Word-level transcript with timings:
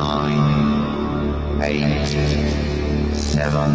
nine, 0.00 1.62
eight, 1.62 2.06
seven, 3.14 3.72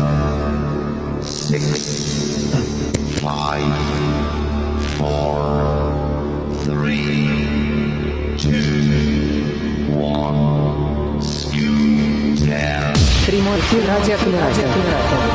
six, 1.22 2.54
five, 3.20 3.74
four, 4.98 5.42
three, 6.64 8.36
two, 8.38 9.44
one, 9.96 11.22
zero. 11.22 12.94
Прямой 13.26 13.60
эфир 13.60 13.88
радиокулятор. 13.88 15.35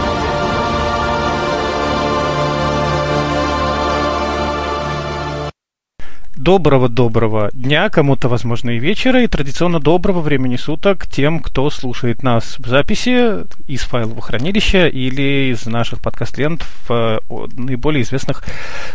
Доброго-доброго 6.41 7.51
дня, 7.53 7.91
кому-то, 7.91 8.27
возможно, 8.27 8.71
и 8.71 8.79
вечера, 8.79 9.21
и 9.21 9.27
традиционно 9.27 9.79
доброго 9.79 10.21
времени 10.21 10.55
суток 10.55 11.05
тем, 11.05 11.39
кто 11.39 11.69
слушает 11.69 12.23
нас 12.23 12.57
в 12.57 12.67
записи 12.67 13.45
из 13.67 13.81
файлового 13.81 14.23
хранилища 14.23 14.87
или 14.87 15.51
из 15.51 15.67
наших 15.67 16.01
подкаст-лент 16.01 16.63
в 16.63 16.91
э, 16.91 17.19
наиболее 17.55 18.01
известных 18.01 18.43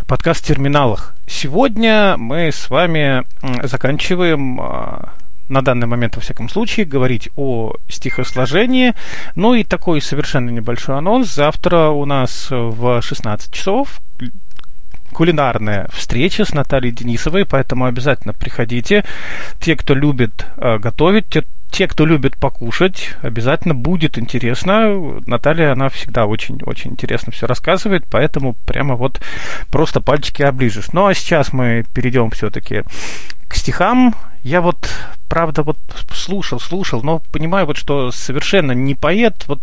подкаст-терминалах. 0.08 1.14
Сегодня 1.28 2.16
мы 2.16 2.50
с 2.50 2.68
вами 2.68 3.22
заканчиваем 3.64 4.60
э, 4.60 5.04
на 5.48 5.62
данный 5.62 5.86
момент, 5.86 6.16
во 6.16 6.22
всяком 6.22 6.48
случае, 6.48 6.84
говорить 6.84 7.28
о 7.36 7.74
стихосложении. 7.88 8.94
Ну 9.36 9.54
и 9.54 9.62
такой 9.62 10.00
совершенно 10.00 10.50
небольшой 10.50 10.98
анонс. 10.98 11.32
Завтра 11.32 11.90
у 11.90 12.06
нас 12.06 12.48
в 12.50 13.00
16 13.00 13.52
часов 13.54 14.00
кулинарная 15.16 15.88
встреча 15.94 16.44
с 16.44 16.52
Натальей 16.52 16.92
Денисовой, 16.92 17.46
поэтому 17.46 17.86
обязательно 17.86 18.34
приходите. 18.34 19.02
Те, 19.60 19.74
кто 19.74 19.94
любит 19.94 20.44
э, 20.58 20.76
готовить, 20.76 21.30
те, 21.30 21.42
те, 21.70 21.88
кто 21.88 22.04
любит 22.04 22.36
покушать, 22.36 23.14
обязательно 23.22 23.74
будет 23.74 24.18
интересно. 24.18 25.18
Наталья, 25.26 25.72
она 25.72 25.88
всегда 25.88 26.26
очень-очень 26.26 26.90
интересно 26.90 27.32
все 27.32 27.46
рассказывает, 27.46 28.04
поэтому 28.10 28.56
прямо 28.66 28.94
вот 28.94 29.22
просто 29.70 30.02
пальчики 30.02 30.42
оближешь. 30.42 30.92
Ну 30.92 31.06
а 31.06 31.14
сейчас 31.14 31.50
мы 31.50 31.86
перейдем 31.94 32.28
все-таки 32.28 32.82
к 33.48 33.54
стихам. 33.54 34.14
Я 34.46 34.60
вот, 34.60 34.88
правда, 35.28 35.64
вот 35.64 35.76
слушал, 36.12 36.60
слушал, 36.60 37.02
но 37.02 37.20
понимаю 37.32 37.66
вот, 37.66 37.76
что 37.76 38.12
совершенно 38.12 38.70
не 38.70 38.94
поэт. 38.94 39.48
Вот 39.48 39.58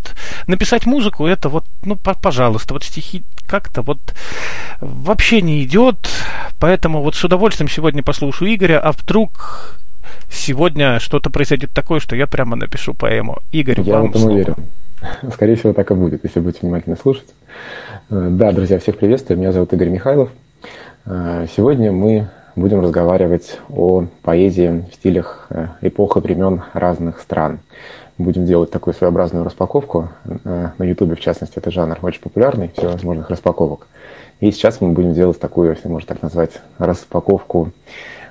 написать 0.46 0.86
музыку, 0.86 1.26
это 1.26 1.48
вот, 1.48 1.64
ну, 1.86 1.96
пожалуйста, 1.96 2.74
вот 2.74 2.84
стихи 2.84 3.24
как-то 3.48 3.82
вот 3.82 4.00
вообще 4.82 5.42
не 5.42 5.64
идет. 5.64 6.10
Поэтому 6.60 7.02
вот 7.02 7.16
с 7.16 7.24
удовольствием 7.24 7.70
сегодня 7.70 8.04
послушаю 8.04 8.54
Игоря, 8.54 8.82
а 8.82 8.92
вдруг 8.92 9.80
сегодня 10.30 11.00
что-то 11.00 11.30
произойдет 11.30 11.72
такое, 11.72 12.02
что 12.02 12.18
я 12.18 12.28
прямо 12.28 12.58
напишу 12.58 12.94
поэму. 12.94 13.38
Игорь, 13.54 13.80
я 13.80 14.00
вам 14.00 14.14
слово. 14.14 14.34
уверен. 14.34 14.56
Скорее 15.32 15.56
всего, 15.56 15.72
так 15.72 15.92
и 15.92 15.94
будет, 15.94 16.26
если 16.26 16.42
будете 16.42 16.60
внимательно 16.64 16.98
слушать. 16.98 17.30
Э, 18.10 18.28
Да, 18.32 18.52
друзья, 18.52 18.80
всех 18.80 18.98
приветствую. 18.98 19.40
Меня 19.40 19.54
зовут 19.54 19.72
Игорь 19.72 19.88
Михайлов. 19.88 20.30
Э, 21.06 21.48
Сегодня 21.56 21.94
мы 21.94 22.28
будем 22.56 22.82
разговаривать 22.82 23.60
о 23.70 24.06
поэзии 24.22 24.86
в 24.92 24.96
стилях 24.96 25.48
э, 25.50 25.68
эпох 25.82 26.18
и 26.18 26.20
времен 26.20 26.64
разных 26.74 27.20
стран. 27.20 27.60
Будем 28.18 28.46
делать 28.46 28.70
такую 28.72 28.94
своеобразную 28.94 29.44
распаковку. 29.44 30.10
Э, 30.46 30.70
На 30.78 30.84
Ютубе, 30.84 31.16
в 31.16 31.20
частности, 31.20 31.58
это 31.58 31.72
жанр 31.72 31.98
очень 32.02 32.22
популярный, 32.22 32.72
всевозможных 32.76 33.30
распаковок. 33.30 33.88
И 34.40 34.52
сейчас 34.52 34.82
мы 34.82 34.90
будем 34.90 35.14
делать 35.14 35.40
такую, 35.40 35.72
если 35.72 35.88
можно 35.88 36.08
так 36.08 36.22
назвать, 36.22 36.52
распаковку 36.78 37.72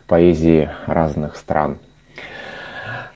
поэзии 0.07 0.69
разных 0.87 1.37
стран. 1.37 1.79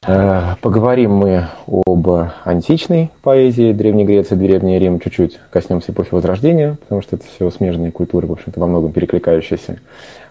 Э, 0.07 0.55
Поговорим 0.61 1.13
мы 1.13 1.47
об 1.67 2.09
античной 2.45 3.11
поэзии 3.23 3.73
Древней 3.73 4.05
Греции, 4.05 4.35
Древний 4.35 4.79
Рим, 4.79 4.99
чуть-чуть 5.01 5.39
коснемся 5.51 5.93
эпохи 5.93 6.09
Возрождения, 6.13 6.77
потому 6.81 7.03
что 7.03 7.17
это 7.17 7.27
все 7.27 7.51
смежные 7.51 7.93
культуры, 7.93 8.27
в 8.27 8.33
общем-то, 8.33 8.59
во 8.59 8.67
многом 8.67 8.93
перекликающиеся, 8.93 9.79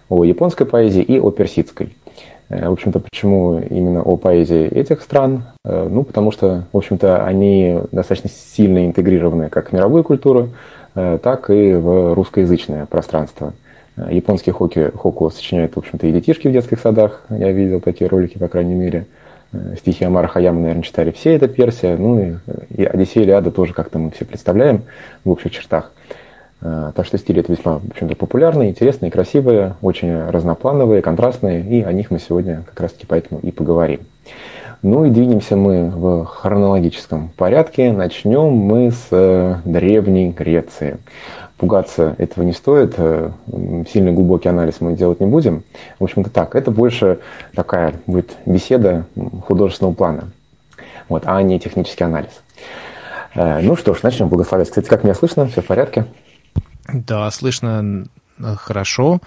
о 0.08 0.24
японской 0.24 0.66
поэзии 0.66 1.02
и 1.02 1.18
о 1.18 1.30
персидской. 1.30 1.96
Э, 2.48 2.68
В 2.68 2.72
общем-то, 2.72 3.00
почему 3.00 3.58
именно 3.58 4.02
о 4.02 4.16
поэзии 4.16 4.66
этих 4.66 5.02
стран? 5.02 5.44
Э, 5.64 5.88
Ну, 5.90 6.04
потому 6.04 6.30
что, 6.30 6.64
в 6.72 6.76
общем-то, 6.76 7.24
они 7.24 7.80
достаточно 7.92 8.30
сильно 8.30 8.86
интегрированы 8.86 9.48
как 9.48 9.70
в 9.70 9.72
мировую 9.72 10.04
культуру, 10.04 10.50
э, 10.94 11.18
так 11.22 11.50
и 11.50 11.74
в 11.74 12.14
русскоязычное 12.14 12.86
пространство. 12.86 13.52
Японские 14.10 14.52
хоки, 14.52 14.90
хоку 14.94 15.30
сочиняют, 15.30 15.74
в 15.74 15.78
общем-то, 15.78 16.06
и 16.06 16.12
детишки 16.12 16.48
в 16.48 16.52
детских 16.52 16.80
садах. 16.80 17.24
Я 17.30 17.50
видел 17.50 17.80
такие 17.80 18.08
ролики, 18.08 18.36
по 18.36 18.46
крайней 18.46 18.74
мере. 18.74 19.06
Стихи 19.78 20.04
Амара 20.04 20.26
Хаяма, 20.26 20.60
наверное, 20.60 20.82
читали 20.82 21.12
все, 21.12 21.34
это 21.34 21.48
Персия. 21.48 21.96
Ну 21.96 22.20
и, 22.20 22.34
и 22.76 22.84
Одиссея 22.84 23.24
Илиада 23.24 23.50
тоже 23.50 23.72
как-то 23.72 23.98
мы 23.98 24.10
все 24.10 24.26
представляем 24.26 24.82
в 25.24 25.30
общих 25.30 25.50
чертах. 25.50 25.92
Э, 26.62 26.92
Так 26.94 27.06
что 27.06 27.18
стили 27.18 27.40
это 27.40 27.52
весьма, 27.52 27.78
в 27.78 27.90
общем-то, 27.90 28.16
популярные, 28.16 28.70
интересные, 28.70 29.10
красивые, 29.10 29.74
очень 29.82 30.28
разноплановые, 30.30 31.02
контрастные, 31.02 31.62
и 31.62 31.82
о 31.82 31.92
них 31.92 32.10
мы 32.10 32.18
сегодня 32.18 32.62
как 32.66 32.80
раз-таки 32.80 33.06
поэтому 33.06 33.40
и 33.40 33.50
поговорим. 33.50 34.00
Ну 34.82 35.04
и 35.04 35.10
двинемся 35.10 35.56
мы 35.56 35.90
в 35.90 36.24
хронологическом 36.24 37.30
порядке. 37.36 37.92
Начнем 37.92 38.52
мы 38.52 38.90
с 38.90 39.08
э, 39.10 39.56
Древней 39.64 40.30
Греции. 40.30 40.98
Пугаться 41.56 42.14
этого 42.18 42.44
не 42.44 42.52
стоит, 42.52 42.94
э, 42.98 43.30
сильно 43.90 44.12
глубокий 44.12 44.48
анализ 44.48 44.80
мы 44.80 44.92
делать 44.94 45.20
не 45.20 45.26
будем. 45.26 45.62
В 45.98 46.04
общем-то 46.04 46.30
так, 46.30 46.54
это 46.54 46.70
больше 46.70 47.18
такая 47.54 47.94
будет 48.06 48.32
беседа 48.44 49.06
художественного 49.46 49.94
плана, 49.94 50.24
вот, 51.08 51.22
а 51.24 51.40
не 51.42 51.58
технический 51.58 52.04
анализ. 52.04 52.30
Ну 53.34 53.76
что 53.76 53.94
ж, 53.94 54.02
начнем 54.02 54.28
благословлять. 54.28 54.68
Кстати, 54.68 54.88
как 54.88 55.04
меня 55.04 55.14
слышно? 55.14 55.46
Все 55.46 55.60
в 55.60 55.66
порядке? 55.66 56.06
Да, 56.92 57.30
слышно 57.30 58.06
э, 58.38 58.54
хорошо. 58.56 59.20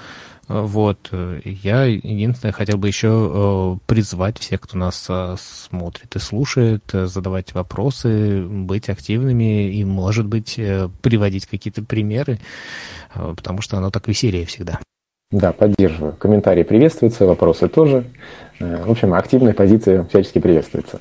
Э, 0.48 0.62
Вот. 0.62 1.10
э, 1.12 1.42
Я 1.44 1.84
единственное 1.84 2.54
хотел 2.54 2.78
бы 2.78 2.88
еще 2.88 3.80
призвать 3.86 4.40
всех, 4.40 4.62
кто 4.62 4.78
нас 4.78 5.10
смотрит 5.38 6.16
и 6.16 6.20
слушает, 6.20 6.84
задавать 6.92 7.54
вопросы, 7.54 8.42
быть 8.44 8.90
активными 8.90 9.70
и, 9.72 9.84
может 9.86 10.26
быть, 10.26 10.60
приводить 11.02 11.46
какие-то 11.46 11.84
примеры, 11.84 12.40
потому 13.14 13.62
что 13.62 13.78
оно 13.78 13.92
так 13.92 14.08
веселее 14.08 14.46
всегда. 14.46 14.80
Да, 15.32 15.52
поддерживаю. 15.52 16.14
Комментарии 16.14 16.64
приветствуются, 16.64 17.26
вопросы 17.28 17.68
тоже. 17.68 18.06
В 18.60 18.90
общем, 18.90 19.14
активная 19.14 19.54
позиция 19.54 20.04
всячески 20.06 20.40
приветствуется. 20.40 21.00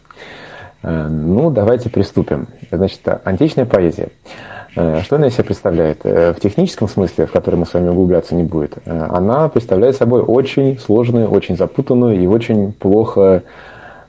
Ну, 0.82 1.50
давайте 1.50 1.88
приступим. 1.88 2.48
Значит, 2.70 3.00
античная 3.24 3.64
поэзия. 3.64 4.10
Э, 4.76 5.00
Что 5.02 5.16
она 5.16 5.28
из 5.28 5.34
себя 5.34 5.44
представляет? 5.44 6.00
Э, 6.04 6.32
В 6.32 6.40
техническом 6.40 6.88
смысле, 6.88 7.26
в 7.26 7.32
который 7.32 7.56
мы 7.56 7.66
с 7.66 7.74
вами 7.74 7.88
углубляться 7.88 8.34
не 8.34 8.42
будет, 8.42 8.78
э, 8.84 9.06
она 9.10 9.48
представляет 9.48 9.96
собой 9.96 10.22
очень 10.22 10.78
сложную, 10.78 11.28
очень 11.30 11.56
запутанную 11.56 12.20
и 12.20 12.26
очень 12.26 12.72
плохо, 12.72 13.42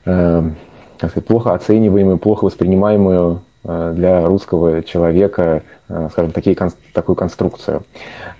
как 0.04 1.10
сказать, 1.10 1.26
плохо 1.26 1.52
оцениваемую, 1.52 2.18
плохо 2.18 2.44
воспринимаемую 2.46 3.42
для 3.62 4.24
русского 4.24 4.82
человека, 4.82 5.62
скажем, 6.10 6.32
такие, 6.32 6.56
такую 6.94 7.16
конструкцию. 7.16 7.82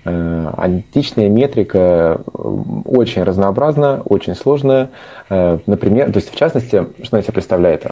Античная 0.03 1.29
метрика 1.29 2.19
очень 2.33 3.21
разнообразна, 3.21 4.01
очень 4.05 4.33
сложная. 4.35 4.89
Например, 5.29 6.11
то 6.11 6.17
есть 6.17 6.31
в 6.31 6.35
частности, 6.35 6.87
что 7.03 7.17
она 7.17 7.21
себя 7.21 7.33
представляет? 7.33 7.85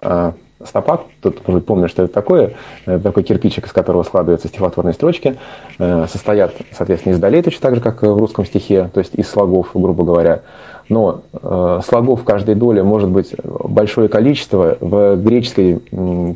Э, 0.59 0.65
Стопак, 0.65 1.01
тут 1.21 1.47
может 1.47 1.65
помню, 1.65 1.87
что 1.87 2.03
это 2.03 2.13
такое, 2.13 2.53
э, 2.85 2.99
такой 2.99 3.23
кирпичик, 3.23 3.67
из 3.67 3.71
которого 3.71 4.03
складываются 4.03 4.47
стихотворные 4.47 4.93
строчки, 4.93 5.37
э, 5.77 6.05
состоят, 6.11 6.53
соответственно, 6.71 7.13
из 7.13 7.19
долей, 7.19 7.41
точно 7.41 7.61
так 7.61 7.75
же, 7.75 7.81
как 7.81 8.01
в 8.01 8.17
русском 8.17 8.45
стихе, 8.45 8.89
то 8.93 8.99
есть 8.99 9.15
из 9.15 9.29
слогов, 9.29 9.69
грубо 9.73 10.03
говоря. 10.03 10.41
Но 10.89 11.21
э, 11.33 11.81
слогов 11.85 12.21
в 12.21 12.23
каждой 12.23 12.55
доле 12.55 12.81
может 12.81 13.09
быть 13.09 13.35
большое 13.43 14.09
количество. 14.09 14.75
В 14.79 15.17
греческой 15.17 15.81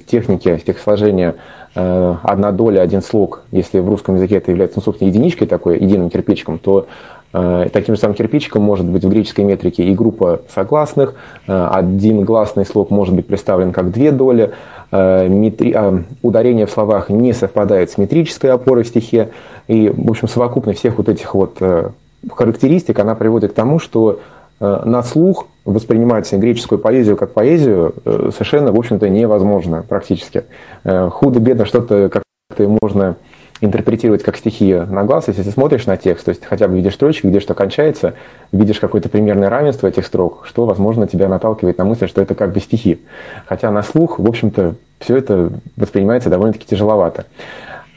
технике 0.05 0.59
стихосложения 0.59 1.35
э, 1.73 2.15
одна 2.21 2.51
доля, 2.51 2.81
один 2.81 3.01
слог, 3.01 3.41
если 3.51 3.79
в 3.79 3.89
русском 3.89 4.15
языке 4.15 4.37
это 4.37 4.51
является, 4.51 4.77
ну, 4.77 4.83
собственно, 4.83 5.09
единичкой 5.09 5.47
такой, 5.47 5.79
единым 5.79 6.11
кирпичиком, 6.11 6.59
то 6.59 6.85
э, 6.85 6.85
таким 7.33 7.95
же 7.95 7.99
самым 7.99 8.15
кирпичиком 8.15 8.61
может 8.61 8.85
быть 8.85 9.03
в 9.03 9.09
греческой 9.09 9.43
метрике 9.43 9.83
и 9.83 9.95
группа 9.95 10.41
согласных, 10.53 11.15
э, 11.47 11.67
один 11.71 12.23
гласный 12.23 12.65
слог 12.65 12.91
может 12.91 13.15
быть 13.15 13.25
представлен 13.25 13.71
как 13.71 13.91
две 13.91 14.11
доли, 14.11 14.51
э, 14.91 15.27
метри- 15.27 15.73
а, 15.73 16.03
ударение 16.21 16.67
в 16.67 16.71
словах 16.71 17.09
не 17.09 17.33
совпадает 17.33 17.89
с 17.89 17.97
метрической 17.97 18.51
опорой 18.51 18.83
в 18.83 18.87
стихе, 18.87 19.29
и, 19.67 19.89
в 19.89 20.11
общем, 20.11 20.27
совокупность 20.27 20.79
всех 20.79 20.97
вот 20.97 21.09
этих 21.09 21.33
вот 21.33 21.57
э, 21.59 21.89
характеристик, 22.31 22.99
она 22.99 23.15
приводит 23.15 23.53
к 23.53 23.55
тому, 23.55 23.79
что 23.79 24.19
э, 24.59 24.81
на 24.85 25.01
слух 25.01 25.47
воспринимать 25.65 26.31
греческую 26.31 26.79
поэзию 26.79 27.17
как 27.17 27.31
поэзию 27.31 27.95
э, 28.05 28.29
совершенно, 28.31 28.71
в 28.71 28.77
общем-то, 28.77 29.09
невозможно 29.09 29.83
практически. 29.87 30.43
Э, 30.83 31.09
Худо-бедно 31.09 31.65
что-то 31.65 32.09
как-то 32.09 32.77
можно 32.81 33.15
интерпретировать 33.63 34.23
как 34.23 34.35
стихи 34.35 34.73
на 34.73 35.03
глаз, 35.03 35.29
если 35.29 35.41
ты 35.43 35.51
смотришь 35.51 35.85
на 35.85 35.95
текст, 35.95 36.25
то 36.25 36.29
есть 36.29 36.45
хотя 36.45 36.67
бы 36.67 36.75
видишь 36.75 36.95
строчки, 36.95 37.27
где 37.27 37.39
что 37.39 37.53
кончается, 37.53 38.13
видишь 38.51 38.79
какое-то 38.79 39.07
примерное 39.07 39.49
равенство 39.49 39.87
этих 39.87 40.05
строк, 40.05 40.43
что, 40.45 40.65
возможно, 40.65 41.07
тебя 41.07 41.29
наталкивает 41.29 41.77
на 41.77 41.85
мысль, 41.85 42.07
что 42.07 42.21
это 42.21 42.35
как 42.35 42.51
бы 42.51 42.59
стихи. 42.59 42.99
Хотя 43.45 43.71
на 43.71 43.81
слух, 43.81 44.19
в 44.19 44.27
общем-то, 44.27 44.75
все 44.99 45.17
это 45.17 45.49
воспринимается 45.77 46.29
довольно-таки 46.29 46.65
тяжеловато. 46.67 47.25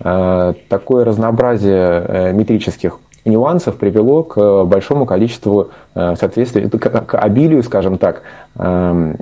А, 0.00 0.54
такое 0.68 1.04
разнообразие 1.04 2.04
э, 2.06 2.32
метрических 2.32 3.00
нюансов 3.26 3.76
привело 3.76 4.22
к 4.22 4.64
большому 4.64 5.06
количеству 5.06 5.70
э, 5.94 6.14
соответствий, 6.16 6.68
к 6.68 7.18
обилию, 7.18 7.62
скажем 7.62 7.98
так, 7.98 8.22
эм, 8.56 9.16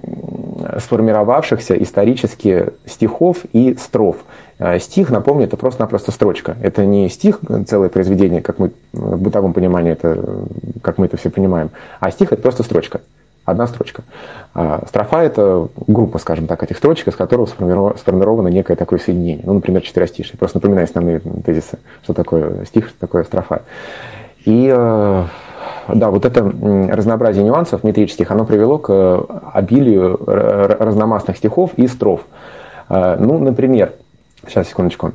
сформировавшихся 0.78 1.82
исторически 1.82 2.72
стихов 2.86 3.38
и 3.52 3.76
строф. 3.76 4.16
Э, 4.58 4.78
стих, 4.78 5.10
напомню, 5.10 5.44
это 5.44 5.56
просто-напросто 5.56 6.12
строчка. 6.12 6.56
Это 6.62 6.84
не 6.84 7.08
стих, 7.08 7.40
целое 7.66 7.88
произведение, 7.88 8.40
как 8.40 8.58
мы 8.58 8.72
в 8.92 9.20
бытовом 9.20 9.52
понимании, 9.52 9.92
это, 9.92 10.44
как 10.82 10.98
мы 10.98 11.06
это 11.06 11.16
все 11.16 11.30
понимаем, 11.30 11.70
а 12.00 12.10
стих 12.10 12.32
это 12.32 12.42
просто 12.42 12.62
строчка. 12.62 13.00
Одна 13.44 13.66
строчка. 13.66 14.04
А 14.54 14.84
строфа– 14.88 15.22
это 15.22 15.68
группа, 15.86 16.18
скажем 16.18 16.46
так, 16.46 16.62
этих 16.62 16.78
строчек, 16.78 17.08
из 17.08 17.16
которых 17.16 17.50
сформировано 17.50 18.48
некое 18.48 18.74
такое 18.74 18.98
соединение. 18.98 19.44
Ну, 19.44 19.54
например, 19.54 19.82
четверостишие. 19.82 20.38
Просто 20.38 20.58
напоминаю 20.58 20.84
основные 20.84 21.20
тезисы, 21.20 21.78
что 22.02 22.14
такое 22.14 22.64
стих, 22.64 22.88
что 22.88 22.98
такое 22.98 23.24
строфа. 23.24 23.62
И 24.46 24.72
э, 24.74 25.24
да, 25.88 26.10
вот 26.10 26.24
это 26.24 26.42
разнообразие 26.42 27.44
нюансов 27.44 27.84
метрических, 27.84 28.30
оно 28.30 28.46
привело 28.46 28.78
к 28.78 29.26
обилию 29.52 30.18
разномастных 30.24 31.36
стихов 31.36 31.72
и 31.76 31.86
строф. 31.86 32.22
Э, 32.88 33.16
ну, 33.18 33.38
например, 33.38 33.92
сейчас, 34.46 34.68
секундочку. 34.68 35.12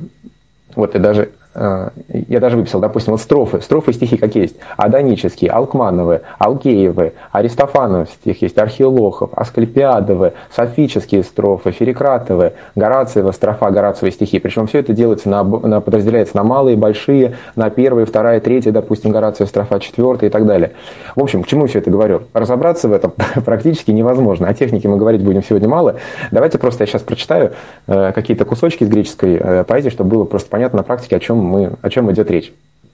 Вот 0.76 0.94
я 0.94 1.00
даже 1.00 1.30
Э, 1.30 1.39
я 1.60 2.40
даже 2.40 2.56
выписал, 2.56 2.80
допустим, 2.80 3.12
вот 3.12 3.20
строфы, 3.20 3.60
строфы 3.60 3.92
стихи 3.92 4.16
какие 4.16 4.44
есть? 4.44 4.56
Адонические, 4.78 5.50
Алкмановы, 5.50 6.22
Алкеевы, 6.38 7.12
Аристофанов 7.32 8.08
стих 8.08 8.40
есть, 8.40 8.56
Архилохов, 8.56 9.30
Аскальпиадовы, 9.34 10.32
Софические 10.54 11.22
строфы, 11.22 11.72
Ферикратовы, 11.72 12.54
Горациева, 12.76 13.32
строфа, 13.32 13.70
Горациевые 13.70 14.12
стихи. 14.12 14.38
Причем 14.38 14.66
все 14.68 14.78
это 14.78 14.94
делается 14.94 15.28
на, 15.28 15.44
на, 15.44 15.80
подразделяется 15.82 16.36
на 16.36 16.44
малые, 16.44 16.78
большие, 16.78 17.36
на 17.56 17.68
первые, 17.68 18.06
вторая, 18.06 18.40
третья, 18.40 18.72
допустим, 18.72 19.10
Горациева, 19.10 19.48
строфа, 19.48 19.80
четвертая 19.80 20.30
и 20.30 20.32
так 20.32 20.46
далее. 20.46 20.72
В 21.14 21.22
общем, 21.22 21.42
к 21.42 21.46
чему 21.46 21.66
все 21.66 21.80
это 21.80 21.90
говорю? 21.90 22.22
Разобраться 22.32 22.88
в 22.88 22.92
этом 22.92 23.12
практически 23.44 23.90
невозможно. 23.90 24.48
О 24.48 24.54
технике 24.54 24.88
мы 24.88 24.96
говорить 24.96 25.22
будем 25.22 25.42
сегодня 25.42 25.68
мало. 25.68 25.96
Давайте 26.30 26.56
просто 26.56 26.84
я 26.84 26.86
сейчас 26.86 27.02
прочитаю 27.02 27.52
э, 27.86 28.12
какие-то 28.12 28.46
кусочки 28.46 28.84
из 28.84 28.88
греческой 28.88 29.36
э, 29.36 29.64
поэзии, 29.64 29.90
чтобы 29.90 30.10
было 30.10 30.24
просто 30.24 30.48
понятно 30.48 30.78
на 30.78 30.82
практике, 30.84 31.16
о 31.16 31.20
чем 31.20 31.49
мы, 31.50 31.72
о 31.82 31.90
чем 31.90 32.10
идет 32.10 32.30
речь. 32.30 32.52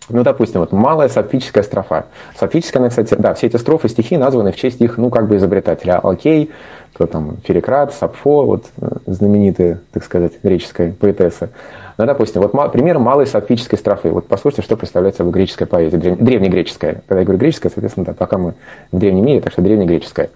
Ну, 0.08 0.22
допустим, 0.22 0.60
вот 0.60 0.72
малая 0.72 1.08
сапфическая 1.08 1.64
строфа. 1.64 2.06
Сапфическая, 2.38 2.80
она, 2.80 2.90
кстати, 2.90 3.14
да, 3.14 3.34
все 3.34 3.48
эти 3.48 3.56
строфы, 3.56 3.88
стихи 3.88 4.16
названы 4.16 4.52
в 4.52 4.56
честь 4.56 4.80
их, 4.80 4.98
ну, 4.98 5.10
как 5.10 5.26
бы 5.26 5.36
изобретателя. 5.36 5.98
Алкей, 5.98 6.50
кто 6.92 7.06
там, 7.06 7.38
Ферикрат, 7.44 7.92
Сапфо, 7.92 8.44
вот 8.44 8.66
э, 8.80 8.88
знаменитые, 9.06 9.80
так 9.92 10.04
сказать, 10.04 10.32
греческая 10.42 10.92
поэтесса. 10.92 11.50
Ну, 11.98 12.06
допустим, 12.06 12.40
вот 12.42 12.72
пример 12.72 12.98
малой 12.98 13.26
сапфической 13.26 13.78
строфы. 13.78 14.10
Вот 14.10 14.28
послушайте, 14.28 14.62
что 14.62 14.76
представляет 14.76 15.16
собой 15.16 15.32
греческая 15.32 15.66
поэзия, 15.66 15.96
древ... 15.96 16.18
древнегреческая. 16.18 17.02
Когда 17.06 17.20
я 17.20 17.24
говорю 17.24 17.40
греческая, 17.40 17.72
соответственно, 17.72 18.06
да, 18.06 18.12
пока 18.12 18.38
мы 18.38 18.54
в 18.92 18.98
древнем 18.98 19.24
мире, 19.24 19.40
так 19.40 19.52
что 19.52 19.62
древнегреческая. 19.62 20.30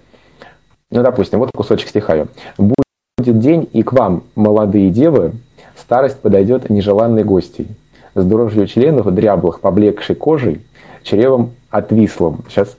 Ну, 0.89 1.01
допустим, 1.01 1.39
вот 1.39 1.51
кусочек 1.55 1.87
стиха. 1.87 2.27
«Будет 2.57 3.39
день, 3.39 3.69
и 3.71 3.83
к 3.83 3.93
вам, 3.93 4.23
молодые 4.35 4.89
девы, 4.89 5.33
старость 5.77 6.19
подойдет 6.19 6.69
нежеланной 6.69 7.23
гостей 7.23 7.67
с 8.15 8.23
дрожью 8.23 8.67
членов, 8.67 9.13
дряблых, 9.13 9.59
поблекшей 9.59 10.15
кожей, 10.15 10.61
чревом 11.03 11.51
отвислым. 11.69 12.43
Сейчас. 12.49 12.77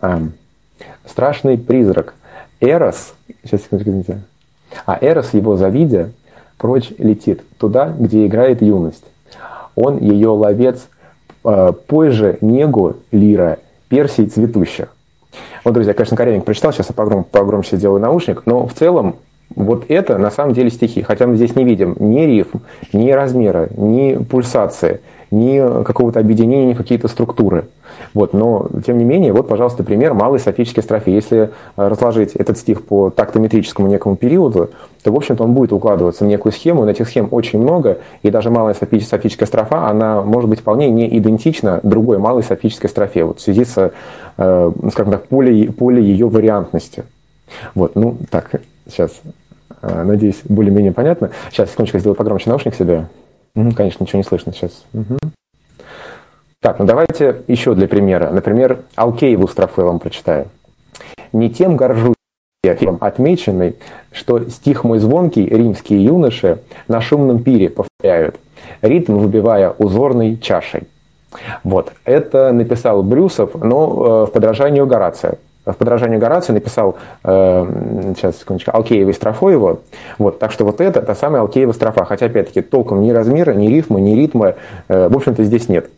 А, 0.00 0.20
страшный 1.06 1.58
призрак. 1.58 2.14
Эрос, 2.60 3.14
сейчас, 3.44 3.62
секундочку, 3.62 3.90
извините. 3.90 4.22
А 4.86 4.98
Эрос, 5.00 5.34
его 5.34 5.56
завидя, 5.56 6.10
прочь 6.58 6.92
летит 6.98 7.42
туда, 7.58 7.94
где 7.98 8.26
играет 8.26 8.62
юность. 8.62 9.04
Он 9.76 9.98
ее 9.98 10.28
ловец, 10.28 10.88
э, 11.44 11.72
позже 11.86 12.38
негу 12.40 12.96
лира, 13.10 13.58
персий 13.88 14.26
цветущих. 14.26 14.94
Вот, 15.64 15.74
друзья, 15.74 15.94
конечно, 15.94 16.16
Коренник 16.16 16.44
прочитал, 16.44 16.72
сейчас 16.72 16.88
я 16.88 16.94
погром, 16.94 17.24
погромче 17.24 17.76
сделаю 17.76 18.00
наушник, 18.00 18.42
но 18.46 18.66
в 18.66 18.74
целом 18.74 19.16
вот 19.54 19.84
это 19.88 20.18
на 20.18 20.30
самом 20.30 20.54
деле 20.54 20.70
стихи. 20.70 21.02
Хотя 21.02 21.26
мы 21.26 21.36
здесь 21.36 21.54
не 21.56 21.64
видим 21.64 21.96
ни 21.98 22.20
рифм, 22.20 22.60
ни 22.92 23.10
размера, 23.10 23.68
ни 23.76 24.16
пульсации, 24.16 25.00
ни 25.30 25.84
какого-то 25.84 26.20
объединения, 26.20 26.66
ни 26.66 26.74
какие-то 26.74 27.08
структуры. 27.08 27.66
Вот, 28.12 28.32
но, 28.32 28.68
тем 28.86 28.98
не 28.98 29.04
менее, 29.04 29.32
вот, 29.32 29.48
пожалуйста, 29.48 29.82
пример 29.82 30.14
малой 30.14 30.38
софической 30.38 30.82
строфы. 30.82 31.10
Если 31.10 31.38
э, 31.38 31.48
разложить 31.76 32.34
этот 32.34 32.58
стих 32.58 32.84
по 32.84 33.10
тактометрическому 33.10 33.88
некому 33.88 34.16
периоду, 34.16 34.70
то, 35.02 35.12
в 35.12 35.16
общем-то, 35.16 35.44
он 35.44 35.52
будет 35.52 35.72
укладываться 35.72 36.24
в 36.24 36.26
некую 36.26 36.52
схему, 36.52 36.86
и 36.86 36.90
этих 36.90 37.08
схем 37.08 37.28
очень 37.30 37.60
много, 37.60 37.98
и 38.22 38.30
даже 38.30 38.50
малая 38.50 38.74
софическая 38.74 39.46
строфа, 39.46 39.88
она 39.88 40.22
может 40.22 40.48
быть 40.48 40.60
вполне 40.60 40.90
не 40.90 41.18
идентична 41.18 41.80
другой 41.82 42.18
малой 42.18 42.42
софической 42.42 42.88
строфе, 42.88 43.24
вот 43.24 43.38
в 43.38 43.42
связи 43.42 43.64
с, 43.64 43.92
э, 44.38 44.72
скажем 44.92 45.12
так, 45.12 45.26
поле, 45.26 45.72
поле 45.72 46.02
ее 46.02 46.28
вариантности. 46.28 47.04
Вот, 47.74 47.94
ну, 47.94 48.16
так, 48.30 48.50
сейчас, 48.88 49.20
э, 49.82 50.02
надеюсь, 50.02 50.40
более-менее 50.44 50.92
понятно. 50.92 51.30
Сейчас, 51.50 51.70
секундочку, 51.70 51.98
сделаю 51.98 52.16
погромче 52.16 52.50
наушник 52.50 52.74
себе. 52.74 53.06
Конечно, 53.54 54.04
ничего 54.04 54.18
не 54.18 54.24
слышно 54.24 54.52
сейчас. 54.52 54.84
Так, 56.60 56.78
ну 56.78 56.86
давайте 56.86 57.42
еще 57.46 57.74
для 57.74 57.86
примера. 57.86 58.30
Например, 58.30 58.80
Алкееву 58.94 59.46
строфу 59.48 59.82
я 59.82 59.86
вам 59.86 59.98
прочитаю. 59.98 60.46
«Не 61.32 61.50
тем 61.50 61.76
горжусь 61.76 62.14
я, 62.62 62.76
отмеченный, 63.00 63.76
что 64.10 64.48
стих 64.48 64.82
мой 64.82 64.98
звонкий 64.98 65.44
римские 65.46 66.02
юноши 66.02 66.60
на 66.88 67.02
шумном 67.02 67.42
пире 67.42 67.68
повторяют, 67.68 68.36
ритм 68.80 69.18
выбивая 69.18 69.70
узорной 69.70 70.38
чашей». 70.38 70.84
Вот, 71.64 71.92
это 72.04 72.52
написал 72.52 73.02
Брюсов, 73.02 73.54
но 73.54 74.24
э, 74.24 74.30
в 74.30 74.32
подражании 74.32 74.80
Горация 74.80 75.38
в 75.64 75.76
подражании 75.76 76.18
Горации 76.18 76.52
написал, 76.52 76.96
э, 77.22 78.12
сейчас, 78.16 78.38
секундочку, 78.38 78.70
Алкеева 78.74 79.10
и 79.10 79.52
его. 79.52 79.80
Вот, 80.18 80.38
так 80.38 80.52
что 80.52 80.64
вот 80.64 80.80
это 80.80 81.00
та 81.02 81.14
самая 81.14 81.42
Алкеева 81.42 81.72
строфа. 81.72 82.04
Хотя, 82.04 82.26
опять-таки, 82.26 82.60
толком 82.60 83.00
ни 83.00 83.10
размера, 83.10 83.52
ни 83.52 83.68
рифма, 83.68 84.00
ни 84.00 84.14
ритма, 84.14 84.54
э, 84.88 85.08
в 85.08 85.16
общем-то, 85.16 85.42
здесь 85.44 85.68
нет. 85.68 85.90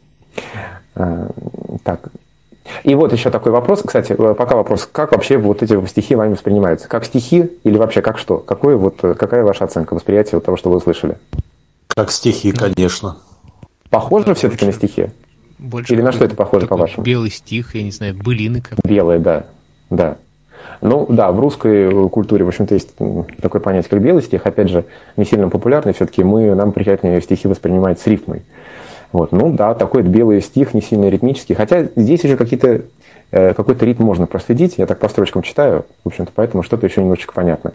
Э, 0.95 1.29
так. 1.83 2.11
И 2.85 2.95
вот 2.95 3.13
еще 3.13 3.31
такой 3.31 3.53
вопрос, 3.53 3.83
кстати, 3.85 4.13
э, 4.13 4.35
пока 4.35 4.57
вопрос, 4.57 4.89
как 4.91 5.13
вообще 5.13 5.37
вот 5.39 5.63
эти 5.63 5.87
стихи 5.87 6.15
вами 6.15 6.33
воспринимаются? 6.33 6.89
Как 6.89 7.05
стихи 7.05 7.51
или 7.65 7.77
вообще 7.77 8.03
как 8.03 8.19
что? 8.19 8.39
Какое 8.39 8.77
вот, 8.77 9.03
э, 9.03 9.15
какая 9.15 9.43
ваша 9.45 9.65
оценка, 9.65 9.95
восприятия 9.95 10.37
вот 10.37 10.45
того, 10.45 10.57
что 10.57 10.71
вы 10.71 10.77
услышали? 10.77 11.19
Как 11.89 12.11
стихи, 12.11 12.53
конечно. 12.53 13.19
Похоже 13.91 14.35
все-таки 14.35 14.67
на 14.67 14.73
стихи? 14.73 15.11
Больше 15.59 15.95
Или 15.95 16.03
на 16.03 16.13
что 16.13 16.25
это 16.25 16.35
похоже, 16.35 16.67
по-вашему? 16.67 17.03
Белый 17.03 17.31
стих, 17.31 17.75
я 17.75 17.83
не 17.83 17.91
знаю, 17.91 18.15
былины 18.15 18.61
как 18.61 18.79
Белые, 18.85 19.19
да. 19.19 19.47
Да. 19.91 20.17
Ну 20.81 21.07
да, 21.09 21.33
в 21.33 21.41
русской 21.41 22.09
культуре, 22.09 22.45
в 22.45 22.49
общем-то, 22.49 22.75
есть 22.75 22.95
такое 23.41 23.61
понятие, 23.61 23.91
как 23.91 24.01
белый 24.01 24.23
стих, 24.23 24.47
опять 24.47 24.69
же, 24.69 24.85
не 25.17 25.25
сильно 25.25 25.49
популярный, 25.49 25.93
все-таки 25.93 26.23
мы, 26.23 26.55
нам 26.55 26.73
приятнее 26.73 27.21
стихи 27.21 27.49
воспринимать 27.49 28.01
с 28.01 28.07
рифмой. 28.07 28.43
Вот, 29.13 29.33
ну 29.33 29.53
да, 29.53 29.75
такой 29.75 30.03
белый 30.03 30.43
стих, 30.43 30.75
не 30.75 30.83
сильно 30.83 31.09
ритмический, 31.09 31.55
хотя 31.55 31.85
здесь 31.95 32.25
еще 32.25 32.37
какие-то 32.37 32.83
э, 33.31 33.55
какой-то 33.55 33.87
ритм 33.87 34.03
можно 34.03 34.27
проследить, 34.27 34.79
я 34.79 34.87
так 34.87 34.99
по 34.99 35.09
строчкам 35.09 35.43
читаю, 35.43 35.87
в 36.05 36.09
общем-то, 36.09 36.33
поэтому 36.35 36.63
что-то 36.63 36.87
еще 36.87 37.01
немножечко 37.01 37.33
понятно. 37.33 37.73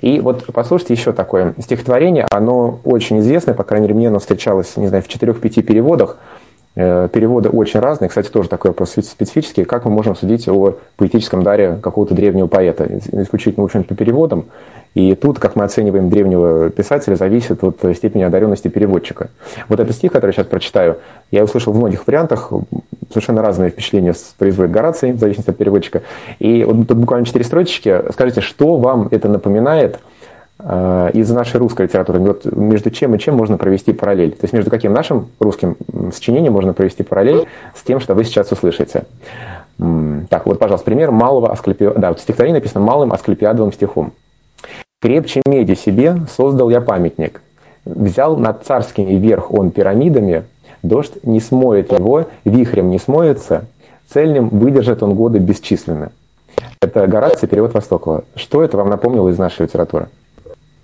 И 0.00 0.20
вот 0.20 0.44
послушайте 0.52 0.94
еще 0.94 1.12
такое 1.12 1.54
стихотворение, 1.60 2.26
оно 2.30 2.80
очень 2.84 3.20
известное, 3.20 3.54
по 3.54 3.64
крайней 3.64 3.86
мере, 3.86 3.94
мне 3.94 4.08
оно 4.08 4.18
встречалось, 4.18 4.76
не 4.76 4.88
знаю, 4.88 5.02
в 5.02 5.08
четырех-пяти 5.08 5.62
переводах, 5.62 6.18
Э, 6.18 6.45
переводы 6.76 7.48
очень 7.48 7.80
разные. 7.80 8.10
Кстати, 8.10 8.28
тоже 8.28 8.50
такой 8.50 8.70
вопрос 8.70 8.90
специфический. 8.90 9.64
Как 9.64 9.86
мы 9.86 9.90
можем 9.90 10.14
судить 10.14 10.46
о 10.48 10.76
поэтическом 10.96 11.42
даре 11.42 11.78
какого-то 11.80 12.14
древнего 12.14 12.48
поэта? 12.48 12.86
Исключительно, 13.12 13.64
общем 13.64 13.82
по 13.82 13.94
переводам. 13.94 14.46
И 14.94 15.14
тут, 15.14 15.38
как 15.38 15.56
мы 15.56 15.64
оцениваем 15.64 16.10
древнего 16.10 16.70
писателя, 16.70 17.16
зависит 17.16 17.64
от 17.64 17.78
степени 17.96 18.22
одаренности 18.22 18.68
переводчика. 18.68 19.30
Вот 19.68 19.80
этот 19.80 19.94
стих, 19.94 20.12
который 20.12 20.30
я 20.30 20.34
сейчас 20.34 20.46
прочитаю, 20.46 20.98
я 21.30 21.44
услышал 21.44 21.72
в 21.72 21.76
многих 21.76 22.06
вариантах, 22.06 22.52
совершенно 23.10 23.42
разные 23.42 23.70
впечатления 23.70 24.14
производит 24.38 24.72
Гораций, 24.72 25.12
в 25.12 25.18
зависимости 25.18 25.50
от 25.50 25.56
переводчика. 25.56 26.02
И 26.38 26.64
вот 26.64 26.88
тут 26.88 26.98
буквально 26.98 27.26
четыре 27.26 27.44
строчечки. 27.44 28.02
Скажите, 28.12 28.40
что 28.42 28.76
вам 28.76 29.08
это 29.10 29.28
напоминает– 29.28 29.98
Э, 30.15 30.15
из 30.58 31.30
нашей 31.30 31.58
русской 31.58 31.82
литературы, 31.82 32.18
вот 32.18 32.44
между 32.46 32.90
чем 32.90 33.14
и 33.14 33.18
чем 33.18 33.36
можно 33.36 33.58
провести 33.58 33.92
параллель. 33.92 34.32
То 34.32 34.44
есть 34.44 34.54
между 34.54 34.70
каким 34.70 34.92
нашим 34.92 35.28
русским 35.38 35.76
сочинением 36.12 36.54
можно 36.54 36.72
провести 36.72 37.02
параллель 37.02 37.46
с 37.74 37.82
тем, 37.82 38.00
что 38.00 38.14
вы 38.14 38.24
сейчас 38.24 38.50
услышите. 38.52 39.04
Так, 39.76 40.46
вот, 40.46 40.58
пожалуйста, 40.58 40.86
пример 40.86 41.10
малого 41.10 41.52
асклепиадового, 41.52 42.00
да, 42.00 42.08
вот 42.08 42.20
стихотворение 42.20 42.60
написано 42.60 42.82
малым 42.82 43.12
асклепиадовым 43.12 43.72
стихом. 43.72 44.12
«Крепче 45.02 45.42
меди 45.46 45.74
себе 45.74 46.16
создал 46.34 46.70
я 46.70 46.80
памятник, 46.80 47.42
Взял 47.86 48.36
над 48.36 48.64
царскими 48.64 49.12
верх 49.12 49.52
он 49.52 49.70
пирамидами, 49.70 50.42
дождь 50.82 51.22
не 51.22 51.38
смоет 51.38 51.92
его, 51.92 52.26
вихрем 52.44 52.90
не 52.90 52.98
смоется, 52.98 53.66
цельным 54.12 54.48
выдержит 54.48 55.04
он 55.04 55.14
годы 55.14 55.38
бесчисленны. 55.38 56.10
Это 56.82 57.06
Гораций, 57.06 57.48
перевод 57.48 57.74
Востокова. 57.74 58.24
Что 58.34 58.62
это 58.62 58.76
вам 58.76 58.88
напомнило 58.88 59.28
из 59.28 59.38
нашей 59.38 59.62
литературы? 59.62 60.08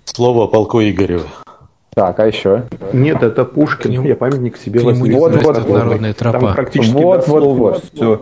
Слово 0.05 0.47
полку 0.47 0.81
Игореве. 0.81 1.23
Так, 1.95 2.19
а 2.19 2.25
еще? 2.25 2.63
Нет, 2.91 3.21
это 3.21 3.45
Пушкин. 3.45 3.91
Нему- 3.91 4.07
Я 4.07 4.15
памятник 4.15 4.57
себе 4.57 4.79
к 4.79 4.83
нему. 4.83 5.19
Вот, 5.19 5.35
вот, 5.43 5.57
вот, 5.59 5.69
народная 5.69 6.13
тропа. 6.13 6.39
Там 6.39 6.53
практически 6.53 6.93
Вот, 6.93 7.19
дословно 7.19 7.61
вот, 7.63 7.83
всё. 7.93 8.21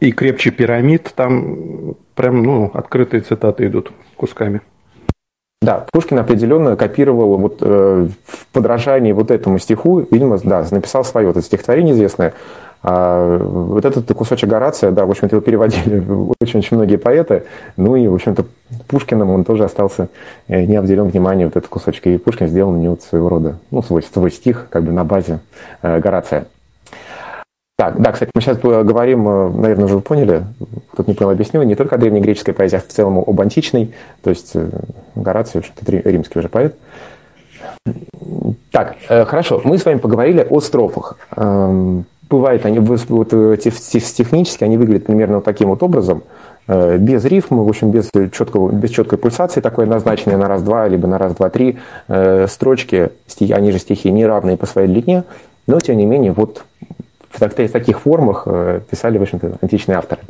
И 0.00 0.12
крепче 0.12 0.50
пирамид, 0.50 1.12
там 1.14 1.94
прям, 2.14 2.42
ну, 2.42 2.70
открытые 2.74 3.22
цитаты 3.22 3.66
идут 3.66 3.92
кусками. 4.16 4.60
Да, 5.62 5.86
Пушкин 5.92 6.18
определенно 6.18 6.74
копировал 6.76 7.36
вот 7.36 7.58
э, 7.60 8.08
в 8.26 8.46
подражании 8.52 9.12
вот 9.12 9.30
этому 9.30 9.58
стиху, 9.58 10.06
видимо, 10.10 10.38
да, 10.42 10.66
написал 10.70 11.04
свое 11.04 11.26
вот 11.28 11.36
это 11.36 11.44
стихотворение 11.46 11.94
известное. 11.94 12.32
А 12.82 13.36
вот 13.38 13.84
этот 13.84 14.10
кусочек 14.14 14.48
Горация, 14.48 14.90
да, 14.90 15.04
в 15.04 15.10
общем-то, 15.10 15.36
его 15.36 15.44
переводили 15.44 16.02
очень-очень 16.40 16.76
многие 16.76 16.96
поэты. 16.96 17.44
Ну 17.76 17.96
и, 17.96 18.06
в 18.08 18.14
общем-то, 18.14 18.46
Пушкиным 18.88 19.30
он 19.30 19.44
тоже 19.44 19.64
остался 19.64 20.08
э, 20.48 20.64
не 20.64 20.76
обделен 20.76 21.08
внимания 21.08 21.44
вот 21.44 21.56
этот 21.56 21.68
кусочек. 21.68 22.06
И 22.06 22.16
Пушкин 22.16 22.48
сделал 22.48 22.72
на 22.72 22.78
него 22.78 22.96
своего 22.96 23.28
рода, 23.28 23.58
ну, 23.70 23.82
свой, 23.82 24.02
свой 24.02 24.30
стих, 24.30 24.66
как 24.70 24.84
бы 24.84 24.92
на 24.92 25.04
базе 25.04 25.40
э, 25.82 26.00
Горация. 26.00 26.46
Так, 27.76 28.00
да, 28.00 28.12
кстати, 28.12 28.30
мы 28.34 28.40
сейчас 28.40 28.58
говорим, 28.58 29.28
э, 29.28 29.50
наверное, 29.50 29.84
уже 29.84 29.96
вы 29.96 30.00
поняли, 30.00 30.44
тут 30.96 31.06
не 31.06 31.14
понял, 31.14 31.30
объяснил, 31.32 31.62
не 31.62 31.74
только 31.74 31.96
о 31.96 31.98
древнегреческой 31.98 32.54
поэзии, 32.54 32.76
а 32.76 32.80
в 32.80 32.86
целом 32.86 33.18
об 33.18 33.40
античной, 33.40 33.92
то 34.22 34.30
есть 34.30 34.54
Гораций, 35.14 35.62
ри- 35.86 36.02
римский 36.02 36.38
уже 36.38 36.48
поэт. 36.48 36.76
Так, 38.70 38.96
хорошо, 39.06 39.60
мы 39.64 39.76
с 39.76 39.84
вами 39.84 39.98
поговорили 39.98 40.46
о 40.48 40.60
строфах. 40.60 41.18
Бывает, 42.30 42.64
они 42.64 42.78
вот, 42.78 43.28
э, 43.32 43.56
те- 43.60 43.72
те- 43.72 43.98
технически 43.98 44.62
они 44.62 44.78
выглядят 44.78 45.06
примерно 45.06 45.36
вот 45.36 45.44
таким 45.44 45.68
вот 45.70 45.82
образом, 45.82 46.22
э, 46.68 46.96
без 46.96 47.24
рифма, 47.24 47.64
в 47.64 47.68
общем, 47.68 47.90
без, 47.90 48.08
четкого, 48.30 48.70
без 48.70 48.90
четкой 48.90 49.18
пульсации, 49.18 49.60
такой 49.60 49.86
назначенной 49.86 50.36
на 50.36 50.46
раз-два, 50.46 50.86
либо 50.86 51.08
на 51.08 51.18
раз-два-три. 51.18 51.78
Э, 52.06 52.46
Строчки, 52.48 53.10
стихи, 53.26 53.52
они 53.52 53.72
же 53.72 53.80
стихи 53.80 54.12
неравные 54.12 54.56
по 54.56 54.66
своей 54.66 54.86
длине, 54.86 55.24
но, 55.66 55.80
тем 55.80 55.96
не 55.96 56.06
менее, 56.06 56.30
вот 56.30 56.62
в, 57.32 57.40
в 57.40 57.68
таких 57.68 58.00
формах 58.00 58.46
писали, 58.88 59.18
в 59.18 59.22
общем-то, 59.22 59.58
античные 59.60 59.98
авторы. 59.98 60.22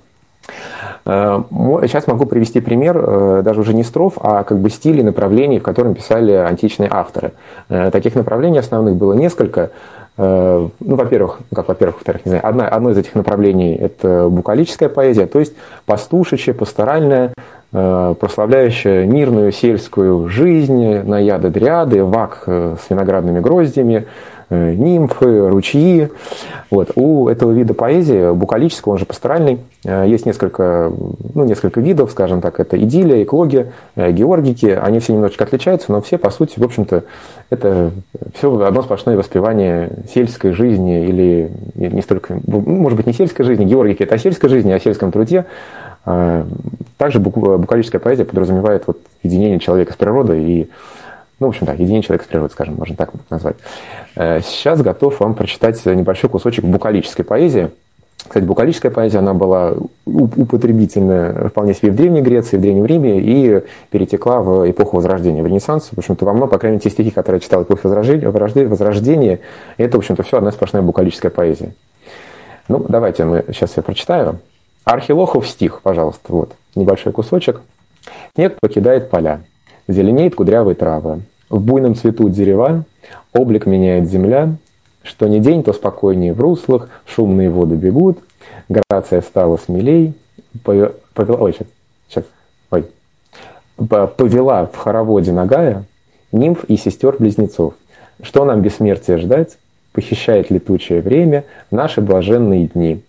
Сейчас 1.04 2.06
могу 2.06 2.26
привести 2.26 2.60
пример, 2.60 3.42
даже 3.42 3.60
уже 3.60 3.72
не 3.72 3.84
строф, 3.84 4.14
а 4.20 4.44
как 4.44 4.58
бы 4.58 4.68
стилей, 4.68 5.02
направлений, 5.02 5.58
в 5.58 5.62
котором 5.62 5.94
писали 5.94 6.32
античные 6.32 6.88
авторы. 6.92 7.32
Таких 7.68 8.14
направлений 8.14 8.58
основных 8.58 8.96
было 8.96 9.14
несколько. 9.14 9.70
Э, 10.16 10.68
Ну, 10.80 10.96
во-первых, 10.96 11.38
как 11.54 11.68
во-первых, 11.68 11.96
во-вторых, 11.96 12.24
не 12.24 12.30
знаю, 12.30 12.46
одна, 12.46 12.68
одно 12.68 12.90
из 12.90 12.98
этих 12.98 13.14
направлений– 13.14 13.74
это 13.80 14.28
букалическая 14.28 14.88
поэзия, 14.88 15.26
то 15.26 15.38
есть 15.38 15.54
пастушечья, 15.86 16.52
пасторальная, 16.52 17.32
э, 17.72 18.14
прославляющая 18.18 19.06
мирную 19.06 19.52
сельскую 19.52 20.28
жизнь, 20.28 20.98
наяды 21.02 21.50
дриады, 21.50 22.04
вак 22.04 22.42
э, 22.46 22.76
с 22.84 22.90
виноградными 22.90 23.40
гроздями, 23.40 24.06
нимфы, 24.50 25.48
ручьи. 25.48 26.08
Вот. 26.70 26.90
У 26.96 27.28
этого 27.28 27.52
вида 27.52 27.74
поэзии, 27.74 28.32
букалического, 28.32 28.92
он 28.92 28.98
же 28.98 29.04
пасторальный, 29.04 29.58
э, 29.84 30.04
есть 30.08 30.26
несколько, 30.26 30.92
ну, 31.34 31.44
несколько 31.44 31.80
видов, 31.80 32.10
скажем 32.10 32.40
так, 32.40 32.60
это 32.60 32.80
идиллия, 32.80 33.22
эклоги, 33.22 33.72
э, 33.96 34.12
георгики, 34.12 34.66
они 34.66 34.98
все 35.00 35.12
немножечко 35.12 35.44
отличаются, 35.44 35.92
но 35.92 36.00
все, 36.00 36.18
по 36.18 36.30
сути, 36.30 36.58
в 36.58 36.64
общем-то, 36.64 37.04
это 37.50 37.90
все 38.34 38.60
одно 38.60 38.82
сплошное 38.82 39.16
воспевание 39.16 39.90
сельской 40.12 40.52
жизни 40.52 41.06
или 41.06 41.50
не 41.74 42.02
столько, 42.02 42.38
ну, 42.46 42.60
может 42.60 42.96
быть, 42.96 43.06
не 43.06 43.12
сельской 43.12 43.44
жизни, 43.44 43.64
георгики 43.64 44.02
это 44.02 44.14
о 44.14 44.18
сельской 44.18 44.50
жизни, 44.50 44.72
о 44.72 44.80
сельском 44.80 45.12
труде, 45.12 45.46
А, 46.06 46.46
Также 46.96 47.18
бук- 47.18 47.58
букалическая 47.58 48.00
поэзия 48.00 48.24
подразумевает 48.24 48.84
вот 48.86 48.98
единение 49.22 49.58
человека 49.58 49.92
с 49.92 49.96
природой 49.96 50.42
и 50.42 50.70
ну, 51.40 51.46
в 51.46 51.50
общем, 51.50 51.66
да, 51.66 51.72
единение 51.72 52.02
человека 52.02 52.24
с 52.24 52.28
природой, 52.28 52.50
скажем, 52.50 52.74
можно 52.76 52.94
так 52.94 53.10
назвать. 53.30 53.56
Э, 54.14 54.40
Сейчас 54.42 54.80
готов 54.82 55.18
вам 55.20 55.34
прочитать 55.34 55.84
небольшой 55.86 56.30
кусочек 56.30 56.64
букалической 56.64 57.24
поэзии. 57.24 57.70
Кстати, 58.18 58.44
букалическая 58.44 58.92
поэзия, 58.92 59.18
она 59.18 59.32
была 59.32 59.72
употребительная 60.04 61.48
вполне 61.48 61.74
себе 61.74 61.90
в 61.90 61.96
Древней 61.96 62.20
Греции, 62.20 62.58
в 62.58 62.60
Древнем 62.60 62.84
Риме 62.84 63.18
и 63.20 63.62
перетекла 63.90 64.40
в 64.42 64.70
эпоху 64.70 64.96
Возрождения, 64.96 65.42
в 65.42 65.46
Ренессанс. 65.46 65.88
В 65.92 65.98
общем-то, 65.98 66.24
во 66.24 66.32
многом, 66.32 66.50
по 66.50 66.58
крайней 66.58 66.76
мере, 66.76 66.82
те 66.82 66.90
стихи, 66.90 67.10
которые 67.10 67.38
я 67.38 67.40
читал 67.40 67.60
в 67.60 67.64
эпоху 67.64 67.80
Возрождения, 67.84 68.28
Возрожде- 68.28 68.66
Возрождения, 68.68 69.40
это, 69.78 69.96
в 69.96 70.00
общем-то, 70.00 70.22
все 70.22 70.36
одна 70.38 70.52
сплошная 70.52 70.82
букалическая 70.82 71.30
поэзия. 71.30 71.72
Ну, 72.68 72.84
давайте 72.88 73.24
мы 73.24 73.44
сейчас 73.48 73.76
я 73.76 73.82
прочитаю. 73.82 74.38
Архилохов 74.84 75.48
стих, 75.48 75.80
пожалуйста, 75.82 76.20
вот, 76.28 76.52
небольшой 76.74 77.12
кусочек. 77.12 77.60
Снег 78.34 78.56
покидает 78.60 79.10
поля, 79.10 79.40
зеленеет 79.88 80.34
кудрявые 80.34 80.74
травы, 80.74 81.20
в 81.50 81.60
буйном 81.60 81.96
цвету 81.96 82.30
дерева, 82.30 82.84
облик 83.34 83.66
меняет 83.66 84.08
земля, 84.08 84.54
что 85.02 85.28
ни 85.28 85.38
день, 85.40 85.62
то 85.62 85.72
спокойнее 85.72 86.32
в 86.32 86.40
руслах, 86.40 86.88
шумные 87.06 87.50
воды 87.50 87.74
бегут, 87.74 88.18
грация 88.68 89.20
стала 89.20 89.56
смелей, 89.56 90.14
пове- 90.64 90.94
повела, 91.12 91.38
ой, 91.38 91.56
сейчас, 92.08 92.24
ой, 92.70 92.86
повела 93.76 94.66
в 94.66 94.76
хороводе 94.76 95.32
нагая 95.32 95.84
нимф 96.32 96.64
и 96.64 96.76
сестер-близнецов. 96.76 97.74
Что 98.22 98.44
нам 98.44 98.62
бессмертия 98.62 99.18
ждать? 99.18 99.58
Похищает 99.92 100.50
летучее 100.50 101.00
время 101.00 101.44
наши 101.72 102.00
блаженные 102.00 102.66
дни. 102.66 103.02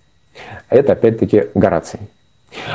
Это 0.69 0.93
опять-таки 0.93 1.45
Гораций. 1.53 1.99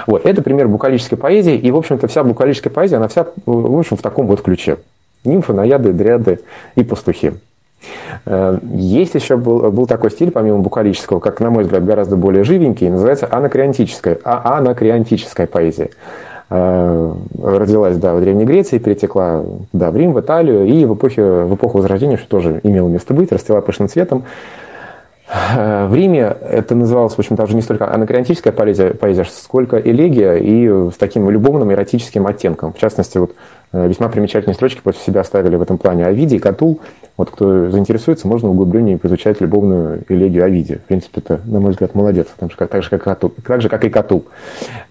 Вот, 0.07 0.25
это 0.25 0.43
пример 0.43 0.69
букалической 0.69 1.19
поэзии, 1.19 1.57
и, 1.57 1.71
в 1.71 1.77
общем-то, 1.77 2.07
вся 2.07 2.23
букалическая 2.23 2.73
поэзия, 2.73 2.97
она 2.97 3.09
вся, 3.09 3.27
в 3.45 3.79
общем, 3.79 3.97
в 3.97 4.03
таком 4.03 4.27
вот 4.27 4.43
ключе. 4.43 4.79
Нимфы, 5.27 5.53
наяды, 5.53 5.93
дриады 5.93 6.41
и 6.75 6.85
пастухи. 6.85 7.33
Э, 8.25 8.59
Есть 8.75 9.15
еще 9.15 9.37
был, 9.37 9.71
был 9.71 9.87
такой 9.87 10.11
стиль, 10.11 10.31
помимо 10.31 10.59
букалического, 10.59 11.21
как, 11.21 11.41
на 11.41 11.51
мой 11.51 11.65
взгляд, 11.65 11.85
гораздо 11.85 12.17
более 12.17 12.45
живенький, 12.45 12.89
называется 12.89 13.29
анакреонтическая, 13.31 14.19
а 14.25 14.59
анакреонтическая 14.59 15.47
поэзия. 15.47 15.91
Э, 16.49 17.13
Родилась, 17.43 17.97
да, 17.97 18.15
в 18.15 18.21
Древней 18.21 18.45
Греции, 18.45 18.79
перетекла, 18.79 19.45
да, 19.73 19.91
в 19.91 19.97
Рим, 19.97 20.13
в 20.13 20.21
Италию, 20.21 20.67
и 20.67 20.85
в, 20.85 20.95
эпохе, 20.95 21.23
в 21.23 21.55
эпоху 21.55 21.79
Возрождения, 21.79 22.17
что 22.17 22.29
тоже 22.29 22.61
имело 22.63 22.89
место 22.89 23.15
быть, 23.15 23.33
расцвела 23.33 23.61
пышным 23.61 23.89
цветом. 23.89 24.25
В 25.29 25.93
Риме 25.93 26.37
это 26.41 26.77
называлось, 26.77 27.15
в 27.15 27.19
общем, 27.19 27.35
даже 27.35 27.57
не 27.57 27.63
столько 27.63 27.93
анакреонтическая 27.93 28.53
поэзия, 28.53 28.95
поэзия, 28.95 29.25
сколько 29.25 29.77
элегия 29.77 30.37
и 30.37 30.91
с 30.91 30.97
таким 30.97 31.29
любовным 31.31 31.73
эротическим 31.73 32.29
оттенком. 32.29 32.73
В 32.73 32.79
частности, 32.79 33.19
вот 33.19 33.35
э, 33.73 33.89
весьма 33.89 34.09
примечательные 34.09 34.55
строчки 34.55 34.81
после 34.85 35.03
себя 35.03 35.23
оставили 35.23 35.57
в 35.57 35.63
этом 35.63 35.79
плане 35.79 36.07
Овидий, 36.07 36.39
Катул. 36.39 36.81
Вот 37.17 37.31
кто 37.31 37.71
заинтересуется, 37.71 38.29
можно 38.29 38.51
углубленнее 38.51 39.01
изучать 39.03 39.41
любовную 39.41 40.05
элегию 40.09 40.45
Овидия. 40.45 40.79
В 40.79 40.83
принципе, 40.83 41.21
это, 41.21 41.41
на 41.45 41.59
мой 41.59 41.73
взгляд, 41.73 41.97
молодец, 41.97 42.29
потому 42.29 42.53
что 42.53 42.65
так 42.69 42.85
же, 42.85 42.91
как, 42.91 43.03
Катул, 43.03 43.33
так 43.45 43.61
же, 43.61 43.69
как 43.69 43.85
и 43.85 43.89
Катул. 43.89 44.27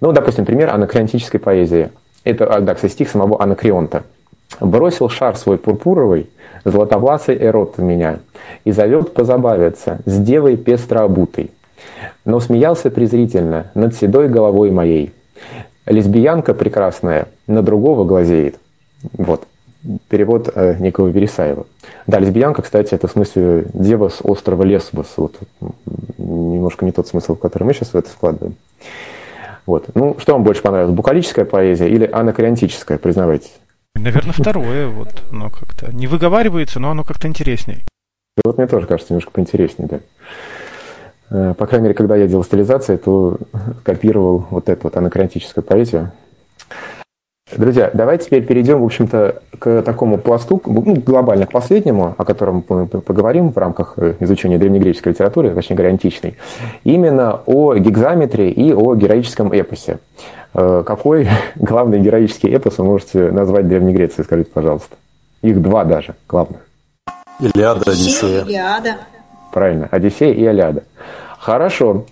Ну, 0.01 0.11
допустим, 0.11 0.43
пример 0.43 0.69
анакреонтической 0.69 1.39
поэзии. 1.39 1.91
Это, 2.25 2.45
а, 2.47 2.59
да, 2.59 2.75
кстати, 2.75 2.91
стих 2.91 3.09
самого 3.09 3.41
Анакреонта. 3.41 4.03
«Бросил 4.59 5.09
шар 5.09 5.35
свой 5.35 5.57
пурпуровый, 5.57 6.29
златовласый 6.63 7.37
эрот 7.37 7.77
в 7.77 7.81
меня, 7.81 8.19
и 8.63 8.71
зовет 8.71 9.13
позабавиться 9.13 9.99
с 10.05 10.17
девой 10.19 10.57
пестро 10.57 11.03
обутой. 11.03 11.51
Но 12.23 12.39
смеялся 12.39 12.89
презрительно 12.89 13.71
над 13.75 13.95
седой 13.95 14.29
головой 14.29 14.71
моей. 14.71 15.13
Лесбиянка 15.85 16.53
прекрасная 16.53 17.27
на 17.47 17.61
другого 17.61 18.05
глазеет». 18.05 18.55
Вот. 19.13 19.43
Перевод 20.09 20.49
э, 20.53 20.75
некого 20.79 21.07
Вересаева. 21.09 21.67
Да, 22.07 22.19
лесбиянка, 22.19 22.63
кстати, 22.63 22.95
это 22.95 23.07
в 23.07 23.11
смысле 23.11 23.67
дева 23.73 24.09
с 24.09 24.19
острова 24.23 24.63
Лесбос. 24.63 25.13
Вот. 25.17 25.35
Немножко 26.17 26.85
не 26.85 26.91
тот 26.91 27.07
смысл, 27.07 27.35
который 27.35 27.65
мы 27.65 27.73
сейчас 27.73 27.89
в 27.89 27.95
это 27.95 28.09
складываем. 28.09 28.55
Вот. 29.67 29.85
Ну, 29.93 30.15
что 30.19 30.33
вам 30.33 30.43
больше 30.43 30.63
понравилось, 30.63 30.95
букалическая 30.95 31.45
поэзия 31.45 31.87
или 31.87 32.09
анакреонтическая, 32.11 32.97
признавайтесь? 32.97 33.53
Наверное, 33.95 34.33
второе, 34.33 34.87
вот, 34.87 35.23
оно 35.31 35.49
как-то 35.49 35.93
не 35.93 36.07
выговаривается, 36.07 36.79
но 36.79 36.91
оно 36.91 37.03
как-то 37.03 37.27
интересней. 37.27 37.85
Вот 38.43 38.57
мне 38.57 38.67
тоже 38.67 38.85
кажется 38.85 39.13
немножко 39.13 39.31
поинтереснее, 39.31 39.87
да. 39.87 39.99
Э, 41.31 41.53
По 41.53 41.65
крайней 41.65 41.85
мере, 41.85 41.95
когда 41.95 42.15
я 42.15 42.27
делал 42.27 42.43
стилизации, 42.43 42.97
то 42.97 43.37
копировал 43.83 44.45
вот 44.49 44.69
эту 44.69 44.83
вот 44.83 44.97
анакреонтическую 44.97 45.63
поэзию. 45.63 46.11
Друзья, 47.55 47.91
давайте 47.93 48.25
теперь 48.25 48.43
перейдем, 48.43 48.81
в 48.81 48.85
общем-то, 48.85 49.41
к 49.59 49.83
такому 49.83 50.17
пласту, 50.17 50.61
ну, 50.65 50.95
глобально 50.95 51.45
к 51.45 51.51
последнему, 51.51 52.15
о 52.17 52.25
котором 52.25 52.65
мы 52.67 52.87
поговорим 52.87 53.53
в 53.53 53.57
рамках 53.57 53.93
э, 53.97 54.15
изучения 54.19 54.57
древнегреческой 54.57 55.13
литературы, 55.13 55.51
точнее 55.51 55.75
говоря, 55.77 55.91
античной. 55.91 56.37
Именно 56.83 57.41
о 57.45 57.75
гигзаметре 57.75 58.49
и 58.49 58.73
о 58.73 58.95
героическом 58.95 59.53
эпосе. 59.53 59.99
Э, 60.55 60.83
Какой 60.85 61.27
главный 61.55 61.99
героический 61.99 62.49
эпос 62.49 62.77
вы 62.77 62.85
можете 62.85 63.31
назвать 63.31 63.67
Древней 63.67 63.93
Греции, 63.93 64.23
скажите, 64.23 64.49
пожалуйста? 64.53 64.95
Их 65.41 65.61
два 65.61 65.83
даже 65.83 66.15
главных. 66.27 66.61
Илиада, 67.39 67.91
Одиссея. 67.91 68.43
Илиада. 68.43 68.95
Правильно, 69.51 69.87
Одиссея 69.91 70.33
и 70.33 70.41
Илиада. 70.43 70.83
Хорошо. 71.39 72.05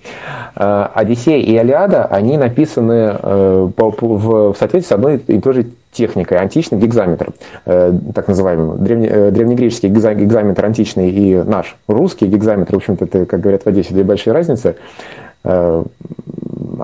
Э, 0.56 0.88
Одиссея 0.94 1.38
и 1.40 1.54
Илиада, 1.58 2.06
они 2.06 2.38
написаны 2.38 3.18
э, 3.22 3.70
в 3.78 4.56
соответствии 4.60 4.90
с 4.90 4.92
одной 4.92 5.18
и 5.18 5.40
той 5.40 5.54
же 5.54 5.66
техникой, 5.94 6.40
античным 6.40 6.80
гигзаметром, 6.80 7.36
так 7.66 8.28
называемым. 8.28 8.78
Древне- 8.84 9.30
древнегреческий 9.30 9.90
гигза- 9.90 10.16
гигзаметр 10.16 10.66
античный 10.66 11.12
и 11.12 11.36
наш 11.44 11.78
русский 11.88 12.26
гигзаметр, 12.26 12.74
в 12.74 12.78
общем-то, 12.78 13.06
это, 13.06 13.26
как 13.28 13.42
говорят 13.42 13.62
в 13.62 13.68
Одессе, 13.68 13.94
две 13.94 14.04
большие 14.04 14.34
разницы. 14.34 14.76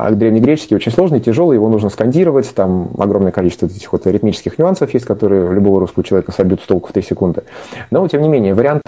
А 0.02 0.12
древнегреческий 0.12 0.78
очень 0.78 0.94
сложный, 0.94 1.20
тяжелый, 1.20 1.56
его 1.56 1.68
нужно 1.68 1.90
скандировать, 1.90 2.50
там 2.56 2.92
огромное 2.98 3.34
количество 3.34 3.66
этих 3.66 3.92
вот 3.92 4.08
ритмических 4.08 4.58
нюансов 4.58 4.94
есть, 4.94 5.06
которые 5.06 5.52
любого 5.52 5.82
русского 5.82 6.06
человека 6.06 6.32
собьют 6.32 6.62
с 6.62 6.66
толку 6.66 6.88
в 6.88 6.94
3 6.94 7.04
секунды. 7.04 7.44
Но, 7.92 8.08
тем 8.08 8.22
не 8.22 8.30
менее, 8.30 8.54
вариант 8.54 8.84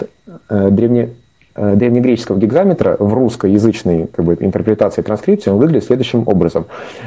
э, 0.48 0.70
древне, 0.70 1.10
э, 1.54 1.74
древнегреческого 1.76 2.38
гигзаметра 2.38 2.96
в 2.98 3.12
русскоязычной 3.12 4.06
как 4.06 4.24
бы, 4.24 4.38
интерпретации 4.40 5.02
и 5.02 5.04
транскрипции 5.04 5.50
он 5.50 5.58
выглядит 5.58 5.84
следующим 5.84 6.26
образом. 6.26 6.64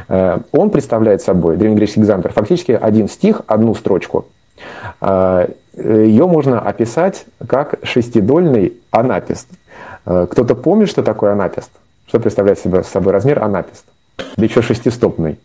Э, 0.08 0.38
Он 0.52 0.70
представляет 0.70 1.24
собой, 1.24 1.58
древнегреческий 1.58 2.04
гигзаметр, 2.04 2.32
фактически 2.32 2.78
один 2.80 3.10
стих, 3.10 3.42
одну 3.48 3.74
строчку. 3.74 4.26
Ее 5.02 6.28
можно 6.28 6.62
описать 6.62 7.26
как 7.48 7.80
шестидольный 7.82 8.74
анапист. 8.92 9.48
Кто-то 10.06 10.56
помнит, 10.56 10.90
что 10.90 11.02
такое 11.02 11.34
анапист? 11.34 11.72
Что 12.08 12.20
представляет 12.20 12.60
собой 12.60 13.12
размер 13.12 13.44
анапист? 13.44 13.86
Да 14.38 14.44
еще 14.46 14.62
шестистопный. 14.62 15.38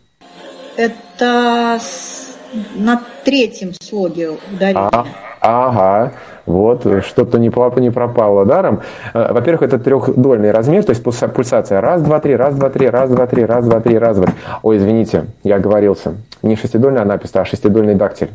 Это 0.77 1.77
с- 1.81 2.35
на 2.75 3.01
третьем 3.23 3.71
слоге 3.81 4.31
ударение. 4.53 4.89
А, 4.91 5.05
ага, 5.41 6.11
вот, 6.45 6.85
что-то 7.05 7.37
не, 7.37 7.51
не 7.81 7.89
пропало 7.91 8.45
даром. 8.45 8.81
Э, 9.13 9.31
Во-первых, 9.33 9.61
это 9.63 9.79
трехдольный 9.79 10.51
размер, 10.51 10.83
то 10.83 10.91
есть 10.91 11.03
пульса- 11.03 11.27
пульсация 11.29 11.81
раз, 11.81 12.01
два, 12.01 12.19
три, 12.19 12.35
раз, 12.35 12.55
два, 12.55 12.69
три, 12.69 12.89
раз, 12.89 13.09
два, 13.09 13.27
три, 13.27 13.45
раз, 13.45 13.65
два, 13.65 13.79
три, 13.79 13.97
раз, 13.97 14.17
два. 14.17 14.27
Ой, 14.63 14.77
извините, 14.77 15.25
я 15.43 15.55
оговорился. 15.57 16.15
Не 16.41 16.55
шестидольный 16.55 17.01
анапист, 17.01 17.35
а 17.37 17.45
шестидольный 17.45 17.95
дактиль. 17.95 18.29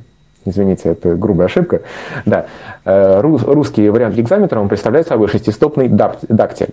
Извините, 0.45 0.91
это 0.91 1.15
грубая 1.17 1.47
ошибка. 1.49 1.81
Да. 2.25 2.47
Э, 2.85 3.21
рус- 3.21 3.43
Русский 3.43 3.89
вариант 3.91 4.15
гигзаметра, 4.15 4.61
он 4.61 4.69
представляет 4.69 5.09
собой 5.09 5.29
шестистопный 5.29 5.89
дак- 5.89 6.19
дактиль. 6.29 6.69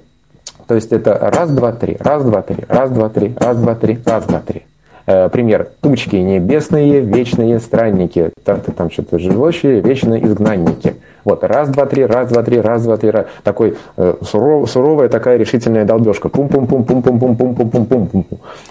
То 0.67 0.75
есть 0.75 0.91
это 0.91 1.17
раз, 1.17 1.51
два, 1.51 1.71
три, 1.71 1.97
раз, 1.99 2.23
два, 2.23 2.41
три, 2.41 2.63
раз, 2.67 2.91
два, 2.91 3.09
три, 3.09 3.33
раз, 3.37 3.57
два, 3.57 3.75
три, 3.75 3.99
раз, 4.05 4.25
два, 4.25 4.39
три. 4.39 4.63
Э, 5.05 5.29
Пример. 5.29 5.69
Тучки 5.81 6.15
небесные, 6.15 7.01
вечные 7.01 7.59
странники. 7.59 8.31
Там, 8.43 8.61
там 8.61 8.89
что-то 8.89 9.19
живущие, 9.19 9.81
вечные 9.81 10.25
изгнанники. 10.25 10.95
Вот, 11.25 11.43
раз, 11.43 11.69
два, 11.69 11.85
три, 11.85 12.05
раз, 12.05 12.29
два, 12.29 12.43
три, 12.43 12.59
раз, 12.59 12.83
два, 12.83 12.97
три, 12.97 13.09
раз. 13.09 13.25
Такой 13.43 13.77
э, 13.97 14.15
суров- 14.21 14.67
суровая 14.67 15.09
такая 15.09 15.37
решительная 15.37 15.85
долбежка. 15.85 16.29
Пум-пум-пум-пум-пум-пум-пум-пум-пум. 16.29 18.25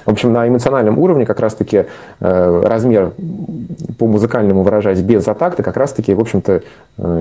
В 0.06 0.10
общем, 0.10 0.32
на 0.32 0.46
эмоциональном 0.48 0.98
уровне 0.98 1.26
как 1.26 1.40
раз-таки 1.40 1.86
э, 2.20 2.60
размер 2.64 3.12
по 3.98 4.06
музыкальному 4.06 4.62
выражаясь 4.62 5.00
без 5.00 5.26
атакта 5.28 5.62
как 5.62 5.76
раз-таки, 5.76 6.14
в 6.14 6.20
общем-то... 6.20 6.52
э, 6.52 6.60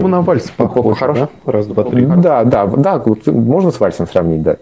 Ну, 0.02 0.08
на 0.08 0.22
вальс 0.22 0.50
по- 0.52 0.68
по- 0.68 0.76
похож, 0.82 0.98
хорош- 1.00 1.18
да? 1.20 1.30
Раз, 1.46 1.66
два, 1.68 1.84
три. 1.84 2.06
Да, 2.06 2.44
да, 2.44 2.66
да, 2.66 3.02
можно 3.28 3.72
с 3.72 3.80
вальсом 3.80 4.08
сравнить, 4.08 4.42
да. 4.44 4.58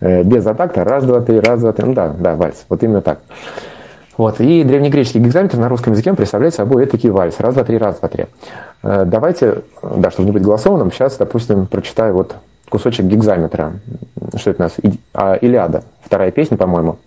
Э, 0.00 0.22
Без 0.22 0.46
атакта, 0.46 0.84
раз, 0.84 1.04
два, 1.04 1.20
три, 1.20 1.40
раз, 1.40 1.60
два, 1.60 1.72
три, 1.72 1.86
ну 1.86 1.94
да, 1.94 2.08
да, 2.18 2.34
вальс, 2.36 2.64
вот 2.68 2.82
именно 2.82 3.00
так. 3.02 3.18
Вот, 4.16 4.40
и 4.40 4.62
древнегреческий 4.62 5.20
гигзаметр 5.20 5.56
на 5.58 5.68
русском 5.68 5.92
языке 5.92 6.14
представляет 6.14 6.54
собой 6.54 6.84
этакий 6.84 7.10
вальс. 7.10 7.40
Раз, 7.40 7.54
два, 7.54 7.64
три, 7.64 7.78
раз, 7.78 7.98
два, 7.98 8.08
три. 8.08 8.26
Э, 8.82 9.04
Давайте, 9.06 9.62
да, 9.82 10.10
чтобы 10.10 10.26
не 10.26 10.32
быть 10.32 10.42
голословным, 10.42 10.92
сейчас, 10.92 11.16
допустим, 11.16 11.66
прочитаю 11.66 12.14
вот 12.14 12.36
кусочек 12.68 13.06
гигзаметра. 13.06 13.74
Что 14.36 14.50
это 14.50 14.62
у 14.62 14.66
нас? 14.66 14.76
А, 15.12 15.34
Илиада, 15.34 15.82
вторая 16.02 16.30
песня, 16.30 16.56
по-моему. 16.56 16.98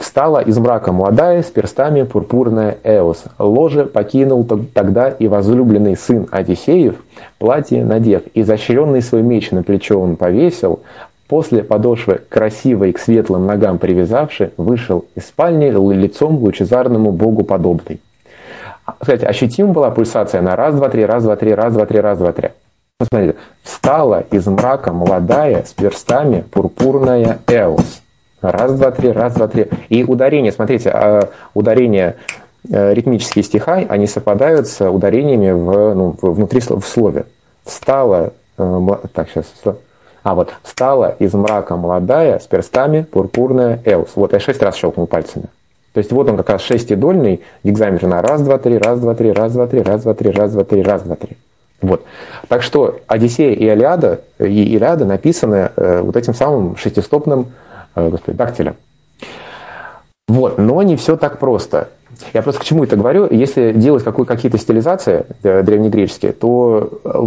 Встала 0.00 0.42
из 0.42 0.58
мрака 0.58 0.92
молодая, 0.92 1.42
с 1.42 1.46
перстами 1.46 2.02
пурпурная 2.02 2.78
Эос. 2.82 3.24
Ложе 3.38 3.84
покинул 3.84 4.44
тогда 4.44 5.10
и 5.10 5.28
возлюбленный 5.28 5.96
сын 5.96 6.26
Одиссеев, 6.30 6.96
платье 7.38 7.84
надев, 7.84 8.22
изощренный 8.32 9.02
свой 9.02 9.22
меч 9.22 9.50
на 9.50 9.62
плечо 9.62 10.00
он 10.00 10.16
повесил, 10.16 10.80
после 11.28 11.62
подошвы 11.62 12.20
красивой 12.28 12.92
к 12.92 12.98
светлым 12.98 13.46
ногам 13.46 13.78
привязавши, 13.78 14.52
вышел 14.56 15.06
из 15.14 15.26
спальни 15.26 15.70
лицом 15.92 16.36
лучезарному 16.38 17.12
богу 17.12 17.44
подобный. 17.44 18.00
А, 18.84 18.94
Кстати, 18.98 19.24
ощутима 19.24 19.72
была 19.72 19.90
пульсация 19.90 20.42
на 20.42 20.56
раз, 20.56 20.74
два, 20.74 20.88
три, 20.88 21.04
раз, 21.04 21.24
два, 21.24 21.36
три, 21.36 21.54
раз, 21.54 21.74
два, 21.74 21.86
три, 21.86 22.00
раз, 22.00 22.18
два, 22.18 22.32
три. 22.32 22.50
Вот 23.00 23.08
смотрите, 23.10 23.36
встала 23.62 24.24
из 24.30 24.46
мрака 24.46 24.92
молодая 24.92 25.64
с 25.64 25.72
перстами 25.72 26.44
пурпурная 26.50 27.38
Эос. 27.46 28.02
Раз, 28.40 28.78
два, 28.78 28.90
три, 28.90 29.10
раз, 29.10 29.34
два, 29.34 29.48
три. 29.48 29.68
И 29.88 30.04
ударение, 30.04 30.52
смотрите, 30.52 30.90
а, 30.90 31.30
ударения 31.54 32.16
э, 32.70 32.92
ритмические 32.92 33.42
стиха, 33.42 33.76
они 33.88 34.06
совпадают 34.06 34.68
с 34.68 34.86
ударениями 34.86 35.50
в, 35.50 35.94
ну, 35.94 36.16
внутри 36.20 36.60
в 36.60 36.82
слове. 36.82 37.24
Встала, 37.64 38.34
э, 38.58 38.88
так, 39.14 39.30
сейчас, 39.30 39.46
а 40.24 40.34
вот, 40.34 40.54
встала 40.62 41.14
из 41.18 41.34
мрака 41.34 41.76
молодая 41.76 42.38
с 42.38 42.46
перстами 42.46 43.02
пурпурная 43.02 43.80
Эос. 43.84 44.08
Вот, 44.16 44.32
я 44.32 44.40
шесть 44.40 44.62
раз 44.62 44.74
щелкнул 44.74 45.06
пальцами. 45.06 45.44
То 45.92 45.98
есть 45.98 46.10
вот 46.10 46.28
он 46.28 46.38
как 46.38 46.48
раз 46.48 46.62
шестидольный 46.62 47.42
гигзаметр 47.62 48.06
на 48.06 48.22
раз, 48.22 48.42
два, 48.42 48.58
три, 48.58 48.78
раз, 48.78 48.98
два, 49.00 49.14
три, 49.14 49.32
раз, 49.32 49.52
два, 49.52 49.66
три, 49.66 49.82
раз, 49.82 50.02
два, 50.02 50.14
три, 50.14 50.30
раз, 50.30 50.52
два, 50.52 50.64
три, 50.64 50.82
раз, 50.82 51.02
два, 51.02 51.14
три. 51.14 51.36
Вот. 51.82 52.04
Так 52.48 52.62
что 52.62 53.00
Одиссея 53.06 53.52
и 53.52 53.64
Илиада, 53.66 54.22
и 54.38 54.74
Илиада 54.74 55.04
написаны 55.04 55.70
э, 55.76 56.00
вот 56.00 56.16
этим 56.16 56.32
самым 56.32 56.76
шестистопным 56.76 57.52
э, 57.94 58.08
господи, 58.08 58.36
дактилем. 58.36 58.76
Вот, 60.26 60.56
но 60.56 60.82
не 60.82 60.96
все 60.96 61.18
так 61.18 61.38
просто. 61.38 61.90
Я 62.32 62.42
просто 62.42 62.60
к 62.60 62.64
чему 62.64 62.84
это 62.84 62.96
говорю? 62.96 63.26
Если 63.30 63.72
делать 63.72 64.04
какие-то 64.04 64.58
стилизации 64.58 65.26
э, 65.42 65.62
древнегреческие, 65.62 66.32
то 66.32 67.00
э, 67.04 67.26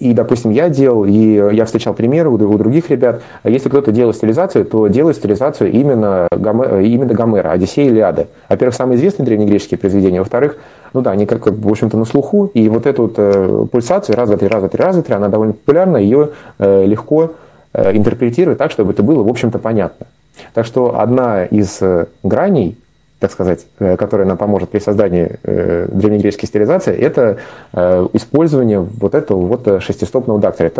и, 0.00 0.12
допустим, 0.12 0.50
я 0.50 0.68
делал, 0.68 1.04
и 1.04 1.34
я 1.54 1.64
встречал 1.64 1.94
примеры 1.94 2.30
у, 2.30 2.38
других 2.38 2.90
ребят. 2.90 3.22
Если 3.44 3.68
кто-то 3.68 3.92
делает 3.92 4.16
стилизацию, 4.16 4.64
то 4.64 4.88
делает 4.88 5.16
стилизацию 5.16 5.72
именно, 5.72 6.28
Гоме- 6.30 6.80
э, 6.80 6.84
именно 6.84 7.14
Гомера, 7.14 7.50
Одиссея 7.50 7.86
и 7.86 7.88
Илиады. 7.88 8.26
Во-первых, 8.48 8.74
самые 8.74 8.98
известные 8.98 9.26
древнегреческие 9.26 9.78
произведения. 9.78 10.20
Во-вторых, 10.20 10.56
ну 10.92 11.00
да, 11.00 11.10
они 11.12 11.26
как, 11.26 11.42
как 11.42 11.54
в 11.54 11.68
общем-то, 11.68 11.96
на 11.96 12.04
слуху. 12.04 12.50
И 12.54 12.68
вот 12.68 12.86
эту 12.86 13.02
вот 13.02 13.14
э, 13.16 13.66
пульсацию 13.70 14.16
раз, 14.16 14.28
два, 14.28 14.38
три, 14.38 14.48
раз, 14.48 14.60
два, 14.60 14.68
три, 14.68 14.82
раз, 14.82 14.94
два, 14.94 15.02
три, 15.02 15.14
она 15.14 15.28
довольно 15.28 15.52
популярна, 15.52 15.96
ее 15.96 16.30
э, 16.58 16.84
легко 16.86 17.32
э, 17.72 17.96
интерпретировать 17.96 18.58
так, 18.58 18.70
чтобы 18.70 18.92
это 18.92 19.02
было, 19.02 19.22
в 19.22 19.28
общем-то, 19.28 19.58
понятно. 19.58 20.06
Так 20.54 20.64
что 20.66 20.98
одна 21.00 21.44
из 21.44 21.80
граней, 22.22 22.76
так 23.18 23.32
сказать, 23.32 23.66
э, 23.80 23.96
которая 23.96 24.26
нам 24.26 24.36
поможет 24.36 24.70
при 24.70 24.78
создании 24.78 25.38
э, 25.42 25.88
древнегреческой 25.90 26.48
стилизации, 26.48 26.96
это 26.96 27.38
э, 27.72 28.06
использование 28.12 28.80
вот 28.80 29.14
этого 29.14 29.44
вот 29.44 29.82
шестистопного 29.82 30.38
дактиля. 30.40 30.70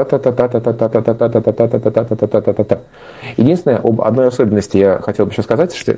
Единственное, 3.37 3.79
об 3.79 4.01
одной 4.03 4.29
особенности 4.29 4.77
я 4.77 4.99
хотел 4.99 5.27
бы 5.27 5.33
еще 5.33 5.43
сказать, 5.43 5.75
что 5.75 5.97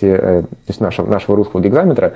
есть 0.00 0.80
нашего, 0.80 1.06
нашего 1.06 1.36
русского 1.36 1.60
гигзаметра, 1.60 2.14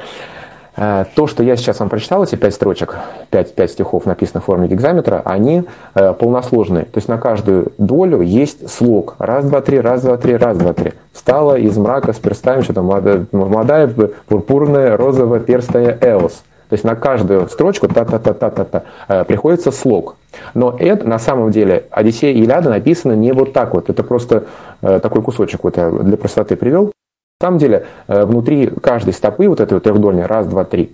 то, 0.77 1.27
что 1.27 1.43
я 1.43 1.57
сейчас 1.57 1.81
вам 1.81 1.89
прочитал, 1.89 2.23
эти 2.23 2.37
пять 2.37 2.55
строчек, 2.55 2.97
пять, 3.31 3.55
пять 3.55 3.73
стихов, 3.73 4.07
написанных 4.07 4.45
в 4.45 4.47
форме 4.47 4.69
гигзаметра, 4.69 5.23
они 5.25 5.65
э, 5.95 6.13
полносложные. 6.15 6.85
То 6.85 6.99
есть 6.99 7.09
на 7.09 7.19
каждую 7.19 7.73
долю 7.79 8.21
есть 8.21 8.71
слог. 8.71 9.17
Раз, 9.19 9.45
два, 9.45 9.61
три, 9.61 9.81
раз, 9.81 10.03
два, 10.03 10.17
три, 10.17 10.37
раз, 10.37 10.57
два, 10.57 10.73
три. 10.73 10.93
Встала 11.13 11.59
из 11.59 11.77
мрака 11.77 12.13
с 12.13 12.19
перстами, 12.19 12.63
что 12.63 12.73
там, 12.73 12.87
молодая, 12.87 13.27
молодая 13.33 13.89
пурпурная, 14.29 14.97
розовая, 14.97 15.41
перстая 15.41 15.99
Эос. 16.01 16.43
То 16.71 16.75
есть 16.75 16.85
на 16.85 16.95
каждую 16.95 17.49
строчку 17.49 17.89
та-та-та-та-та-та 17.89 18.85
э, 19.09 19.25
приходится 19.25 19.73
слог. 19.73 20.17
Но 20.55 20.77
это 20.79 21.07
на 21.07 21.19
самом 21.19 21.51
деле 21.51 21.87
Одиссея 21.91 22.33
и 22.33 22.39
Илиада 22.39 22.71
написано 22.71 23.13
не 23.13 23.33
вот 23.33 23.53
так 23.53 23.75
вот. 23.75 23.91
Это 23.91 24.05
просто 24.05 24.45
э, 24.83 25.01
такой 25.01 25.21
кусочек 25.23 25.65
вот 25.65 25.77
я 25.77 25.91
для 25.91 26.17
простоты 26.17 26.55
привел. 26.55 26.93
Самом 27.43 27.57
деле, 27.57 27.87
э, 28.07 28.27
внутри 28.27 28.67
каждой 28.67 29.15
стопы, 29.15 29.49
вот 29.49 29.61
этой 29.61 29.73
вот 29.73 29.83
трехдольной, 29.83 30.27
раз, 30.27 30.47
два, 30.47 30.65
три, 30.65 30.93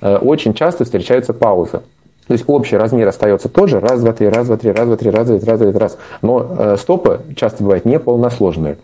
э, 0.00 0.16
очень 0.16 0.52
часто 0.52 0.84
встречаются 0.84 1.32
паузы. 1.32 1.82
То 2.26 2.32
есть 2.32 2.42
общий 2.48 2.76
размер 2.76 3.06
остается 3.06 3.48
тот 3.48 3.68
же, 3.68 3.78
раз, 3.78 4.00
два, 4.00 4.12
три, 4.12 4.28
раз, 4.28 4.48
два, 4.48 4.56
три, 4.56 4.72
раз, 4.72 4.88
два, 4.88 4.96
три, 4.96 5.10
раз, 5.10 5.28
два, 5.28 5.38
три, 5.38 5.48
раз, 5.48 5.60
два, 5.60 5.70
три, 5.70 5.78
раз. 5.78 5.98
Но 6.20 6.56
э, 6.58 6.76
стопы 6.78 7.20
часто 7.36 7.62
бывают 7.62 7.84
неполносложные. 7.84 8.78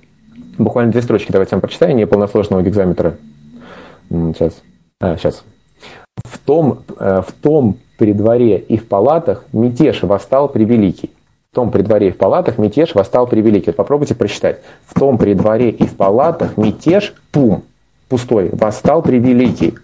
Буквально 0.57 0.93
две 0.93 1.03
строчки 1.03 1.33
давайте 1.33 1.57
вам 1.57 1.63
прочитаю 1.63 1.97
неполносложного 1.97 2.63
гигзаметра. 2.63 3.17
М, 4.09 4.33
Сейчас. 4.33 4.63
А, 5.01 5.17
сейчас. 5.17 5.43
В 6.25 6.39
том, 6.39 6.81
в 6.97 7.33
том 7.43 7.79
при 7.99 8.13
дворе 8.13 8.59
и 8.59 8.77
в 8.77 8.87
палатах 8.87 9.47
мятеж 9.53 10.03
восстал 10.03 10.49
превеликий. 10.49 11.11
В 11.53 11.57
том 11.57 11.73
при 11.73 11.83
дворе 11.83 12.07
и 12.07 12.11
в 12.13 12.17
палатах 12.17 12.59
мятеж 12.59 12.95
восстал 12.95 13.27
превеликий. 13.27 13.71
Вот 13.71 13.77
попробуйте 13.77 14.15
прочитать. 14.15 14.61
В 14.87 14.97
том 14.97 15.19
при 15.19 15.35
дворе 15.35 15.71
и 15.71 15.85
в 15.85 15.97
палатах 15.97 16.57
мятеж, 16.57 17.13
пум, 17.33 17.65
пустой, 18.09 18.51
восстал 18.53 19.03
превеликий. 19.03 19.75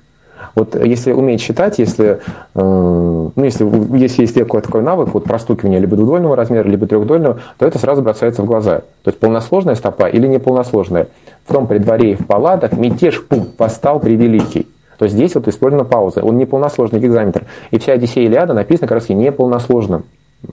Вот 0.54 0.76
если 0.76 1.10
уметь 1.10 1.40
считать, 1.40 1.80
если, 1.80 2.20
э, 2.54 2.60
ну, 2.62 3.32
если, 3.34 3.98
если 3.98 4.22
есть 4.22 4.34
такой, 4.36 4.60
такой 4.60 4.82
навык, 4.82 5.12
вот 5.12 5.24
простукивание 5.24 5.80
либо 5.80 5.96
двудольного 5.96 6.36
размера, 6.36 6.68
либо 6.68 6.86
трехдольного, 6.86 7.40
то 7.58 7.66
это 7.66 7.80
сразу 7.80 8.00
бросается 8.00 8.42
в 8.42 8.46
глаза. 8.46 8.82
То 9.02 9.10
есть 9.10 9.18
полносложная 9.18 9.74
стопа 9.74 10.08
или 10.08 10.28
неполносложная. 10.28 11.08
В 11.46 11.52
том 11.52 11.66
при 11.66 11.78
дворе 11.78 12.12
и 12.12 12.14
в 12.14 12.28
палатах 12.28 12.74
мятеж 12.74 13.24
пум 13.24 13.48
восстал 13.58 13.98
превеликий. 13.98 14.68
То 15.00 15.06
есть 15.06 15.16
здесь 15.16 15.34
вот 15.34 15.48
использована 15.48 15.84
пауза. 15.84 16.22
Он 16.22 16.38
неполносложный 16.38 17.00
гигзаметр. 17.00 17.44
И 17.72 17.78
вся 17.80 17.94
Одиссея 17.94 18.24
Илиада 18.24 18.54
написана 18.54 18.86
как 18.86 18.98
раз 18.98 19.08
неполносложным 19.08 20.04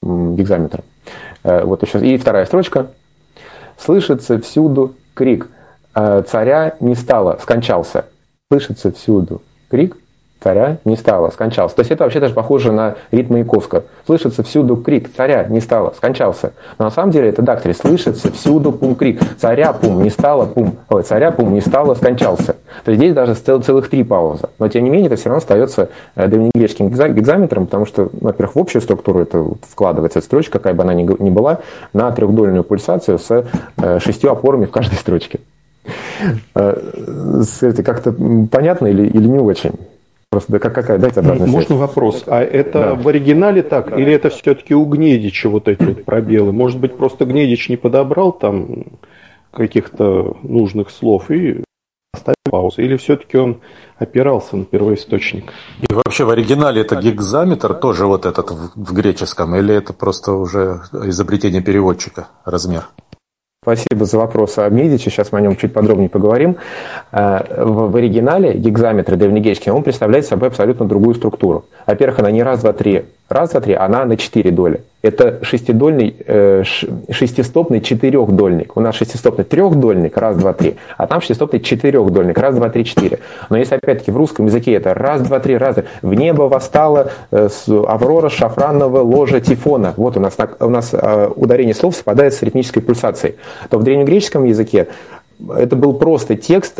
гигзаметром. 0.02 0.84
Э, 1.43 1.63
вот 1.63 1.84
еще. 1.84 2.06
И 2.06 2.17
вторая 2.17 2.46
строчка. 2.46 2.88
Слышится 3.78 4.39
всюду 4.39 4.96
крик. 5.13 5.50
«Э, 5.96 6.24
царя 6.28 6.76
не 6.80 6.96
стало, 6.96 7.38
скончался. 7.41 8.06
Слышится 8.50 8.91
всюду 8.91 9.41
крик 9.69 9.98
Царя 10.43 10.77
не 10.84 10.97
стало, 10.97 11.29
скончался. 11.29 11.75
То 11.75 11.79
есть 11.79 11.91
это 11.91 12.03
вообще 12.03 12.19
даже 12.19 12.34
похоже 12.34 12.73
на 12.73 12.95
ритм 13.12 13.34
Маяковского. 13.34 13.84
Слышится 14.06 14.43
всюду 14.43 14.75
крик, 14.75 15.10
царя 15.15 15.45
не 15.45 15.62
стало, 15.62 15.93
скончался. 15.95 16.51
Но 16.77 16.86
на 16.86 16.91
самом 16.91 17.12
деле 17.12 17.29
это 17.29 17.41
дактиль. 17.41 17.73
Слышится 17.73 18.29
всюду 18.32 18.73
пум 18.73 18.95
крик. 18.95 19.21
Царя 19.38 19.71
пум 19.71 20.03
не 20.03 20.10
стало, 20.10 20.45
пум. 20.45 20.75
Ой, 20.89 21.03
царя 21.03 21.32
пум 21.32 21.53
не 21.53 21.62
стало, 21.62 21.95
скончался. 21.95 22.58
То 22.84 22.91
есть 22.91 22.99
здесь 22.99 23.13
даже 23.13 23.36
целых 23.36 23.89
три 23.89 24.03
паузы. 24.03 24.49
Но 24.60 24.67
тем 24.67 24.84
не 24.84 24.89
менее 24.89 25.08
это 25.08 25.15
все 25.15 25.29
равно 25.29 25.38
остается 25.38 25.89
э, 26.15 26.27
древнегреческим 26.27 26.89
гекзаметром, 26.89 27.65
потому 27.65 27.86
что, 27.86 28.10
во-первых, 28.12 28.56
в 28.56 28.60
общую 28.60 28.82
структуру 28.82 29.21
это 29.21 29.45
вкладывается 29.69 30.19
строчка, 30.19 30.60
какая 30.60 30.73
бы 30.73 30.84
она 30.84 30.93
ни 30.93 31.29
была, 31.29 31.60
на 31.93 32.12
трехдольную 32.12 32.65
пульсацию 32.65 33.17
с 33.17 33.45
э, 33.77 33.99
шестью 33.99 34.32
опорами 34.32 34.65
в 34.65 34.71
каждой 34.71 34.95
строчке. 34.95 35.39
Скажите, 36.53 37.82
э, 37.82 37.84
как-то 37.84 38.13
понятно 38.51 38.88
или, 38.88 39.06
или 39.08 39.27
не 39.27 39.39
очень? 39.39 39.73
Просто 40.34 40.54
да, 40.54 40.58
как, 40.58 40.74
какая, 40.74 40.98
дайте 40.98 41.19
обратную 41.19 41.48
Можно 41.48 41.76
вопрос? 41.76 42.24
А 42.26 42.41
это 42.41 42.80
да. 42.80 42.93
в 42.96 43.08
оригинале 43.08 43.62
так? 43.62 43.91
Да. 43.91 43.98
Или 43.98 44.12
это 44.13 44.32
все-таки 44.32 44.74
у 44.74 44.84
Гнедича 44.84 45.48
вот 45.48 45.67
эти 45.67 45.84
вот 45.84 46.06
пробелы? 46.06 46.52
Может 46.52 46.80
быть, 46.80 46.98
просто 46.98 47.26
Гнедич 47.26 47.69
не 47.69 47.78
подобрал 47.78 48.32
там 48.32 48.86
каких-то 49.52 50.36
нужных 50.41 50.89
слов 50.89 51.30
и 51.30 51.63
оставил 52.15 52.34
паузу? 52.50 52.82
Или 52.82 52.98
все-таки 52.98 53.38
он 53.38 53.62
опирался 54.00 54.58
на 54.58 54.65
первоисточник? 54.65 55.54
И 55.88 55.93
вообще 55.93 56.24
в 56.26 56.32
оригинале 56.32 56.82
это 56.82 56.96
гигзаметр 56.96 57.76
тоже 57.76 58.08
вот 58.08 58.26
этот 58.26 58.50
в, 58.50 58.72
в 58.76 58.91
греческом? 58.91 59.56
Или 59.56 59.76
это 59.76 59.93
просто 59.93 60.32
уже 60.32 60.82
изобретение 60.93 61.62
переводчика 61.62 62.30
размер? 62.43 62.89
Спасибо 63.63 64.04
за 64.04 64.17
вопрос 64.17 64.58
о 64.58 64.67
Медиче. 64.67 65.10
Сейчас 65.10 65.32
мы 65.32 65.39
о 65.39 65.41
нем 65.41 65.56
чуть 65.56 65.71
подробнее 65.71 66.10
поговорим. 66.10 66.58
Э, 67.13 67.63
в 67.63 67.95
оригинале 67.95 68.56
гигзаметр 68.56 69.15
древнегреческий, 69.15 69.71
он 69.71 69.84
представляет 69.84 70.26
собой 70.26 70.49
абсолютно 70.49 70.86
другую 70.86 71.15
структуру. 71.15 71.63
Во-первых, 71.88 72.19
она 72.19 72.30
не 72.30 72.43
раз, 72.43 72.60
два, 72.60 72.73
три, 72.73 73.06
раз, 73.30 73.52
два, 73.52 73.62
три, 73.62 73.73
она 73.73 74.04
на 74.04 74.17
четыре 74.17 74.52
доли. 74.52 74.82
Это 75.04 75.44
шестидольный, 75.44 76.16
э, 76.26 76.63
шестистопный 77.10 77.82
четырехдольник. 77.82 78.78
У 78.78 78.80
нас 78.80 78.96
шестистопный 78.96 79.44
трехдольник, 79.44 80.16
раз, 80.16 80.38
два, 80.38 80.54
три, 80.54 80.78
а 80.98 81.08
там 81.08 81.20
шестистопный 81.20 81.60
четырехдольник, 81.60 82.38
раз, 82.38 82.56
два, 82.56 82.70
три, 82.70 82.86
четыре. 82.86 83.20
Но 83.50 83.58
если 83.58 83.76
опять-таки 83.76 84.12
в 84.12 84.18
русском 84.18 84.46
языке 84.46 84.72
это 84.72 84.94
раз, 84.94 85.22
два, 85.22 85.42
три, 85.42 85.58
раз, 85.58 85.76
в 86.02 86.13
небо 86.13 86.44
восстала 86.44 87.12
э, 87.32 87.50
аврора 87.68 88.30
шафранного 88.30 89.00
ложа 89.00 89.42
Тифона. 89.42 89.94
Вот 89.98 90.16
у 90.16 90.22
нас, 90.22 90.38
у 90.62 90.70
нас 90.70 90.92
э, 90.94 91.30
ударение 91.36 91.74
слов 91.74 91.96
совпадает 91.98 92.34
с 92.34 92.42
ритмической 92.42 92.82
пульсацией. 92.82 93.36
То 93.70 93.80
в 93.80 93.84
древнегреческом 93.84 94.46
языке 94.46 94.88
это 95.54 95.76
был 95.76 95.96
просто 95.96 96.38
текст, 96.38 96.80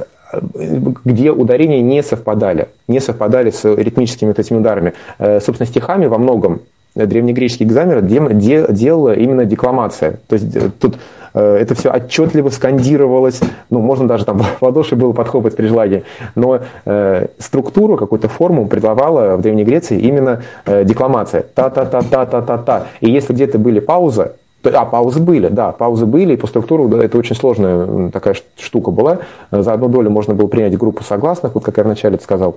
где 0.64 1.30
ударения 1.32 1.82
не 1.82 2.02
совпадали, 2.02 2.70
не 2.88 3.02
совпадали 3.02 3.50
с 3.50 3.66
ритмическими 3.66 4.30
вот 4.30 4.40
этими 4.40 4.60
ударами. 4.60 4.94
Собственно, 5.20 5.68
стихами 5.68 6.06
во 6.06 6.18
многом 6.18 6.62
древнегреческий 6.96 7.66
экзамен 7.66 8.08
делала 8.08 9.14
именно 9.14 9.46
декламация. 9.46 10.20
То 10.28 10.34
есть 10.34 10.56
э, 10.56 10.70
тут 10.80 10.98
э, 11.34 11.58
это 11.58 11.76
все 11.76 11.92
отчетливо 11.92 12.50
скандировалось, 12.50 13.42
ну, 13.70 13.80
можно 13.80 14.08
даже 14.08 14.26
там 14.26 14.40
в 14.60 14.62
ладоши 14.62 14.96
было 14.96 15.14
подхлопать 15.14 15.56
при 15.56 15.68
желании, 15.68 16.04
но 16.36 16.60
э, 16.86 17.28
структуру, 17.40 17.98
какую-то 17.98 18.30
форму 18.30 18.68
придавала 18.68 19.38
в 19.38 19.42
Древней 19.42 19.64
Греции 19.64 20.00
именно 20.00 20.44
э, 20.66 20.84
декламация. 20.84 21.44
Та-та-та-та-та-та-та. 21.54 22.88
И 23.02 23.10
если 23.10 23.34
где-то 23.34 23.58
были 23.58 23.80
паузы, 23.80 24.32
а, 24.66 24.86
паузы 24.86 25.20
были, 25.20 25.50
да, 25.50 25.72
паузы 25.74 26.06
были, 26.06 26.34
и 26.34 26.38
по 26.38 26.48
структуру 26.48 26.88
да, 26.88 27.04
это 27.04 27.18
очень 27.18 27.36
сложная 27.36 28.10
такая 28.12 28.36
штука 28.58 28.92
была. 28.92 29.20
За 29.52 29.74
одну 29.74 29.90
долю 29.90 30.10
можно 30.10 30.34
было 30.34 30.48
принять 30.48 30.78
группу 30.78 31.04
согласных, 31.04 31.56
вот 31.56 31.66
как 31.66 31.78
я 31.78 31.84
вначале 31.84 32.18
сказал. 32.20 32.56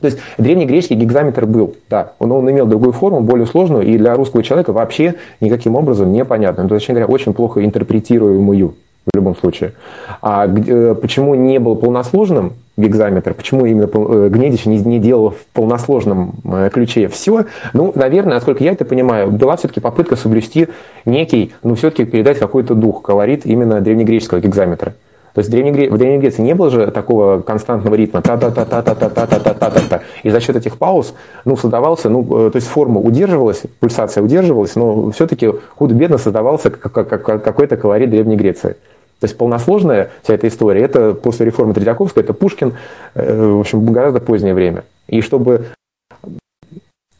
То 0.00 0.06
есть 0.06 0.18
древнегреческий 0.38 0.96
гигзаметр 0.96 1.46
был, 1.46 1.74
да, 1.90 2.12
он, 2.18 2.32
он 2.32 2.50
имел 2.50 2.66
другую 2.66 2.92
форму, 2.92 3.20
более 3.20 3.46
сложную, 3.46 3.84
и 3.84 3.98
для 3.98 4.14
русского 4.14 4.42
человека 4.42 4.72
вообще 4.72 5.14
никаким 5.40 5.74
образом 5.74 6.12
непонятную. 6.12 6.68
То 6.68 6.74
есть, 6.76 6.88
говоря, 6.88 7.06
очень 7.06 7.34
плохо 7.34 7.64
интерпретируемую 7.64 8.74
в 9.12 9.16
любом 9.16 9.36
случае. 9.36 9.72
А 10.20 10.46
э, 10.46 10.94
почему 10.94 11.34
не 11.34 11.58
был 11.58 11.76
полносложным 11.76 12.54
гигзаметр, 12.76 13.34
почему 13.34 13.66
именно 13.66 13.88
э, 13.92 14.28
Гнедич 14.30 14.66
не, 14.66 14.98
делал 14.98 15.30
в 15.30 15.46
полносложном 15.52 16.34
э, 16.44 16.70
ключе 16.72 17.08
все? 17.08 17.46
Ну, 17.72 17.92
наверное, 17.94 18.34
насколько 18.34 18.62
я 18.62 18.72
это 18.72 18.84
понимаю, 18.84 19.30
была 19.30 19.56
все-таки 19.56 19.80
попытка 19.80 20.16
соблюсти 20.16 20.68
некий, 21.04 21.52
ну, 21.62 21.74
все-таки 21.74 22.04
передать 22.04 22.38
какой-то 22.38 22.74
дух, 22.74 23.02
колорит 23.02 23.46
именно 23.46 23.80
древнегреческого 23.80 24.40
гигзаметра. 24.40 24.94
То 25.34 25.40
есть 25.40 25.48
в 25.48 25.52
Древней, 25.52 25.88
в 25.88 25.98
Древней 25.98 26.18
Греции 26.18 26.42
не 26.42 26.54
было 26.54 26.70
же 26.70 26.90
такого 26.90 27.40
константного 27.40 27.94
ритма 27.94 28.22
та-та-та-та-та-та-та-та-та-та-та. 28.22 30.00
И 30.22 30.30
за 30.30 30.40
счет 30.40 30.56
этих 30.56 30.78
пауз 30.78 31.14
ну, 31.44 31.56
создавался, 31.56 32.08
ну, 32.08 32.24
то 32.24 32.56
есть 32.56 32.66
форма 32.66 33.00
удерживалась, 33.00 33.62
пульсация 33.80 34.22
удерживалась, 34.22 34.74
но 34.74 35.10
все-таки 35.10 35.52
худо-бедно 35.76 36.18
создавался 36.18 36.70
какой-то 36.70 37.76
колорит 37.76 38.10
Древней 38.10 38.36
Греции. 38.36 38.76
То 39.20 39.24
есть 39.24 39.36
полносложная 39.36 40.10
вся 40.22 40.34
эта 40.34 40.46
история, 40.46 40.82
это 40.82 41.12
после 41.12 41.46
реформы 41.46 41.74
Третьяковской, 41.74 42.20
это 42.20 42.32
Пушкин, 42.32 42.74
в 43.14 43.60
общем, 43.60 43.84
гораздо 43.86 44.20
позднее 44.20 44.54
время. 44.54 44.84
И 45.08 45.22
чтобы 45.22 45.66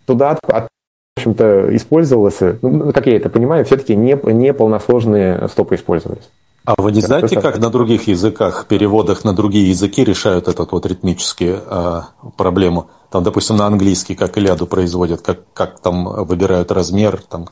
туда 0.07 0.39
в 0.43 0.69
общем-то, 1.17 1.75
использовалось, 1.75 2.39
ну, 2.63 2.93
как 2.93 3.07
я 3.09 3.17
это 3.17 3.29
понимаю, 3.29 3.65
все-таки 3.65 3.97
не, 3.97 4.17
не 4.33 4.55
полносложные 4.55 5.49
стопы 5.49 5.75
использовались. 5.75 6.31
А 6.69 6.75
вы 6.77 6.93
не 6.93 7.01
знаете, 7.01 7.41
как 7.41 7.57
на 7.59 7.71
других 7.71 8.09
языках, 8.09 8.67
переводах 8.67 9.25
на 9.25 9.33
другие 9.33 9.71
языки 9.71 10.05
решают 10.05 10.49
эту 10.49 10.69
вот 10.71 10.85
ритмические 10.85 11.63
э, 11.65 12.03
проблему? 12.37 12.91
Там, 13.11 13.25
допустим, 13.25 13.57
на 13.57 13.67
английский, 13.67 14.15
как 14.15 14.37
Илиаду 14.37 14.67
производят, 14.67 15.23
как, 15.23 15.51
как 15.55 15.81
там 15.81 16.05
выбирают 16.27 16.71
размер, 16.71 17.23
там, 17.27 17.49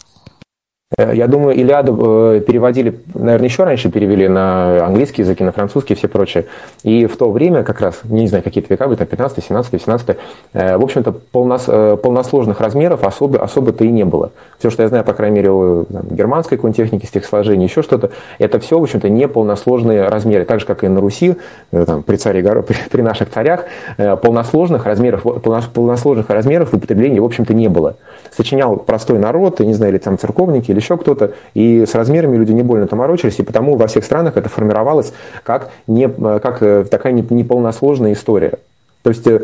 я 0.96 1.26
думаю, 1.26 1.56
Илиаду 1.56 2.36
э, 2.36 2.40
переводили, 2.46 3.00
наверное, 3.12 3.48
еще 3.48 3.64
раньше 3.64 3.90
перевели 3.90 4.28
на 4.28 4.86
английский 4.86 5.22
язык, 5.22 5.40
на 5.40 5.50
французский 5.50 5.94
и 5.94 5.96
все 5.96 6.06
прочее. 6.06 6.46
И 6.84 7.06
в 7.06 7.16
то 7.16 7.28
время 7.32 7.64
как 7.64 7.80
раз, 7.80 8.02
не 8.04 8.28
знаю, 8.28 8.44
какие-то 8.44 8.72
века, 8.72 8.84
это 8.84 9.04
15 9.04 9.44
17 9.44 9.72
18 9.72 10.16
в 10.52 10.84
общем-то, 10.84 11.10
полнос, 11.10 11.64
э, 11.66 11.96
полносложных 12.00 12.60
размеров 12.60 13.02
особо, 13.02 13.42
особо-то 13.42 13.84
и 13.84 13.90
не 13.90 14.04
было. 14.04 14.30
Все, 14.60 14.70
что 14.70 14.84
я 14.84 14.88
знаю, 14.88 15.02
по 15.02 15.12
крайней 15.12 15.38
мере, 15.38 15.50
о 15.50 15.86
там, 15.92 16.06
германской 16.08 16.56
какой-нибудь 16.56 16.76
технике, 16.76 17.08
стихосложения, 17.08 17.66
еще 17.66 17.82
что-то, 17.82 18.12
это 18.38 18.60
все, 18.60 18.78
в 18.78 18.82
общем-то, 18.84 19.08
не 19.08 19.26
полносложные 19.26 20.06
размеры. 20.06 20.44
Так 20.44 20.60
же, 20.60 20.66
как 20.66 20.84
и 20.84 20.88
на 20.88 21.00
Руси, 21.00 21.34
там, 21.72 22.04
при, 22.04 22.14
царе, 22.14 22.44
при, 22.90 23.02
наших 23.02 23.30
царях, 23.30 23.64
полносложных 23.96 24.86
размеров, 24.86 25.24
полносложных 25.72 26.30
размеров 26.30 26.70
в 26.70 26.76
употреблении, 26.76 27.18
в 27.18 27.24
общем-то, 27.24 27.54
не 27.54 27.66
было. 27.66 27.96
Сочинял 28.30 28.76
простой 28.76 29.18
народ, 29.18 29.58
не 29.58 29.74
знаю, 29.74 29.92
или 29.92 29.98
там 29.98 30.16
церковники, 30.16 30.75
или 30.76 30.82
еще 30.82 30.96
кто-то, 30.96 31.32
и 31.54 31.84
с 31.86 31.94
размерами 31.94 32.36
люди 32.36 32.52
не 32.52 32.62
больно 32.62 32.86
там 32.86 32.98
морочились, 32.98 33.38
и 33.38 33.42
потому 33.42 33.76
во 33.76 33.86
всех 33.86 34.04
странах 34.04 34.36
это 34.36 34.48
формировалось 34.48 35.12
как, 35.42 35.70
не, 35.86 36.08
как 36.08 36.62
э, 36.62 36.84
такая 36.84 37.12
неполносложная 37.12 38.12
история. 38.12 38.58
То 39.02 39.10
есть, 39.10 39.26
э, 39.26 39.40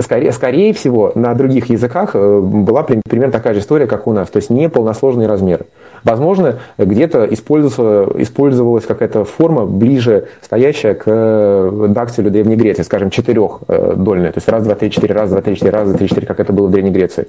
скорее, 0.00 0.32
скорее 0.32 0.72
всего, 0.72 1.12
на 1.14 1.34
других 1.34 1.68
языках 1.68 2.10
э, 2.14 2.40
была 2.40 2.82
примерно 2.82 3.32
такая 3.32 3.54
же 3.54 3.60
история, 3.60 3.86
как 3.86 4.06
у 4.06 4.12
нас, 4.12 4.30
то 4.30 4.38
есть 4.38 4.50
не 4.50 4.68
полносложные 4.68 5.28
размеры. 5.28 5.66
Возможно, 6.02 6.60
где-то 6.78 7.26
использовалась, 7.30 8.22
использовалась 8.22 8.84
какая-то 8.84 9.24
форма 9.24 9.64
ближе 9.64 10.28
стоящая 10.42 10.94
к 10.94 11.70
дактилю 11.88 12.30
Древней 12.30 12.56
Греции, 12.56 12.82
скажем, 12.82 13.10
четырехдольная, 13.10 14.32
то 14.32 14.38
есть 14.38 14.48
раз, 14.48 14.64
два, 14.64 14.74
три, 14.74 14.90
четыре, 14.90 15.14
раз, 15.14 15.30
два, 15.30 15.40
три, 15.40 15.56
четыре, 15.56 15.72
раз, 15.72 15.88
два, 15.88 15.96
три, 15.96 16.08
четыре, 16.08 16.26
как 16.26 16.40
это 16.40 16.52
было 16.52 16.66
в 16.66 16.70
Древней 16.70 16.90
Греции. 16.90 17.26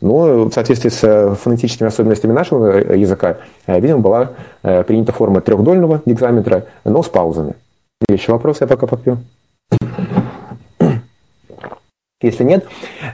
Но 0.00 0.44
в 0.44 0.52
соответствии 0.52 0.90
с 0.90 1.02
э, 1.02 1.34
фонетическими 1.34 1.88
особенностями 1.88 2.32
нашего 2.32 2.78
э, 2.78 2.98
языка, 2.98 3.38
э, 3.66 3.80
видимо, 3.80 3.98
была 4.00 4.30
принята 4.62 5.12
форма 5.12 5.40
трехдольного 5.40 6.02
гекзаметра, 6.04 6.66
но 6.84 7.02
с 7.02 7.08
паузами. 7.08 7.54
Еще 8.08 8.32
вопросы 8.32 8.64
я 8.64 8.66
пока 8.68 8.86
попью. 8.86 9.18
Если 12.20 12.42
нет, 12.42 12.66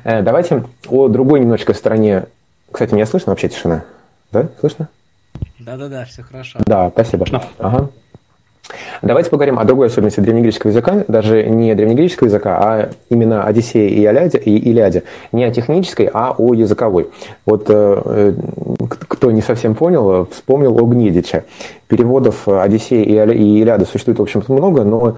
давайте 0.04 0.64
о 0.88 1.08
другой 1.08 1.40
немножечко 1.40 1.74
стороне. 1.74 2.24
Кстати, 2.70 2.94
меня 2.94 3.04
слышно 3.04 3.32
вообще 3.32 3.48
тишина? 3.48 3.84
Да, 4.32 4.48
слышно? 4.60 4.88
Да-да-да, 5.58 6.04
все 6.06 6.22
хорошо. 6.22 6.58
Да, 6.66 6.90
спасибо. 6.90 7.26
Ага. 7.58 7.90
Давайте 9.02 9.30
поговорим 9.30 9.58
о 9.58 9.64
другой 9.64 9.88
особенности 9.88 10.20
древнегреческого 10.20 10.70
языка, 10.70 11.04
даже 11.08 11.44
не 11.44 11.74
древнегреческого 11.74 12.28
языка, 12.28 12.58
а 12.60 12.90
именно 13.08 13.44
Одиссея 13.44 13.88
и 13.88 14.00
Илиаде, 14.00 14.38
и 14.38 14.56
Илиаде. 14.70 15.02
Не 15.32 15.44
о 15.44 15.50
технической, 15.50 16.08
а 16.12 16.34
о 16.37 16.54
языковой. 16.54 17.10
Вот 17.46 17.66
э, 17.68 18.34
кто 19.08 19.30
не 19.30 19.42
совсем 19.42 19.74
понял, 19.74 20.26
вспомнил 20.30 20.76
о 20.76 20.87
Гнедиче. 20.87 21.44
Переводов 21.88 22.48
Одиссея 22.48 23.26
и 23.26 23.60
Илиады 23.60 23.87
существует, 23.87 24.18
в 24.18 24.22
общем-то, 24.22 24.52
много, 24.52 24.84
но 24.84 25.16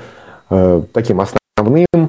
э, 0.50 0.82
таким 0.92 1.20
основным 1.20 1.36
Э, 1.58 2.06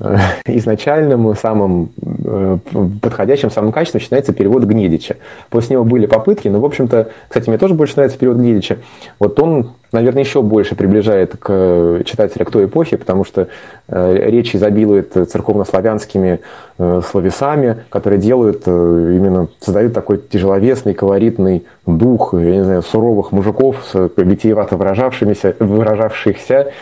изначальным, 0.46 1.34
самым 1.36 1.90
э, 2.24 2.58
подходящим, 3.02 3.50
самым 3.50 3.72
качественным 3.72 4.02
считается 4.02 4.32
перевод 4.32 4.64
Гнедича. 4.64 5.16
После 5.50 5.74
него 5.74 5.84
были 5.84 6.06
попытки, 6.06 6.48
но, 6.48 6.60
в 6.60 6.64
общем-то, 6.64 7.10
кстати, 7.28 7.48
мне 7.48 7.58
тоже 7.58 7.74
больше 7.74 7.96
нравится 7.96 8.18
перевод 8.18 8.38
Гнедича. 8.38 8.78
Вот 9.18 9.38
он, 9.38 9.72
наверное, 9.92 10.22
еще 10.22 10.40
больше 10.40 10.74
приближает 10.74 11.36
к 11.36 12.00
читателя 12.04 12.44
к 12.46 12.50
той 12.50 12.64
эпохе, 12.64 12.96
потому 12.96 13.24
что 13.24 13.48
э, 13.88 14.30
речь 14.30 14.54
изобилует 14.54 15.12
церковнославянскими 15.12 16.40
словесами, 16.78 17.84
которые 17.90 18.18
делают 18.18 18.66
именно, 18.66 19.48
создают 19.60 19.92
такой 19.92 20.16
тяжеловесный, 20.16 20.94
колоритный 20.94 21.66
дух, 21.84 22.32
я 22.32 22.56
не 22.56 22.64
знаю, 22.64 22.82
суровых 22.82 23.32
мужиков, 23.32 23.94
витиевато 24.16 24.78
выражавшимися, 24.78 25.56
выражавшихся. 25.58 26.72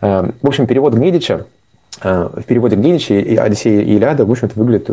В 0.00 0.46
общем, 0.46 0.66
перевод 0.66 0.94
Гнедича 0.94 1.44
Э, 1.44 1.63
в 2.02 2.42
переводе 2.46 2.76
Гнедича 2.76 3.14
и 3.14 3.36
Одиссея 3.36 3.80
и 3.80 3.94
Илиада, 3.94 4.24
в 4.24 4.30
общем-то, 4.30 4.58
выглядит 4.58 4.90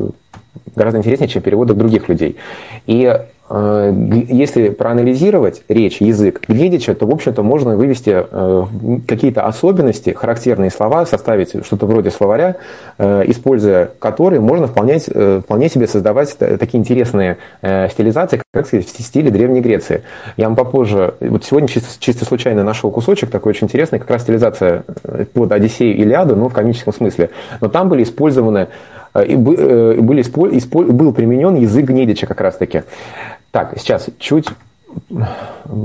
гораздо 0.75 0.99
интереснее, 0.99 1.27
чем 1.27 1.41
переводы 1.41 1.73
других 1.73 2.09
людей. 2.09 2.37
И 2.85 3.05
Э, 3.05 3.40
если 3.53 4.69
проанализировать 4.69 5.63
речь, 5.67 5.99
язык 5.99 6.41
Гнедича, 6.47 6.95
то, 6.95 7.05
в 7.05 7.11
общем-то, 7.11 7.43
можно 7.43 7.75
вывести 7.75 8.23
э, 8.29 8.63
какие-то 9.05 9.45
особенности, 9.45 10.11
характерные 10.11 10.69
слова, 10.69 11.05
составить 11.05 11.65
что-то 11.65 11.85
вроде 11.85 12.11
словаря, 12.11 12.55
э, 12.97 13.23
используя 13.27 13.91
которые 13.99 14.39
можно 14.39 14.67
вполне, 14.67 14.99
вполне 14.99 15.67
себе 15.67 15.87
создавать 15.87 16.37
такие 16.37 16.79
интересные 16.79 17.37
стилизации, 17.61 18.41
как 18.53 18.67
в 18.67 18.83
стиле 18.83 19.31
Древней 19.31 19.59
Греции. 19.59 20.03
Я 20.37 20.47
вам 20.47 20.55
попозже, 20.55 21.15
вот 21.19 21.43
сегодня 21.43 21.67
чисто, 21.67 21.89
чисто 21.99 22.23
случайно 22.23 22.63
нашел 22.63 22.89
кусочек 22.89 23.29
такой 23.29 23.49
очень 23.51 23.65
интересный, 23.67 23.99
как 23.99 24.09
раз 24.09 24.21
стилизация 24.21 24.83
под 25.33 25.51
Одиссею 25.51 25.95
и 25.95 26.01
Илиаду, 26.01 26.35
ну, 26.37 26.47
в 26.47 26.53
комическом 26.53 26.93
смысле. 26.93 27.31
Но 27.59 27.67
там 27.67 27.89
были 27.89 28.03
использованы 28.03 28.67
и 29.27 29.35
были, 29.35 30.23
был 30.91 31.11
применен 31.13 31.55
язык 31.55 31.85
Гнедича 31.85 32.27
как 32.27 32.39
раз-таки. 32.39 32.83
Так, 33.51 33.73
сейчас 33.77 34.07
чуть, 34.17 34.47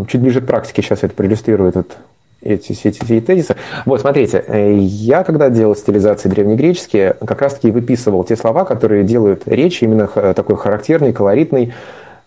чуть 0.09 0.21
ближе 0.21 0.41
к 0.41 0.47
практике 0.47 0.83
сейчас 0.83 1.03
это 1.03 1.15
проиллюстрирую 1.15 1.69
этот, 1.69 1.97
эти, 2.41 2.73
эти, 2.73 3.03
эти 3.03 3.21
тезисы. 3.21 3.57
Вот, 3.85 4.01
смотрите, 4.01 4.45
э, 4.47 4.77
я 4.79 5.25
когда 5.25 5.51
делал 5.51 5.75
стилизации 5.75 6.29
древнегреческие, 6.29 7.15
как 7.15 7.43
раз-таки 7.43 7.73
выписывал 7.73 8.23
те 8.23 8.37
слова, 8.37 8.65
которые 8.65 9.03
делают 9.03 9.43
речь 9.47 9.83
именно 9.83 10.07
такой 10.07 10.57
характерной, 10.57 11.13
колоритной 11.13 11.75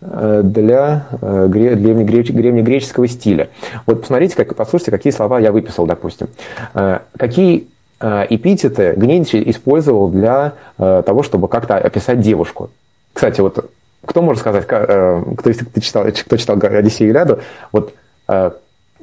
э, 0.02 0.41
для 0.43 1.06
э, 1.21 1.47
древнегреческого 1.47 3.08
стиля. 3.08 3.47
Вот 3.86 4.02
посмотрите, 4.02 4.36
как, 4.36 4.54
послушайте, 4.56 4.91
какие 4.91 5.13
слова 5.13 5.39
я 5.39 5.54
выписал, 5.54 5.86
допустим. 5.86 6.28
Какие 6.73 7.67
эпитеты 8.02 8.93
Гнедич 8.95 9.36
использовал 9.36 10.10
для 10.10 10.54
того, 10.78 11.21
чтобы 11.21 11.49
как-то 11.49 11.75
описать 11.75 12.21
девушку. 12.21 12.69
Кстати, 13.12 13.41
вот 13.41 13.69
кто 14.06 14.22
может 14.22 14.42
сказать, 14.42 14.66
э, 14.70 15.24
кто, 15.38 15.50
если 15.50 15.66
ты 15.66 15.82
читал, 15.82 16.06
кто 16.06 16.38
читал 16.38 16.58
Одиссею 16.62 17.10
и 17.10 17.14
Ляду, 17.14 17.40
вот 17.72 17.94
э, 18.28 18.52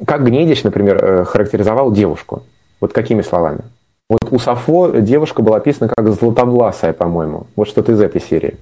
как 0.04 0.24
Гнедич, 0.24 0.64
например, 0.64 0.98
э, 1.02 1.24
характеризовал 1.24 1.90
девушку? 1.92 2.42
Вот 2.80 2.92
какими 2.92 3.22
словами? 3.22 3.60
Вот 4.08 4.20
у 4.30 4.38
Сафо 4.38 4.90
девушка 5.00 5.42
была 5.42 5.56
описана 5.56 5.90
как 5.94 6.08
златовласая, 6.12 6.92
по-моему. 6.92 7.46
Вот 7.56 7.68
что-то 7.68 7.92
из 7.92 8.00
этой 8.00 8.20
серии. 8.20 8.56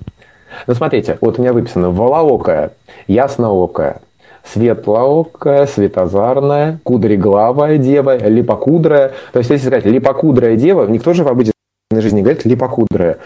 Ну, 0.66 0.74
смотрите, 0.74 1.18
вот 1.20 1.38
у 1.38 1.42
меня 1.42 1.52
выписано 1.52 1.90
волоокая, 1.90 2.72
ясноокая, 3.08 4.00
светлоокая, 4.44 5.66
светозарная, 5.66 6.80
кудреглавая 6.84 7.78
дева, 7.78 8.16
липокудрая. 8.16 9.12
То 9.32 9.40
есть, 9.40 9.50
если 9.50 9.66
сказать 9.66 9.84
липокудрая 9.84 10.56
дева, 10.56 10.86
никто 10.86 11.12
же 11.12 11.24
в 11.24 11.28
обыденной 11.28 11.52
жизни 11.92 12.22
говорит 12.22 12.44
липокудрая. 12.44 13.18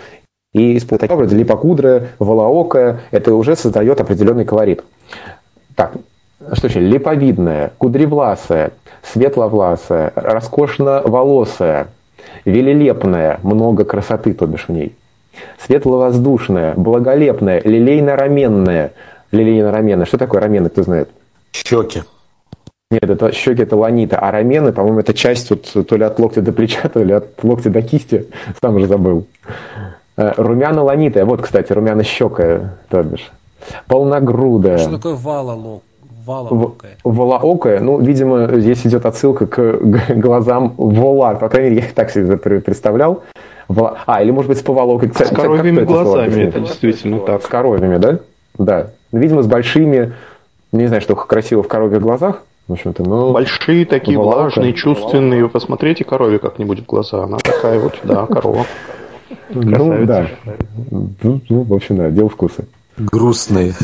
И 0.59 0.73
из 0.73 0.85
таких 0.85 1.11
образов 1.12 1.38
липокудрая, 1.38 2.09
волоокая, 2.18 3.01
это 3.12 3.33
уже 3.35 3.55
создает 3.55 4.01
определенный 4.01 4.44
колорит. 4.44 4.83
Так, 5.77 5.92
что 6.53 6.66
еще? 6.66 6.81
Липовидная, 6.81 7.71
кудревласая, 7.79 8.73
светловласая, 9.05 10.12
роскошно-волосая, 10.16 11.87
велелепная, 12.44 13.38
много 13.44 13.85
красоты, 13.85 14.35
то 14.35 14.47
бишь 14.47 14.64
в 14.66 14.71
ней. 14.71 14.97
Светловоздушная, 15.64 16.75
благолепная, 16.75 17.61
лилейно-раменная. 17.61 18.90
Лилейно-раменная. 19.31 20.07
Что 20.07 20.18
такое 20.18 20.40
рамены, 20.40 20.71
кто 20.71 20.83
знает? 20.83 21.09
Щеки. 21.53 22.03
Нет, 22.90 23.05
это 23.05 23.31
щеки 23.31 23.62
это 23.62 23.77
ланита, 23.77 24.18
а 24.18 24.33
рамены, 24.33 24.73
по-моему, 24.73 25.01
это 25.01 25.14
часть 25.14 25.51
вот, 25.51 25.87
то 25.87 25.97
ли 25.97 26.03
от 26.03 26.18
локтя 26.18 26.42
до 26.42 26.53
плеча, 26.53 26.88
то 26.88 27.05
ли 27.05 27.12
от 27.12 27.44
локтя 27.44 27.71
до 27.71 27.83
кисти. 27.83 28.27
Сам 28.61 28.75
уже 28.75 28.87
забыл. 28.87 29.27
Э, 30.18 30.33
румяна 30.37 30.83
ланитая. 30.83 31.24
Вот, 31.24 31.42
кстати, 31.42 31.72
румяна 31.72 32.02
щекая, 32.02 32.74
то 32.88 33.02
бишь. 33.04 33.31
Полногрудая. 33.87 34.78
Что 34.78 34.96
такое 34.96 35.14
валолок? 35.14 35.83
Волоокая. 36.26 36.96
Волоокая, 37.04 37.81
ну, 37.81 38.00
видимо, 38.00 38.48
здесь 38.61 38.85
идет 38.85 39.07
отсылка 39.07 39.46
к 39.46 39.78
глазам 40.16 40.74
вола. 40.76 41.35
По 41.37 41.48
крайней 41.48 41.70
мере, 41.70 41.83
я 41.83 41.87
их 41.87 41.94
так 41.94 42.11
себе 42.11 42.37
представлял. 42.37 43.22
Воло... 43.68 43.96
А, 44.07 44.22
или 44.22 44.31
может 44.31 44.48
быть 44.48 44.59
с 44.59 44.62
поволокой. 44.62 45.09
С 45.09 45.28
коровьими 45.28 45.83
глазами, 45.83 46.42
это, 46.42 46.59
это 46.59 46.61
действительно 46.61 47.20
так. 47.20 47.42
С 47.42 47.46
коровьими, 47.46 47.96
да? 47.96 48.18
Да. 48.59 48.88
Видимо, 49.12 49.42
с 49.42 49.46
большими, 49.46 50.12
не 50.72 50.87
знаю, 50.87 51.00
что 51.00 51.14
красиво 51.14 51.62
в 51.62 51.68
коровьих 51.68 52.02
глазах, 52.02 52.42
в 52.66 52.72
общем-то, 52.72 53.04
но... 53.09 53.33
Большие 53.33 53.87
такие 53.87 54.18
волока. 54.18 54.37
влажные, 54.37 54.74
чувственные. 54.74 55.44
Вы 55.44 55.48
посмотрите 55.48 56.04
корове 56.04 56.40
как-нибудь 56.40 56.81
в 56.81 56.87
глаза. 56.87 57.22
Она 57.22 57.38
такая 57.38 57.78
вот, 57.78 57.94
да, 58.02 58.26
корова. 58.26 58.66
Ну, 59.50 60.04
да. 60.06 60.28
Ну, 60.90 61.40
ну, 61.48 61.62
в 61.62 61.74
общем, 61.74 61.96
да, 61.96 62.11
дел 62.11 62.28
вкуса. 62.28 62.64
Грустные. 62.96 63.74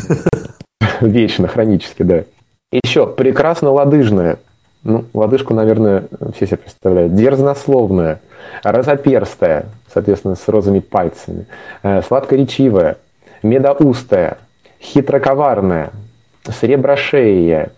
Вечно, 1.00 1.48
хронически, 1.48 2.02
да. 2.02 2.24
Еще 2.72 3.06
прекрасно 3.06 3.70
лодыжная. 3.70 4.38
Ну, 4.82 5.06
лодыжку, 5.14 5.54
наверное, 5.54 6.04
все 6.34 6.46
себе 6.46 6.58
представляют. 6.58 7.14
Дерзнословная, 7.14 8.20
разоперстая, 8.62 9.66
соответственно, 9.92 10.34
с 10.34 10.46
розовыми 10.46 10.80
пальцами, 10.80 11.46
э, 11.82 12.02
сладкоречивая, 12.02 12.98
медоустая, 13.42 14.38
хитроковарная, 14.80 15.90
среброшея, 16.44 17.72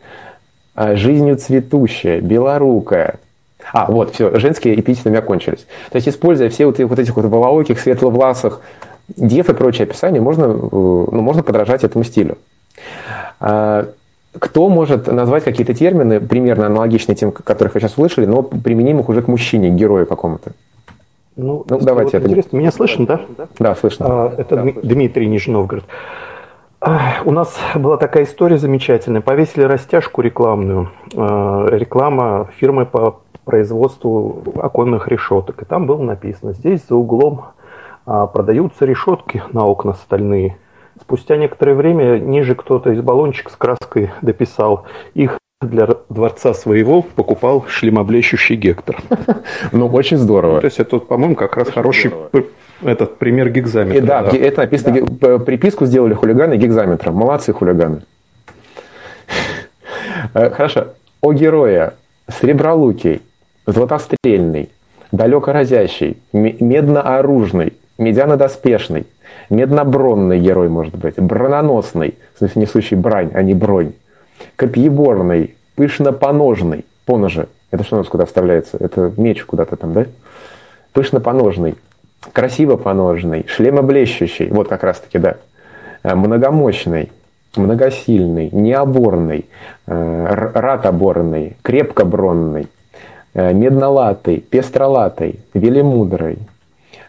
э, 0.74 0.96
жизнью 0.96 1.36
цветущая, 1.36 2.20
белорукая, 2.20 3.20
а, 3.72 3.90
вот, 3.90 4.14
все, 4.14 4.38
женские 4.38 4.78
эпитеты 4.78 5.08
у 5.08 5.12
меня 5.12 5.22
кончились. 5.22 5.66
То 5.90 5.96
есть, 5.96 6.08
используя 6.08 6.48
все 6.48 6.66
вот, 6.66 6.78
вот 6.78 6.98
этих 6.98 7.16
вот 7.16 7.24
волооких, 7.24 7.80
светловласых 7.80 8.60
дев 9.08 9.48
и 9.48 9.54
прочее 9.54 9.84
описание, 9.84 10.20
можно, 10.20 10.44
э, 10.44 10.48
ну, 10.50 11.20
можно 11.20 11.42
подражать 11.42 11.84
этому 11.84 12.04
стилю. 12.04 12.38
А, 13.40 13.88
кто 14.38 14.68
может 14.68 15.06
назвать 15.06 15.44
какие-то 15.44 15.74
термины, 15.74 16.20
примерно 16.20 16.66
аналогичные 16.66 17.16
тем, 17.16 17.32
которых 17.32 17.74
вы 17.74 17.80
сейчас 17.80 17.92
слышали, 17.92 18.26
но 18.26 18.42
применимых 18.42 19.08
уже 19.08 19.22
к 19.22 19.28
мужчине, 19.28 19.70
к 19.70 19.74
герою 19.74 20.06
какому-то? 20.06 20.52
Ну, 21.36 21.64
ну 21.68 21.78
давайте 21.80 22.18
вот 22.18 22.24
это. 22.24 22.28
Интересно, 22.28 22.56
меня 22.56 22.72
слышно, 22.72 23.06
да? 23.06 23.20
Да, 23.58 23.74
слышно. 23.74 24.06
А, 24.08 24.34
это 24.36 24.56
да, 24.56 24.62
Дмитрий 24.82 25.26
Нижний 25.26 25.52
Новгород. 25.52 25.84
У 27.24 27.30
нас 27.30 27.58
была 27.74 27.96
такая 27.96 28.24
история 28.24 28.58
замечательная. 28.58 29.20
Повесили 29.20 29.64
растяжку 29.64 30.20
рекламную. 30.20 30.90
А, 31.14 31.66
реклама 31.70 32.48
фирмы 32.58 32.86
по 32.86 33.20
производству 33.46 34.42
оконных 34.56 35.08
решеток. 35.08 35.62
И 35.62 35.64
там 35.64 35.86
было 35.86 36.02
написано, 36.02 36.52
здесь 36.52 36.84
за 36.86 36.96
углом 36.96 37.46
а, 38.04 38.26
продаются 38.26 38.84
решетки 38.84 39.42
на 39.52 39.64
окна 39.64 39.94
стальные. 39.94 40.58
Спустя 41.00 41.36
некоторое 41.36 41.74
время 41.74 42.18
ниже 42.18 42.54
кто-то 42.54 42.90
из 42.90 43.00
баллончик 43.00 43.48
с 43.48 43.56
краской 43.56 44.10
дописал. 44.20 44.84
Их 45.14 45.38
для 45.62 45.88
дворца 46.10 46.52
своего 46.52 47.00
покупал 47.00 47.64
шлемоблещущий 47.66 48.56
Гектор. 48.56 48.96
Ну, 49.72 49.86
очень 49.88 50.18
здорово. 50.18 50.54
Ну, 50.54 50.60
то 50.60 50.66
есть 50.66 50.78
это, 50.78 50.98
по-моему, 50.98 51.34
как 51.34 51.56
раз 51.56 51.70
хороший 51.70 52.12
этот 52.82 53.16
пример 53.18 53.48
гигзаметра. 53.50 53.98
И, 53.98 54.00
да, 54.00 54.22
да, 54.22 54.36
это 54.36 54.62
написано, 54.62 55.00
да. 55.02 55.38
приписку 55.38 55.86
сделали 55.86 56.12
хулиганы 56.12 56.56
гигзаметром. 56.56 57.14
Молодцы 57.14 57.52
хулиганы. 57.52 58.02
Э, 60.34 60.50
хорошо. 60.50 60.88
О 61.22 61.32
герое. 61.32 61.94
Сребролукий 62.28 63.22
златострельный, 63.66 64.70
далекоразящий, 65.12 66.18
меднооружный, 66.32 67.74
медяно-доспешный, 67.98 69.06
меднобронный 69.50 70.38
герой 70.38 70.68
может 70.68 70.96
быть, 70.96 71.16
брононосный, 71.16 72.16
в 72.34 72.38
смысле 72.38 72.62
несущий 72.62 72.96
брань, 72.96 73.30
а 73.34 73.42
не 73.42 73.54
бронь, 73.54 73.92
копьеборный, 74.56 75.54
пышно-поножный, 75.76 76.84
поножи, 77.04 77.48
Это 77.70 77.84
что 77.84 77.96
у 77.96 77.98
нас 77.98 78.08
куда 78.08 78.24
вставляется? 78.24 78.76
Это 78.78 79.12
меч 79.16 79.44
куда-то 79.44 79.76
там, 79.76 79.92
да? 79.92 80.06
Пышно 80.92 81.20
поножный, 81.20 81.74
красиво 82.32 82.76
поножный, 82.76 83.46
шлемоблещущий, 83.48 84.48
вот 84.48 84.68
как 84.68 84.82
раз-таки, 84.82 85.18
да, 85.18 85.36
э, 86.02 86.14
многомощный, 86.14 87.12
многосильный, 87.56 88.50
необорный, 88.50 89.46
э, 89.86 90.50
ратоборный, 90.54 91.56
крепкобронный, 91.62 92.62
э, 92.62 92.75
меднолатый, 93.36 94.38
пестролатый, 94.38 95.40
велимудрый, 95.52 96.38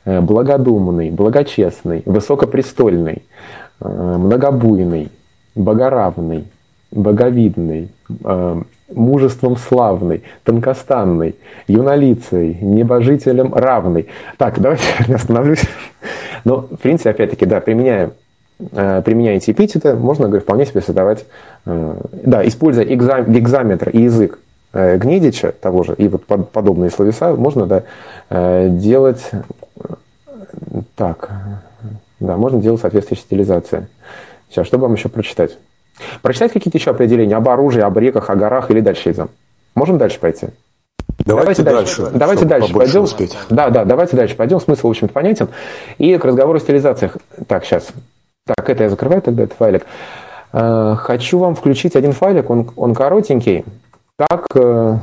благодумный, 0.06 1.10
благочестный, 1.10 2.04
высокопрестольный, 2.06 3.24
многобуйный, 3.80 5.10
богоравный, 5.56 6.46
боговидный, 6.92 7.90
мужеством 8.94 9.58
славный, 9.58 10.24
тонкостанный, 10.44 11.36
юнолицей, 11.68 12.58
небожителем 12.62 13.54
равный. 13.54 14.08
Так, 14.38 14.60
давайте 14.60 14.84
я 15.08 15.16
остановлюсь. 15.16 15.64
Но, 16.46 16.62
в 16.62 16.78
принципе, 16.78 17.12
опять-таки, 17.12 17.46
да, 17.46 17.60
применяя, 17.60 18.12
э, 18.72 19.02
применяя 19.04 19.38
эти 19.38 19.52
эпитеты, 19.52 19.96
можно 19.96 20.28
говорю, 20.28 20.42
вполне 20.42 20.66
себе 20.66 20.82
создавать, 20.82 21.26
э, 21.66 21.96
да, 22.24 22.48
используя 22.48 22.86
экзам, 22.86 23.26
гекзаметр 23.26 23.90
и 23.90 24.04
язык 24.04 24.40
э, 24.40 24.47
Гнедича 24.74 25.52
того 25.54 25.84
же, 25.84 25.94
и 25.94 26.08
вот 26.08 26.26
подобные 26.26 26.92
словеса, 26.92 27.34
можно, 27.36 27.66
да, 27.66 28.68
делать 28.70 29.32
так, 30.96 31.30
да, 32.20 32.38
можно 32.38 32.62
делать 32.62 32.82
соответствующие 32.82 33.26
стилизации. 33.26 33.88
Сейчас, 34.50 34.68
что 34.68 34.78
вам 34.78 34.94
еще 34.94 35.10
прочитать? 35.10 35.58
Прочитать 36.22 36.52
какие-то 36.52 36.78
еще 36.78 36.92
определения 36.92 37.36
об 37.36 37.48
оружии, 37.50 37.82
об 37.82 37.98
реках, 37.98 38.30
о 38.30 38.36
горах 38.36 38.70
или 38.72 38.82
дальше 38.82 39.12
идем? 39.12 39.30
Можем 39.76 39.98
дальше 39.98 40.20
пойти? 40.20 40.48
Давайте, 41.26 41.64
давайте 41.64 41.64
дальше. 41.64 42.02
дальше 42.02 42.18
давайте 42.18 42.46
дальше 42.46 42.74
пойдем. 42.74 43.04
Успеть. 43.04 43.38
Да, 43.50 43.70
да, 43.70 43.86
давайте 43.86 44.16
дальше 44.16 44.36
пойдем. 44.36 44.60
Смысл, 44.60 44.88
в 44.88 44.92
общем-то, 44.92 45.14
понятен. 45.14 45.50
И 45.98 46.18
к 46.18 46.26
разговору 46.26 46.58
о 46.58 46.60
стилизациях. 46.60 47.18
Так, 47.48 47.66
сейчас. 47.66 47.88
Так, 48.46 48.70
это 48.70 48.84
я 48.84 48.90
закрываю 48.90 49.22
тогда, 49.22 49.44
этот 49.44 49.58
файлик. 49.58 49.86
Э, 50.54 50.96
хочу 50.98 51.40
вам 51.40 51.56
включить 51.56 51.96
один 51.96 52.14
файлик, 52.14 52.50
он, 52.50 52.70
он 52.76 52.94
коротенький. 52.94 53.66
Как, 54.18 54.48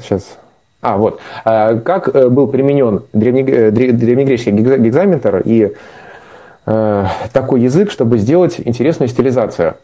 сейчас, 0.02 0.22
э, 0.22 0.34
а, 0.80 0.96
вот. 0.96 1.20
Э, 1.44 1.78
как 1.78 2.12
был 2.32 2.48
применен 2.48 3.04
древнегреческий 3.12 4.52
гекзаметр 4.52 5.42
и 5.44 5.74
такой 6.64 7.60
язык, 7.60 7.90
чтобы 7.90 8.16
сделать 8.16 8.58
интересную 8.58 9.08
стилизацию. 9.08 9.76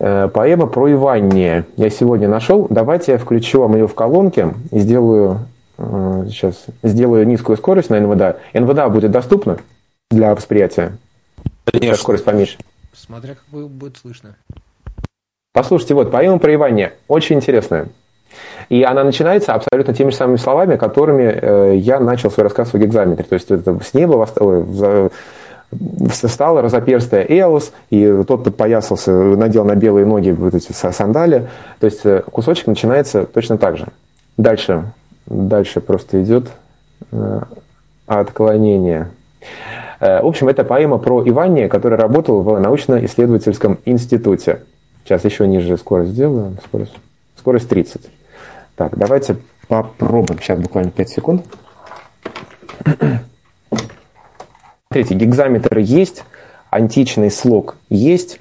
Э, 0.00 0.28
поэма 0.32 0.66
про 0.66 0.92
Иванне 0.92 1.64
я 1.76 1.90
сегодня 1.90 2.28
нашел. 2.28 2.66
Давайте 2.70 3.12
я 3.12 3.18
включу 3.18 3.60
вам 3.60 3.74
ее 3.74 3.88
в 3.88 3.94
колонке 3.94 4.54
и 4.70 4.78
сделаю, 4.78 5.40
э, 5.76 6.26
сейчас, 6.28 6.66
сделаю 6.82 7.26
низкую 7.26 7.56
скорость 7.56 7.90
на 7.90 8.00
НВДА. 8.00 8.38
НВДА 8.54 8.88
будет 8.88 9.10
доступна 9.10 9.58
для 10.10 10.34
восприятия? 10.34 10.96
Конечно. 11.64 11.96
Скорость 11.96 12.24
поменьше. 12.24 12.58
Смотря 12.94 13.34
как 13.34 13.44
будет 13.50 13.96
слышно. 13.96 14.36
Послушайте, 15.52 15.94
вот, 15.94 16.12
поэма 16.12 16.38
про 16.38 16.54
Иванне. 16.54 16.92
Очень 17.08 17.36
интересная. 17.36 17.88
И 18.68 18.82
она 18.82 19.04
начинается 19.04 19.54
абсолютно 19.54 19.94
теми 19.94 20.10
же 20.10 20.16
самыми 20.16 20.36
словами, 20.36 20.76
которыми 20.76 21.22
э, 21.22 21.76
я 21.76 22.00
начал 22.00 22.30
свой 22.30 22.44
рассказ 22.44 22.74
о 22.74 22.78
гекзаметре. 22.78 23.24
То 23.24 23.34
есть 23.34 23.50
это 23.50 23.78
с 23.82 23.94
неба, 23.94 24.26
встала 26.10 26.62
разоперстая 26.62 27.24
Эос, 27.28 27.72
и 27.90 28.22
тот 28.26 28.44
подпоясался, 28.44 29.12
надел 29.12 29.64
на 29.64 29.74
белые 29.74 30.06
ноги 30.06 30.30
вот 30.30 30.54
эти 30.54 30.72
сандали. 30.72 31.48
То 31.80 31.86
есть 31.86 32.00
э, 32.04 32.22
кусочек 32.30 32.66
начинается 32.66 33.24
точно 33.24 33.58
так 33.58 33.76
же. 33.76 33.86
Дальше, 34.36 34.92
дальше 35.26 35.80
просто 35.80 36.22
идет 36.22 36.48
э, 37.12 37.40
отклонение. 38.06 39.08
Э, 40.00 40.22
в 40.22 40.26
общем, 40.26 40.48
это 40.48 40.64
поэма 40.64 40.98
про 40.98 41.26
Ивания, 41.26 41.68
который 41.68 41.98
работал 41.98 42.42
в 42.42 42.58
научно-исследовательском 42.58 43.78
институте. 43.84 44.60
Сейчас 45.04 45.24
еще 45.24 45.46
ниже 45.46 45.76
скорость 45.76 46.12
сделаю. 46.12 46.56
Скорость, 46.64 46.94
скорость 47.36 47.68
30. 47.68 48.02
Так, 48.78 48.96
давайте 48.96 49.36
попробуем. 49.66 50.40
Сейчас 50.40 50.60
буквально 50.60 50.92
5 50.92 51.08
секунд. 51.08 51.44
Смотрите, 54.86 55.14
гигзаметр 55.16 55.78
есть, 55.78 56.22
античный 56.70 57.32
слог 57.32 57.76
есть, 57.90 58.38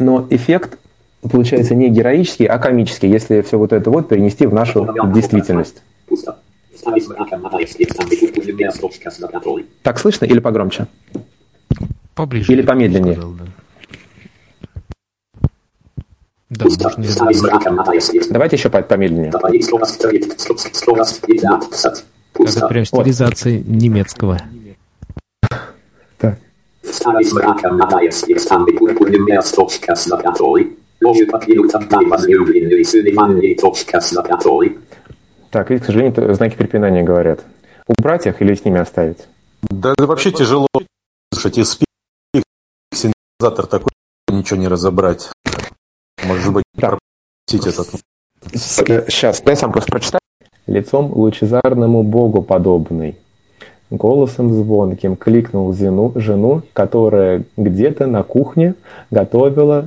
но 0.00 0.26
эффект 0.28 0.76
получается 1.22 1.76
не 1.76 1.88
героический, 1.88 2.46
а 2.46 2.58
комический, 2.58 3.08
если 3.08 3.42
все 3.42 3.58
вот 3.58 3.72
это 3.72 3.92
вот 3.92 4.08
перенести 4.08 4.44
в 4.44 4.52
нашу 4.52 4.92
действительность. 5.14 5.80
Так 9.84 10.00
слышно 10.00 10.24
или 10.24 10.40
погромче? 10.40 10.88
Поближе. 12.16 12.52
Или 12.52 12.62
помедленнее? 12.62 13.14
Сказал, 13.14 13.32
да. 13.34 13.44
Да, 16.50 16.64
Давайте 18.30 18.56
еще 18.56 18.70
помедленнее. 18.70 19.30
Это 22.38 22.68
прям 22.68 22.84
стилизация 22.86 23.58
вот. 23.58 23.66
немецкого. 23.66 24.38
Лабораторией. 34.16 34.78
Так, 35.50 35.70
и, 35.70 35.78
к 35.78 35.84
сожалению, 35.84 36.34
знаки 36.34 36.56
препинания 36.56 37.02
говорят. 37.02 37.44
Убрать 37.86 38.26
их 38.26 38.42
или 38.42 38.54
с 38.54 38.64
ними 38.64 38.80
оставить? 38.80 39.28
Да, 39.62 39.92
это 39.92 40.06
вообще 40.06 40.30
тяжело. 40.30 40.66
Слушайте, 41.32 41.64
спик 41.64 41.86
синтезатор 42.92 43.66
такой, 43.66 43.92
ничего 44.28 44.58
не 44.58 44.68
разобрать. 44.68 45.30
Может 46.24 46.52
быть, 46.52 46.64
да. 46.74 46.98
пропустить 47.46 47.66
этот. 47.66 48.00
Сейчас, 48.54 49.42
я 49.44 49.56
сам 49.56 49.72
просто 49.72 49.90
прочитаю. 49.90 50.20
Лицом 50.66 51.12
лучезарному 51.12 52.02
богу 52.02 52.42
подобный 52.42 53.16
голосом 53.90 54.52
звонким 54.52 55.16
кликнул 55.16 55.72
Зину, 55.72 56.12
жену, 56.14 56.62
которая 56.72 57.44
где-то 57.56 58.06
на 58.06 58.22
кухне 58.22 58.74
готовила 59.10 59.84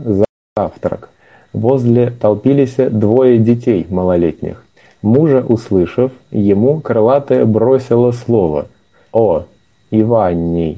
завтрак. 0.55 1.09
Возле 1.53 2.11
толпились 2.11 2.75
двое 2.75 3.37
детей 3.37 3.85
малолетних. 3.89 4.63
Мужа 5.01 5.43
услышав, 5.47 6.11
ему 6.29 6.79
крылатая 6.79 7.45
бросила 7.45 8.11
слово. 8.11 8.67
«О, 9.11 9.45
Иванний, 9.89 10.77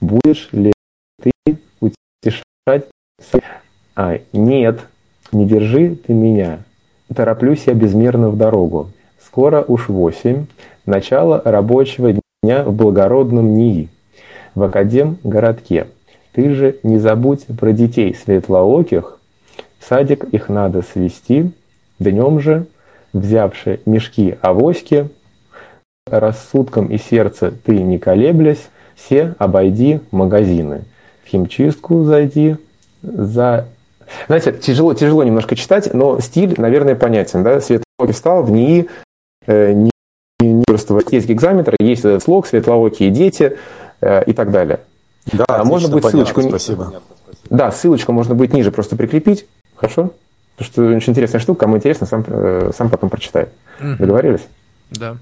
будешь 0.00 0.48
ли 0.52 0.72
ты 1.20 1.58
утешать?» 1.80 2.88
«А, 3.96 4.18
нет, 4.32 4.80
не 5.34 5.46
держи 5.46 5.96
ты 5.96 6.12
меня. 6.12 6.60
Тороплюсь 7.14 7.64
я 7.66 7.74
безмерно 7.74 8.30
в 8.30 8.36
дорогу. 8.36 8.90
Скоро 9.22 9.62
уж 9.66 9.88
восемь, 9.88 10.46
начало 10.86 11.42
рабочего 11.44 12.12
дня 12.42 12.62
в 12.62 12.72
благородном 12.72 13.54
НИИ, 13.54 13.88
в 14.54 14.62
Академ 14.62 15.18
городке. 15.24 15.88
Ты 16.32 16.54
же 16.54 16.76
не 16.82 16.98
забудь 16.98 17.46
про 17.58 17.72
детей 17.72 18.14
светлооких, 18.14 19.18
в 19.78 19.84
садик 19.84 20.24
их 20.24 20.48
надо 20.48 20.82
свести, 20.82 21.52
днем 21.98 22.40
же, 22.40 22.66
взявши 23.12 23.80
мешки 23.86 24.36
авоськи, 24.40 25.08
рассудком 26.06 26.86
и 26.86 26.98
сердце 26.98 27.50
ты 27.50 27.82
не 27.82 27.98
колеблясь, 27.98 28.68
все 28.94 29.34
обойди 29.38 30.00
магазины. 30.10 30.84
В 31.24 31.28
химчистку 31.28 32.04
зайди, 32.04 32.56
за... 33.02 33.66
Знаете, 34.26 34.52
тяжело, 34.52 34.94
тяжело 34.94 35.24
немножко 35.24 35.56
читать, 35.56 35.92
но 35.92 36.20
стиль, 36.20 36.54
наверное, 36.58 36.94
понятен. 36.94 37.42
Да? 37.42 37.60
Светлоокий 37.60 38.12
встал 38.12 38.42
в 38.42 38.50
НИИ, 38.50 38.88
э, 39.46 39.72
не 39.72 39.90
просто 40.66 40.98
есть 41.10 41.28
гигзаметр, 41.28 41.74
есть 41.78 42.22
слог, 42.22 42.46
светлоокие 42.46 43.10
дети 43.10 43.56
э, 44.00 44.24
и 44.24 44.32
так 44.32 44.50
далее. 44.50 44.80
Да, 45.32 45.44
а 45.48 45.64
можно 45.64 45.88
будет 45.88 46.02
понятно, 46.02 46.26
ссылочку... 46.26 46.48
Спасибо. 46.48 46.92
Да, 47.50 47.70
ссылочку 47.70 48.12
можно 48.12 48.34
будет 48.34 48.52
ниже 48.52 48.70
просто 48.70 48.96
прикрепить. 48.96 49.46
Хорошо? 49.76 50.10
Потому 50.56 50.72
что 50.72 50.96
очень 50.96 51.12
интересная 51.12 51.40
штука, 51.40 51.60
кому 51.60 51.76
интересно, 51.76 52.06
сам, 52.06 52.24
э, 52.26 52.70
сам 52.76 52.90
потом 52.90 53.10
прочитает. 53.10 53.50
Mm-hmm. 53.80 53.96
Договорились? 53.98 54.46
Да. 54.90 55.16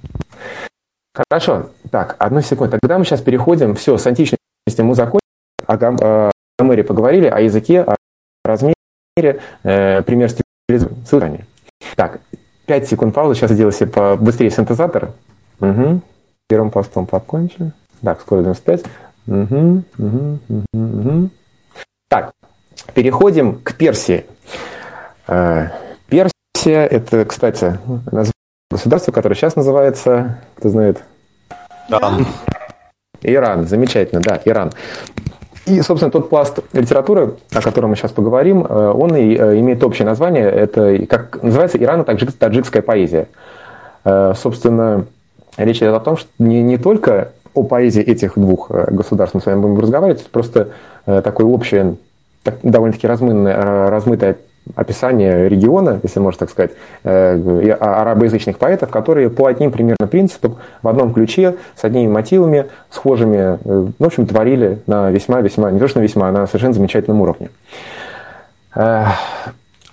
Хорошо. 1.15 1.71
Так, 1.91 2.17
одну 2.19 2.41
секунду. 2.43 2.79
Тогда 2.79 2.99
мы 2.99 3.05
сейчас 3.05 3.21
переходим. 3.21 3.75
Все, 3.75 3.97
с 3.97 4.07
античностью 4.07 4.39
мы 4.79 4.95
закончили. 4.95 5.21
О, 5.67 5.75
о 5.75 6.31
Гомере 6.59 6.85
поговорили, 6.85 7.27
о 7.27 7.41
языке, 7.41 7.81
о 7.81 7.97
размере, 8.45 9.41
э, 9.63 10.03
пример 10.03 10.31
стилизации. 10.31 11.47
Так, 11.97 12.21
5 12.67 12.89
секунд 12.89 13.15
паузы. 13.15 13.35
Сейчас 13.35 13.51
я 13.51 13.57
сделаю 13.57 13.73
себе 13.73 13.91
побыстрее 13.91 14.51
синтезатор. 14.51 15.13
Угу. 15.61 16.01
Первым 16.49 16.71
постом 16.71 17.07
покончим. 17.07 17.73
Так, 18.03 18.21
скоро 18.21 18.43
95. 18.43 18.85
Угу, 19.27 19.83
угу, 19.99 20.39
угу, 20.49 20.65
угу. 20.73 21.31
Так, 22.09 22.33
переходим 22.95 23.61
к 23.61 23.75
Персии. 23.75 24.27
Э, 25.29 25.69
Персия 26.09 26.87
это, 26.87 27.25
кстати, 27.25 27.79
название 28.07 28.33
государства, 28.71 29.13
которое 29.13 29.35
сейчас 29.35 29.57
называется, 29.57 30.41
кто 30.57 30.69
знает? 30.69 31.03
Иран. 31.89 32.27
Иран, 33.23 33.67
замечательно, 33.67 34.21
да, 34.21 34.41
Иран. 34.45 34.73
И, 35.67 35.81
собственно, 35.81 36.11
тот 36.11 36.29
пласт 36.29 36.59
литературы, 36.73 37.35
о 37.53 37.61
котором 37.61 37.91
мы 37.91 37.97
сейчас 37.97 38.11
поговорим, 38.11 38.67
э, 38.69 38.93
он 38.95 39.15
и 39.15 39.35
э, 39.37 39.61
имеет 39.61 39.85
общее 39.85 40.05
название. 40.05 40.51
Это, 40.51 41.07
как 41.07 41.41
называется, 41.43 41.79
ирано-таджикская 41.79 42.83
поэзия. 42.83 43.29
Э, 44.05 44.33
собственно, 44.37 45.07
речь 45.57 45.79
идет 45.79 45.95
о 45.95 46.01
том, 46.01 46.17
что 46.17 46.29
не, 46.39 46.63
не 46.63 46.79
только 46.79 47.31
о 47.55 47.63
поэзии 47.63 48.03
этих 48.03 48.33
двух 48.37 48.71
государств 48.71 49.35
мы 49.35 49.41
с 49.41 49.47
вами 49.47 49.61
будем 49.61 49.79
разговаривать, 49.79 50.27
просто 50.27 50.69
такое 51.05 51.47
общее, 51.47 51.97
довольно-таки 52.63 53.07
размытое, 53.07 53.91
размытое 53.91 54.37
описание 54.75 55.49
региона, 55.49 56.01
если 56.03 56.21
можно 56.21 56.41
так 56.41 56.51
сказать, 56.51 56.73
э, 57.05 57.71
арабоязычных 57.81 58.59
поэтов, 58.59 58.91
которые 58.91 59.29
по 59.31 59.47
одним 59.47 59.71
примерно 59.71 60.07
принципам, 60.07 60.57
в 60.83 60.89
одном 60.89 61.13
ключе, 61.13 61.57
с 61.77 61.85
одними 61.85 62.11
мотивами, 62.11 62.67
схожими, 62.91 63.59
э, 63.63 63.87
в 63.99 64.05
общем, 64.05 64.27
творили 64.27 64.81
на 64.87 65.11
весьма-весьма, 65.11 65.71
не 65.71 65.79
то 65.79 65.89
что 65.89 65.99
на 65.99 66.05
весьма, 66.05 66.29
а 66.29 66.33
на 66.33 66.47
совершенно 66.47 66.75
замечательном 66.75 67.21
уровне. 67.21 67.51
Э, 68.75 69.07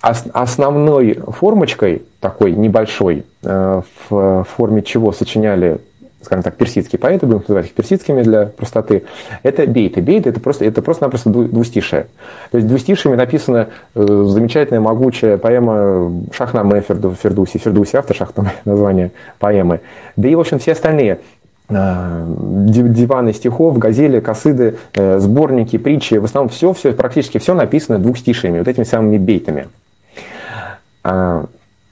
основной 0.00 1.18
формочкой, 1.28 2.02
такой 2.20 2.52
небольшой, 2.52 3.26
в 3.42 4.46
форме 4.56 4.80
чего 4.80 5.12
сочиняли 5.12 5.78
скажем 6.22 6.42
так, 6.42 6.56
персидские 6.56 6.98
поэты, 6.98 7.26
будем 7.26 7.40
называть 7.40 7.66
их 7.66 7.72
персидскими 7.72 8.22
для 8.22 8.46
простоты, 8.46 9.04
это 9.42 9.66
бейты. 9.66 10.02
Бейты 10.02 10.30
это 10.30 10.40
просто, 10.40 10.64
это 10.64 10.82
просто-напросто 10.82 11.30
двустишие. 11.30 12.06
То 12.50 12.58
есть 12.58 12.68
двустишиями 12.68 13.16
написана 13.16 13.68
э, 13.94 14.24
замечательная, 14.28 14.80
могучая 14.80 15.38
поэма 15.38 16.12
Шахнаме 16.32 16.82
Фердуси. 16.82 17.58
Фердуси 17.58 17.96
автор 17.96 18.16
Шахнаме, 18.16 18.52
название 18.64 19.12
поэмы. 19.38 19.80
Да 20.16 20.28
и, 20.28 20.34
в 20.34 20.40
общем, 20.40 20.58
все 20.58 20.72
остальные 20.72 21.20
э, 21.68 22.24
диваны 22.26 23.32
стихов, 23.32 23.78
газели, 23.78 24.20
косыды, 24.20 24.76
э, 24.94 25.18
сборники, 25.20 25.78
притчи, 25.78 26.14
в 26.14 26.24
основном 26.24 26.50
все, 26.50 26.72
все, 26.74 26.92
практически 26.92 27.38
все 27.38 27.54
написано 27.54 27.98
двухстишиями, 27.98 28.58
вот 28.58 28.68
этими 28.68 28.84
самыми 28.84 29.16
бейтами. 29.16 29.68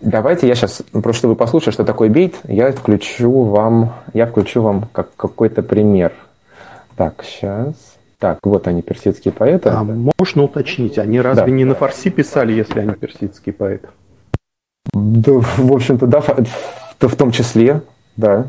Давайте 0.01 0.47
я 0.47 0.55
сейчас, 0.55 0.83
просто 0.93 1.15
чтобы 1.15 1.35
послушать, 1.35 1.75
что 1.75 1.85
такое 1.85 2.09
бейт, 2.09 2.37
я 2.45 2.71
включу 2.71 3.43
вам, 3.43 3.95
я 4.15 4.27
включу 4.27 4.63
вам 4.63 4.89
как, 4.93 5.15
какой-то 5.17 5.63
пример. 5.63 6.13
Так, 6.97 7.25
сейчас. 7.25 7.75
Так, 8.19 8.39
вот 8.45 8.67
они, 8.67 8.83
персидские 8.83 9.33
поэты. 9.33 9.71
А 9.71 9.85
можно 9.85 10.43
уточнить, 10.45 10.99
они 10.99 11.21
разве 11.21 11.45
да. 11.45 11.51
не 11.51 11.65
на 11.65 11.75
фарси 11.75 12.11
писали, 12.11 12.53
если 12.53 12.81
они 12.81 12.95
персидские 12.95 13.53
поэты? 13.53 13.89
Да, 14.93 15.33
в 15.33 15.73
общем-то, 15.73 16.07
да, 16.07 16.21
в, 16.21 16.29
в 17.01 17.17
том 17.17 17.31
числе, 17.31 17.83
да. 18.17 18.49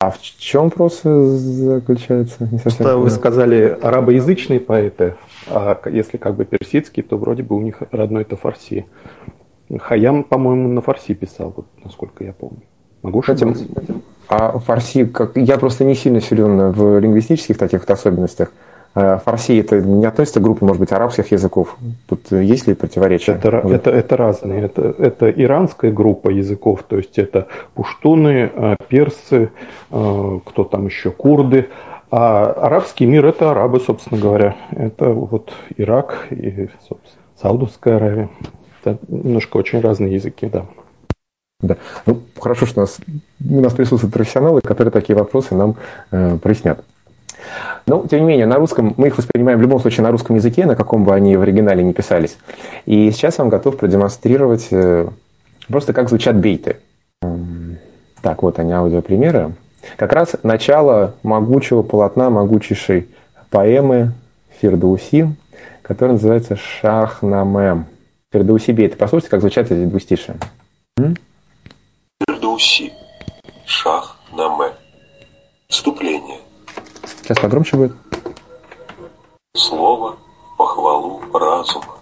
А 0.00 0.10
в 0.10 0.20
чем 0.20 0.70
просто 0.70 1.26
заключается? 1.26 2.48
Не 2.50 2.58
совсем 2.58 2.86
Что 2.86 2.98
вы 2.98 3.10
сказали 3.10 3.78
арабоязычные 3.80 4.58
поэты, 4.58 5.14
а 5.48 5.80
если 5.86 6.16
как 6.16 6.34
бы 6.34 6.44
персидские, 6.44 7.04
то 7.04 7.16
вроде 7.16 7.44
бы 7.44 7.56
у 7.56 7.60
них 7.60 7.82
родной 7.92 8.22
это 8.22 8.36
фарси. 8.36 8.86
Хаям, 9.80 10.24
по-моему, 10.24 10.68
на 10.68 10.80
фарси 10.80 11.14
писал, 11.14 11.52
вот, 11.56 11.66
насколько 11.82 12.24
я 12.24 12.32
помню. 12.32 12.62
Могу 13.02 13.20
ошибаться. 13.20 13.64
А 14.28 14.58
фарси, 14.58 15.04
как 15.06 15.36
я 15.36 15.58
просто 15.58 15.84
не 15.84 15.94
сильно 15.94 16.20
силен 16.20 16.72
в 16.72 16.98
лингвистических 16.98 17.58
таких 17.58 17.88
особенностях. 17.88 18.52
А 18.94 19.18
фарси 19.18 19.58
это 19.58 19.80
не 19.80 20.06
относится 20.06 20.38
к 20.38 20.42
группе, 20.42 20.64
может 20.64 20.80
быть, 20.80 20.92
арабских 20.92 21.32
языков. 21.32 21.76
Тут 22.08 22.30
есть 22.30 22.68
ли 22.68 22.74
противоречия? 22.74 23.32
Это, 23.32 23.48
это, 23.68 23.90
это 23.90 24.16
разные. 24.16 24.62
Это, 24.62 24.94
это 24.98 25.30
иранская 25.30 25.90
группа 25.90 26.28
языков, 26.28 26.84
то 26.88 26.96
есть 26.96 27.18
это 27.18 27.48
пуштуны, 27.74 28.50
а, 28.54 28.76
персы, 28.88 29.50
а, 29.90 30.38
кто 30.44 30.64
там 30.64 30.86
еще, 30.86 31.10
курды. 31.10 31.68
А 32.10 32.44
арабский 32.52 33.06
мир 33.06 33.26
это 33.26 33.50
арабы, 33.50 33.80
собственно 33.80 34.20
говоря. 34.20 34.54
Это 34.70 35.10
вот 35.10 35.52
Ирак 35.76 36.28
и, 36.30 36.68
собственно, 36.88 37.22
Саудовская 37.42 37.96
Аравия. 37.96 38.28
Это 38.84 38.98
немножко 39.08 39.56
очень 39.56 39.80
разные 39.80 40.14
языки, 40.14 40.46
да. 40.46 40.66
Да. 41.60 41.76
Ну, 42.04 42.20
хорошо, 42.38 42.66
что 42.66 42.80
у 42.80 42.82
нас, 42.82 42.98
у 43.48 43.60
нас 43.60 43.72
присутствуют 43.72 44.12
профессионалы, 44.12 44.60
которые 44.60 44.92
такие 44.92 45.16
вопросы 45.16 45.54
нам 45.54 45.76
э, 46.10 46.36
прояснят. 46.42 46.84
Но, 47.86 48.06
тем 48.06 48.20
не 48.20 48.26
менее, 48.26 48.46
на 48.46 48.56
русском, 48.56 48.94
мы 48.96 49.08
их 49.08 49.16
воспринимаем 49.18 49.58
в 49.58 49.62
любом 49.62 49.80
случае 49.80 50.04
на 50.04 50.10
русском 50.10 50.36
языке, 50.36 50.66
на 50.66 50.76
каком 50.76 51.04
бы 51.04 51.14
они 51.14 51.36
в 51.36 51.42
оригинале 51.42 51.82
не 51.82 51.92
писались. 51.92 52.36
И 52.84 53.10
сейчас 53.12 53.38
я 53.38 53.44
вам 53.44 53.50
готов 53.50 53.78
продемонстрировать 53.78 54.68
э, 54.70 55.08
просто 55.68 55.92
как 55.92 56.08
звучат 56.08 56.36
бейты. 56.36 56.76
Эм, 57.22 57.78
так, 58.20 58.42
вот 58.42 58.58
они, 58.58 58.72
аудиопримеры. 58.72 59.54
Как 59.96 60.12
раз 60.12 60.34
начало 60.42 61.14
могучего 61.22 61.82
полотна, 61.82 62.30
могучейшей 62.30 63.08
поэмы 63.50 64.12
Фирдауси, 64.60 65.34
которая 65.82 66.14
называется 66.14 66.56
«Шахнамем». 66.56 67.86
Фердауси 68.34 68.72
бейт. 68.72 68.98
Послушайте, 68.98 69.30
как 69.30 69.40
звучат 69.42 69.70
эти 69.70 69.84
двустишие. 69.84 70.36
Фердауси. 72.26 72.92
Шах 73.64 74.16
Наме. 74.32 74.72
Вступление. 75.68 76.40
Сейчас 77.22 77.38
погромче 77.38 77.76
будет. 77.76 77.92
Слово, 79.56 80.16
похвалу 80.58 81.22
разума. 81.32 81.94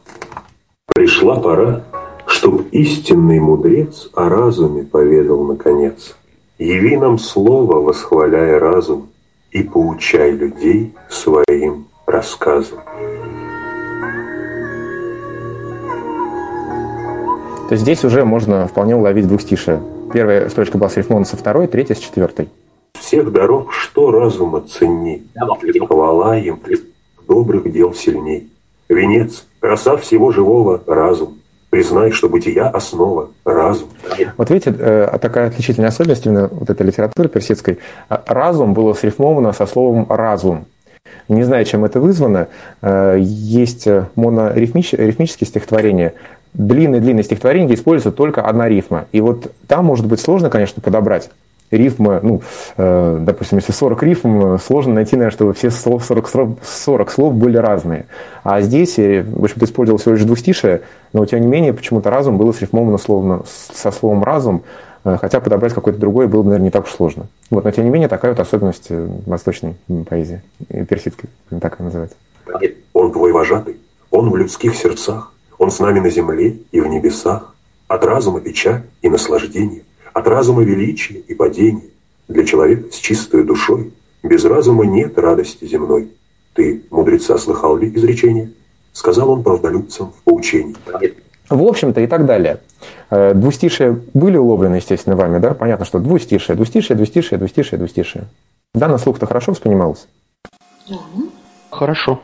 Пришла 0.95 1.39
пора, 1.39 1.85
чтоб 2.27 2.67
истинный 2.73 3.39
мудрец 3.39 4.09
о 4.15 4.31
разуме 4.31 4.85
поведал 4.85 5.45
наконец. 5.45 6.17
Яви 6.59 6.97
нам 6.97 7.19
слово, 7.19 7.77
восхваляя 7.77 8.59
разум, 8.59 9.11
и 9.51 9.63
поучай 9.63 10.31
людей 10.31 10.95
своим 11.11 11.89
рассказом. 12.07 12.79
То 17.73 17.77
здесь 17.77 18.05
уже 18.05 18.27
можно 18.27 18.69
вполне 18.69 18.95
уловить 18.95 19.27
двухстишие. 19.27 19.81
Первая 20.13 20.47
строчка 20.51 20.77
была 20.77 20.91
срифмована 20.91 21.25
со 21.25 21.39
второй, 21.39 21.69
третья 21.69 21.95
с 21.95 21.99
четвертой. 22.01 22.51
Всех 23.01 23.33
дорог, 23.33 23.73
что 23.73 24.11
разума 24.11 24.61
ценней, 24.61 25.23
хвала 25.89 26.37
им, 26.37 26.61
добрых 27.27 27.73
дел 27.73 27.95
сильней. 27.95 28.51
Венец, 28.91 29.47
роса 29.63 29.97
всего 29.97 30.33
живого, 30.33 30.83
разум. 30.87 31.39
Признай, 31.71 32.11
что 32.11 32.29
бытия 32.29 32.69
основа, 32.69 33.31
разум. 33.47 33.89
Вот 34.37 34.51
видите, 34.51 34.75
э, 34.79 35.19
такая 35.19 35.49
отличительная 35.49 35.89
особенность 35.89 36.27
именно 36.27 36.49
вот 36.53 36.69
этой 36.69 36.85
литературы 36.85 37.31
персидской. 37.31 37.79
Разум 38.11 38.75
было 38.75 38.93
срифмовано 38.93 39.55
со 39.55 39.65
словом 39.65 40.07
разум. 40.11 40.67
Не 41.29 41.43
знаю, 41.43 41.65
чем 41.65 41.87
это 41.87 42.01
вызвано. 42.01 42.49
Э, 42.83 43.17
есть 43.19 43.89
монорифмические 44.15 45.49
стихотворения, 45.49 46.13
длинное-длинное 46.55 47.23
стихотворение, 47.23 47.67
где 47.67 47.77
используется 47.77 48.13
только 48.17 48.43
одна 48.43 48.69
рифма. 48.69 49.07
И 49.13 49.21
вот 49.21 49.53
там 49.67 49.85
может 49.85 50.07
быть 50.07 50.21
сложно, 50.21 50.51
конечно, 50.51 50.83
подобрать 50.83 51.31
рифмы, 51.73 52.21
ну, 52.23 52.43
э, 52.77 53.19
допустим, 53.21 53.59
если 53.59 53.73
40 53.73 54.03
рифм, 54.03 54.59
сложно 54.59 54.95
найти, 54.95 55.17
наверное, 55.17 55.35
чтобы 55.35 55.55
все 55.55 55.71
40, 55.71 56.59
40 56.63 57.11
слов 57.11 57.35
были 57.35 57.57
разные. 57.57 58.07
А 58.45 58.61
здесь, 58.61 58.99
э, 58.99 59.23
в 59.23 59.43
общем-то, 59.43 59.65
использовалось 59.65 60.03
всего 60.03 60.15
лишь 60.15 60.25
двустишие, 60.25 60.83
но, 61.13 61.25
тем 61.25 61.41
не 61.41 61.47
менее, 61.47 61.73
почему-то 61.73 62.11
разум 62.11 62.37
было 62.37 62.53
срифмовано 62.53 62.99
словно, 62.99 63.43
со 63.47 63.91
словом 63.91 64.23
разум, 64.23 64.65
э, 65.05 65.17
хотя 65.19 65.41
подобрать 65.41 65.73
какое-то 65.73 65.99
другое 65.99 66.29
было, 66.29 66.43
наверное, 66.43 66.67
не 66.67 66.71
так 66.71 66.85
уж 66.85 66.91
сложно. 66.91 67.27
Вот, 67.51 67.65
но, 67.65 67.71
тем 67.71 67.85
не 67.85 67.91
менее, 67.91 68.09
такая 68.09 68.33
вот 68.33 68.41
особенность 68.41 68.87
э, 68.91 69.09
восточной 69.25 69.77
поэзии, 70.09 70.43
персидской, 70.69 71.31
так 71.61 71.81
и 71.81 71.83
называется. 71.83 72.17
Он 72.93 73.13
твой 73.13 73.33
вожатый, 73.33 73.79
он 74.11 74.29
в 74.29 74.37
людских 74.37 74.77
сердцах, 74.77 75.33
он 75.63 75.71
с 75.71 75.79
нами 75.79 76.01
на 76.01 76.11
земле 76.11 76.59
и 76.73 76.81
в 76.81 76.89
небесах, 76.89 77.55
от 77.87 78.05
разума 78.05 78.41
печаль 78.41 78.83
и 79.01 79.09
наслаждение, 79.09 79.85
от 80.13 80.27
разума 80.27 80.65
величие 80.65 81.21
и 81.21 81.35
падение. 81.35 81.85
Для 82.27 82.45
человека 82.45 82.91
с 82.91 82.97
чистой 82.97 83.45
душой 83.45 83.93
без 84.25 84.45
разума 84.45 84.85
нет 84.85 85.17
радости 85.19 85.65
земной. 85.65 86.11
Ты, 86.55 86.83
мудреца, 86.91 87.39
слыхал 87.39 87.77
ли 87.77 87.95
изречение? 87.95 88.51
Сказал 88.93 89.31
он 89.31 89.45
правдолюбцам 89.45 90.13
в 90.13 90.23
поучении. 90.25 90.75
В 91.49 91.63
общем-то 91.63 92.01
и 92.01 92.09
так 92.09 92.27
далее. 92.27 92.59
Э, 93.11 93.33
двустишие 93.33 94.01
были 94.15 94.39
уловлены, 94.39 94.77
естественно, 94.77 95.15
вами, 95.15 95.39
да? 95.39 95.55
Понятно, 95.55 95.85
что 95.85 96.01
двустишие, 96.01 96.57
двустишие, 96.57 96.97
двустишие, 96.97 97.39
двустишие, 97.39 97.79
двустишие. 97.79 98.25
Да, 98.75 98.89
на 98.89 98.99
слух-то 98.99 99.27
хорошо 99.27 99.53
воспринималось? 99.53 100.09
Хорошо. 101.71 102.21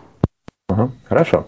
Угу, 0.68 0.90
хорошо. 1.08 1.46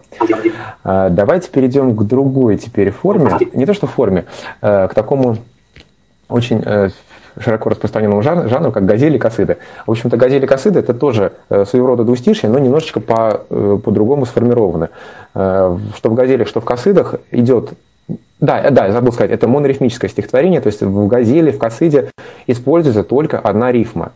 А, 0.83 1.09
давайте 1.09 1.49
перейдем 1.51 1.95
к 1.95 2.03
другой 2.03 2.57
теперь 2.57 2.89
форме. 2.89 3.31
Не 3.53 3.67
то 3.67 3.73
что 3.73 3.85
форме, 3.85 4.25
а, 4.61 4.87
к 4.87 4.95
такому 4.95 5.37
очень 6.27 6.63
э, 6.65 6.89
широко 7.37 7.69
распространенному 7.69 8.21
жанру, 8.21 8.71
как 8.71 8.85
газели 8.85 9.17
косыды. 9.17 9.57
В 9.85 9.91
общем-то, 9.91 10.15
газели 10.17 10.45
косыды 10.45 10.79
это 10.79 10.93
тоже 10.93 11.33
э, 11.49 11.65
своего 11.65 11.87
рода 11.87 12.03
двустишие, 12.03 12.49
но 12.49 12.57
немножечко 12.57 12.99
по, 12.99 13.41
э, 13.49 13.79
по-другому 13.83 14.25
сформированы. 14.25 14.89
Что 15.33 15.79
в 16.03 16.13
газелях, 16.13 16.47
что 16.47 16.61
в 16.61 16.65
косыдах 16.65 17.15
идет 17.31 17.73
Да, 18.39 18.69
да, 18.71 18.87
я 18.87 18.91
забыл 18.91 19.11
сказать, 19.13 19.31
это 19.31 19.47
монорифмическое 19.47 20.09
стихотворение, 20.09 20.61
то 20.61 20.67
есть 20.67 20.81
в 20.81 21.07
газели, 21.07 21.51
в 21.51 21.57
кассиде 21.57 22.09
используется 22.47 23.03
только 23.03 23.37
одна 23.37 23.71
рифма. 23.71 24.13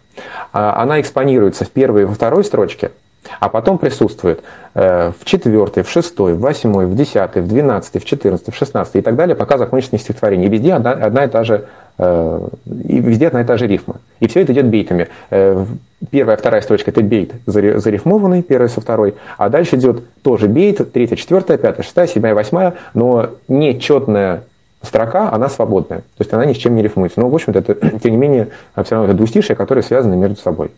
А, 0.51 0.81
она 0.81 0.99
экспонируется 0.99 1.63
в 1.63 1.69
первой 1.69 2.01
и 2.01 2.05
во 2.05 2.13
второй 2.13 2.43
строчке, 2.43 2.91
а 3.39 3.49
потом 3.49 3.77
присутствует 3.77 4.43
э, 4.73 5.11
в 5.19 5.25
четвертой, 5.25 5.83
в 5.83 5.89
шестой, 5.89 6.33
в 6.33 6.39
восьмой, 6.39 6.85
в 6.85 6.95
десятой, 6.95 7.41
в 7.41 7.47
двенадцатой, 7.47 8.01
в 8.01 8.05
четырнадцатой, 8.05 8.53
в 8.53 8.57
шестнадцатой 8.57 9.01
и 9.01 9.03
так 9.03 9.15
далее, 9.15 9.35
пока 9.35 9.57
закончится 9.57 9.97
стихотворение. 9.97 10.47
И 10.47 10.51
везде 10.51 10.73
одна, 10.73 10.91
одна 10.91 11.25
и 11.25 11.27
та 11.27 11.43
же 11.43 11.65
э, 11.97 12.47
и 12.65 12.99
везде 12.99 13.27
одна 13.27 13.41
и 13.41 13.45
та 13.45 13.57
же 13.57 13.67
рифма. 13.67 13.95
И 14.19 14.27
все 14.27 14.41
это 14.41 14.53
идет 14.53 14.65
бейтами. 14.67 15.07
Э, 15.29 15.65
первая, 16.11 16.37
вторая 16.37 16.61
строчка– 16.61 16.91
это 16.91 17.01
бейт 17.01 17.33
зарифмованный, 17.45 18.43
первая 18.43 18.69
со 18.69 18.81
второй, 18.81 19.15
а 19.37 19.49
дальше 19.49 19.75
идет 19.75 20.03
тоже 20.21 20.47
бейт, 20.47 20.91
третья, 20.91 21.15
четвертая, 21.15 21.57
пятая, 21.57 21.83
шестая, 21.83 22.07
седьмая, 22.07 22.35
восьмая, 22.35 22.75
но 22.93 23.29
нечетная 23.47 24.43
строка, 24.85 25.31
она 25.31 25.49
свободная. 25.49 25.99
То 25.99 26.19
есть 26.19 26.33
она 26.33 26.45
ни 26.45 26.53
с 26.53 26.57
чем 26.57 26.75
не 26.75 26.81
рифмуется. 26.81 27.19
Но, 27.19 27.29
в 27.29 27.35
общем-то, 27.35 27.59
это, 27.59 27.75
тем 28.03 28.11
не 28.11 28.17
менее, 28.17 28.49
все 28.83 28.95
равно 28.95 29.13
двустишие, 29.13 29.55
которые 29.55 29.83
связаны 29.83 30.15
между 30.15 30.37
собой. 30.37 30.71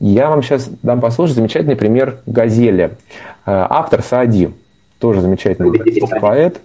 Я 0.00 0.30
вам 0.30 0.42
сейчас 0.42 0.68
дам 0.82 1.00
послушать 1.00 1.36
замечательный 1.36 1.76
пример 1.76 2.18
газели. 2.26 2.92
Э, 3.46 3.66
автор 3.68 4.02
Саади, 4.02 4.50
тоже 4.98 5.20
замечательный 5.20 5.70
поэт. 6.20 6.60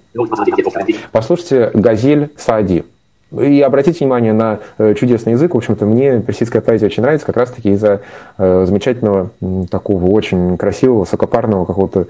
Послушайте 1.12 1.72
газель 1.74 2.32
Саади. 2.38 2.86
И 3.32 3.62
обратите 3.62 4.00
внимание 4.00 4.34
на 4.34 4.60
э, 4.80 4.96
чудесный 4.96 5.34
язык. 5.34 5.54
В 5.54 5.58
общем-то, 5.58 5.86
мне 5.86 6.20
персидская 6.20 6.64
поэзия 6.64 6.88
очень 6.88 7.04
нравится 7.04 7.28
как 7.28 7.38
раз-таки 7.38 7.72
из-за 7.74 8.02
э, 8.40 8.66
замечательного, 8.66 9.30
такого 9.70 10.06
очень 10.06 10.58
красивого, 10.58 11.02
высокопарного, 11.02 11.66
какого-то 11.66 12.08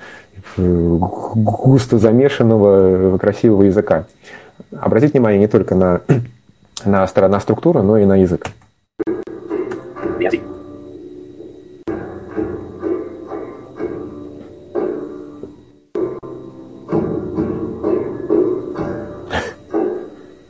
густо 0.58 1.98
замешанного, 1.98 3.18
красивого 3.18 3.64
языка 3.64 4.06
обратить 4.72 5.14
внимание 5.14 5.40
не 5.40 5.48
только 5.48 5.76
на, 5.76 6.02
на, 6.86 7.08
на 7.16 7.40
структуру, 7.40 7.82
но 7.84 7.98
и 7.98 8.06
на 8.06 8.18
язык. 8.18 8.48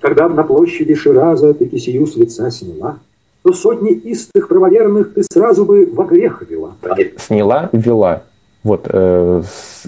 Когда 0.02 0.28
на 0.28 0.44
площади 0.44 0.96
Шираза 0.96 1.54
ты 1.54 1.66
кисию 1.66 2.08
с 2.08 2.16
лица 2.16 2.50
сняла, 2.50 2.98
то 3.44 3.54
сотни 3.54 3.92
истых 4.12 4.48
правоверных 4.48 5.14
ты 5.14 5.24
сразу 5.32 5.66
бы 5.66 5.90
во 5.94 6.04
грех 6.06 6.42
вела. 6.50 6.76
Сняла, 7.18 7.70
ввела. 7.72 8.24
Вот, 8.64 8.88
э, 8.90 9.44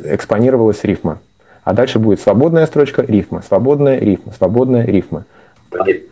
экспонировалась 0.06 0.84
рифма. 0.84 1.20
А 1.64 1.74
дальше 1.74 2.00
будет 2.00 2.20
свободная 2.20 2.66
строчка, 2.66 3.04
рифма, 3.04 3.44
свободная 3.48 4.00
рифма, 4.00 4.34
свободная 4.34 4.86
рифма. 4.86 5.26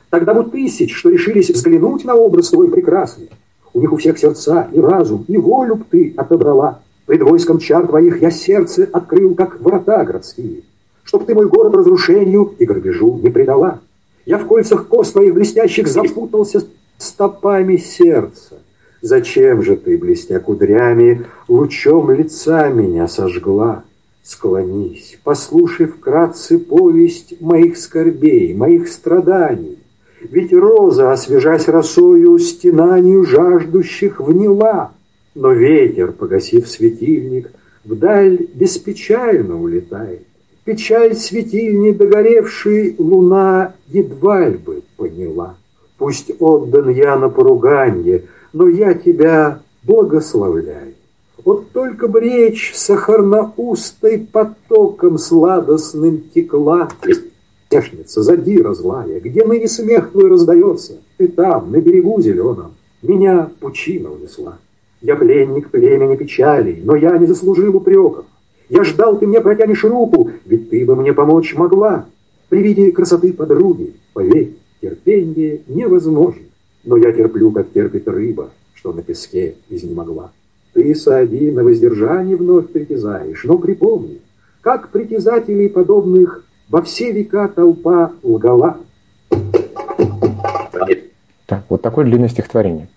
Тогда 0.10 0.34
вот 0.34 0.52
тысяч, 0.52 0.96
что 0.96 1.10
решились 1.10 1.50
взглянуть 1.50 2.06
на 2.06 2.16
образ 2.16 2.50
твой 2.50 2.70
прекрасный. 2.70 3.30
У 3.74 3.80
них 3.80 3.92
у 3.92 3.98
всех 3.98 4.18
сердца 4.18 4.68
и 4.72 4.80
разум, 4.80 5.26
и 5.28 5.38
волю 5.38 5.76
б 5.76 5.84
ты 5.90 6.14
отобрала. 6.18 6.80
Пред 7.06 7.24
войском 7.24 7.60
чар 7.60 7.88
твоих 7.88 8.22
я 8.22 8.32
сердце 8.32 8.88
открыл, 8.92 9.36
как 9.36 9.60
врата 9.60 10.04
городские. 10.04 10.62
Чтоб 11.04 11.26
ты 11.26 11.34
мой 11.34 11.48
город 11.48 11.76
разрушению 11.76 12.54
и 12.60 12.66
грабежу 12.66 13.20
не 13.22 13.30
предала. 13.30 13.80
Я 14.26 14.38
в 14.38 14.46
кольцах 14.46 14.88
кост 14.88 15.14
твоих 15.14 15.34
блестящих 15.34 15.88
запутался 15.88 16.64
стопами 16.98 17.78
сердца. 17.78 18.60
Зачем 19.02 19.64
же 19.64 19.76
ты, 19.76 19.98
блестя 19.98 20.40
кудрями, 20.40 21.26
лучом 21.48 22.12
лица 22.12 22.70
меня 22.70 23.08
сожгла? 23.08 23.84
Склонись, 24.24 25.18
послушай 25.24 25.88
вкратце 25.88 26.60
повесть 26.60 27.40
моих 27.42 27.78
скорбей, 27.78 28.54
моих 28.54 28.88
страданий. 28.88 29.80
Ведь 30.22 30.54
роза, 30.54 31.12
освежась 31.12 31.68
росою, 31.68 32.38
стенанию 32.38 33.24
жаждущих 33.24 34.20
вняла. 34.20 34.92
Но 35.34 35.52
ветер, 35.54 36.12
погасив 36.12 36.68
светильник, 36.68 37.52
вдаль 37.86 38.48
беспечально 38.54 39.60
улетает. 39.60 40.22
Печаль 40.66 41.16
светильни 41.16 41.92
догоревшей 41.92 42.96
луна 43.00 43.74
едва 43.88 44.52
бы 44.52 44.84
поняла. 44.98 45.58
Пусть 45.98 46.32
отдан 46.40 46.90
я 46.90 47.18
на 47.18 47.30
поруганье, 47.30 48.26
но 48.54 48.68
я 48.68 48.94
тебя 48.94 49.62
благословляю. 49.84 50.94
Вот 51.46 51.72
только 51.72 52.08
бы 52.08 52.20
речь 52.20 52.74
сахарноустой 52.76 54.28
потоком 54.32 55.18
сладостным 55.18 56.24
текла. 56.34 56.90
Тешница, 57.70 58.24
задира 58.24 58.74
злая, 58.74 59.20
где 59.20 59.46
ныне 59.46 59.68
смех 59.68 60.12
твой 60.12 60.28
раздается, 60.28 60.94
Ты 61.18 61.28
там, 61.28 61.72
на 61.72 61.80
берегу 61.80 62.20
зеленом, 62.20 62.74
меня 63.04 63.52
пучина 63.60 64.12
унесла. 64.12 64.58
Я 65.02 65.16
пленник 65.16 65.70
племени 65.70 66.16
печалей, 66.16 66.82
но 66.84 66.96
я 66.96 67.16
не 67.18 67.28
заслужил 67.28 67.76
упреков. 67.76 68.26
Я 68.70 68.84
ждал, 68.84 69.18
ты 69.18 69.28
мне 69.28 69.40
протянешь 69.40 69.84
руку, 69.84 70.32
ведь 70.46 70.70
ты 70.72 70.84
бы 70.84 70.96
мне 70.96 71.14
помочь 71.14 71.56
могла. 71.56 72.06
При 72.50 72.64
виде 72.64 72.92
красоты 72.92 73.34
подруги, 73.34 73.94
поверь, 74.14 74.58
терпение 74.82 75.62
невозможно. 75.68 76.42
Но 76.84 76.98
я 76.98 77.12
терплю, 77.12 77.52
как 77.52 77.72
терпит 77.72 78.08
рыба, 78.08 78.50
что 78.74 78.94
на 78.94 79.04
песке 79.04 79.56
изнемогла. 79.70 80.32
Ты, 80.74 80.96
Саади, 80.96 81.52
на 81.52 81.64
воздержание 81.64 82.36
вновь 82.36 82.72
притязаешь, 82.72 83.44
но 83.44 83.58
припомни, 83.58 84.22
как 84.62 84.90
притязателей 84.90 85.70
подобных 85.70 86.44
во 86.70 86.82
все 86.82 87.12
века 87.12 87.48
толпа 87.48 88.12
лгала. 88.24 88.78
Так, 91.46 91.64
вот 91.70 91.82
такое 91.82 92.06
длинное 92.06 92.30
стихотворение. 92.30 92.88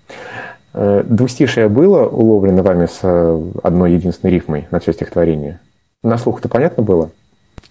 Э, 0.74 1.02
двустишее 1.04 1.68
было 1.68 2.06
уловлено 2.06 2.62
вами 2.62 2.86
с 2.86 3.00
э, 3.02 3.50
одной 3.62 3.92
единственной 3.92 4.30
рифмой 4.30 4.68
на 4.70 4.78
все 4.78 4.92
стихотворение? 4.92 5.60
На 6.02 6.18
слух 6.18 6.40
это 6.40 6.48
понятно 6.50 6.82
было? 6.82 7.10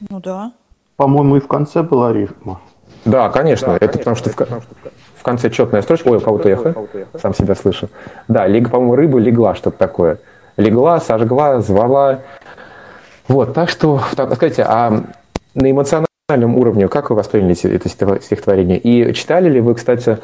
Ну 0.09 0.19
да. 0.19 0.53
По-моему, 0.97 1.37
и 1.37 1.39
в 1.39 1.47
конце 1.47 1.83
была 1.83 2.13
рифма. 2.13 2.59
Да, 3.05 3.29
конечно. 3.29 3.67
Да, 3.67 3.75
это 3.75 3.99
конечно, 3.99 3.99
потому 3.99 4.15
что 4.15 4.29
в, 4.29 4.67
в 5.21 5.23
конце 5.23 5.51
четная 5.51 5.83
строчка. 5.83 6.07
Ой, 6.07 6.17
у 6.17 6.19
кого-то 6.19 6.49
эхо. 6.49 6.73
Сам 7.21 7.35
себя 7.35 7.53
слышу. 7.53 7.89
Да, 8.27 8.47
лег, 8.47 8.71
по-моему, 8.71 8.95
рыба 8.95 9.19
легла, 9.19 9.53
что-то 9.53 9.77
такое. 9.77 10.17
Легла, 10.57 10.99
сожгла, 10.99 11.61
звала. 11.61 12.21
Вот, 13.27 13.53
так 13.53 13.69
что, 13.69 14.01
скажите, 14.11 14.63
а 14.67 15.03
на 15.53 15.71
эмоциональном 15.71 16.57
уровне 16.57 16.87
как 16.87 17.11
вы 17.11 17.15
восприняли 17.15 17.55
это 17.71 17.87
стихотворение? 17.87 18.79
И 18.79 19.13
читали 19.13 19.47
ли 19.47 19.61
вы, 19.61 19.75
кстати, 19.75 20.17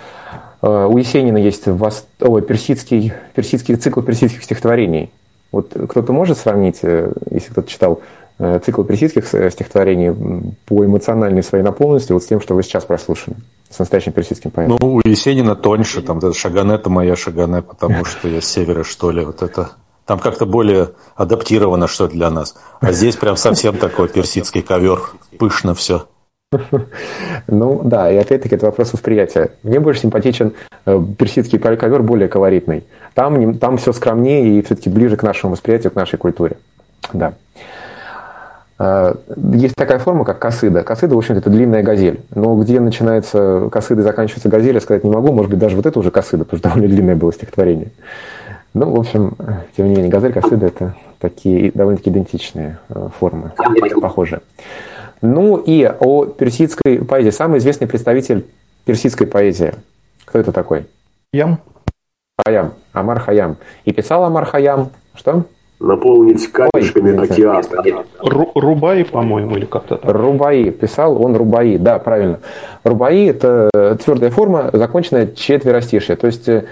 э, 0.64 0.88
у 0.89 0.98
Есенина 0.98 1.38
есть 1.38 1.68
вас, 1.68 2.08
ой, 2.20 2.41
персидский, 2.41 3.14
персидский 3.36 3.76
цикл 3.76 4.02
персидских 4.02 4.43
стихотворений. 4.43 5.12
Вот 5.52 5.74
кто-то 5.89 6.12
может 6.12 6.39
сравнить, 6.39 6.80
э, 6.82 7.14
если 7.30 7.52
кто-то 7.52 7.70
читал 7.70 8.02
цикл 8.40 8.84
персидских 8.84 9.34
э, 9.34 9.50
стихотворений 9.50 10.54
по 10.66 10.86
эмоциональной 10.86 11.44
своей 11.44 11.64
наполненности 11.64 12.12
вот 12.12 12.24
с 12.24 12.28
тем, 12.28 12.40
что 12.40 12.54
вы 12.54 12.64
сейчас 12.64 12.86
прослушали, 12.86 13.36
с 13.70 13.80
настоящим 13.80 14.12
персидским 14.12 14.52
поэтом. 14.52 14.78
Ну, 14.80 14.96
у 14.96 15.02
Есенина 15.04 15.56
тоньше, 15.56 16.02
там, 16.02 16.20
это 16.20 16.34
Шагане, 16.34 16.76
это 16.76 16.90
моя 16.90 17.16
Шагане, 17.16 17.62
потому 17.62 18.06
что 18.06 18.28
я 18.28 18.42
с 18.42 18.46
севера, 18.46 18.84
что 18.84 19.12
ли, 19.12 19.26
вот 19.26 19.42
это... 19.42 19.72
Там 20.06 20.20
как-то 20.20 20.46
более 20.46 20.92
адаптировано, 21.16 21.88
что 21.88 22.08
для 22.08 22.30
нас. 22.30 22.56
А 22.80 22.94
здесь 22.94 23.18
прям 23.18 23.36
совсем 23.36 23.76
такой 23.78 24.08
персидский 24.08 24.62
ковер, 24.62 25.02
пышно 25.38 25.74
все. 25.74 26.08
Ну 27.48 27.82
да, 27.84 28.12
и 28.12 28.16
опять-таки 28.16 28.56
это 28.56 28.68
вопрос 28.68 28.94
восприятия. 28.94 29.52
Мне 29.64 29.80
больше 29.80 30.02
симпатичен 30.02 30.54
э, 30.86 31.02
персидский 31.18 31.60
ковер, 31.60 32.04
более 32.04 32.30
колоритный. 32.30 32.86
Там, 33.14 33.58
там 33.58 33.78
все 33.78 33.92
скромнее 33.92 34.58
и 34.58 34.62
все-таки 34.62 34.90
ближе 34.90 35.18
к 35.18 35.24
нашему 35.24 35.54
восприятию, 35.54 35.92
к 35.92 35.96
нашей 35.96 36.18
культуре. 36.18 36.58
Да. 37.14 37.34
А, 38.80 39.15
есть 39.36 39.75
такая 39.75 39.99
форма, 39.99 40.25
как 40.25 40.39
косыда. 40.39 40.84
Косыда, 40.84 41.15
в 41.15 41.17
общем-то, 41.17 41.39
это 41.39 41.49
длинная 41.49 41.84
газель. 41.84 42.21
Но 42.34 42.55
где 42.55 42.80
начинается 42.80 43.69
косыда 43.71 44.01
и 44.01 44.03
заканчивается 44.03 44.49
газель, 44.49 44.75
я 44.75 44.82
сказать 44.82 45.03
не 45.03 45.09
могу. 45.09 45.32
Может 45.32 45.51
быть, 45.51 45.59
даже 45.59 45.75
вот 45.75 45.86
это 45.86 45.99
уже 45.99 46.11
косыда, 46.11 46.43
потому 46.43 46.59
что 46.59 46.69
довольно 46.69 46.88
длинное 46.88 47.15
было 47.15 47.34
стихотворение. 47.34 47.91
Ну, 48.73 48.91
в 48.91 48.99
общем, 48.99 49.36
тем 49.75 49.88
не 49.88 49.95
менее, 49.95 50.09
газель, 50.09 50.34
косыда– 50.34 50.65
это 50.67 50.95
такие 51.19 51.71
довольно-таки 51.73 52.11
идентичные 52.11 52.78
э, 52.89 53.09
формы, 53.19 53.51
похожие. 53.99 54.41
Ну 55.21 55.57
и 55.57 55.84
о 55.99 56.25
персидской 56.25 56.99
поэзии. 56.99 57.32
Самый 57.32 57.57
известный 57.57 57.88
представитель 57.88 58.45
персидской 58.86 59.25
поэзии. 59.25 59.73
Кто 60.25 60.38
это 60.38 60.51
такой? 60.51 60.86
Ям. 61.34 61.59
Хаям. 62.45 62.73
Амар 62.93 63.19
Хаям. 63.19 63.57
И 63.86 63.91
писал 63.93 64.23
Амар 64.25 64.45
Хаям. 64.45 64.91
Что? 65.15 65.45
Наполнить 65.80 66.51
камешками 66.51 67.17
Ой, 67.17 67.28
океан. 67.28 67.63
Ру, 68.19 68.51
Рубаи, 68.55 69.03
по-моему, 69.03 69.57
или 69.57 69.65
как-то 69.65 69.97
так. 69.97 70.11
Рубаи, 70.11 70.69
писал 70.69 71.21
он 71.23 71.36
Рубаи, 71.36 71.78
да, 71.78 71.99
правильно. 71.99 72.39
Рубаи– 72.84 73.28
это 73.30 73.69
твердая 74.03 74.32
форма, 74.32 74.69
законченная 74.73 75.28
четверостишие. 75.28 76.15
То 76.15 76.28
есть 76.28 76.49
э, 76.49 76.65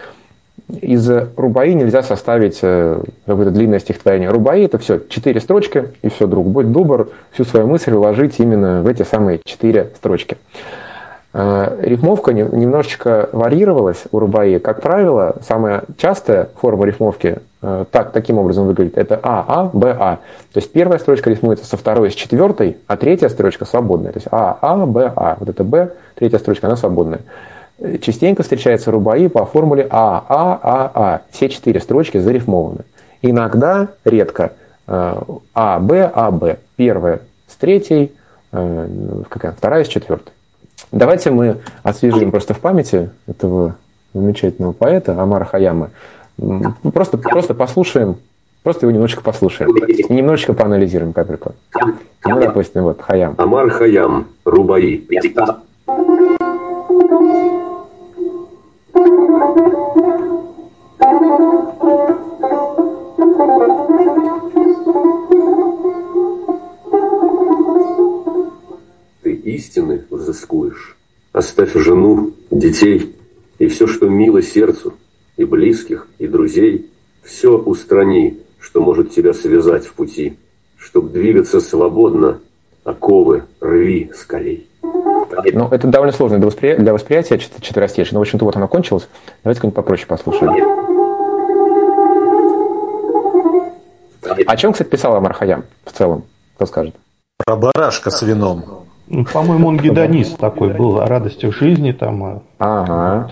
из 0.82 1.10
рубаи 1.36 1.74
нельзя 1.74 2.02
составить 2.02 2.60
э, 2.64 3.00
какое-то 3.26 3.52
длинное 3.52 3.80
стихотворение. 3.80 4.30
Рубаи– 4.30 4.64
это 4.66 4.80
все 4.80 5.00
четыре 5.10 5.40
строчки, 5.40 5.90
и 6.02 6.10
все, 6.10 6.26
друг, 6.26 6.48
будь 6.48 6.72
добр, 6.72 7.10
всю 7.32 7.46
свою 7.46 7.68
мысль 7.68 7.92
вложить 7.92 8.40
именно 8.40 8.82
в 8.82 8.88
эти 8.88 9.04
самые 9.04 9.40
четыре 9.46 9.92
строчки. 9.96 10.38
Э, 11.38 11.80
рифмовка 11.82 12.32
немножечко 12.32 13.28
варьировалась 13.34 14.06
у 14.14 14.20
Рубаи. 14.20 14.58
Как 14.58 14.82
правило, 14.82 15.36
самая 15.46 15.84
частая 15.98 16.48
форма 16.62 16.86
рифмовки 16.86 17.40
э, 17.62 17.86
так, 17.92 18.14
таким 18.14 18.38
образом 18.38 18.68
выглядит. 18.68 18.98
Это 18.98 19.20
А, 19.22 19.44
А, 19.46 19.64
Б, 19.66 19.98
А. 20.00 20.16
То 20.54 20.60
есть 20.60 20.72
первая 20.72 20.98
строчка 20.98 21.30
рифмуется 21.30 21.66
со 21.66 21.76
второй, 21.76 22.12
с 22.12 22.14
четвертой, 22.14 22.78
а 22.88 22.96
третья 22.96 23.28
строчка 23.28 23.66
свободная. 23.66 24.14
То 24.14 24.18
есть 24.18 24.30
А, 24.32 24.58
А, 24.62 24.86
Б, 24.86 25.12
А. 25.14 25.36
Вот 25.38 25.50
это 25.50 25.66
Б, 25.66 25.92
третья 26.16 26.38
строчка, 26.38 26.68
она 26.68 26.78
свободная. 26.78 27.20
Частенько 28.00 28.44
встречается 28.44 28.90
рубаи 28.90 29.28
по 29.28 29.46
формуле 29.46 29.88
А, 29.90 30.24
А, 30.30 30.60
А, 30.64 30.92
А. 30.94 31.22
Все 31.32 31.50
четыре 31.50 31.82
строчки 31.82 32.18
зарифмованы. 32.18 32.86
Иногда, 33.22 33.90
редко, 34.06 34.54
э, 34.88 35.16
А, 35.54 35.80
Б, 35.80 36.10
А, 36.16 36.32
Б. 36.32 36.60
Первая 36.78 37.20
с 37.48 37.58
третьей, 37.58 38.14
какая? 38.52 39.52
вторая 39.52 39.84
с 39.84 39.88
четвертой. 39.90 40.32
Давайте 40.96 41.30
мы 41.30 41.58
освежим 41.84 42.32
просто 42.32 42.54
в 42.54 42.60
памяти 42.62 43.10
этого 43.28 43.76
замечательного 44.14 44.72
поэта 44.72 45.22
Амара 45.22 45.44
Хаяма. 45.44 45.90
Просто, 46.94 47.18
просто 47.18 47.54
послушаем, 47.54 48.16
просто 48.64 48.86
его 48.86 48.94
немножечко 48.94 49.22
послушаем. 49.22 49.76
И 49.76 50.14
немножечко 50.14 50.54
поанализируем 50.54 51.12
капельку. 51.12 51.54
Ну, 52.24 52.40
допустим, 52.40 52.84
вот, 52.84 53.02
Хаям. 53.02 53.36
Амар 53.38 53.70
Хаям, 53.72 54.28
Рубаи. 54.46 55.06
Истины 69.86 70.06
взыскуешь. 70.10 70.98
Оставь 71.32 71.74
жену, 71.74 72.34
детей 72.50 73.16
и 73.60 73.68
все, 73.68 73.88
что 73.88 74.08
мило 74.08 74.42
сердцу, 74.42 74.94
и 75.38 75.46
близких, 75.46 76.08
и 76.18 76.28
друзей. 76.28 76.92
Все 77.24 77.58
устрани, 77.58 78.40
что 78.60 78.82
может 78.82 79.12
тебя 79.12 79.34
связать 79.34 79.86
в 79.86 79.94
пути. 79.94 80.38
Чтоб 80.78 81.12
двигаться 81.12 81.60
свободно, 81.60 82.40
оковы 82.84 83.44
рви 83.60 84.12
скалей. 84.16 84.70
Ну, 85.54 85.68
это 85.70 85.88
довольно 85.88 86.14
сложно 86.14 86.38
для, 86.38 86.46
воспри... 86.46 86.76
для 86.76 86.94
восприятия 86.94 87.38
четверостишье. 87.38 88.14
Но, 88.14 88.20
в 88.20 88.22
общем-то, 88.22 88.46
вот 88.46 88.56
оно 88.56 88.68
кончилось. 88.68 89.08
Давайте 89.44 89.62
как-нибудь 89.62 89.76
попроще 89.76 90.08
послушаем. 90.08 90.54
О 94.46 94.58
чем, 94.58 94.74
кстати, 94.74 94.88
писал 94.88 95.16
Амар 95.16 95.34
Хаям 95.34 95.66
в 95.84 95.92
целом? 95.92 96.24
Кто 96.56 96.66
скажет? 96.68 96.96
Про 97.44 97.56
барашка 97.56 98.12
с 98.12 98.22
вином. 98.22 98.85
По-моему, 99.34 99.68
он 99.68 99.78
гедонист 99.78 100.38
такой 100.38 100.74
был, 100.74 101.00
о 101.00 101.06
радостях 101.06 101.54
жизни 101.56 101.92
там. 101.92 102.44
Ага. 102.58 103.30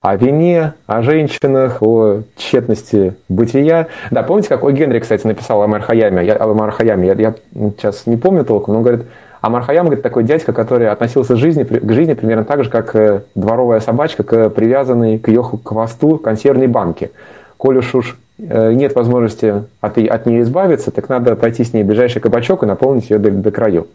О 0.00 0.16
вине, 0.16 0.72
о 0.86 1.02
женщинах, 1.02 1.82
о 1.82 2.22
тщетности 2.36 3.16
бытия. 3.28 3.88
Да, 4.10 4.22
помните, 4.22 4.48
как 4.48 4.64
О 4.64 4.70
Генри, 4.70 4.98
кстати, 4.98 5.26
написал 5.26 5.62
о 5.62 5.66
Мархаяме? 5.66 6.24
Я, 6.24 6.38
о 6.40 6.54
Мархаяме. 6.54 7.08
Я, 7.08 7.14
я 7.14 7.34
сейчас 7.76 8.06
не 8.06 8.16
помню 8.16 8.46
толком, 8.46 8.72
но 8.72 8.78
он 8.78 8.84
говорит, 8.84 9.06
а 9.42 9.50
Мархаям, 9.50 9.86
говорит, 9.86 10.02
такой 10.02 10.24
дядька, 10.24 10.54
который 10.54 10.88
относился 10.88 11.34
к 11.34 11.36
жизни, 11.36 11.64
к 11.64 11.92
жизни 11.92 12.14
примерно 12.14 12.44
так 12.44 12.64
же, 12.64 12.70
как 12.70 12.96
э, 12.96 13.22
дворовая 13.34 13.80
собачка 13.80 14.22
к 14.22 14.48
привязанной 14.48 15.18
к 15.18 15.28
ее 15.28 15.42
хвосту 15.42 16.16
консервной 16.16 16.66
банке. 16.66 17.10
Коль 17.58 17.76
уж 17.76 17.94
уж 17.94 18.16
Э, 18.48 18.72
нет 18.72 18.94
возможности 18.94 19.64
от, 19.80 19.98
от 19.98 20.26
нее 20.26 20.42
избавиться, 20.42 20.90
так 20.90 21.08
надо 21.08 21.36
пойти 21.36 21.64
с 21.64 21.72
ней 21.72 21.82
в 21.82 21.86
ближайший 21.86 22.20
кабачок 22.20 22.62
и 22.62 22.66
наполнить 22.66 23.10
ее 23.10 23.18
до, 23.18 23.30
до 23.30 23.50
краев. 23.50 23.86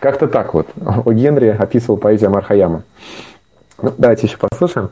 Как-то 0.00 0.28
так 0.28 0.54
вот. 0.54 0.66
О 1.04 1.12
Генри 1.12 1.56
описывал 1.58 1.96
поэзию 1.96 2.30
Мархаяма. 2.30 2.82
Ну, 3.82 3.92
давайте 3.98 4.26
еще 4.26 4.38
послушаем. 4.38 4.90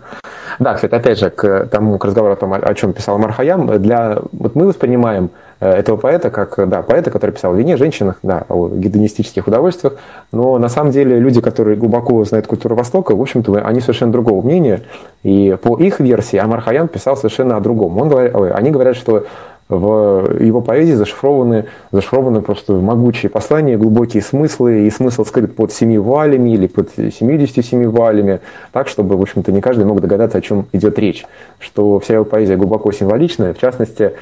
Да, 0.58 0.74
кстати, 0.74 0.94
опять 0.94 1.18
же, 1.18 1.30
к 1.30 1.66
тому, 1.66 1.98
к 1.98 2.04
разговору 2.04 2.34
о 2.34 2.36
том, 2.36 2.52
о 2.52 2.74
чем 2.74 2.92
писал 2.92 3.18
Мархаям, 3.18 3.66
для, 3.80 4.18
вот 4.32 4.54
мы 4.54 4.66
воспринимаем 4.66 5.30
э, 5.60 5.70
этого 5.70 5.96
поэта 5.96 6.30
как, 6.30 6.68
да, 6.68 6.82
поэта, 6.82 7.10
который 7.10 7.30
писал 7.30 7.54
о 7.54 7.56
вине, 7.56 7.76
женщинах, 7.76 8.18
да, 8.22 8.44
о 8.48 8.68
гедонистических 8.68 9.46
удовольствиях, 9.46 9.94
но 10.32 10.58
на 10.58 10.68
самом 10.68 10.92
деле 10.92 11.18
люди, 11.18 11.40
которые 11.40 11.76
глубоко 11.76 12.22
знают 12.24 12.46
культуру 12.46 12.76
Востока, 12.76 13.16
в 13.16 13.20
общем-то, 13.20 13.66
они 13.66 13.80
совершенно 13.80 14.12
другого 14.12 14.44
мнения, 14.44 14.82
и 15.22 15.56
по 15.60 15.78
их 15.78 15.98
версии 15.98 16.36
Амар 16.36 16.60
Хаям 16.60 16.88
писал 16.88 17.16
совершенно 17.16 17.56
о 17.56 17.60
другом. 17.60 17.98
Он, 17.98 18.12
они 18.54 18.70
говорят, 18.70 18.96
что 18.96 19.24
в 19.68 20.42
его 20.42 20.60
поэзии 20.60 20.92
зашифрованы, 20.92 21.66
зашифрованы 21.90 22.42
просто 22.42 22.74
могучие 22.74 23.30
послания, 23.30 23.78
глубокие 23.78 24.22
смыслы, 24.22 24.86
и 24.86 24.90
смысл 24.90 25.24
скрыт 25.24 25.56
под 25.56 25.72
семи 25.72 25.96
вуалями 25.96 26.50
или 26.50 26.66
под 26.66 26.90
77 26.90 27.86
вуалями, 27.88 28.40
так, 28.72 28.88
чтобы, 28.88 29.16
в 29.16 29.22
общем-то, 29.22 29.52
не 29.52 29.62
каждый 29.62 29.86
мог 29.86 30.00
догадаться, 30.00 30.38
о 30.38 30.42
чем 30.42 30.66
идет 30.72 30.98
речь. 30.98 31.24
Что 31.58 31.98
вся 31.98 32.14
его 32.14 32.24
поэзия 32.24 32.56
глубоко 32.56 32.92
символичная, 32.92 33.54
в 33.54 33.58
частности, 33.58 34.12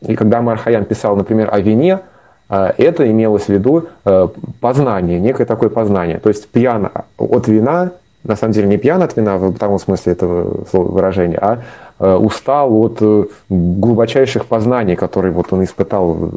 и 0.00 0.14
когда 0.14 0.42
Мархаян 0.42 0.84
писал, 0.84 1.16
например, 1.16 1.48
о 1.50 1.58
вине, 1.58 2.00
э, 2.48 2.72
это 2.78 3.10
имелось 3.10 3.44
в 3.44 3.48
виду 3.48 3.86
э, 4.04 4.28
познание, 4.60 5.18
некое 5.18 5.44
такое 5.44 5.70
познание. 5.70 6.20
То 6.20 6.28
есть 6.28 6.48
пьян 6.48 6.90
от 7.16 7.48
вина 7.48 7.92
на 8.24 8.36
самом 8.36 8.52
деле 8.52 8.68
не 8.68 8.76
пьян 8.78 9.02
от 9.02 9.16
вина 9.16 9.36
в 9.36 9.56
том 9.56 9.78
смысле 9.78 10.12
этого 10.12 10.64
выражения, 10.72 11.38
а 11.40 11.62
э, 11.98 12.14
устал 12.14 12.74
от 12.74 12.98
э, 13.00 13.24
глубочайших 13.48 14.46
познаний, 14.46 14.96
которые 14.96 15.32
вот 15.32 15.52
он 15.52 15.64
испытал 15.64 16.30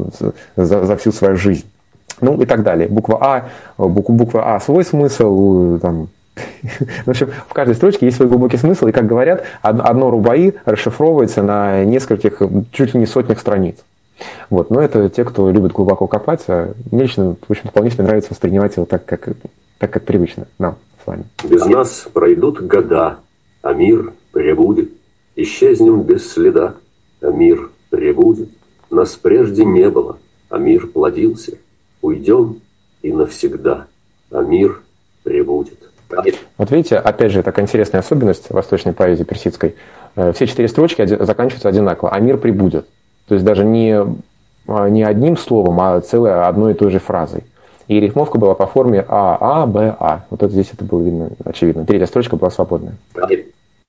за, 0.55 0.85
за 0.85 0.97
всю 0.97 1.11
свою 1.11 1.35
жизнь. 1.35 1.65
Ну 2.21 2.39
и 2.41 2.45
так 2.45 2.63
далее. 2.63 2.87
Буква 2.87 3.17
А, 3.19 3.49
буква, 3.77 4.13
буква 4.13 4.55
А 4.55 4.59
свой 4.59 4.83
смысл, 4.83 5.79
там, 5.79 6.09
в 7.05 7.09
общем, 7.09 7.31
в 7.47 7.53
каждой 7.53 7.75
строчке 7.75 8.05
есть 8.05 8.17
свой 8.17 8.29
глубокий 8.29 8.57
смысл, 8.57 8.87
и, 8.87 8.91
как 8.91 9.07
говорят, 9.07 9.43
одно 9.61 10.11
рубаи 10.11 10.53
расшифровывается 10.65 11.41
на 11.41 11.83
нескольких, 11.83 12.41
чуть 12.71 12.93
ли 12.93 12.99
не 12.99 13.05
сотнях 13.05 13.39
страниц. 13.39 13.77
Вот. 14.49 14.69
Но 14.69 14.81
это 14.81 15.09
те, 15.09 15.25
кто 15.25 15.49
любит 15.49 15.71
глубоко 15.71 16.05
копать, 16.07 16.41
а 16.47 16.73
мне 16.91 17.03
лично, 17.03 17.35
в 17.47 17.51
общем, 17.51 17.69
вполне 17.69 17.89
себе 17.89 18.03
нравится 18.03 18.29
воспринимать 18.31 18.75
его 18.75 18.85
так, 18.85 19.03
как, 19.05 19.29
так, 19.79 19.91
как 19.91 20.03
привычно 20.03 20.45
нам 20.59 20.75
с 21.03 21.07
вами. 21.07 21.25
Без 21.43 21.65
нас 21.65 22.07
пройдут 22.13 22.61
года, 22.61 23.19
а 23.61 23.73
мир 23.73 24.13
пребудет. 24.31 24.91
Исчезнем 25.35 26.01
без 26.01 26.31
следа, 26.31 26.75
а 27.21 27.31
мир 27.31 27.69
пребудет. 27.89 28.49
Нас 28.89 29.15
прежде 29.15 29.65
не 29.65 29.89
было, 29.89 30.17
а 30.49 30.57
мир 30.57 30.87
плодился. 30.87 31.57
Уйдем 32.01 32.61
и 33.01 33.11
навсегда, 33.11 33.87
а 34.31 34.41
мир 34.41 34.81
пребудет. 35.23 35.77
Вот 36.57 36.71
видите, 36.71 36.97
опять 36.97 37.31
же, 37.31 37.41
такая 37.41 37.65
интересная 37.65 38.01
особенность 38.01 38.49
восточной 38.49 38.91
поэзии 38.93 39.23
персидской. 39.23 39.75
Э, 40.15 40.33
все 40.33 40.45
четыре 40.45 40.67
строчки 40.67 41.05
заканчиваются 41.05 41.69
одинаково, 41.69 42.11
а 42.11 42.19
мир 42.19 42.37
прибудет. 42.37 42.85
То 43.27 43.35
есть 43.35 43.45
даже 43.45 43.63
не, 43.63 43.97
а, 44.67 44.89
не 44.89 45.03
одним 45.03 45.37
словом, 45.37 45.79
а 45.79 46.01
целой 46.01 46.43
одной 46.43 46.73
и 46.73 46.75
той 46.75 46.91
же 46.91 46.99
фразой. 46.99 47.43
И 47.91 47.99
рифмовка 47.99 48.37
была 48.37 48.55
по 48.55 48.67
форме 48.67 49.05
А, 49.05 49.37
А, 49.41 49.65
Б, 49.67 49.97
А. 49.99 50.23
Вот 50.29 50.41
это 50.41 50.53
здесь 50.53 50.69
это 50.71 50.85
было 50.85 51.01
видно, 51.01 51.31
очевидно. 51.43 51.85
Третья 51.85 52.05
строчка 52.05 52.37
была 52.37 52.49
свободная. 52.49 52.95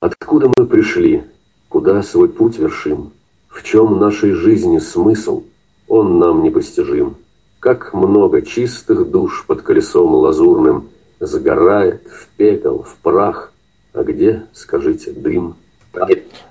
Откуда 0.00 0.50
мы 0.56 0.66
пришли? 0.66 1.22
Куда 1.68 2.02
свой 2.02 2.28
путь 2.28 2.58
вершим? 2.58 3.12
В 3.46 3.62
чем 3.62 4.00
нашей 4.00 4.32
жизни 4.32 4.80
смысл? 4.80 5.44
Он 5.86 6.18
нам 6.18 6.42
непостижим. 6.42 7.14
Как 7.60 7.94
много 7.94 8.42
чистых 8.42 9.08
душ 9.08 9.44
под 9.46 9.62
колесом 9.62 10.12
лазурным 10.16 10.88
Загорает 11.20 12.02
в 12.08 12.26
пепел, 12.36 12.82
в 12.82 12.96
прах. 12.96 13.52
А 13.94 14.02
где, 14.02 14.42
скажите, 14.52 15.12
дым? 15.12 15.54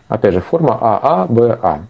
Опять 0.08 0.36
же, 0.36 0.40
форма 0.40 0.78
А, 0.80 1.28
А, 1.28 1.58
А. 1.62 1.82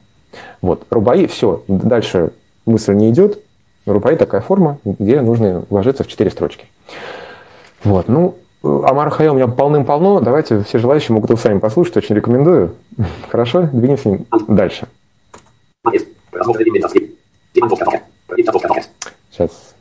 Вот, 0.63 0.87
рубаи, 0.89 1.27
все, 1.27 1.63
дальше 1.67 2.33
мысль 2.65 2.93
не 2.95 3.11
идет, 3.11 3.43
Рупай 3.85 4.15
такая 4.15 4.41
форма, 4.41 4.77
где 4.83 5.21
нужно 5.21 5.65
вложиться 5.69 6.03
в 6.03 6.07
четыре 6.07 6.29
строчки. 6.29 6.65
Вот, 7.83 8.07
ну, 8.07 8.35
Амар 8.63 9.09
Хайо 9.09 9.31
у 9.31 9.35
меня 9.35 9.47
полным-полно. 9.47 10.19
Давайте 10.19 10.61
все 10.63 10.77
желающие 10.77 11.13
могут 11.13 11.31
его 11.31 11.39
сами 11.39 11.59
послушать, 11.59 11.97
очень 11.97 12.15
рекомендую. 12.15 12.75
Хорошо, 13.29 13.69
двинемся 13.71 14.19
дальше. 14.47 14.87
Сейчас. 19.31 19.75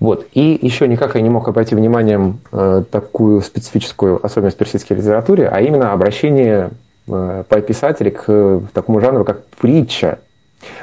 Вот. 0.00 0.26
И 0.32 0.58
еще 0.60 0.86
никак 0.86 1.16
я 1.16 1.20
не 1.20 1.30
мог 1.30 1.48
обойти 1.48 1.74
вниманием 1.74 2.40
э, 2.52 2.84
такую 2.90 3.42
специфическую 3.42 4.24
особенность 4.24 4.56
персидской 4.56 4.96
литературы, 4.96 5.44
а 5.50 5.60
именно 5.60 5.92
обращение 5.92 6.70
э, 7.08 7.44
писателей 7.66 8.12
к 8.12 8.24
э, 8.28 8.60
такому 8.72 9.00
жанру, 9.00 9.24
как 9.24 9.44
притча. 9.60 10.18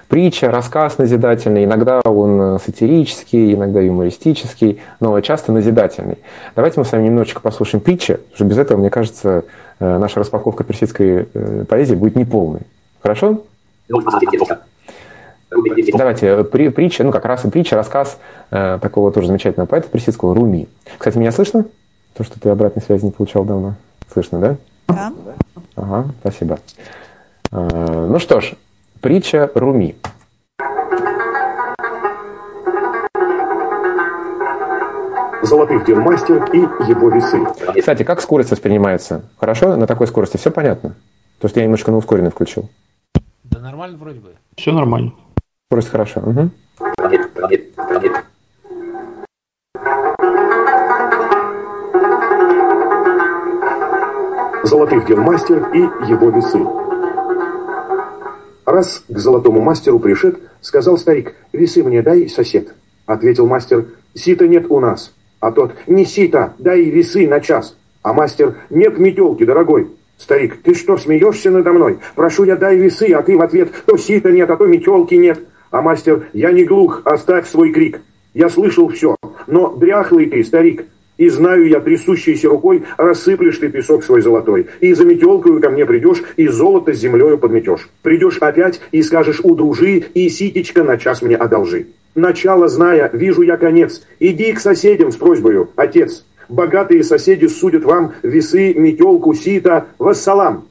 Притча, 0.07 0.51
рассказ 0.51 0.97
назидательный, 0.97 1.65
иногда 1.65 1.99
он 2.01 2.59
сатирический, 2.59 3.53
иногда 3.53 3.81
юмористический, 3.81 4.79
но 4.99 5.19
часто 5.21 5.51
назидательный. 5.51 6.17
Давайте 6.55 6.79
мы 6.79 6.85
с 6.85 6.91
вами 6.91 7.07
немножечко 7.07 7.41
послушаем 7.41 7.83
притчи, 7.83 8.13
потому 8.13 8.35
что 8.35 8.45
без 8.45 8.57
этого, 8.57 8.77
мне 8.77 8.89
кажется, 8.89 9.43
э, 9.79 9.97
наша 9.97 10.19
распаковка 10.19 10.63
персидской 10.63 11.27
э, 11.33 11.65
поэзии 11.67 11.95
будет 11.95 12.15
неполной. 12.15 12.61
Хорошо? 13.01 13.43
Давайте, 15.93 16.43
при, 16.43 16.69
притча, 16.69 17.03
ну 17.03 17.11
как 17.11 17.25
раз 17.25 17.45
и 17.45 17.49
притча, 17.49 17.75
рассказ 17.75 18.17
э, 18.51 18.79
такого 18.81 19.11
тоже 19.11 19.27
замечательного 19.27 19.67
поэта 19.67 19.87
персидского 19.87 20.35
Руми. 20.35 20.67
Кстати, 20.97 21.17
меня 21.17 21.31
слышно? 21.31 21.65
То, 22.13 22.23
что 22.23 22.39
ты 22.39 22.49
обратной 22.49 22.81
связи 22.81 23.05
не 23.05 23.11
получал 23.11 23.45
давно. 23.45 23.75
Слышно, 24.11 24.39
да? 24.39 24.57
Да. 24.87 25.13
Ага, 25.75 26.09
спасибо. 26.21 26.59
Э, 27.51 28.07
ну 28.09 28.19
что 28.19 28.41
ж, 28.41 28.53
притча 29.01 29.49
Руми. 29.55 29.95
Золотых 35.41 35.85
дел 35.85 36.01
мастер 36.01 36.43
и 36.53 36.57
его 36.57 37.09
весы. 37.09 37.39
Кстати, 37.79 38.03
как 38.03 38.19
скорость 38.21 38.51
воспринимается? 38.51 39.25
Хорошо? 39.37 39.75
На 39.77 39.85
такой 39.85 40.07
скорости 40.07 40.37
все 40.37 40.49
понятно? 40.49 40.95
То, 41.39 41.47
что 41.47 41.59
я 41.59 41.65
немножко 41.65 41.91
на 41.91 41.97
ускоренный 41.97 42.31
включил. 42.31 42.69
Да 43.43 43.59
нормально 43.59 43.97
вроде 43.97 44.19
бы. 44.19 44.29
Все 44.57 44.71
нормально. 44.71 45.13
Скорость 45.67 45.89
хорошо. 45.89 46.19
Угу. 46.19 46.49
Золотых 54.63 55.07
дел 55.07 55.17
мастер 55.17 55.67
и 55.73 55.79
его 55.79 56.29
весы. 56.29 56.59
Раз 58.65 59.03
к 59.07 59.17
золотому 59.17 59.59
мастеру 59.61 59.99
пришед, 59.99 60.39
сказал 60.61 60.99
старик, 60.99 61.33
«Весы 61.51 61.83
мне 61.83 62.03
дай, 62.03 62.29
сосед». 62.29 62.75
Ответил 63.07 63.47
мастер, 63.47 63.85
«Сита 64.13 64.47
нет 64.47 64.67
у 64.69 64.79
нас». 64.79 65.13
А 65.39 65.51
тот, 65.51 65.73
«Не 65.87 66.05
сита, 66.05 66.53
дай 66.59 66.83
весы 66.83 67.27
на 67.27 67.39
час». 67.39 67.75
А 68.03 68.13
мастер, 68.13 68.55
«Нет 68.69 68.99
метелки, 68.99 69.45
дорогой». 69.45 69.89
Старик, 70.17 70.61
«Ты 70.61 70.75
что, 70.75 70.97
смеешься 70.97 71.49
надо 71.49 71.73
мной? 71.73 71.99
Прошу 72.15 72.43
я, 72.43 72.55
дай 72.55 72.77
весы», 72.77 73.11
а 73.13 73.23
ты 73.23 73.35
в 73.35 73.41
ответ, 73.41 73.71
«То 73.87 73.97
сита 73.97 74.31
нет, 74.31 74.49
а 74.49 74.57
то 74.57 74.67
метелки 74.67 75.15
нет». 75.15 75.39
А 75.75 75.81
мастер, 75.81 76.27
«Я 76.31 76.53
не 76.53 76.63
глух, 76.63 77.01
оставь 77.03 77.49
свой 77.49 77.73
крик». 77.73 77.99
Я 78.33 78.47
слышал 78.47 78.87
все, 78.87 79.17
но 79.45 79.75
дряхлый 79.75 80.27
ты, 80.27 80.41
старик, 80.45 80.85
и 81.17 81.27
знаю 81.27 81.67
я, 81.67 81.81
трясущейся 81.81 82.47
рукой, 82.47 82.83
рассыплешь 82.95 83.57
ты 83.57 83.67
песок 83.67 84.01
свой 84.05 84.21
золотой, 84.21 84.67
и 84.79 84.93
за 84.93 85.03
метелкою 85.03 85.59
ко 85.59 85.69
мне 85.69 85.85
придешь, 85.85 86.23
и 86.37 86.47
золото 86.47 86.93
с 86.93 86.97
землею 86.97 87.37
подметешь. 87.37 87.89
Придешь 88.03 88.37
опять 88.37 88.79
и 88.93 89.03
скажешь 89.03 89.41
удружи, 89.43 89.97
и 90.13 90.29
ситечко 90.29 90.85
на 90.85 90.97
час 90.97 91.21
мне 91.21 91.35
одолжи. 91.35 91.87
Начало 92.15 92.69
зная, 92.69 93.09
вижу 93.11 93.41
я 93.41 93.57
конец. 93.57 94.01
Иди 94.21 94.53
к 94.53 94.61
соседям 94.61 95.11
с 95.11 95.17
просьбою, 95.17 95.71
отец. 95.75 96.23
Богатые 96.47 97.03
соседи 97.03 97.47
судят 97.47 97.83
вам 97.83 98.13
весы, 98.23 98.73
метелку, 98.75 99.33
сито, 99.33 99.87
вассалам. 99.99 100.69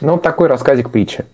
Ну, 0.00 0.16
такой 0.16 0.46
рассказик 0.46 0.90
притчи. 0.90 1.24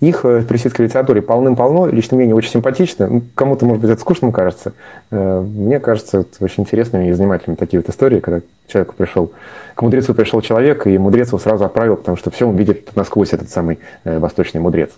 Их 0.00 0.24
в 0.24 0.46
персидской 0.46 0.86
литературе 0.86 1.20
полным-полно, 1.20 1.86
лично 1.86 2.16
мне 2.16 2.26
не 2.26 2.32
очень 2.32 2.50
симпатично. 2.50 3.20
Кому-то, 3.34 3.66
может 3.66 3.82
быть, 3.82 3.90
это 3.90 4.00
скучным 4.00 4.32
кажется. 4.32 4.72
Э, 5.10 5.40
Мне 5.40 5.78
кажется, 5.78 6.20
это 6.20 6.42
очень 6.42 6.62
интересными 6.62 7.08
и 7.08 7.12
занимательными 7.12 7.56
такие 7.56 7.80
вот 7.80 7.90
истории, 7.90 8.20
когда 8.20 8.40
человеку 8.66 8.94
пришел, 8.96 9.32
к 9.74 9.82
мудрецу 9.82 10.14
пришел 10.14 10.40
человек, 10.40 10.86
и 10.86 10.96
мудрец 10.96 11.28
его 11.28 11.38
сразу 11.38 11.66
отправил, 11.66 11.96
потому 11.96 12.16
что 12.16 12.30
все 12.30 12.48
он 12.48 12.56
видит 12.56 12.96
насквозь, 12.96 13.34
этот 13.34 13.50
самый 13.50 13.78
э, 14.04 14.18
восточный 14.18 14.60
мудрец. 14.60 14.90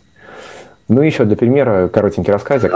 Ну 0.88 1.02
и 1.02 1.06
еще 1.06 1.24
для 1.24 1.36
примера 1.36 1.88
коротенький 1.88 2.32
рассказик. 2.32 2.72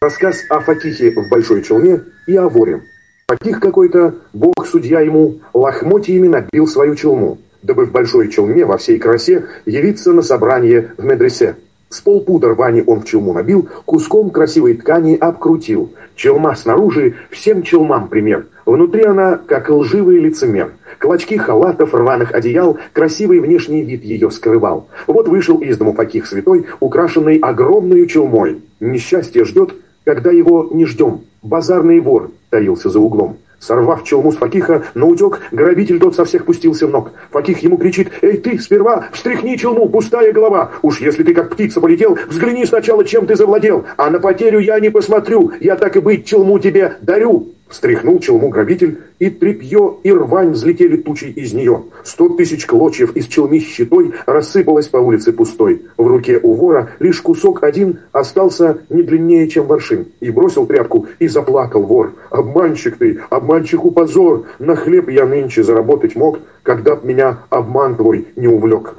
Рассказ 0.00 0.44
о 0.50 0.60
Фатихе 0.60 1.12
в 1.12 1.28
большой 1.30 1.62
челме 1.62 2.00
и 2.26 2.36
о 2.36 2.48
воре. 2.48 2.82
Фатих 3.28 3.60
какой-то, 3.60 4.14
бог-судья 4.32 5.00
ему, 5.00 5.40
лохмотьями 5.52 6.28
набил 6.28 6.66
свою 6.68 6.94
челму, 6.94 7.38
дабы 7.66 7.84
в 7.84 7.92
большой 7.92 8.28
челме 8.28 8.64
во 8.64 8.78
всей 8.78 8.98
красе 8.98 9.46
явиться 9.66 10.12
на 10.12 10.22
собрание 10.22 10.92
в 10.96 11.04
медресе. 11.04 11.56
С 11.88 12.00
полпуда 12.00 12.48
рвани 12.48 12.82
он 12.86 13.00
в 13.00 13.04
челму 13.04 13.32
набил, 13.32 13.68
куском 13.84 14.30
красивой 14.30 14.74
ткани 14.74 15.16
обкрутил. 15.16 15.92
Челма 16.14 16.54
снаружи 16.56 17.14
всем 17.30 17.62
челмам 17.62 18.08
пример. 18.08 18.46
Внутри 18.64 19.04
она, 19.04 19.38
как 19.46 19.68
лживый 19.68 20.18
лицемер. 20.18 20.72
Клочки 20.98 21.36
халатов, 21.36 21.94
рваных 21.94 22.32
одеял, 22.34 22.78
красивый 22.92 23.40
внешний 23.40 23.82
вид 23.82 24.02
ее 24.02 24.30
скрывал. 24.30 24.88
Вот 25.06 25.28
вышел 25.28 25.58
из 25.58 25.76
дому 25.76 25.92
Факих 25.92 26.26
святой, 26.26 26.66
украшенный 26.80 27.38
огромной 27.38 28.06
челмой. 28.06 28.62
Несчастье 28.80 29.44
ждет, 29.44 29.74
когда 30.04 30.30
его 30.30 30.68
не 30.72 30.86
ждем. 30.86 31.20
Базарный 31.42 32.00
вор 32.00 32.30
таился 32.50 32.90
за 32.90 32.98
углом. 32.98 33.36
Сорвав 33.66 34.04
челму 34.04 34.30
с 34.30 34.36
Факиха, 34.36 34.84
на 34.94 35.06
утек, 35.06 35.40
грабитель 35.50 35.98
тот 35.98 36.14
со 36.14 36.24
всех 36.24 36.44
пустился 36.44 36.86
в 36.86 36.90
ног. 36.90 37.10
Факих 37.32 37.58
ему 37.64 37.76
кричит, 37.76 38.12
«Эй, 38.22 38.36
ты, 38.36 38.60
сперва, 38.60 39.08
встряхни 39.10 39.56
челму, 39.56 39.88
пустая 39.88 40.32
голова! 40.32 40.70
Уж 40.82 41.00
если 41.00 41.24
ты 41.24 41.34
как 41.34 41.50
птица 41.50 41.80
полетел, 41.80 42.16
взгляни 42.28 42.64
сначала, 42.64 43.04
чем 43.04 43.26
ты 43.26 43.34
завладел, 43.34 43.84
а 43.96 44.08
на 44.08 44.20
потерю 44.20 44.60
я 44.60 44.78
не 44.78 44.90
посмотрю, 44.90 45.50
я 45.58 45.74
так 45.74 45.96
и 45.96 46.00
быть 46.00 46.26
челму 46.26 46.60
тебе 46.60 46.98
дарю!» 47.00 47.48
Встряхнул 47.68 48.20
челму 48.20 48.48
грабитель, 48.48 48.98
и 49.18 49.28
тряпье, 49.28 49.94
и 50.04 50.12
рвань 50.12 50.50
взлетели 50.50 50.96
тучей 50.96 51.32
из 51.32 51.52
нее. 51.52 51.82
Сто 52.04 52.28
тысяч 52.28 52.64
клочьев 52.64 53.16
из 53.16 53.26
челми 53.26 53.58
щитой 53.58 54.12
рассыпалось 54.24 54.86
по 54.86 54.98
улице 54.98 55.32
пустой. 55.32 55.82
В 55.96 56.06
руке 56.06 56.38
у 56.40 56.54
вора 56.54 56.90
лишь 57.00 57.20
кусок 57.20 57.64
один 57.64 57.98
остался 58.12 58.78
не 58.88 59.02
длиннее, 59.02 59.48
чем 59.48 59.66
воршин. 59.66 60.06
И 60.20 60.30
бросил 60.30 60.66
тряпку, 60.66 61.06
и 61.18 61.26
заплакал 61.26 61.82
вор. 61.82 62.12
«Обманщик 62.30 62.98
ты, 62.98 63.20
обманщику 63.30 63.90
позор! 63.90 64.44
На 64.60 64.76
хлеб 64.76 65.08
я 65.08 65.26
нынче 65.26 65.64
заработать 65.64 66.14
мог, 66.14 66.38
когда 66.62 66.94
б 66.94 67.06
меня 67.06 67.38
обман 67.50 67.96
твой 67.96 68.28
не 68.36 68.46
увлек». 68.46 68.94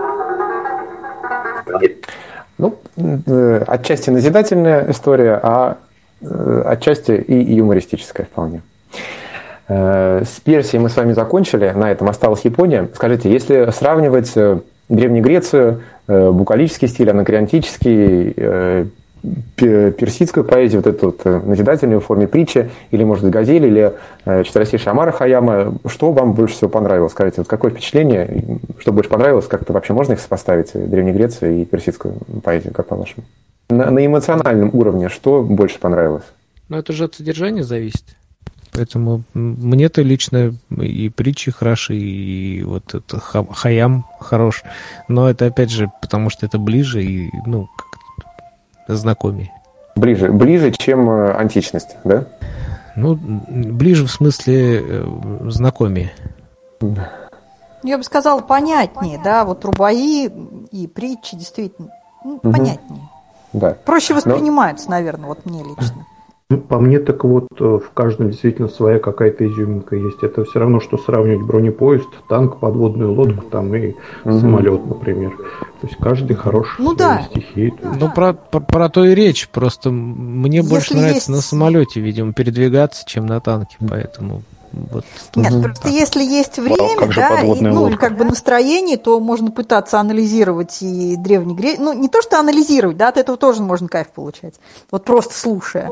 Ну, 2.58 2.76
э, 2.98 3.64
отчасти 3.68 4.10
назидательная 4.10 4.90
история, 4.90 5.40
а 5.42 5.78
отчасти 6.22 7.12
и 7.12 7.56
юмористическая 7.56 8.26
вполне. 8.26 8.62
Э, 9.68 10.24
С 10.26 10.40
Персией 10.40 10.82
мы 10.82 10.90
с 10.90 10.96
вами 10.96 11.14
закончили, 11.14 11.72
на 11.76 11.92
этом 11.92 12.10
осталась 12.10 12.42
Япония. 12.46 12.88
Скажите, 12.96 13.32
если 13.32 13.70
сравнивать 13.72 14.32
э, 14.36 14.60
Древнюю 14.90 15.24
Грецию, 15.24 15.82
э, 16.08 16.32
букалический 16.32 16.88
стиль, 16.88 17.10
анакреонтический, 17.10 18.34
э, 18.38 18.86
пе- 19.58 19.92
персидскую 19.92 20.46
поэзию, 20.46 20.82
вот 20.82 20.96
эту 20.96 21.06
вот 21.08 21.22
э, 21.26 21.42
назидательную 21.44 22.00
в 22.00 22.06
форме 22.06 22.28
притчи, 22.28 22.70
или, 22.92 23.04
может 23.04 23.26
быть, 23.26 23.34
газель, 23.34 23.66
или 23.66 23.94
э, 24.26 24.44
четверостишие 24.46 24.92
Амара 24.92 25.12
Хаяма, 25.12 25.74
что 25.88 26.14
вам 26.14 26.32
больше 26.34 26.56
всего 26.56 26.70
понравилось? 26.70 27.12
Скажите, 27.12 27.42
вот 27.42 27.48
какое 27.48 27.72
впечатление, 27.72 28.60
что 28.80 28.94
больше 28.94 29.10
понравилось, 29.10 29.48
как-то 29.48 29.74
вообще 29.74 29.92
можно 29.92 30.14
их 30.14 30.22
сопоставить, 30.22 30.70
э, 30.74 30.80
Древнюю 30.80 31.14
Грецию 31.16 31.62
и 31.62 31.66
персидскую 31.66 32.14
поэзию, 32.42 32.74
как 32.74 32.86
по-вашему? 32.88 33.26
На, 33.70 33.92
на 33.92 34.06
эмоциональном 34.06 34.70
уровне 34.74 35.10
что 35.10 35.44
больше 35.44 35.80
понравилось? 35.80 36.24
Ну, 36.70 36.78
это 36.78 36.94
же 36.94 37.06
от 37.06 37.16
содержания 37.16 37.64
зависит. 37.64 38.04
Поэтому 38.74 39.24
мне-то 39.34 40.02
лично 40.04 40.54
и 40.70 41.10
притчи 41.10 41.52
хороши, 41.52 41.96
и 41.96 42.64
вот 42.64 42.94
это 42.94 43.20
ха- 43.20 43.46
хаям 43.52 44.06
хорош. 44.20 44.64
Но 45.08 45.30
это 45.30 45.48
опять 45.48 45.72
же, 45.72 45.92
потому 46.02 46.30
что 46.30 46.46
это 46.46 46.60
ближе 46.60 47.04
и, 47.04 47.30
ну, 47.46 47.68
как 48.86 48.96
знакомее. 48.96 49.52
Ближе, 49.96 50.32
ближе, 50.32 50.72
чем 50.72 51.10
э, 51.10 51.32
античность, 51.34 51.98
да? 52.04 52.26
Ну, 52.96 53.16
ближе 53.18 54.06
в 54.06 54.12
смысле 54.12 54.82
э, 54.82 55.06
знакомее. 55.50 56.12
Я 57.84 57.98
бы 57.98 58.04
сказала, 58.04 58.42
понятнее, 58.42 59.20
да, 59.24 59.44
вот 59.44 59.66
рубаи 59.66 60.30
и 60.72 60.88
притчи 60.88 61.36
действительно 61.36 61.90
ну, 62.24 62.40
Мгм. 62.44 62.54
понятнее. 62.54 63.02
Да. 63.54 63.76
Проще 63.86 64.14
Но- 64.14 64.18
воспринимаются, 64.18 64.90
наверное, 64.90 65.28
вот 65.28 65.46
мне 65.46 65.64
лично. 65.64 66.06
Ну, 66.50 66.60
по 66.60 66.80
мне, 66.80 67.00
так 67.00 67.26
вот, 67.26 67.48
э, 67.60 67.64
в 67.86 67.92
каждом 67.94 68.30
действительно 68.32 68.70
своя 68.70 69.00
какая-то 69.00 69.46
изюминка 69.46 69.98
есть. 69.98 70.24
Это 70.24 70.46
все 70.46 70.60
равно, 70.60 70.80
что 70.80 70.98
сравнивать 70.98 71.46
бронепоезд, 71.46 72.08
танк, 72.30 72.60
подводную 72.62 73.12
лодку 73.12 73.44
там 73.52 73.76
и 73.76 73.96
Мгм. 74.24 74.40
самолет, 74.40 74.86
например. 74.86 75.32
То 75.82 75.88
есть 75.88 75.98
каждый 76.00 76.36
хорош 76.38 76.78
Ну 76.80 76.94
в 76.94 76.98
своей 76.98 77.18
да. 77.18 77.24
стихии. 77.30 77.74
Ну, 78.00 78.10
про, 78.14 78.32
про, 78.32 78.62
про 78.62 78.88
то 78.88 79.04
и 79.04 79.14
речь. 79.14 79.50
Просто 79.50 79.92
мне 79.92 80.60
Если 80.60 80.70
больше 80.70 80.94
нравится 80.96 81.16
есть- 81.16 81.30
на 81.30 81.42
самолете, 81.42 82.00
видимо, 82.00 82.32
передвигаться, 82.32 83.04
чем 83.06 83.26
на 83.26 83.42
танке. 83.42 83.76
Поэтому 83.86 84.42
вот 84.72 85.06
Нет, 85.36 85.52
Мгм. 85.54 85.64
просто 85.64 85.90
если 85.90 86.24
есть 86.24 86.58
время, 86.58 86.98
как 87.00 87.12
же 87.12 87.22
да, 87.22 87.42
и, 87.42 87.62
ну, 87.62 87.84
лодка? 87.84 87.98
как 87.98 88.18
бы 88.18 88.26
настроение, 88.26 88.98
то 88.98 89.20
можно 89.20 89.52
пытаться 89.52 90.00
анализировать 90.00 90.78
и 90.82 91.16
древний 91.18 91.56
грек. 91.56 91.80
Ну, 91.80 91.94
не 91.94 92.10
то, 92.10 92.22
что 92.22 92.40
анализировать, 92.40 92.98
да, 92.98 93.10
от 93.10 93.18
этого 93.18 93.38
тоже 93.38 93.62
можно 93.62 93.88
кайф 93.88 94.08
получать. 94.10 94.56
Вот 94.92 95.04
просто 95.06 95.34
слушая. 95.34 95.92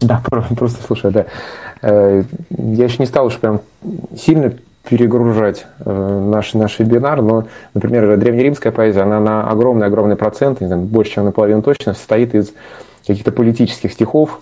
Да, 0.00 0.22
про- 0.24 0.42
просто 0.56 0.78
слушай, 0.86 1.10
да. 1.10 1.26
Э, 1.82 2.22
Я 2.50 2.84
еще 2.84 2.96
не 2.98 3.06
стал 3.06 3.26
уж 3.26 3.36
прям 3.38 3.60
сильно 4.16 4.52
перегружать 4.88 5.66
э, 5.84 5.90
наш, 6.30 6.54
наш 6.54 6.78
вебинар, 6.78 7.20
но, 7.20 7.46
например, 7.74 8.16
древнеримская 8.16 8.72
поэзия, 8.72 9.00
она 9.02 9.20
на 9.20 9.50
огромный-огромный 9.50 10.16
процент, 10.16 10.60
не 10.60 10.66
знаю, 10.66 10.82
больше, 10.82 11.14
чем 11.14 11.24
наполовину 11.24 11.62
точно, 11.62 11.94
состоит 11.94 12.34
из 12.34 12.52
каких-то 13.06 13.32
политических 13.32 13.92
стихов, 13.92 14.40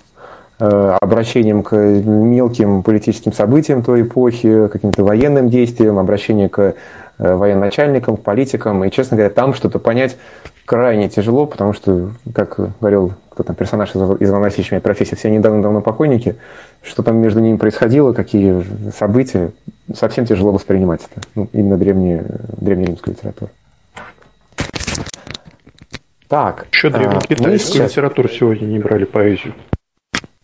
обращением 0.59 1.63
к 1.63 1.77
мелким 1.77 2.83
политическим 2.83 3.33
событиям 3.33 3.83
той 3.83 4.03
эпохи, 4.03 4.69
каким-то 4.69 5.05
военным 5.05 5.51
действиям, 5.51 5.99
обращением 5.99 6.49
к 6.49 6.61
э, 6.61 6.73
военачальникам, 7.19 8.17
к 8.17 8.23
политикам. 8.23 8.85
И, 8.85 8.91
честно 8.91 9.17
говоря, 9.17 9.33
там 9.33 9.53
что-то 9.53 9.79
понять 9.79 10.17
крайне 10.65 11.09
тяжело, 11.09 11.47
потому 11.47 11.73
что, 11.73 12.11
как 12.33 12.59
говорил 12.81 13.13
кто 13.37 13.43
там 13.43 13.55
персонаж 13.55 13.91
из 13.91 13.97
Ивана 13.97 14.45
Васильевича 14.45 14.81
профессии, 14.81 15.15
все 15.15 15.29
недавно 15.29 15.61
давно 15.61 15.83
покойники, 15.83 16.37
что 16.83 17.03
там 17.03 17.19
между 17.19 17.41
ними 17.41 17.59
происходило, 17.59 18.15
какие 18.15 18.65
события, 18.97 19.51
совсем 19.95 20.25
тяжело 20.25 20.53
воспринимать 20.53 21.03
это. 21.03 21.21
Ну, 21.35 21.47
именно 21.53 21.77
древние, 21.77 22.25
древнеримскую 22.57 23.15
литературу. 23.15 23.51
Так. 26.29 26.67
Еще 26.73 26.89
древнекитайскую 26.89 27.55
а, 27.55 27.59
сейчас... 27.59 27.91
литературу 27.91 28.29
сегодня 28.31 28.65
не 28.65 28.79
брали 28.79 29.05
поэзию. 29.05 29.53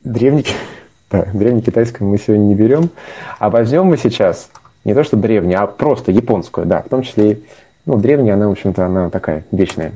Древний, 0.05 0.47
да, 1.11 1.27
древнекитайскую 1.33 2.09
мы 2.09 2.19
сегодня 2.19 2.45
не 2.45 2.55
берем. 2.55 2.91
А 3.39 3.51
возьмем 3.51 3.87
мы 3.87 3.97
сейчас 3.97 4.51
не 4.85 4.95
то 4.95 5.05
что 5.05 5.17
древнюю, 5.17 5.63
а 5.63 5.67
просто 5.67 6.11
японскую, 6.11 6.67
да, 6.67 6.83
в 6.83 6.89
том 6.89 7.03
числе 7.03 7.33
и 7.33 7.45
ну, 7.85 7.97
древняя, 7.97 8.35
она, 8.35 8.49
в 8.49 8.53
общем-то, 8.53 8.87
она 8.87 9.11
такая 9.11 9.45
вечная. 9.51 9.93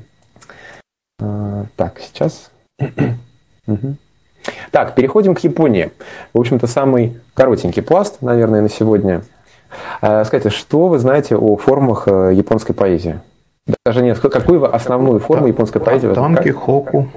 А, 1.21 1.67
так, 1.77 2.01
сейчас 2.01 2.51
так, 4.71 4.95
переходим 4.95 5.35
к 5.35 5.41
Японии. 5.41 5.93
В 6.35 6.41
общем-то, 6.41 6.67
самый 6.67 7.21
коротенький 7.35 7.83
пласт, 7.83 8.23
наверное, 8.23 8.63
на 8.63 8.69
сегодня. 8.69 9.23
А, 10.01 10.25
скажите, 10.25 10.51
что 10.51 10.89
вы 10.89 10.99
знаете 10.99 11.37
о 11.37 11.57
формах 11.57 12.09
э, 12.09 12.33
японской 12.35 12.73
поэзии? 12.73 13.21
Даже 13.85 14.03
нет, 14.03 14.19
какую 14.19 14.61
вы 14.61 14.69
основную 14.69 15.21
форму 15.21 15.47
японской 15.47 15.81
поэзии? 15.81 16.13
Танки 16.13 16.51
хоку. 16.51 17.09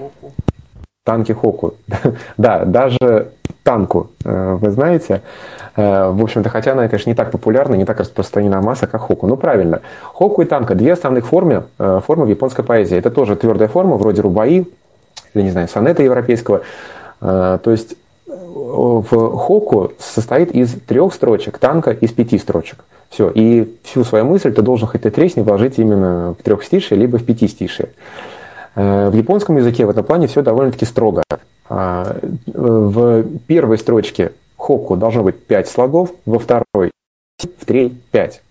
Танки 1.09 1.31
хоку. 1.31 1.73
да, 2.37 2.65
даже 2.65 3.31
танку 3.63 4.11
э, 4.23 4.57
вы 4.61 4.69
знаете. 4.69 5.23
Э, 5.75 6.11
в 6.11 6.21
общем-то, 6.23 6.49
хотя 6.49 6.73
она, 6.73 6.87
конечно, 6.87 7.09
не 7.09 7.15
так 7.15 7.31
популярна, 7.31 7.73
не 7.73 7.85
так 7.85 7.99
распространена 7.99 8.61
масса, 8.61 8.85
как 8.85 9.01
хоку. 9.01 9.25
Ну, 9.25 9.35
правильно. 9.35 9.81
Хоку 10.03 10.43
и 10.43 10.45
танка– 10.45 10.75
две 10.75 10.93
основных 10.93 11.25
формы, 11.25 11.63
формы 11.77 12.25
в 12.25 12.29
японской 12.29 12.61
поэзии. 12.61 12.95
Это 12.95 13.09
тоже 13.09 13.35
твердая 13.35 13.69
форма, 13.69 13.97
вроде 13.97 14.21
рубаи, 14.21 14.67
или, 15.33 15.43
не 15.43 15.49
знаю, 15.49 15.67
сонета 15.67 16.03
европейского. 16.03 16.61
То 17.19 17.59
есть 17.65 17.95
э, 18.27 18.31
в 18.31 19.03
хоку 19.09 19.93
состоит 19.97 20.51
из 20.51 20.73
трех 20.73 21.11
строчек, 21.15 21.57
танка 21.57 21.89
из 21.89 22.11
пяти 22.11 22.37
строчек. 22.37 22.85
Все. 23.09 23.31
И 23.33 23.75
всю 23.83 24.03
свою 24.03 24.25
мысль 24.25 24.53
ты 24.53 24.61
должен 24.61 24.87
хоть 24.87 25.07
и 25.07 25.09
тресни 25.09 25.41
вложить 25.41 25.79
именно 25.79 26.35
в 26.39 26.43
трех 26.43 26.63
стиши, 26.63 26.93
либо 26.93 27.17
в 27.17 27.25
пяти 27.25 27.47
стиши. 27.47 27.89
Э, 28.79 29.09
в 29.09 29.13
японском 29.13 29.57
языке 29.57 29.85
в 29.85 29.89
этом 29.89 30.05
плане 30.05 30.27
все 30.27 30.41
довольно-таки 30.41 30.85
строго. 30.85 31.21
А, 31.67 32.15
в 32.47 33.23
первой 33.45 33.77
строчке 33.77 34.31
хоку 34.55 34.95
должно 34.95 35.23
быть 35.23 35.45
пять 35.45 35.67
слогов, 35.67 36.11
во 36.25 36.39
второй 36.39 36.91
в 37.37 37.65
третьей 37.65 37.97
пять. 38.11 38.41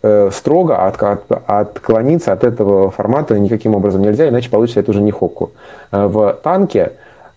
Э, 0.00 0.30
строго 0.32 0.86
от, 0.86 1.02
от, 1.02 1.24
отклониться 1.46 2.32
от 2.32 2.44
этого 2.44 2.92
формата 2.92 3.36
никаким 3.36 3.74
образом 3.74 4.02
нельзя, 4.02 4.28
иначе 4.28 4.48
получится 4.48 4.78
это 4.78 4.92
уже 4.92 5.02
не 5.02 5.10
хокку. 5.10 5.50
Э, 5.90 6.06
в 6.06 6.38
танке, 6.44 6.92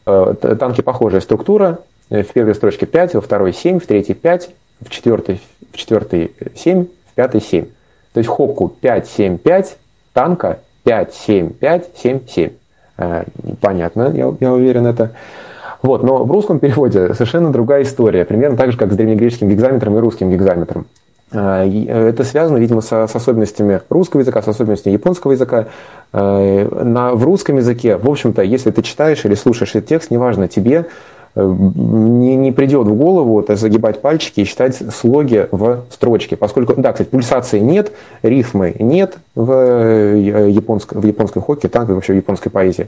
э, 0.05 0.35
танке 0.59 0.83
похожая 0.83 1.21
структура, 1.21 1.79
в 2.11 2.25
первой 2.25 2.53
строчке 2.53 2.85
5, 2.85 3.15
во 3.15 3.21
второй 3.21 3.53
7, 3.53 3.79
в 3.79 3.87
третьей 3.87 4.13
5, 4.13 4.49
в 4.81 4.89
четвертой, 4.89 5.41
в 5.71 5.77
четвертой 5.77 6.33
7, 6.55 6.85
в 6.85 7.13
пятой 7.15 7.41
7. 7.41 7.65
То 8.13 8.19
есть 8.19 8.29
хокку 8.29 8.67
5, 8.67 9.07
7, 9.07 9.37
5, 9.39 9.77
танка 10.13 10.59
5, 10.83 11.13
7, 11.13 11.49
5, 11.51 11.89
7, 11.95 12.19
7. 12.27 12.49
Понятно, 13.59 14.11
я, 14.13 14.33
я 14.39 14.53
уверен, 14.53 14.85
это. 14.85 15.11
Вот, 15.81 16.03
но 16.03 16.23
в 16.23 16.31
русском 16.31 16.59
переводе 16.59 17.13
совершенно 17.13 17.51
другая 17.51 17.83
история, 17.83 18.25
примерно 18.25 18.57
так 18.57 18.71
же, 18.71 18.77
как 18.77 18.91
с 18.91 18.95
древнегреческим 18.95 19.49
гекзаметром 19.49 19.97
и 19.97 19.99
русским 19.99 20.29
гекзаметром. 20.29 20.85
А, 21.33 21.65
э, 21.65 22.09
это 22.09 22.23
связано, 22.23 22.57
видимо, 22.57 22.81
с, 22.81 22.91
с 22.91 23.15
особенностями 23.15 23.81
русского 23.89 24.21
языка, 24.21 24.41
с 24.41 24.47
особенностями 24.47 24.93
японского 24.93 25.31
языка. 25.31 25.67
А, 26.11 26.83
на, 26.83 27.13
в 27.13 27.23
русском 27.23 27.57
языке, 27.57 27.97
в 27.97 28.09
общем-то, 28.09 28.41
если 28.41 28.71
ты 28.71 28.81
читаешь 28.81 29.23
или 29.25 29.35
слушаешь 29.35 29.71
этот 29.75 29.87
текст, 29.87 30.11
неважно, 30.11 30.47
тебе 30.47 30.75
э, 30.75 30.85
не, 31.35 32.35
не 32.35 32.51
придет 32.51 32.87
в 32.87 32.93
голову 32.93 33.39
это 33.39 33.55
загибать 33.55 34.01
пальчики 34.01 34.41
и 34.41 34.43
считать 34.43 34.75
слоги 34.93 35.47
в 35.51 35.83
строчке. 35.89 36.35
Поскольку, 36.35 36.73
да, 36.75 36.91
кстати, 36.91 37.09
пульсации 37.09 37.59
нет, 37.59 37.91
рифмы 38.21 38.75
нет 38.79 39.17
в, 39.35 39.51
э, 39.51 40.49
японской, 40.49 40.97
в 40.97 41.05
японской 41.05 41.41
хокке, 41.41 41.67
так 41.69 41.89
и 41.89 41.93
вообще 41.93 42.13
в 42.13 42.17
японской 42.17 42.49
поэзии. 42.49 42.87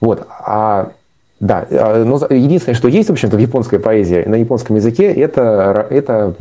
Вот. 0.00 0.26
А 0.28 0.92
да, 1.40 1.66
а, 1.70 2.04
но 2.04 2.18
единственное, 2.28 2.76
что 2.76 2.88
есть, 2.88 3.08
в 3.08 3.12
общем-то, 3.12 3.36
в 3.36 3.40
японской 3.40 3.78
поэзии, 3.78 4.24
на 4.26 4.36
японском 4.36 4.76
языке, 4.76 5.10
это, 5.10 5.86
это 5.88 6.34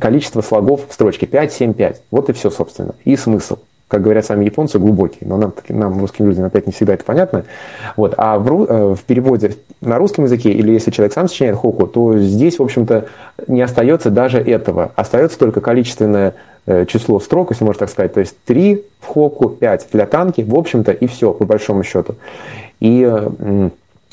количество 0.00 0.42
слогов 0.42 0.82
в 0.88 0.94
строчке 0.94 1.26
5, 1.26 1.52
7, 1.52 1.74
5. 1.74 2.02
Вот 2.12 2.30
и 2.30 2.32
все, 2.32 2.50
собственно. 2.50 2.94
И 3.04 3.16
смысл. 3.16 3.58
Как 3.94 4.02
говорят 4.02 4.26
сами 4.26 4.44
японцы, 4.44 4.80
глубокий. 4.80 5.20
Но 5.20 5.36
нам, 5.36 5.54
нам 5.68 6.00
русским 6.00 6.26
людям, 6.26 6.44
опять 6.46 6.66
не 6.66 6.72
всегда 6.72 6.94
это 6.94 7.04
понятно. 7.04 7.44
Вот. 7.94 8.14
А 8.16 8.40
в, 8.40 8.64
э, 8.64 8.94
в 8.96 9.04
переводе 9.04 9.54
на 9.80 9.98
русском 9.98 10.24
языке, 10.24 10.50
или 10.50 10.72
если 10.72 10.90
человек 10.90 11.12
сам 11.12 11.28
сочиняет 11.28 11.54
хоку, 11.54 11.86
то 11.86 12.18
здесь, 12.18 12.58
в 12.58 12.62
общем-то, 12.64 13.04
не 13.46 13.62
остается 13.62 14.10
даже 14.10 14.38
этого. 14.38 14.90
Остается 14.96 15.38
только 15.38 15.60
количественное 15.60 16.34
э, 16.66 16.86
число 16.86 17.20
строк, 17.20 17.52
если 17.52 17.62
можно 17.62 17.78
так 17.78 17.90
сказать. 17.90 18.12
То 18.12 18.18
есть 18.18 18.34
3 18.46 18.82
в 18.98 19.06
хоку, 19.06 19.48
5 19.48 19.86
для 19.92 20.06
танки, 20.06 20.40
в 20.40 20.58
общем-то, 20.58 20.90
и 20.90 21.06
все, 21.06 21.32
по 21.32 21.44
большому 21.44 21.84
счету. 21.84 22.16
И 22.80 23.08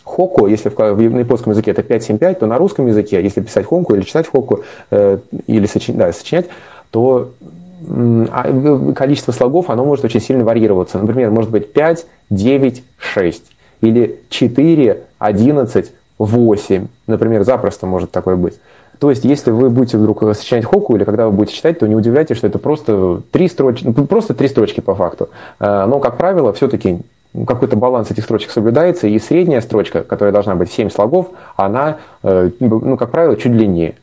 Хоку, 0.04 0.46
если 0.46 0.70
в, 0.70 0.76
в 0.76 1.20
японском 1.20 1.54
языке 1.54 1.72
это 1.72 1.82
5-7-5, 1.82 2.36
то 2.36 2.46
на 2.46 2.60
русском 2.60 2.86
языке, 2.86 3.22
если 3.24 3.42
писать 3.42 3.66
хонку 3.66 3.96
или 3.96 4.02
читать 4.04 4.28
хоку, 4.28 4.64
э, 4.92 5.18
или 5.48 5.66
сочинять, 5.66 5.98
да, 5.98 6.14
сочинять, 6.14 6.48
то 6.92 7.32
количество 8.96 9.32
слогов, 9.32 9.70
оно 9.70 9.86
может 9.86 10.06
очень 10.06 10.22
сильно 10.22 10.44
варьироваться. 10.44 11.00
Например, 11.00 11.32
может 11.32 11.52
быть 11.52 11.74
5, 11.74 12.06
9, 12.30 12.84
6. 12.98 13.44
Или 13.82 14.20
4, 14.30 15.02
11, 15.20 15.92
8. 16.20 16.88
Например, 17.08 17.44
запросто 17.44 17.88
может 17.88 18.12
такое 18.12 18.36
быть. 18.36 18.60
То 19.00 19.10
есть, 19.10 19.26
если 19.26 19.50
вы 19.50 19.72
будете 19.72 19.98
вдруг 19.98 20.22
сочинять 20.36 20.64
хоку, 20.64 20.96
или 20.96 21.04
когда 21.04 21.26
вы 21.26 21.32
будете 21.32 21.56
читать, 21.56 21.80
то 21.80 21.88
не 21.88 21.96
удивляйтесь, 21.96 22.38
что 22.38 22.46
это 22.46 22.60
просто 22.60 23.24
три 23.32 23.48
строчки, 23.48 23.92
ну, 23.98 24.06
просто 24.06 24.36
три 24.36 24.48
строчки 24.48 24.80
по 24.80 24.94
факту. 24.94 25.30
Э, 25.60 25.86
но, 25.88 26.00
как 26.00 26.18
правило, 26.18 26.54
все-таки 26.54 27.00
какой-то 27.48 27.76
баланс 27.76 28.12
этих 28.12 28.26
строчек 28.26 28.52
соблюдается, 28.52 29.08
и 29.08 29.18
средняя 29.18 29.62
строчка, 29.62 30.04
которая 30.04 30.32
должна 30.32 30.54
быть 30.54 30.72
7 30.72 30.92
слогов, 30.92 31.30
она, 31.56 31.98
э, 32.22 32.52
ну, 32.60 32.96
как 32.96 33.10
правило, 33.10 33.36
чуть 33.38 33.54
длиннее. 33.54 33.96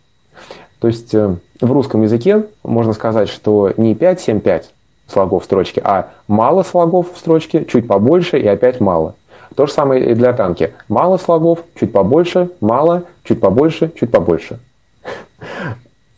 То 0.80 0.88
есть 0.88 1.14
э, 1.14 1.36
в 1.60 1.72
русском 1.72 2.02
языке 2.02 2.46
можно 2.62 2.92
сказать, 2.92 3.28
что 3.28 3.72
не 3.76 3.94
5, 3.94 4.20
7, 4.20 4.40
5 4.40 4.70
слогов 5.06 5.42
в 5.42 5.44
строчке, 5.46 5.80
а 5.84 6.10
мало 6.28 6.62
слогов 6.62 7.12
в 7.14 7.18
строчке, 7.18 7.64
чуть 7.64 7.88
побольше 7.88 8.38
и 8.38 8.46
опять 8.46 8.80
мало. 8.80 9.14
То 9.56 9.66
же 9.66 9.72
самое 9.72 10.10
и 10.10 10.14
для 10.14 10.32
танки. 10.32 10.74
Мало 10.88 11.16
слогов, 11.16 11.60
чуть 11.74 11.92
побольше, 11.92 12.50
мало, 12.60 13.04
чуть 13.24 13.40
побольше, 13.40 13.90
чуть 13.98 14.10
побольше. 14.10 14.60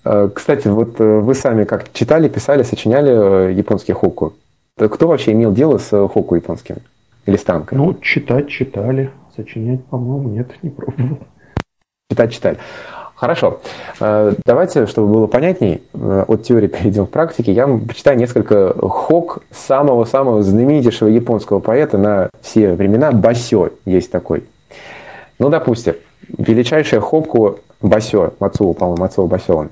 Э, 0.05 0.29
кстати, 0.35 0.69
вот 0.69 0.99
вы 0.99 1.35
сами 1.35 1.65
как 1.65 1.93
читали, 1.93 2.29
писали, 2.29 2.63
сочиняли 2.63 3.53
японский 3.53 3.93
хоку. 3.93 4.35
Кто 4.77 5.09
вообще 5.09 5.33
имел 5.33 5.53
дело 5.53 5.79
с 5.79 5.91
хоку 6.09 6.35
японским? 6.35 6.77
Или 7.27 7.37
с 7.37 7.45
танком? 7.45 7.79
Ну, 7.79 7.95
читать 8.01 8.49
читали. 8.49 9.11
Сочинять, 9.37 9.85
по-моему, 9.85 10.31
нет, 10.31 10.51
не 10.63 10.71
пробовал. 10.71 11.19
Читать 12.11 12.33
читали. 12.33 12.59
Хорошо. 13.21 13.61
Э, 14.01 14.33
давайте, 14.47 14.87
чтобы 14.87 15.13
было 15.13 15.27
понятней, 15.27 15.83
э, 15.93 16.25
от 16.27 16.43
теории 16.43 16.67
перейдем 16.69 17.07
к 17.07 17.11
практике. 17.11 17.53
Я 17.53 17.67
вам 17.67 17.87
почитаю 17.87 18.17
несколько 18.17 18.73
хок 18.89 19.43
самого-самого 19.51 20.43
знаменитейшего 20.43 21.09
японского 21.09 21.59
поэта 21.61 21.99
на 21.99 22.31
все 22.41 22.73
времена. 22.73 23.13
Басё 23.13 23.73
есть 23.85 24.11
такой. 24.11 24.45
Ну, 25.39 25.51
допустим, 25.51 25.97
величайшая 26.39 27.03
хоку 27.03 27.59
Басё, 27.83 28.33
Мацуо, 28.41 28.73
по-моему, 28.73 29.03
Мацуо 29.03 29.27
Басё. 29.27 29.69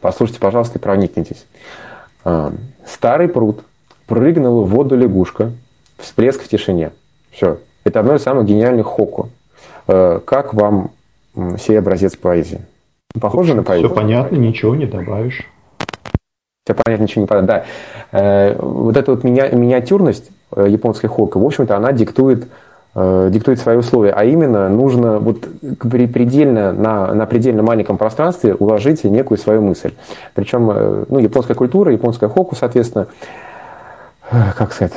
Послушайте, 0.00 0.40
пожалуйста, 0.40 0.78
и 0.78 0.80
проникнитесь. 0.80 1.44
Э, 2.24 2.50
Старый 2.86 3.28
пруд. 3.28 3.60
Прыгнула 4.06 4.64
в 4.64 4.70
воду 4.70 4.96
лягушка, 4.96 5.52
Всплеск 5.98 6.42
в 6.42 6.48
тишине. 6.48 6.92
Все. 7.30 7.58
Это 7.84 8.00
одно 8.00 8.14
из 8.14 8.22
самых 8.22 8.46
гениальных 8.46 8.86
хоку. 8.86 9.28
Э, 9.86 10.18
как 10.24 10.54
вам 10.54 10.92
сей 11.58 11.78
образец 11.78 12.16
поэзии? 12.16 12.62
Похоже 13.18 13.54
на 13.54 13.62
поэзию? 13.62 13.88
Все 13.88 13.96
понятно, 13.96 14.36
ничего 14.36 14.74
не 14.74 14.86
добавишь. 14.86 15.46
Все 16.64 16.74
понятно, 16.74 17.04
ничего 17.04 17.22
не 17.22 17.26
понятно. 17.26 17.46
Да. 17.48 17.64
Э, 18.12 18.56
вот 18.58 18.96
эта 18.96 19.10
вот 19.10 19.24
ми 19.24 19.30
миниатюрность 19.30 20.30
э, 20.54 20.66
японской 20.68 21.08
хоку, 21.08 21.40
в 21.40 21.46
общем-то, 21.46 21.76
она 21.76 21.92
диктует 21.92 22.48
э, 22.94 23.30
диктует 23.32 23.58
свои 23.58 23.76
условия, 23.76 24.12
а 24.12 24.24
именно 24.24 24.68
нужно 24.68 25.18
вот 25.18 25.48
предельно, 25.80 26.72
на, 26.72 27.14
на 27.14 27.26
предельно 27.26 27.62
маленьком 27.62 27.98
пространстве 27.98 28.54
уложить 28.54 29.04
некую 29.04 29.38
свою 29.38 29.62
мысль. 29.62 29.92
Причем 30.34 31.06
ну, 31.08 31.18
японская 31.18 31.56
культура, 31.56 31.92
японская 31.92 32.28
хоку, 32.28 32.54
соответственно, 32.54 33.06
как 34.30 34.72
сказать, 34.72 34.92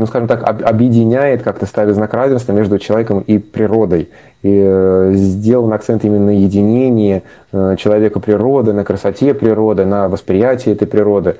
ну, 0.00 0.06
скажем 0.06 0.28
так, 0.28 0.42
объединяет, 0.42 1.42
как-то 1.42 1.66
ставит 1.66 1.94
знак 1.94 2.14
равенства 2.14 2.52
между 2.52 2.78
человеком 2.78 3.20
и 3.20 3.36
природой. 3.38 4.08
И 4.42 4.50
э, 4.50 5.12
сделан 5.14 5.72
акцент 5.74 6.04
именно 6.04 6.26
на 6.26 6.30
единении 6.30 7.22
э, 7.52 7.76
человека 7.78 8.18
природы, 8.18 8.72
на 8.72 8.82
красоте 8.82 9.34
природы, 9.34 9.84
на 9.84 10.08
восприятии 10.08 10.72
этой 10.72 10.88
природы. 10.88 11.36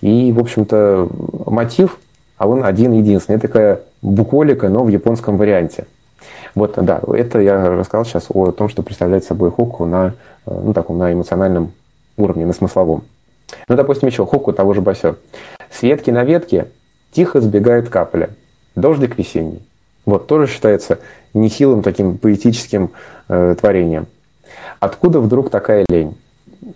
И, 0.00 0.32
в 0.32 0.40
общем-то, 0.40 1.08
мотив, 1.46 1.98
а 2.36 2.48
он 2.48 2.64
один 2.64 2.92
единственный. 2.92 3.36
Это 3.36 3.46
такая 3.46 3.80
буколика, 4.02 4.68
но 4.68 4.82
в 4.82 4.88
японском 4.88 5.36
варианте. 5.36 5.86
Вот, 6.56 6.74
да, 6.76 7.00
это 7.14 7.38
я 7.38 7.70
рассказал 7.70 8.04
сейчас 8.04 8.26
о 8.28 8.50
том, 8.50 8.68
что 8.68 8.82
представляет 8.82 9.22
собой 9.22 9.52
хоку 9.52 9.86
на, 9.86 10.14
э, 10.46 10.60
ну, 10.64 10.72
таком, 10.72 10.98
на 10.98 11.12
эмоциональном 11.12 11.70
уровне, 12.16 12.44
на 12.44 12.52
смысловом. 12.52 13.04
Ну, 13.68 13.76
допустим, 13.76 14.08
еще 14.08 14.26
хоку 14.26 14.52
того 14.52 14.74
же 14.74 14.80
басё. 14.80 15.14
С 15.70 15.82
ветки 15.82 16.10
на 16.10 16.24
ветке 16.24 16.66
Тихо 17.12 17.40
сбегает 17.40 17.88
капля. 17.88 18.30
Дождик 18.76 19.18
весенний. 19.18 19.62
Вот, 20.06 20.26
тоже 20.26 20.46
считается 20.46 20.98
нехилым 21.34 21.82
таким 21.82 22.18
поэтическим 22.18 22.90
э, 23.28 23.54
творением. 23.60 24.06
Откуда 24.78 25.20
вдруг 25.20 25.50
такая 25.50 25.84
лень? 25.88 26.16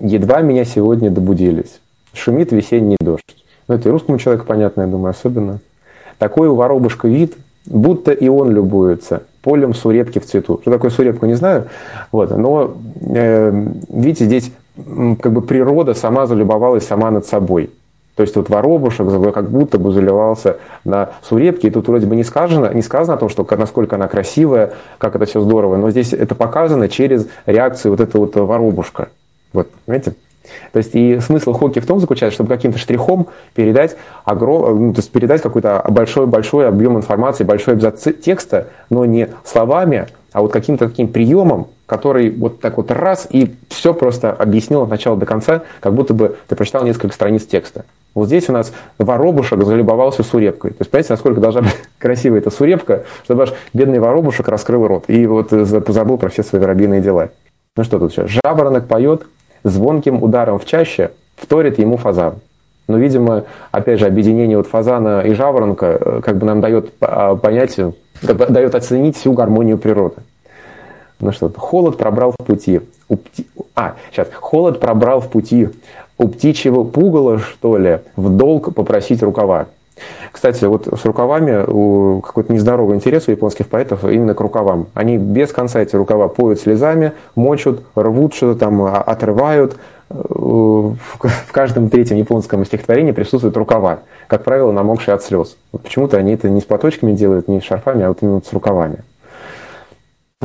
Едва 0.00 0.40
меня 0.40 0.64
сегодня 0.64 1.10
добудились. 1.10 1.80
Шумит 2.12 2.52
весенний 2.52 2.96
дождь. 3.00 3.22
Ну, 3.66 3.74
это 3.74 3.88
и 3.88 3.92
русскому 3.92 4.18
человеку 4.18 4.46
понятно, 4.46 4.82
я 4.82 4.86
думаю, 4.86 5.10
особенно. 5.10 5.60
Такой 6.18 6.48
у 6.48 6.54
воробушка 6.54 7.08
вид, 7.08 7.36
будто 7.66 8.12
и 8.12 8.28
он 8.28 8.52
любуется 8.52 9.22
полем 9.42 9.74
сурепки 9.74 10.18
в 10.18 10.26
цвету. 10.26 10.58
Что 10.62 10.70
такое 10.70 10.90
сурепку, 10.90 11.26
не 11.26 11.34
знаю. 11.34 11.68
Вот, 12.12 12.30
но, 12.30 12.76
э, 13.00 13.66
видите, 13.88 14.24
здесь 14.24 14.50
как 14.76 15.32
бы 15.32 15.42
природа 15.42 15.94
сама 15.94 16.26
залюбовалась 16.26 16.86
сама 16.86 17.10
над 17.10 17.26
собой. 17.26 17.70
То 18.16 18.22
есть 18.22 18.36
вот 18.36 18.48
воробушек 18.48 19.06
как 19.32 19.50
будто 19.50 19.78
бы 19.78 19.92
заливался 19.92 20.58
на 20.84 21.10
сурепке, 21.22 21.68
и 21.68 21.70
тут 21.70 21.88
вроде 21.88 22.06
бы 22.06 22.14
не 22.14 22.24
сказано, 22.24 22.72
не 22.72 22.82
сказано 22.82 23.14
о 23.14 23.18
том, 23.18 23.28
что 23.28 23.46
насколько 23.56 23.96
она 23.96 24.06
красивая, 24.06 24.74
как 24.98 25.16
это 25.16 25.24
все 25.26 25.40
здорово, 25.40 25.76
но 25.76 25.90
здесь 25.90 26.12
это 26.12 26.34
показано 26.34 26.88
через 26.88 27.26
реакцию 27.46 27.92
вот 27.92 28.00
этого 28.00 28.22
вот 28.22 28.36
воробушка. 28.36 29.08
Вот, 29.52 29.68
понимаете? 29.84 30.14
То 30.72 30.78
есть 30.78 30.94
и 30.94 31.18
смысл 31.20 31.52
хоки 31.52 31.80
в 31.80 31.86
том 31.86 32.00
заключается, 32.00 32.34
чтобы 32.34 32.48
каким-то 32.48 32.78
штрихом 32.78 33.28
передать, 33.54 33.96
огром... 34.24 34.88
ну, 34.88 34.92
то 34.92 34.98
есть 34.98 35.10
передать 35.10 35.42
какой-то 35.42 35.84
большой-большой 35.88 36.68
объем 36.68 36.96
информации, 36.96 37.44
большой 37.44 37.74
абзац 37.74 38.06
текста, 38.22 38.68
но 38.90 39.04
не 39.04 39.28
словами, 39.44 40.08
а 40.32 40.42
вот 40.42 40.52
каким-то 40.52 40.88
таким 40.88 41.08
приемом, 41.08 41.68
который 41.86 42.30
вот 42.30 42.60
так 42.60 42.76
вот 42.76 42.90
раз 42.90 43.26
и 43.30 43.54
все 43.68 43.94
просто 43.94 44.32
объяснил 44.32 44.82
от 44.82 44.90
начала 44.90 45.16
до 45.16 45.26
конца, 45.26 45.62
как 45.80 45.94
будто 45.94 46.12
бы 46.12 46.36
ты 46.48 46.56
прочитал 46.56 46.84
несколько 46.84 47.14
страниц 47.14 47.46
текста. 47.46 47.84
Вот 48.14 48.26
здесь 48.26 48.48
у 48.48 48.52
нас 48.52 48.72
воробушек 48.98 49.62
залюбовался 49.64 50.22
сурепкой. 50.22 50.70
То 50.70 50.76
есть, 50.80 50.90
понимаете, 50.90 51.12
насколько 51.12 51.40
должна 51.40 51.62
быть 51.62 51.74
красивая 51.98 52.38
эта 52.38 52.50
сурепка, 52.50 53.04
чтобы 53.24 53.40
ваш 53.40 53.52
бедный 53.72 53.98
воробушек 53.98 54.48
раскрыл 54.48 54.86
рот 54.86 55.04
и 55.08 55.26
вот 55.26 55.50
забыл 55.50 56.18
про 56.18 56.28
все 56.28 56.42
свои 56.42 56.60
воробьиные 56.60 57.00
дела. 57.00 57.30
Ну 57.76 57.82
что 57.82 57.98
тут 57.98 58.12
еще? 58.12 58.26
Жаворонок 58.26 58.86
поет, 58.86 59.26
звонким 59.64 60.22
ударом 60.22 60.58
в 60.58 60.64
чаще 60.64 61.10
вторит 61.36 61.78
ему 61.78 61.96
фазан. 61.96 62.34
Но, 62.86 62.98
видимо, 62.98 63.44
опять 63.72 63.98
же, 63.98 64.06
объединение 64.06 64.58
вот 64.58 64.66
фазана 64.66 65.22
и 65.22 65.32
жаворонка 65.32 65.98
э, 66.00 66.20
как 66.22 66.36
бы 66.36 66.46
нам 66.46 66.60
дает 66.60 66.92
а, 67.00 67.34
понять, 67.34 67.78
дает 68.22 68.74
оценить 68.74 69.16
всю 69.16 69.32
гармонию 69.32 69.78
природы. 69.78 70.16
Ну 71.18 71.32
что, 71.32 71.50
холод 71.56 71.96
пробрал 71.96 72.34
в 72.38 72.44
пути. 72.44 72.82
У 73.08 73.16
пти... 73.16 73.46
А, 73.74 73.94
сейчас. 74.10 74.28
Холод 74.34 74.80
пробрал 74.80 75.20
в 75.20 75.30
пути. 75.30 75.70
У 76.16 76.28
птичьего 76.28 76.84
пугала, 76.84 77.38
что 77.38 77.76
ли, 77.76 78.00
в 78.16 78.30
долг 78.30 78.74
попросить 78.74 79.22
рукава. 79.22 79.66
Кстати, 80.32 80.64
вот 80.64 80.88
с 80.88 81.04
рукавами 81.04 82.20
какой-то 82.20 82.52
нездоровый 82.52 82.96
интерес 82.96 83.28
у 83.28 83.30
японских 83.30 83.68
поэтов 83.68 84.04
именно 84.04 84.34
к 84.34 84.40
рукавам. 84.40 84.88
Они 84.94 85.16
без 85.16 85.52
конца 85.52 85.80
эти 85.80 85.94
рукава 85.94 86.28
поют 86.28 86.60
слезами, 86.60 87.12
мочат, 87.36 87.80
рвут 87.94 88.34
что-то 88.34 88.58
там, 88.58 88.82
а, 88.82 89.00
отрывают. 89.00 89.76
Э, 90.10 90.16
в 90.18 91.52
каждом 91.52 91.88
третьем 91.88 92.18
японском 92.18 92.64
стихотворении 92.64 93.12
присутствуют 93.12 93.56
рукава, 93.56 94.00
как 94.26 94.44
правило, 94.44 94.72
намокшие 94.72 95.14
от 95.14 95.22
слез. 95.22 95.56
Вот 95.72 95.82
почему-то 95.82 96.16
они 96.16 96.32
это 96.32 96.50
не 96.50 96.60
с 96.60 96.64
платочками 96.64 97.12
делают, 97.12 97.48
не 97.48 97.60
с 97.60 97.64
шарфами, 97.64 98.04
а 98.04 98.08
вот 98.08 98.18
именно 98.20 98.42
с 98.44 98.52
рукавами. 98.52 98.98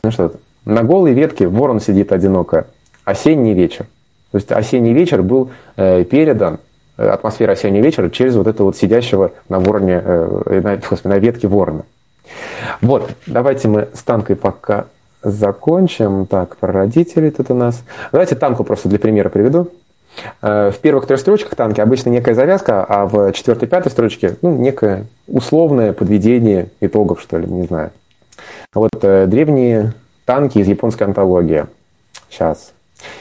Ну 0.03 0.11
что, 0.11 0.33
на 0.65 0.83
голой 0.83 1.13
ветке 1.13 1.47
ворон 1.47 1.79
сидит 1.79 2.11
одиноко. 2.11 2.67
Осенний 3.03 3.53
вечер. 3.53 3.87
То 4.31 4.37
есть 4.37 4.51
осенний 4.51 4.93
вечер 4.93 5.23
был 5.23 5.51
э, 5.75 6.03
передан, 6.03 6.59
э, 6.97 7.07
атмосфера 7.07 7.53
осеннего 7.53 7.83
вечера, 7.83 8.09
через 8.09 8.35
вот 8.35 8.47
этого 8.47 8.67
вот 8.67 8.77
сидящего 8.77 9.31
на 9.49 9.59
вороне, 9.59 10.01
э, 10.03 10.61
на, 10.61 10.79
на 11.09 11.19
ветке 11.19 11.47
ворона. 11.47 11.83
Вот, 12.81 13.09
давайте 13.25 13.67
мы 13.67 13.87
с 13.93 14.03
танкой 14.03 14.35
пока 14.35 14.85
закончим. 15.23 16.27
Так, 16.27 16.57
про 16.57 16.71
родителей 16.71 17.31
тут 17.31 17.49
у 17.49 17.55
нас. 17.55 17.83
Давайте 18.11 18.35
танку 18.35 18.63
просто 18.63 18.87
для 18.87 18.99
примера 18.99 19.29
приведу. 19.29 19.69
В 20.41 20.75
первых 20.81 21.07
трех 21.07 21.19
строчках 21.19 21.55
танки 21.55 21.81
обычно 21.81 22.09
некая 22.09 22.33
завязка, 22.33 22.83
а 22.83 23.05
в 23.05 23.31
четвертой, 23.31 23.67
пятой 23.67 23.89
строчке 23.89 24.35
ну, 24.41 24.57
некое 24.57 25.05
условное 25.27 25.93
подведение 25.93 26.69
итогов, 26.81 27.21
что 27.21 27.37
ли, 27.37 27.47
не 27.47 27.67
знаю. 27.67 27.91
Вот 28.73 28.91
древние 29.01 29.93
танки 30.25 30.57
из 30.57 30.67
японской 30.67 31.03
антологии. 31.03 31.65
Сейчас. 32.29 32.73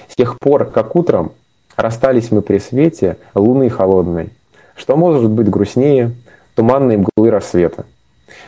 С 0.08 0.16
тех 0.16 0.38
пор, 0.38 0.66
как 0.66 0.96
утром 0.96 1.32
расстались 1.76 2.30
мы 2.30 2.42
при 2.42 2.58
свете 2.58 3.16
луны 3.34 3.70
холодной, 3.70 4.30
что 4.74 4.96
может 4.96 5.30
быть 5.30 5.48
грустнее 5.48 6.12
туманной 6.54 6.96
мглы 6.96 7.30
рассвета. 7.30 7.86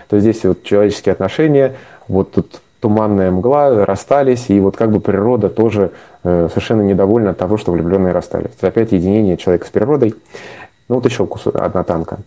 То 0.09 0.17
есть 0.17 0.29
здесь 0.29 0.45
вот 0.45 0.65
человеческие 0.65 1.13
отношения, 1.13 1.77
вот 2.09 2.33
тут 2.33 2.61
туманная 2.81 3.31
мгла, 3.31 3.85
расстались, 3.85 4.47
и 4.49 4.59
вот 4.59 4.77
как 4.77 4.91
бы 4.91 5.01
природа 5.01 5.49
тоже 5.49 5.93
э, 6.25 6.49
совершенно 6.51 6.83
недовольна 6.83 7.35
того, 7.35 7.57
что 7.57 7.73
влюбленные 7.73 8.13
расстались. 8.13 8.51
Это 8.57 8.69
опять 8.69 8.93
единение 8.93 9.37
человека 9.37 9.67
с 9.67 9.71
природой. 9.71 10.15
Ну 10.89 10.97
вот 10.97 11.05
еще 11.05 11.29
одна 11.55 11.85
танка. 11.85 12.19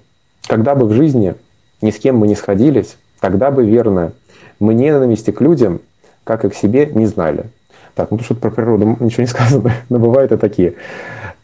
Когда 0.47 0.75
бы 0.75 0.85
в 0.85 0.93
жизни 0.93 1.35
ни 1.81 1.91
с 1.91 1.99
кем 1.99 2.17
мы 2.17 2.27
не 2.27 2.35
сходились, 2.35 2.97
тогда 3.19 3.51
бы, 3.51 3.65
верно, 3.65 4.13
мы 4.59 4.73
ненависти 4.73 5.31
к 5.31 5.41
людям 5.41 5.81
как 6.23 6.45
и 6.45 6.49
к 6.49 6.55
себе, 6.55 6.85
не 6.85 7.05
знали. 7.05 7.45
Так, 7.95 8.11
ну 8.11 8.19
что-то 8.19 8.41
про 8.41 8.51
природу 8.51 8.97
ничего 8.99 9.21
не 9.21 9.27
сказано, 9.27 9.71
но 9.89 9.99
бывают 9.99 10.31
и 10.31 10.37
такие. 10.37 10.75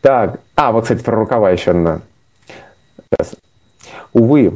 Так, 0.02 0.40
а, 0.56 0.72
вот, 0.72 0.84
кстати, 0.84 1.04
про 1.04 1.16
рукава 1.16 1.52
еще 1.52 1.72
одна. 1.72 2.02
Сейчас. 3.12 3.36
Увы, 4.14 4.54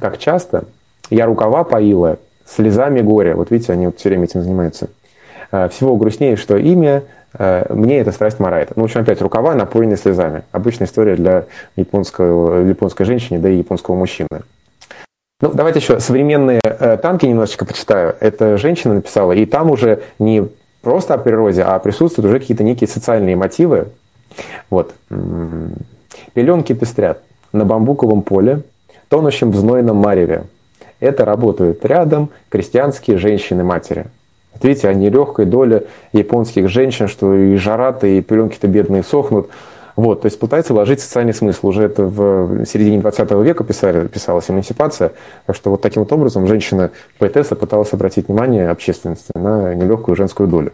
как 0.00 0.18
часто, 0.18 0.64
я 1.10 1.26
рукава 1.26 1.64
поила 1.64 2.18
слезами 2.44 3.00
горя. 3.00 3.34
Вот 3.34 3.50
видите, 3.50 3.72
они 3.72 3.86
вот 3.86 3.98
все 3.98 4.08
время 4.08 4.24
этим 4.24 4.42
занимаются. 4.42 4.88
А, 5.50 5.68
всего 5.68 5.96
грустнее, 5.96 6.36
что 6.36 6.56
имя 6.56 7.04
а, 7.34 7.72
мне 7.72 7.98
эта 7.98 8.12
страсть 8.12 8.38
морает. 8.38 8.72
Ну, 8.76 8.82
в 8.82 8.84
общем, 8.84 9.00
опять 9.00 9.20
рукава 9.20 9.54
напоены 9.54 9.96
слезами. 9.96 10.42
Обычная 10.52 10.86
история 10.86 11.16
для 11.16 11.46
японского, 11.76 12.66
японской 12.66 13.04
женщины, 13.04 13.38
да 13.38 13.48
и 13.48 13.56
японского 13.56 13.94
мужчины. 13.94 14.42
Ну, 15.40 15.52
давайте 15.52 15.80
еще 15.80 16.00
современные 16.00 16.60
э, 16.64 16.96
танки 16.96 17.26
немножечко 17.26 17.66
почитаю. 17.66 18.16
Это 18.20 18.56
женщина 18.56 18.94
написала, 18.94 19.32
и 19.32 19.44
там 19.44 19.70
уже 19.70 20.02
не 20.18 20.48
просто 20.86 21.14
о 21.14 21.18
природе, 21.18 21.62
а 21.62 21.76
присутствуют 21.80 22.28
уже 22.28 22.38
какие-то 22.38 22.62
некие 22.62 22.86
социальные 22.86 23.34
мотивы. 23.34 23.88
Вот. 24.70 24.94
Пеленки 26.32 26.74
пестрят 26.74 27.22
на 27.52 27.64
бамбуковом 27.64 28.22
поле, 28.22 28.62
тонущем 29.08 29.50
в 29.50 29.56
знойном 29.56 29.96
мареве. 29.96 30.44
Это 31.00 31.24
работают 31.24 31.84
рядом 31.84 32.30
крестьянские 32.50 33.18
женщины-матери. 33.18 34.06
Вот 34.52 34.62
видите, 34.62 34.88
они 34.88 35.10
легкой 35.10 35.46
доля 35.46 35.82
японских 36.12 36.68
женщин, 36.68 37.08
что 37.08 37.34
и 37.34 37.56
жара-то, 37.56 38.06
и 38.06 38.20
пеленки-то 38.20 38.68
бедные 38.68 39.02
сохнут. 39.02 39.50
Вот, 39.96 40.20
то 40.20 40.26
есть 40.26 40.38
пытается 40.38 40.74
вложить 40.74 41.00
социальный 41.00 41.32
смысл. 41.32 41.68
Уже 41.68 41.84
это 41.84 42.04
в 42.04 42.66
середине 42.66 42.98
20 43.00 43.30
века 43.32 43.64
писали, 43.64 44.06
писалась 44.06 44.48
эмансипация. 44.50 45.12
Так 45.46 45.56
что 45.56 45.70
вот 45.70 45.80
таким 45.80 46.02
вот 46.02 46.12
образом 46.12 46.46
женщина-поэтесса 46.46 47.56
пыталась 47.56 47.92
обратить 47.94 48.28
внимание 48.28 48.68
общественности 48.68 49.30
на 49.34 49.74
нелегкую 49.74 50.14
женскую 50.14 50.48
долю. 50.48 50.72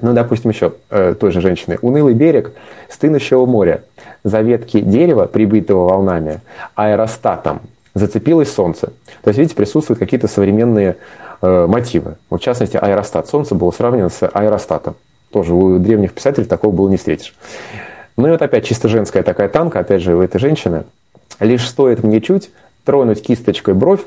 Ну, 0.00 0.12
допустим, 0.12 0.50
еще 0.50 0.74
э, 0.90 1.14
той 1.18 1.32
же 1.32 1.40
женщины. 1.40 1.78
Унылый 1.80 2.14
берег 2.14 2.52
стынущего 2.88 3.46
моря. 3.46 3.82
За 4.22 4.42
ветки 4.42 4.80
дерева, 4.80 5.24
прибитого 5.24 5.88
волнами, 5.88 6.40
аэростатом, 6.74 7.60
зацепилось 7.94 8.52
солнце. 8.52 8.92
То 9.22 9.28
есть, 9.28 9.38
видите, 9.38 9.56
присутствуют 9.56 9.98
какие-то 9.98 10.28
современные 10.28 10.96
э, 11.40 11.66
мотивы. 11.66 12.16
В 12.30 12.38
частности, 12.38 12.76
аэростат. 12.76 13.28
Солнце 13.28 13.54
было 13.54 13.70
сравнено 13.70 14.10
с 14.10 14.28
аэростатом. 14.28 14.94
Тоже 15.32 15.52
у 15.54 15.78
древних 15.78 16.12
писателей 16.12 16.46
такого 16.46 16.70
было 16.70 16.88
не 16.88 16.96
встретишь. 16.96 17.34
Ну 18.18 18.26
и 18.26 18.30
вот 18.32 18.42
опять 18.42 18.66
чисто 18.66 18.88
женская 18.88 19.22
такая 19.22 19.48
танка, 19.48 19.78
опять 19.78 20.02
же, 20.02 20.16
у 20.16 20.20
этой 20.20 20.40
женщины. 20.40 20.82
Лишь 21.38 21.66
стоит 21.66 22.02
мне 22.02 22.20
чуть 22.20 22.50
тронуть 22.84 23.22
кисточкой 23.22 23.74
бровь, 23.74 24.00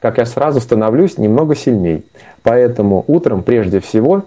как 0.00 0.18
я 0.18 0.26
сразу 0.26 0.60
становлюсь 0.60 1.16
немного 1.16 1.56
сильней. 1.56 2.04
Поэтому 2.42 3.04
утром 3.06 3.42
прежде 3.42 3.80
всего 3.80 4.26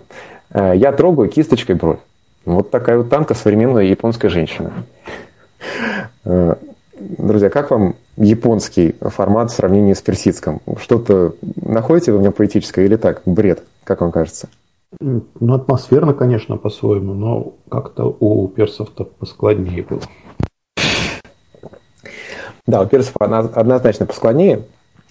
э, 0.49 0.73
я 0.75 0.91
трогаю 0.91 1.29
кисточкой 1.29 1.75
бровь. 1.75 1.99
Вот 2.45 2.71
такая 2.71 2.97
вот 2.97 3.11
танка 3.11 3.35
современная 3.35 3.83
японская 3.83 4.31
женщина. 4.31 4.71
Э, 6.25 6.55
друзья, 6.99 7.51
как 7.51 7.69
вам 7.69 7.93
японский 8.15 8.95
формат 9.01 9.51
в 9.51 9.55
сравнении 9.55 9.93
с 9.93 10.01
персидским? 10.01 10.61
Что-то 10.81 11.35
находите 11.61 12.11
вы 12.11 12.17
в 12.17 12.21
нем 12.23 12.33
поэтическое 12.33 12.85
или 12.85 12.95
так? 12.95 13.21
Бред, 13.25 13.61
как 13.83 14.01
вам 14.01 14.11
кажется? 14.11 14.49
Ну, 14.99 15.53
атмосферно, 15.53 16.13
конечно, 16.13 16.57
по-своему, 16.57 17.13
но 17.13 17.53
как-то 17.69 18.05
у 18.05 18.47
персов-то 18.47 19.03
поскладнее 19.03 19.83
было. 19.83 20.01
Да, 22.65 22.81
у 22.81 22.88
персов 22.88 23.15
однозначно 23.17 24.05
поскладнее. 24.05 24.63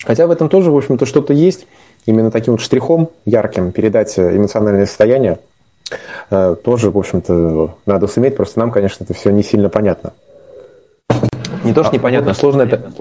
Хотя 0.03 0.27
в 0.27 0.31
этом 0.31 0.49
тоже, 0.49 0.71
в 0.71 0.77
общем-то, 0.77 1.07
что-то 1.07 1.33
есть. 1.33 1.67
Именно 2.05 2.31
таким 2.31 2.55
вот 2.55 2.61
штрихом 2.61 3.11
ярким 3.25 3.73
передать 3.73 4.17
эмоциональное 4.19 4.87
состояние 4.87 5.41
э, 6.31 6.55
тоже, 6.63 6.91
в 6.91 6.99
общем-то, 6.99 7.75
надо 7.85 8.07
суметь. 8.07 8.37
Просто 8.37 8.61
нам, 8.61 8.71
конечно, 8.71 9.03
это 9.03 9.13
все 9.13 9.31
не 9.31 9.43
сильно 9.43 9.69
понятно. 9.69 10.13
Не 11.65 11.73
то, 11.73 11.83
что 11.83 11.93
а 11.93 11.97
непонятно, 11.97 12.33
сложно 12.33 12.63
это, 12.63 12.93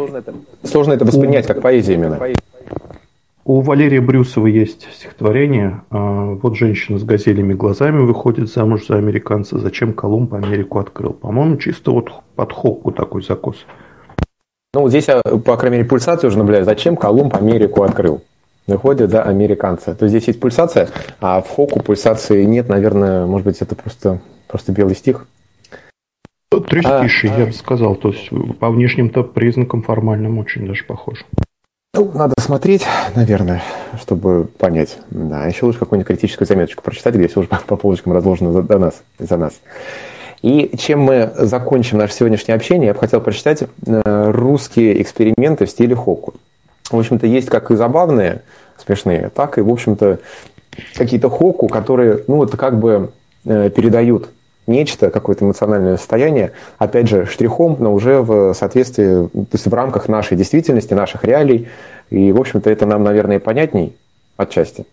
сложно 0.63 0.93
это 0.93 1.05
воспринять 1.05 1.45
как 1.45 1.61
поэзия 1.61 1.93
именно. 1.93 2.19
У 3.47 3.61
Валерия 3.61 4.01
Брюсова 4.01 4.47
есть 4.47 4.91
стихотворение. 4.91 5.81
А, 5.91 6.31
вот 6.31 6.57
женщина 6.57 6.97
с 6.97 7.03
газелями 7.03 7.53
глазами 7.53 7.99
выходит 7.99 8.49
замуж 8.51 8.87
за 8.87 8.97
американца. 8.97 9.59
Зачем 9.59 9.93
Колумб 9.93 10.33
Америку 10.33 10.79
открыл? 10.79 11.13
По-моему, 11.13 11.57
чисто 11.57 11.91
вот 11.91 12.11
под 12.35 12.51
хокку 12.51 12.91
такой 12.91 13.21
закос. 13.21 13.67
Ну, 14.73 14.81
вот 14.81 14.89
здесь, 14.89 15.05
по 15.05 15.57
крайней 15.57 15.77
мере, 15.77 15.87
пульсацию 15.87 16.29
уже 16.29 16.39
наблюдаю. 16.39 16.65
Зачем 16.65 16.97
Колумб 16.97 17.35
Америку 17.35 17.83
открыл? 17.83 18.23
Выходит 18.65 19.11
за 19.11 19.21
американца. 19.21 19.93
То 19.93 20.05
есть 20.05 20.15
здесь 20.15 20.27
есть 20.27 20.39
пульсация, 20.39 20.89
а 21.21 21.39
в 21.39 21.47
хоку 21.47 21.83
пульсации 21.83 22.43
нет, 22.45 22.67
наверное, 22.67 23.27
может 23.27 23.45
быть, 23.45 23.61
это 23.61 23.75
просто, 23.75 24.21
просто 24.47 24.71
белый 24.71 24.95
стих. 24.95 25.27
Трестиший, 26.49 27.29
а, 27.29 27.39
я 27.41 27.45
бы 27.45 27.53
сказал. 27.53 27.93
То 27.95 28.09
есть 28.09 28.27
по 28.59 28.71
внешним-то 28.71 29.21
признакам 29.21 29.83
формальным 29.83 30.39
очень 30.39 30.65
даже 30.65 30.83
похож. 30.83 31.23
Ну, 31.95 32.11
надо 32.13 32.33
смотреть, 32.39 32.85
наверное, 33.15 33.63
чтобы 34.01 34.49
понять. 34.57 34.97
Да, 35.11 35.45
еще 35.45 35.65
лучше 35.65 35.79
какую-нибудь 35.79 36.07
критическую 36.07 36.45
заметочку 36.45 36.83
прочитать, 36.83 37.15
где 37.15 37.29
все 37.29 37.39
уже 37.39 37.49
по 37.67 37.77
полочкам 37.77 38.11
разложено 38.11 38.51
за, 38.51 38.63
за 38.63 38.77
нас, 38.77 39.01
за 39.17 39.37
нас. 39.37 39.53
И 40.41 40.75
чем 40.77 40.99
мы 40.99 41.31
закончим 41.37 41.97
наше 41.97 42.13
сегодняшнее 42.13 42.55
общение, 42.55 42.87
я 42.87 42.93
бы 42.93 42.99
хотел 42.99 43.21
прочитать 43.21 43.63
э, 43.63 44.31
русские 44.31 45.01
эксперименты 45.01 45.65
в 45.65 45.69
стиле 45.69 45.95
хоку. 45.95 46.33
В 46.91 46.99
общем-то, 46.99 47.27
есть 47.27 47.49
как 47.49 47.71
и 47.71 47.75
забавные, 47.75 48.41
смешные, 48.77 49.29
так 49.33 49.57
и, 49.57 49.61
в 49.61 49.69
общем-то, 49.69 50.19
какие-то 50.95 51.29
хоку, 51.29 51.69
которые, 51.69 52.25
ну, 52.27 52.35
вот 52.35 52.55
как 52.57 52.77
бы 52.77 53.11
э, 53.45 53.69
передают 53.69 54.29
нечто, 54.67 55.09
какое-то 55.09 55.45
эмоциональное 55.45 55.97
состояние, 55.97 56.51
опять 56.77 57.07
же, 57.07 57.25
штрихом, 57.25 57.77
но 57.79 57.93
уже 57.93 58.21
в 58.21 58.53
соответствии, 58.53 59.27
то 59.27 59.47
есть 59.53 59.67
в 59.67 59.73
рамках 59.73 60.07
нашей 60.07 60.37
действительности, 60.37 60.93
наших 60.93 61.23
реалий. 61.23 61.67
И, 62.09 62.31
в 62.31 62.39
общем-то, 62.39 62.69
это 62.69 62.85
нам, 62.85 63.03
наверное, 63.03 63.39
понятней 63.39 63.95
отчасти. 64.37 64.85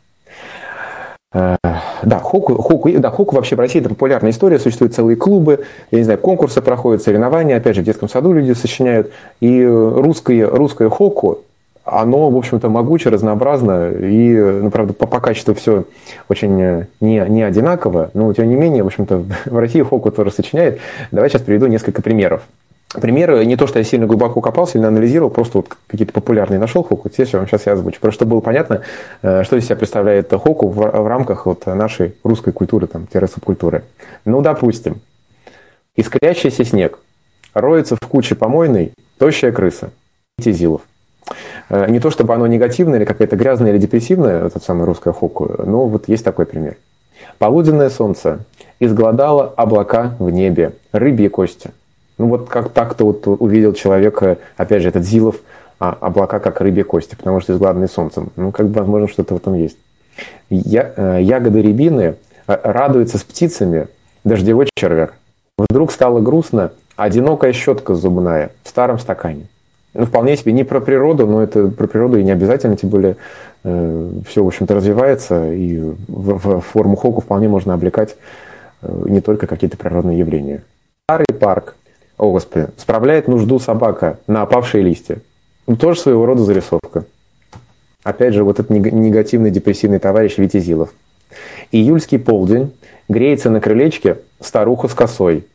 Э, 1.34 1.56
да, 2.02 2.18
хоку, 2.18 2.54
хоку, 2.60 2.90
да, 2.90 3.10
хоку 3.10 3.36
вообще 3.36 3.56
в 3.56 3.60
России 3.60 3.80
это 3.80 3.88
популярная 3.88 4.32
история, 4.32 4.58
существуют 4.58 4.94
целые 4.94 5.16
клубы, 5.16 5.64
я 5.90 5.98
не 5.98 6.04
знаю, 6.04 6.18
конкурсы 6.18 6.60
проходят, 6.60 7.02
соревнования, 7.02 7.56
опять 7.56 7.76
же, 7.76 7.82
в 7.82 7.84
детском 7.84 8.08
саду 8.08 8.32
люди 8.32 8.52
сочиняют. 8.52 9.12
И 9.40 9.64
русское, 9.64 10.46
русское 10.46 10.88
хоку, 10.90 11.40
оно, 11.84 12.30
в 12.30 12.36
общем-то, 12.36 12.68
могуче, 12.68 13.10
разнообразно, 13.10 13.90
и, 13.90 14.34
ну, 14.34 14.70
правда, 14.70 14.92
по, 14.92 15.06
по 15.06 15.20
качеству 15.20 15.54
все 15.54 15.84
очень 16.28 16.60
э, 16.60 16.86
не, 17.00 17.24
не 17.28 17.42
одинаково, 17.42 18.10
но, 18.14 18.32
тем 18.32 18.48
не 18.48 18.54
менее, 18.54 18.84
в 18.84 18.86
общем-то, 18.86 19.24
в 19.46 19.58
России 19.58 19.82
Хоку 19.82 20.10
тоже 20.10 20.30
сочиняет. 20.30 20.80
Давай 21.10 21.28
сейчас 21.28 21.42
приведу 21.42 21.66
несколько 21.66 22.00
примеров. 22.00 22.42
Примеры, 23.00 23.44
не 23.46 23.56
то, 23.56 23.66
что 23.66 23.78
я 23.78 23.84
сильно 23.84 24.06
глубоко 24.06 24.40
копал, 24.40 24.66
сильно 24.66 24.88
анализировал, 24.88 25.30
просто 25.30 25.58
вот 25.58 25.68
какие-то 25.86 26.12
популярные 26.12 26.60
нашел 26.60 26.84
Хоку, 26.84 27.08
те 27.08 27.24
я 27.24 27.38
вам 27.38 27.48
сейчас 27.48 27.66
я 27.66 27.72
озвучу, 27.72 27.98
просто 28.00 28.18
чтобы 28.18 28.32
было 28.32 28.40
понятно, 28.40 28.82
э, 29.22 29.42
что 29.44 29.56
из 29.56 29.64
себя 29.64 29.76
представляет 29.76 30.30
Хоку 30.30 30.68
в, 30.68 30.76
в 30.76 31.06
рамках 31.06 31.46
вот 31.46 31.66
нашей 31.66 32.14
русской 32.22 32.52
культуры, 32.52 32.86
там, 32.86 33.08
субкультуры. 33.10 33.82
Ну, 34.24 34.40
допустим, 34.40 35.00
искрящийся 35.96 36.64
снег, 36.64 37.00
роется 37.54 37.96
в 37.96 38.06
куче 38.06 38.34
помойной, 38.34 38.92
тощая 39.18 39.52
крыса, 39.52 39.90
Тизилов. 40.40 40.82
Э, 41.68 41.86
не 41.88 42.00
то 42.00 42.10
чтобы 42.10 42.34
оно 42.34 42.46
негативное 42.46 42.98
или 42.98 43.04
какая-то 43.04 43.36
грязная 43.36 43.70
или 43.70 43.78
депрессивная, 43.78 44.46
это 44.46 44.60
самое 44.60 44.86
русское 44.86 45.12
хоку, 45.12 45.50
но 45.64 45.86
вот 45.86 46.08
есть 46.08 46.24
такой 46.24 46.46
пример. 46.46 46.76
Полуденное 47.38 47.90
солнце 47.90 48.40
изгладало 48.80 49.52
облака 49.56 50.14
в 50.18 50.30
небе, 50.30 50.72
рыбьи 50.92 51.28
кости. 51.28 51.70
Ну 52.18 52.28
вот 52.28 52.48
как 52.48 52.70
так-то 52.70 53.04
вот 53.04 53.26
увидел 53.26 53.72
человек, 53.72 54.22
опять 54.56 54.82
же, 54.82 54.88
этот 54.88 55.04
Зилов, 55.04 55.36
а, 55.78 55.96
облака 56.00 56.38
как 56.38 56.60
рыбьи 56.60 56.84
кости, 56.84 57.16
потому 57.16 57.40
что 57.40 57.52
изгладанные 57.52 57.88
солнцем. 57.88 58.30
Ну, 58.36 58.52
как 58.52 58.68
бы, 58.68 58.80
возможно, 58.80 59.08
что-то 59.08 59.34
в 59.34 59.38
этом 59.38 59.54
есть. 59.54 59.78
Я, 60.48 60.92
э, 60.94 61.18
ягоды 61.22 61.60
рябины 61.62 62.14
э, 62.46 62.58
радуются 62.62 63.18
с 63.18 63.24
птицами, 63.24 63.88
дождевой 64.22 64.68
червяк. 64.76 65.14
Вдруг 65.58 65.90
стало 65.90 66.20
грустно, 66.20 66.70
одинокая 66.94 67.52
щетка 67.52 67.94
зубная 67.94 68.52
в 68.62 68.68
старом 68.68 69.00
стакане 69.00 69.48
ну, 69.94 70.06
вполне 70.06 70.36
себе 70.36 70.52
не 70.52 70.64
про 70.64 70.80
природу, 70.80 71.26
но 71.26 71.42
это 71.42 71.68
про 71.68 71.86
природу 71.86 72.18
и 72.18 72.24
не 72.24 72.30
обязательно, 72.30 72.76
тем 72.76 72.90
более 72.90 73.16
э, 73.64 74.10
все, 74.26 74.42
в 74.42 74.46
общем-то, 74.46 74.74
развивается, 74.74 75.52
и 75.52 75.78
в, 75.78 76.38
в 76.38 76.60
форму 76.60 76.96
хоку 76.96 77.20
вполне 77.20 77.48
можно 77.48 77.74
облекать 77.74 78.16
э, 78.80 79.02
не 79.06 79.20
только 79.20 79.46
какие-то 79.46 79.76
природные 79.76 80.18
явления. 80.18 80.62
Старый 81.06 81.26
парк, 81.38 81.76
о 82.16 82.30
господи, 82.30 82.68
справляет 82.78 83.28
нужду 83.28 83.58
собака 83.58 84.18
на 84.26 84.42
опавшие 84.42 84.82
листья. 84.82 85.18
Ну, 85.66 85.76
тоже 85.76 86.00
своего 86.00 86.24
рода 86.24 86.42
зарисовка. 86.42 87.04
Опять 88.02 88.34
же, 88.34 88.44
вот 88.44 88.58
этот 88.58 88.70
негативный 88.70 89.50
депрессивный 89.50 89.98
товарищ 89.98 90.38
Витязилов. 90.38 90.92
Июльский 91.70 92.18
полдень 92.18 92.72
греется 93.08 93.48
на 93.48 93.60
крылечке 93.60 94.18
старуха 94.40 94.88
с 94.88 94.94
косой– 94.94 95.46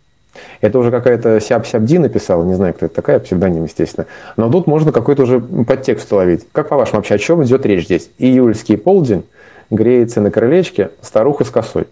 это 0.62 0.80
уже 0.80 0.92
какая-то 0.92 1.40
Сяб-Сябди 1.40 2.00
написала, 2.00 2.44
не 2.44 2.54
знаю, 2.54 2.74
кто 2.74 2.86
это 2.86 2.96
такая, 2.96 3.20
псевдоним, 3.20 3.66
естественно. 3.66 4.08
Но 4.36 4.50
тут 4.52 4.68
можно 4.68 4.92
какой-то 4.92 5.24
уже 5.24 5.40
подтекст 5.40 6.12
уловить. 6.12 6.48
Как 6.52 6.70
по-вашему 6.70 6.98
вообще, 6.98 7.16
о 7.16 7.20
чем 7.20 7.44
идет 7.44 7.66
речь 7.66 7.86
здесь? 7.86 8.10
Июльский 8.18 8.78
полдень, 8.78 9.24
греется 9.70 10.22
на 10.22 10.32
крылечке 10.32 10.92
старуха 11.02 11.44
с 11.44 11.50
косой. 11.50 11.88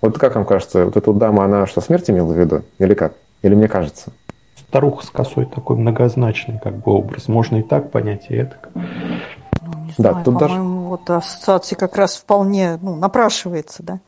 Вот 0.00 0.18
как 0.18 0.34
вам 0.34 0.44
кажется, 0.44 0.84
вот 0.84 0.96
эта 0.96 1.10
вот 1.10 1.18
дама, 1.18 1.44
она 1.44 1.66
что, 1.66 1.80
смерть 1.80 2.08
имела 2.10 2.32
в 2.32 2.38
виду? 2.38 2.62
Или 2.78 2.94
как? 2.94 3.14
Или 3.42 3.54
мне 3.54 3.68
кажется? 3.68 4.12
Старуха 4.68 5.06
с 5.06 5.10
косой 5.10 5.46
такой 5.46 5.76
многозначный 5.76 6.60
как 6.62 6.76
бы 6.76 6.92
образ. 6.92 7.28
Можно 7.28 7.56
и 7.56 7.62
так 7.62 7.90
понять, 7.90 8.26
и 8.28 8.34
это. 8.34 8.56
Ну, 8.74 9.84
не 9.84 9.92
знаю, 9.96 10.16
да, 10.16 10.22
тут 10.22 10.38
даже... 10.38 10.60
вот 10.60 11.08
ассоциация 11.10 11.76
как 11.76 11.96
раз 11.96 12.16
вполне 12.16 12.78
ну, 12.82 12.96
напрашивается, 12.96 13.82
да? 13.82 14.00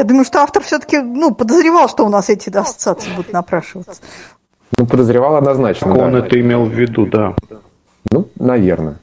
Я 0.00 0.04
думаю, 0.04 0.24
что 0.24 0.40
автор 0.40 0.62
все-таки 0.62 0.98
ну, 0.98 1.34
подозревал, 1.34 1.86
что 1.86 2.06
у 2.06 2.08
нас 2.08 2.30
эти 2.30 2.48
ассоциации 2.48 3.10
будут 3.10 3.34
напрашиваться. 3.34 4.00
Ну, 4.78 4.86
подозревал 4.86 5.36
однозначно. 5.36 5.92
Да. 5.92 6.04
он 6.06 6.16
это 6.16 6.40
имел 6.40 6.64
в 6.64 6.72
виду, 6.72 7.04
да. 7.04 7.34
Ну, 8.10 8.26
наверное. 8.38 8.96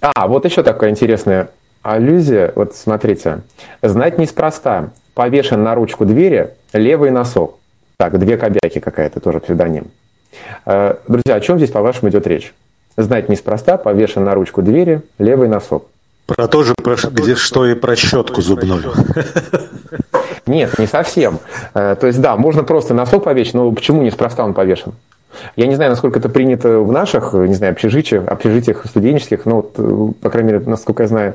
А, 0.00 0.26
вот 0.26 0.46
еще 0.46 0.62
такая 0.62 0.88
интересная 0.88 1.50
аллюзия. 1.82 2.52
Вот 2.56 2.74
смотрите. 2.74 3.42
Знать 3.82 4.16
неспроста. 4.16 4.92
Повешен 5.12 5.62
на 5.62 5.74
ручку 5.74 6.06
двери 6.06 6.54
левый 6.72 7.10
носок. 7.10 7.58
Так, 7.98 8.18
две 8.18 8.38
кобяки 8.38 8.80
какая-то, 8.80 9.20
тоже 9.20 9.40
псевдоним. 9.40 9.90
Э, 10.64 10.94
друзья, 11.06 11.34
о 11.34 11.40
чем 11.40 11.58
здесь, 11.58 11.70
по-вашему, 11.70 12.08
идет 12.08 12.26
речь? 12.26 12.54
Знать 12.96 13.28
неспроста, 13.28 13.76
повешен 13.76 14.24
на 14.24 14.34
ручку 14.34 14.62
двери 14.62 15.02
левый 15.18 15.48
носок. 15.48 15.84
Про 16.26 16.48
то 16.48 16.62
же, 16.62 16.74
про, 16.74 16.96
где, 17.10 17.34
что 17.34 17.66
и 17.66 17.74
про 17.74 17.94
щетку 17.94 18.40
зубную. 18.40 18.94
Нет, 20.46 20.78
не 20.78 20.86
совсем. 20.86 21.38
Э, 21.74 21.96
то 21.98 22.06
есть, 22.06 22.20
да, 22.20 22.36
можно 22.36 22.64
просто 22.64 22.94
носок 22.94 23.24
повесить, 23.24 23.54
но 23.54 23.70
почему 23.72 24.02
неспроста 24.02 24.44
он 24.44 24.54
повешен? 24.54 24.92
Я 25.56 25.66
не 25.66 25.74
знаю, 25.74 25.90
насколько 25.90 26.18
это 26.18 26.28
принято 26.28 26.80
в 26.80 26.92
наших, 26.92 27.34
не 27.34 27.54
знаю, 27.54 27.72
общежитиях, 27.72 28.26
общежитиях 28.28 28.84
студенческих, 28.86 29.46
но, 29.46 29.56
вот, 29.56 29.74
э, 29.78 30.12
по 30.20 30.30
крайней 30.30 30.52
мере, 30.52 30.64
насколько 30.66 31.02
я 31.02 31.08
знаю, 31.08 31.34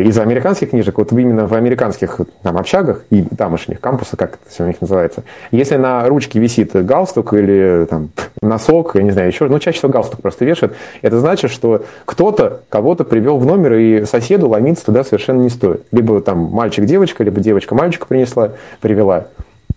из 0.00 0.18
американских 0.18 0.70
книжек, 0.70 0.98
вот 0.98 1.12
именно 1.12 1.46
в 1.46 1.54
американских 1.54 2.20
там, 2.42 2.56
общагах 2.56 3.04
и 3.10 3.22
тамошних 3.22 3.80
кампусах, 3.80 4.18
как 4.18 4.34
это 4.34 4.50
все 4.50 4.64
у 4.64 4.66
них 4.66 4.80
называется, 4.80 5.24
если 5.50 5.76
на 5.76 6.06
ручке 6.08 6.38
висит 6.38 6.72
галстук 6.72 7.34
или 7.34 7.86
там, 7.88 8.10
носок, 8.40 8.94
я 8.94 9.02
не 9.02 9.10
знаю, 9.10 9.28
еще, 9.28 9.46
ну, 9.46 9.58
чаще 9.58 9.78
всего 9.78 9.92
галстук 9.92 10.22
просто 10.22 10.44
вешают, 10.44 10.74
это 11.02 11.18
значит, 11.20 11.50
что 11.50 11.84
кто-то 12.04 12.60
кого-то 12.68 13.04
привел 13.04 13.38
в 13.38 13.46
номер, 13.46 13.74
и 13.74 14.04
соседу 14.04 14.48
ломиться 14.48 14.86
туда 14.86 15.04
совершенно 15.04 15.42
не 15.42 15.50
стоит. 15.50 15.82
Либо 15.92 16.20
там 16.20 16.38
мальчик-девочка, 16.38 17.24
либо 17.24 17.40
девочка 17.40 17.74
мальчика 17.74 18.06
принесла, 18.06 18.52
привела. 18.80 19.26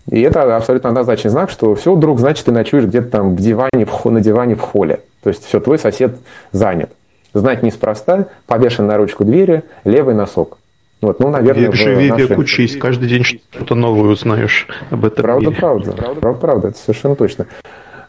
И 0.10 0.22
это 0.22 0.56
абсолютно 0.56 0.90
однозначный 0.90 1.32
знак, 1.32 1.50
что 1.50 1.74
все, 1.76 1.96
вдруг, 1.96 2.20
значит, 2.20 2.46
ты 2.46 2.52
ночуешь 2.52 2.86
где-то 2.86 3.10
там 3.10 3.36
в 3.36 3.40
диване, 3.40 3.88
на 4.06 4.22
диване 4.22 4.56
в 4.56 4.62
холле. 4.62 5.00
То 5.24 5.30
есть 5.30 5.44
все, 5.46 5.60
твой 5.60 5.80
сосед 5.80 6.18
занят. 6.52 6.92
Знать 7.36 7.64
неспроста, 7.64 8.30
повешен 8.48 8.88
на 8.88 8.96
ручку 8.96 9.26
двери, 9.26 9.64
левый 9.84 10.16
носок. 10.16 10.58
Вот, 11.02 11.20
ну, 11.20 11.30
наверное, 11.30 11.66
век 11.66 11.76
живи, 11.76 12.10
нашей... 12.10 12.28
век 12.28 12.38
учись, 12.40 12.78
каждый 12.78 13.10
день 13.10 13.26
что-то 13.26 13.76
новое 13.76 14.12
узнаешь 14.12 14.68
об 14.90 15.04
этом 15.04 15.22
Правда, 15.22 15.48
мире. 15.48 15.60
правда, 15.60 15.92
правда, 15.92 16.34
правда, 16.34 16.68
это 16.70 16.78
совершенно 16.78 17.18
точно. 17.18 17.48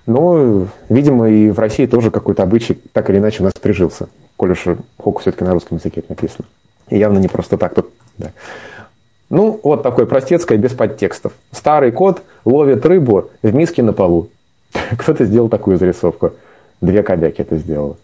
Но, 0.07 0.69
видимо, 0.89 1.29
и 1.29 1.51
в 1.51 1.59
России 1.59 1.87
тоже 1.87 2.13
какой-то 2.13 2.45
обычай 2.45 2.79
так 2.93 3.11
или 3.11 3.19
иначе 3.19 3.43
у 3.43 3.45
нас 3.47 3.53
прижился, 3.61 4.09
коль 4.37 4.53
уж 4.53 4.65
Хоку 4.97 5.21
все-таки 5.21 5.43
на 5.43 5.55
русском 5.55 5.79
языке 5.79 6.05
написано. 6.09 6.47
И 6.89 6.97
явно 6.97 7.19
не 7.19 7.27
просто 7.27 7.59
так 7.59 7.75
тут, 7.75 7.91
да. 8.19 8.31
Ну, 9.29 9.59
вот 9.61 9.83
такое 9.83 10.07
простецкое, 10.07 10.57
без 10.57 10.71
подтекстов. 10.71 11.33
Старый 11.51 11.91
кот 11.91 12.23
ловит 12.45 12.87
рыбу 12.87 13.31
в 13.43 13.53
миске 13.53 13.83
на 13.83 13.93
полу. 13.93 14.29
Кто-то 14.97 15.25
сделал 15.25 15.49
такую 15.49 15.79
зарисовку. 15.79 16.31
Две 16.81 17.03
кобяки 17.03 17.43
это 17.43 17.57
сделала. 17.57 17.97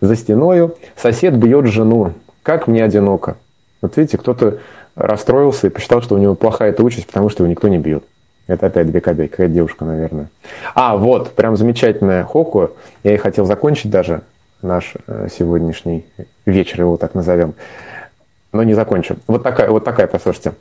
За 0.00 0.16
стеною 0.16 0.76
сосед 0.96 1.36
бьет 1.36 1.66
жену. 1.66 2.12
Как 2.42 2.66
мне 2.66 2.84
одиноко. 2.84 3.36
Вот 3.82 3.96
видите, 3.96 4.18
кто-то 4.18 4.58
расстроился 4.94 5.66
и 5.66 5.70
посчитал, 5.70 6.02
что 6.02 6.14
у 6.14 6.18
него 6.18 6.34
плохая 6.34 6.70
эта 6.70 6.82
участь, 6.82 7.06
потому 7.06 7.28
что 7.28 7.42
его 7.42 7.50
никто 7.50 7.68
не 7.68 7.78
бьет. 7.78 8.04
Это 8.46 8.66
опять 8.66 8.90
кобяки, 9.02 9.30
какая 9.30 9.48
девушка, 9.48 9.84
наверное. 9.84 10.28
А, 10.74 10.96
вот, 10.96 11.32
прям 11.32 11.56
замечательная 11.56 12.24
Хоку. 12.24 12.70
Я 13.04 13.14
и 13.14 13.16
хотел 13.16 13.44
закончить 13.46 13.90
даже 13.90 14.22
наш 14.60 14.94
э, 15.06 15.28
сегодняшний 15.30 16.04
вечер, 16.44 16.80
его 16.80 16.96
так 16.96 17.14
назовем 17.14 17.54
но 18.52 18.62
не 18.62 18.74
закончу. 18.74 19.16
Вот 19.26 19.42
такая, 19.42 19.70
вот 19.70 19.84
такая, 19.84 20.06
послушайте. 20.06 20.52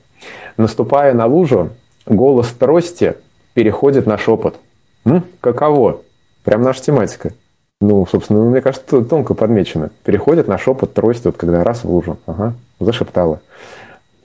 Наступая 0.57 1.13
на 1.13 1.25
лужу, 1.25 1.69
голос 2.05 2.47
трости 2.51 3.15
переходит 3.53 4.05
на 4.05 4.17
шепот. 4.17 4.57
М? 5.05 5.25
Каково? 5.41 6.01
Прям 6.43 6.61
наша 6.61 6.83
тематика. 6.83 7.33
Ну, 7.81 8.05
собственно, 8.05 8.43
мне 8.43 8.61
кажется, 8.61 9.01
тонко 9.03 9.33
подмечено. 9.33 9.89
Переходит 10.03 10.49
на 10.49 10.57
шепот 10.57 10.93
трости, 10.93 11.27
вот 11.27 11.37
когда 11.37 11.63
раз 11.63 11.85
в 11.85 11.89
лужу. 11.89 12.17
Ага, 12.25 12.53
зашептала. 12.79 13.39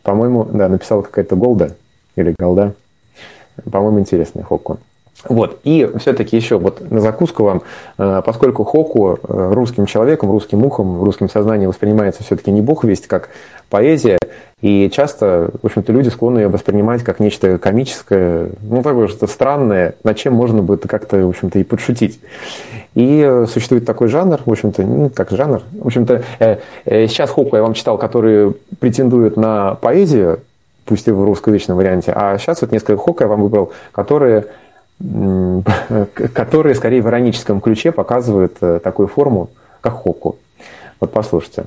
По-моему, 0.03 0.45
да, 0.45 0.69
написала 0.69 1.03
какая-то 1.03 1.37
Голда 1.37 1.77
или 2.17 2.35
Голда. 2.37 2.75
По-моему, 3.71 4.01
интересный 4.01 4.43
Хоккон. 4.43 4.79
Вот. 5.29 5.59
И 5.65 5.91
все-таки 5.99 6.37
еще 6.37 6.59
вот 6.59 6.91
на 6.91 7.01
закуску 7.01 7.45
вам, 7.45 7.63
э, 7.99 8.23
поскольку 8.25 8.65
Хоку 8.65 9.19
э, 9.23 9.53
русским 9.53 9.87
человеком, 9.87 10.31
русским 10.31 10.65
ухом, 10.65 11.03
русским 11.03 11.29
сознанием 11.29 11.71
воспринимается 11.71 12.23
все-таки 12.23 12.51
не 12.51 12.61
бог 12.61 12.85
весть, 12.85 13.07
как 13.07 13.31
поэзия, 13.71 14.19
и 14.65 14.89
часто, 14.91 15.51
в 15.63 15.67
общем-то, 15.67 15.93
люди 15.93 16.09
склонны 16.09 16.39
ее 16.39 16.49
воспринимать 16.49 17.03
как 17.03 17.21
нечто 17.21 17.59
комическое, 17.59 18.49
ну, 18.63 18.83
такое 18.83 19.09
что-то 19.09 19.27
странное, 19.27 19.95
над 20.05 20.17
чем 20.17 20.33
можно 20.33 20.63
будет 20.63 20.87
как-то, 20.87 21.19
в 21.19 21.29
общем-то, 21.29 21.59
и 21.59 21.65
подшутить. 21.65 22.19
И 22.95 23.45
существует 23.53 23.85
такой 23.85 24.09
жанр, 24.09 24.41
в 24.43 24.51
общем-то, 24.51 24.83
ну, 24.83 25.11
как 25.11 25.33
жанр, 25.33 25.61
в 25.73 25.87
общем-то, 25.87 26.23
э, 26.39 26.59
сейчас 27.09 27.29
Хоку 27.29 27.57
я 27.57 27.63
вам 27.63 27.75
читал, 27.75 27.99
который 27.99 28.55
претендует 28.81 29.37
на 29.37 29.75
поэзию, 29.75 30.41
пусть 30.87 31.09
и 31.09 31.11
в 31.11 31.23
русскоязычном 31.23 31.77
варианте, 31.77 32.13
а 32.15 32.39
сейчас 32.39 32.63
вот 32.63 32.73
несколько 32.73 32.97
Хоку 32.97 33.23
я 33.23 33.29
вам 33.29 33.43
выбрал, 33.43 33.73
которые 33.93 34.47
которые 36.33 36.75
скорее 36.75 37.03
в 37.03 37.09
ироническом 37.09 37.61
ключе 37.61 37.93
показывают 37.93 38.57
э, 38.61 38.81
такую 38.83 39.09
форму, 39.09 39.51
как 39.81 39.95
хоку. 39.95 40.39
Вот 41.01 41.13
послушайте. 41.13 41.67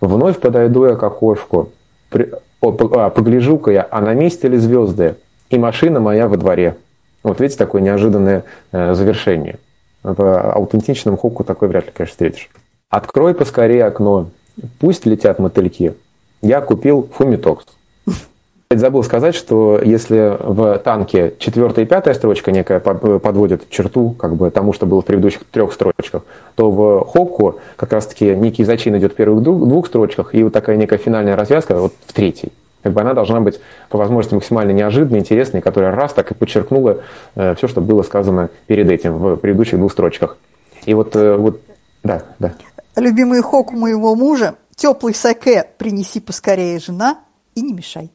«Вновь 0.00 0.38
подойду 0.38 0.86
я 0.86 0.94
к 0.94 1.02
окошку, 1.02 1.70
при... 2.10 2.30
а, 2.62 3.10
погляжу-ка 3.10 3.70
я, 3.70 3.86
а 3.90 4.00
на 4.00 4.14
месте 4.14 4.48
ли 4.48 4.58
звезды, 4.58 5.16
и 5.50 5.58
машина 5.58 6.00
моя 6.00 6.28
во 6.28 6.36
дворе». 6.36 6.76
Вот 7.22 7.40
видите, 7.40 7.58
такое 7.58 7.82
неожиданное 7.82 8.44
э, 8.72 8.94
завершение. 8.94 9.58
В 10.02 10.52
аутентичном 10.52 11.16
хоку 11.16 11.42
такой 11.44 11.68
вряд 11.68 11.86
ли, 11.86 11.92
конечно, 11.92 12.12
встретишь. 12.12 12.50
«Открой 12.88 13.34
поскорее 13.34 13.84
окно, 13.84 14.28
пусть 14.78 15.06
летят 15.06 15.38
мотыльки. 15.38 15.94
Я 16.42 16.60
купил 16.60 17.08
фумитокс». 17.12 17.66
Забыл 18.68 19.04
сказать, 19.04 19.36
что 19.36 19.80
если 19.80 20.36
в 20.40 20.78
танке 20.78 21.34
четвертая 21.38 21.84
и 21.84 21.88
пятая 21.88 22.14
строчка 22.14 22.50
некая 22.50 22.80
подводит 22.80 23.70
черту 23.70 24.10
как 24.10 24.34
бы 24.34 24.50
тому, 24.50 24.72
что 24.72 24.86
было 24.86 25.02
в 25.02 25.04
предыдущих 25.04 25.44
трех 25.44 25.72
строчках, 25.72 26.24
то 26.56 26.72
в 26.72 27.04
Хокку 27.06 27.60
как 27.76 27.92
раз-таки 27.92 28.34
некий 28.34 28.64
зачин 28.64 28.96
идет 28.98 29.12
в 29.12 29.14
первых 29.14 29.44
двух 29.44 29.86
строчках, 29.86 30.34
и 30.34 30.42
вот 30.42 30.52
такая 30.52 30.76
некая 30.76 30.98
финальная 30.98 31.36
развязка 31.36 31.78
вот 31.78 31.92
в 32.06 32.12
третьей. 32.12 32.52
Как 32.82 32.92
бы 32.92 33.00
она 33.00 33.14
должна 33.14 33.40
быть 33.40 33.60
по 33.88 33.98
возможности 33.98 34.34
максимально 34.34 34.72
неожиданной, 34.72 35.20
интересной, 35.20 35.60
которая 35.60 35.94
раз 35.94 36.12
так 36.12 36.32
и 36.32 36.34
подчеркнула 36.34 37.02
э, 37.36 37.54
все, 37.54 37.68
что 37.68 37.80
было 37.80 38.02
сказано 38.02 38.50
перед 38.66 38.90
этим 38.90 39.16
в 39.16 39.36
предыдущих 39.36 39.78
двух 39.78 39.92
строчках. 39.92 40.38
И 40.86 40.94
вот, 40.94 41.14
э, 41.14 41.36
вот 41.36 41.60
да, 42.02 42.22
да. 42.40 42.54
Любимый 42.96 43.42
Хоку 43.42 43.76
моего 43.76 44.16
мужа, 44.16 44.56
теплый 44.74 45.14
саке 45.14 45.66
принеси 45.78 46.18
поскорее 46.18 46.78
жена 46.80 47.18
и 47.54 47.62
не 47.62 47.72
мешай. 47.72 48.10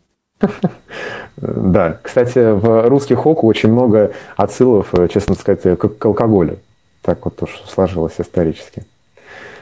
Да, 1.37 1.97
кстати, 2.01 2.51
в 2.51 2.87
русских 2.87 3.19
хоку 3.19 3.47
очень 3.47 3.71
много 3.71 4.11
отсылов, 4.35 4.93
э, 4.93 5.07
честно 5.07 5.35
сказать, 5.35 5.61
к, 5.61 5.87
к 5.87 6.05
алкоголю. 6.05 6.59
Так 7.01 7.25
вот 7.25 7.41
уж 7.41 7.63
сложилось 7.67 8.13
исторически. 8.19 8.85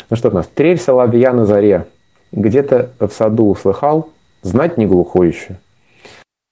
Ну 0.09 0.17
что 0.17 0.29
у 0.29 0.33
нас? 0.33 0.47
Трель 0.47 0.79
соловья 0.79 1.31
на 1.31 1.45
заре. 1.45 1.85
Где-то 2.31 2.91
в 2.99 3.09
саду 3.09 3.49
услыхал, 3.49 4.09
знать 4.41 4.77
не 4.77 4.85
глухой 4.85 5.29
еще. 5.29 5.57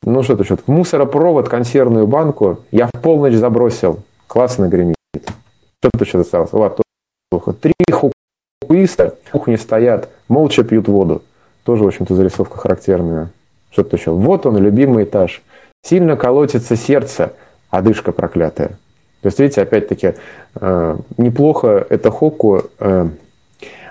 Ну 0.04 0.24
что-то 0.24 0.44
что-то. 0.44 0.64
В 0.66 0.70
мусоропровод 0.70 1.50
консервную 1.50 2.08
банку 2.08 2.60
я 2.72 2.88
в 2.88 3.02
полночь 3.02 3.34
забросил. 3.34 4.00
Классно 4.28 4.68
гремит. 4.68 4.96
Что-то 5.82 6.06
что-то 6.06 6.22
осталось. 6.22 6.52
Вот, 6.54 6.82
плохо. 7.30 7.54
Три 7.54 7.74
хукуиста 7.92 9.16
в 9.26 9.32
кухне 9.32 9.58
стоят, 9.58 10.10
молча 10.28 10.64
пьют 10.64 10.88
воду. 10.88 11.24
Тоже, 11.64 11.84
в 11.84 11.88
общем-то, 11.88 12.16
зарисовка 12.16 12.58
характерная. 12.58 13.32
Что-то 13.72 13.98
еще. 13.98 14.12
Вот 14.12 14.46
он, 14.46 14.58
любимый 14.58 15.04
этаж. 15.04 15.42
Сильно 15.84 16.16
колотится 16.16 16.76
сердце, 16.76 17.34
одышка 17.70 18.12
проклятая. 18.12 18.78
То 19.22 19.28
есть, 19.28 19.40
видите, 19.40 19.62
опять-таки, 19.62 20.14
э, 20.60 20.98
неплохо 21.18 21.86
это 21.90 22.12
Хоку, 22.12 22.64
э, 22.80 23.08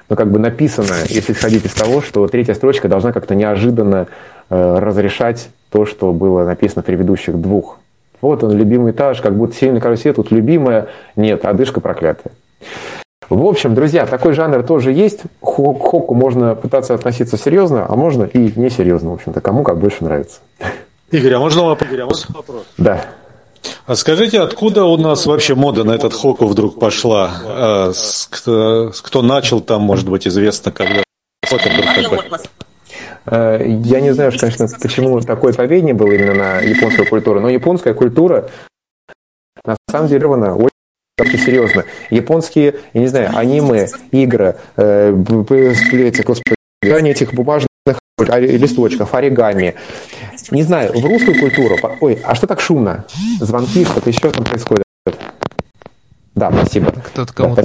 ну, 0.09 0.17
как 0.17 0.31
бы 0.31 0.39
написано, 0.39 0.95
если 1.09 1.33
исходить 1.33 1.65
из 1.65 1.73
того, 1.73 2.01
что 2.01 2.27
третья 2.29 2.55
строчка 2.55 2.89
должна 2.89 3.13
как-то 3.13 3.35
неожиданно 3.35 4.07
э, 4.51 4.79
разрешать 4.79 5.49
то, 5.71 5.85
что 5.85 6.13
было 6.13 6.45
написано 6.45 6.83
в 6.83 6.87
предыдущих 6.87 7.37
двух. 7.41 7.79
Вот 8.21 8.45
он, 8.45 8.53
любимый 8.53 8.93
этаж, 8.93 9.21
как 9.21 9.37
будто 9.37 9.55
сильно 9.57 9.81
колотится, 9.81 10.15
тут 10.15 10.31
любимая, 10.31 10.89
нет, 11.17 11.45
одышка 11.45 11.81
проклятая. 11.81 12.33
В 13.29 13.45
общем, 13.45 13.75
друзья, 13.75 14.07
такой 14.07 14.35
жанр 14.35 14.63
тоже 14.63 14.93
есть. 14.93 15.23
К 15.41 15.45
хоку 15.45 16.15
можно 16.15 16.55
пытаться 16.55 16.95
относиться 16.95 17.37
серьезно, 17.37 17.87
а 17.89 17.97
можно 17.97 18.25
и 18.25 18.53
несерьезно, 18.59 19.11
в 19.11 19.15
общем-то, 19.15 19.41
кому 19.41 19.65
как 19.65 19.79
больше 19.79 20.05
нравится. 20.05 20.39
Игорь, 21.11 21.35
а 21.35 21.39
можно 21.41 21.65
вопрос? 21.65 21.89
Игорь, 21.89 22.03
а 22.03 22.07
можно 22.07 22.35
вопрос? 22.35 22.65
Да. 22.79 23.05
А 23.87 23.97
скажите, 23.97 24.41
откуда 24.41 24.85
у 24.85 24.97
нас 24.97 25.27
вообще 25.27 25.55
мода 25.57 25.83
на 25.83 25.93
этот 25.93 26.13
хоку 26.13 26.47
вдруг 26.47 26.79
пошла? 26.79 27.31
А, 27.45 27.93
с, 27.93 28.29
кто, 28.31 28.93
кто 29.03 29.23
начал 29.23 29.61
там, 29.61 29.83
может 29.83 30.09
быть, 30.09 30.27
известно, 30.29 30.71
когда? 30.71 31.03
Э, 33.27 33.65
Я 33.67 34.01
не 34.01 34.15
знаю, 34.15 34.33
конечно, 34.39 34.69
почему 34.81 35.21
такое 35.21 35.53
поведение 35.53 35.95
было 35.95 36.13
именно 36.13 36.35
на 36.35 36.61
японскую 36.61 37.09
культуру, 37.09 37.41
но 37.41 37.49
японская 37.49 37.95
культура 37.95 38.49
на 39.65 39.77
самом 39.91 40.09
деле 40.09 40.27
очень 40.27 40.76
как-то 41.17 41.39
серьезно. 41.39 41.85
Японские, 42.11 42.75
я 42.93 43.01
не 43.01 43.07
знаю, 43.07 43.31
аниме, 43.35 43.89
игры, 44.11 44.57
э, 44.77 45.15
эти, 45.51 46.23
господи, 46.23 46.57
этих 46.83 47.33
бумажных 47.33 47.69
листочков, 48.19 49.15
оригами. 49.15 49.75
Не 50.51 50.63
знаю, 50.63 50.93
в 50.93 51.05
русскую 51.05 51.39
культуру... 51.39 51.77
Ой, 52.01 52.19
а 52.23 52.35
что 52.35 52.47
так 52.47 52.61
шумно? 52.61 53.05
Звонки, 53.41 53.85
что-то 53.85 54.11
еще 54.11 54.31
там 54.31 54.45
происходит? 54.45 54.85
Да, 56.35 56.53
спасибо. 56.53 56.93
Кто-то 56.93 57.33
кому-то 57.33 57.65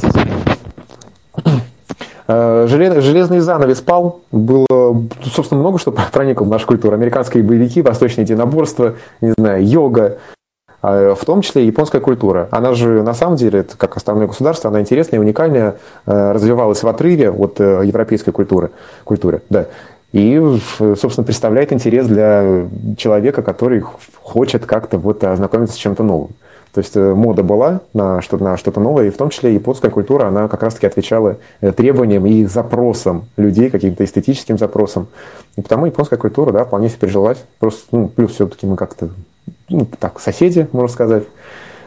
да, 2.27 2.67
Железный 2.67 3.39
занавес 3.39 3.81
пал. 3.81 4.21
Было, 4.31 5.05
собственно, 5.25 5.59
много 5.59 5.77
что 5.77 5.91
проникло 5.91 6.45
в 6.45 6.49
нашу 6.49 6.67
культуру. 6.67 6.95
Американские 6.95 7.43
боевики, 7.43 7.81
восточные 7.81 8.23
единоборства, 8.23 8.95
не 9.19 9.33
знаю, 9.37 9.67
йога, 9.67 10.17
а, 10.37 10.40
в 10.81 11.19
том 11.25 11.41
числе 11.41 11.65
японская 11.65 12.01
культура. 12.01 12.47
Она 12.51 12.73
же 12.73 13.03
на 13.03 13.13
самом 13.13 13.35
деле, 13.35 13.65
как 13.77 13.97
основное 13.97 14.27
государство, 14.27 14.69
она 14.69 14.81
интересная 14.81 15.19
и 15.19 15.21
уникальная, 15.21 15.75
э, 16.05 16.31
развивалась 16.31 16.81
в 16.81 16.87
отрыве 16.87 17.29
от 17.29 17.59
э, 17.59 17.81
европейской 17.85 18.31
культуры. 18.31 18.71
культуры 19.03 19.41
да. 19.49 19.67
И, 20.11 20.41
собственно, 20.77 21.23
представляет 21.23 21.71
интерес 21.71 22.05
для 22.05 22.65
человека, 22.97 23.43
который 23.43 23.81
хочет 24.21 24.65
как-то 24.65 24.97
вот 24.97 25.23
ознакомиться 25.23 25.75
с 25.75 25.77
чем-то 25.77 26.03
новым. 26.03 26.31
То 26.73 26.79
есть 26.79 26.97
э, 26.97 27.13
мода 27.13 27.43
была 27.43 27.81
на 27.93 28.21
что-то, 28.21 28.43
на 28.43 28.57
что-то 28.57 28.79
новое, 28.79 29.05
и 29.05 29.09
в 29.11 29.17
том 29.17 29.29
числе 29.29 29.53
японская 29.53 29.91
культура, 29.91 30.25
она 30.25 30.47
как 30.47 30.63
раз-таки 30.63 30.87
отвечала 30.87 31.37
требованиям 31.59 32.25
и 32.25 32.45
запросам 32.45 33.25
людей, 33.37 33.69
каким-то 33.69 34.03
эстетическим 34.03 34.57
запросам. 34.57 35.07
И 35.57 35.61
потому 35.61 35.85
японская 35.85 36.17
культура, 36.17 36.51
да, 36.51 36.65
вполне 36.65 36.89
себе 36.89 36.99
прижилась. 37.01 37.37
Просто, 37.59 37.83
ну, 37.91 38.07
плюс 38.07 38.31
все-таки 38.31 38.65
мы 38.65 38.75
как-то 38.77 39.09
ну, 39.71 39.87
так, 39.99 40.19
соседи, 40.19 40.67
можно 40.71 40.87
сказать. 40.89 41.23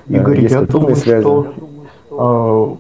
Игорь, 0.08 0.40
Есть 0.40 0.54
я 0.54 0.62
думаю, 0.62 0.96
связи. 0.96 1.22
что 1.22 2.78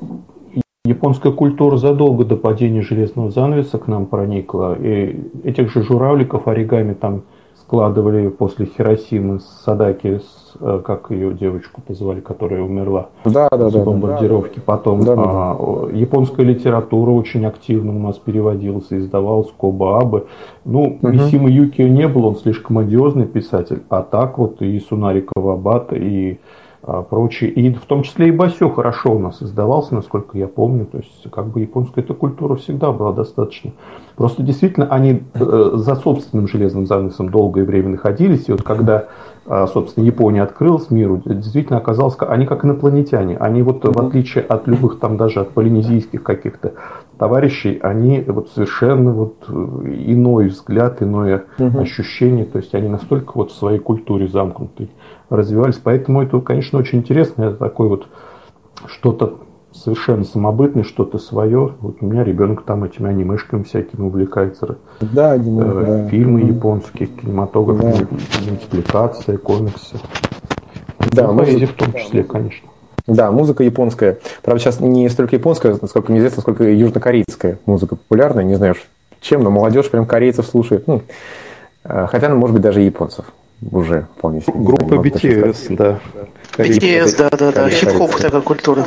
Японская 0.86 1.32
культура 1.32 1.78
задолго 1.78 2.26
до 2.26 2.36
падения 2.36 2.82
железного 2.82 3.30
занавеса 3.30 3.78
к 3.78 3.86
нам 3.88 4.04
проникла. 4.04 4.76
И 4.78 5.18
этих 5.42 5.72
же 5.72 5.82
журавликов 5.82 6.46
оригами 6.46 6.92
там 6.92 7.22
складывали 7.74 8.28
после 8.28 8.66
Хиросимы 8.66 9.40
с 9.40 9.62
Садаки, 9.64 10.18
с, 10.18 10.52
э, 10.60 10.80
как 10.84 11.10
ее 11.10 11.34
девочку 11.34 11.80
позвали, 11.80 12.20
которая 12.20 12.62
умерла 12.62 13.08
да, 13.24 13.48
да, 13.50 13.68
с 13.68 13.74
бомбардировки. 13.74 14.56
Да, 14.56 14.62
Потом 14.64 15.00
да, 15.00 15.16
да. 15.16 15.22
А, 15.26 15.90
японская 15.92 16.46
литература 16.46 17.10
очень 17.10 17.44
активно 17.44 17.94
у 17.94 17.98
нас 17.98 18.16
переводилась 18.18 18.86
издавалась 18.90 19.50
Коба 19.56 19.98
Абы. 20.00 20.26
Ну, 20.64 20.82
угу. 20.82 21.08
Мисима 21.08 21.50
Юкио 21.50 21.88
не 21.88 22.06
был, 22.06 22.26
он 22.26 22.36
слишком 22.36 22.78
одиозный 22.78 23.26
писатель, 23.26 23.82
а 23.88 24.02
так 24.02 24.38
вот 24.38 24.62
и 24.62 24.78
Сунари 24.78 25.22
Кавабата, 25.22 25.96
и 25.96 26.38
прочее. 26.84 27.50
И 27.50 27.72
в 27.72 27.86
том 27.86 28.02
числе 28.02 28.28
и 28.28 28.30
Басё 28.30 28.68
хорошо 28.70 29.14
у 29.14 29.18
нас 29.18 29.42
издавался, 29.42 29.94
насколько 29.94 30.36
я 30.36 30.48
помню. 30.48 30.86
То 30.86 30.98
есть, 30.98 31.30
как 31.30 31.48
бы 31.48 31.60
японская 31.60 32.04
эта 32.04 32.14
культура 32.14 32.56
всегда 32.56 32.92
была 32.92 33.12
достаточно. 33.12 33.72
Просто 34.16 34.42
действительно 34.42 34.86
они 34.86 35.22
э, 35.34 35.70
за 35.74 35.96
собственным 35.96 36.46
железным 36.46 36.86
занавесом 36.86 37.30
долгое 37.30 37.64
время 37.64 37.90
находились. 37.90 38.48
И 38.48 38.52
вот 38.52 38.62
когда, 38.62 39.06
собственно, 39.46 40.04
Япония 40.04 40.42
открылась 40.42 40.90
миру, 40.90 41.20
действительно 41.24 41.78
оказалось, 41.78 42.16
они 42.20 42.46
как 42.46 42.64
инопланетяне. 42.64 43.36
Они 43.36 43.62
вот 43.62 43.84
в 43.84 43.98
отличие 44.00 44.42
от 44.44 44.66
любых 44.66 44.98
там 44.98 45.16
даже 45.16 45.40
от 45.40 45.50
полинезийских 45.50 46.22
каких-то 46.22 46.72
товарищей, 47.18 47.78
они 47.82 48.24
вот 48.26 48.48
совершенно 48.50 49.12
вот 49.12 49.44
э, 49.48 49.52
иной 49.52 50.48
взгляд, 50.48 51.02
иное 51.02 51.44
угу. 51.58 51.78
ощущение. 51.78 52.44
То 52.46 52.58
есть 52.58 52.74
они 52.74 52.88
настолько 52.88 53.32
вот 53.34 53.50
в 53.50 53.54
своей 53.54 53.78
культуре 53.78 54.28
замкнуты 54.28 54.88
развивались. 55.28 55.80
Поэтому 55.82 56.22
это, 56.22 56.40
конечно, 56.40 56.78
очень 56.78 57.00
интересно. 57.00 57.44
Это 57.44 57.56
такой 57.56 57.88
вот 57.88 58.06
что-то 58.86 59.40
совершенно 59.74 60.24
самобытное, 60.24 60.84
что-то 60.84 61.18
свое. 61.18 61.74
Вот 61.80 61.96
у 62.00 62.06
меня 62.06 62.24
ребенок 62.24 62.62
там 62.64 62.84
этими 62.84 63.10
анимешками 63.10 63.64
всякими 63.64 64.02
увлекается. 64.02 64.78
Да, 65.00 65.32
аниме, 65.32 65.64
э, 65.64 65.84
да. 65.86 66.08
Фильмы 66.08 66.42
mm 66.42 66.54
японские, 66.54 67.08
кинематограф, 67.08 67.80
да. 67.80 68.06
мультипликация, 68.48 69.36
комиксы. 69.38 69.96
Да, 71.12 71.32
ну, 71.32 71.38
поэзия 71.38 71.66
в 71.66 71.72
том 71.74 71.92
числе, 71.92 72.22
конечно. 72.22 72.68
Да, 73.06 73.30
музыка 73.30 73.64
японская. 73.64 74.18
Правда, 74.42 74.62
сейчас 74.62 74.80
не 74.80 75.08
столько 75.08 75.36
японская, 75.36 75.76
насколько 75.80 76.10
мне 76.10 76.20
известно, 76.20 76.40
сколько 76.40 76.64
южнокорейская 76.64 77.58
музыка 77.66 77.96
популярная. 77.96 78.44
Не 78.44 78.54
знаю, 78.54 78.76
чем, 79.20 79.42
но 79.42 79.50
молодежь 79.50 79.90
прям 79.90 80.06
корейцев 80.06 80.46
слушает. 80.46 80.86
Ну, 80.86 81.02
э, 81.84 82.06
хотя, 82.08 82.28
ну, 82.28 82.36
может 82.36 82.54
быть, 82.54 82.62
даже 82.62 82.80
японцев 82.80 83.26
уже 83.70 84.06
вполне 84.16 84.40
себе. 84.40 84.52
Группа 84.54 84.94
BTS, 84.94 85.76
да. 85.76 86.00
BTS, 86.56 87.16
да, 87.18 87.30
да, 87.30 87.52
да, 87.52 87.70
хип-хоп 87.70 88.16
такая 88.16 88.40
культура. 88.40 88.86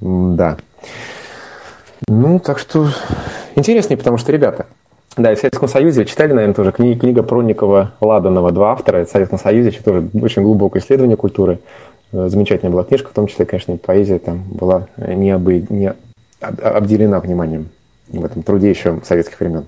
Да. 0.00 0.56
Ну, 2.08 2.38
так 2.38 2.58
что 2.58 2.88
интереснее, 3.54 3.96
потому 3.96 4.18
что, 4.18 4.32
ребята, 4.32 4.66
да, 5.16 5.32
и 5.32 5.36
в 5.36 5.38
Советском 5.38 5.68
Союзе 5.68 6.04
читали, 6.04 6.32
наверное, 6.32 6.54
тоже 6.54 6.72
книга, 6.72 7.00
книга 7.00 7.22
Пронникова, 7.22 7.92
Ладанова, 8.00 8.50
два 8.50 8.72
автора. 8.72 9.04
В 9.04 9.08
Советском 9.08 9.38
Союзе 9.38 9.70
тоже 9.82 10.08
очень 10.20 10.42
глубокое 10.42 10.82
исследование 10.82 11.16
культуры. 11.16 11.60
Э, 12.12 12.28
замечательная 12.28 12.72
была 12.72 12.84
книжка, 12.84 13.10
в 13.10 13.12
том 13.12 13.28
числе, 13.28 13.44
конечно, 13.46 13.76
поэзия 13.76 14.18
там 14.18 14.42
была 14.42 14.88
не, 14.96 15.30
обы, 15.30 15.64
не 15.68 15.94
обделена 16.40 17.20
вниманием 17.20 17.68
в 18.08 18.24
этом 18.24 18.42
труде 18.42 18.70
еще 18.70 19.00
советских 19.04 19.38
времен. 19.38 19.66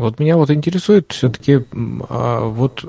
Вот 0.00 0.18
меня 0.18 0.36
вот 0.36 0.50
интересует 0.50 1.12
все-таки, 1.12 1.60
а 2.08 2.46
вот 2.46 2.84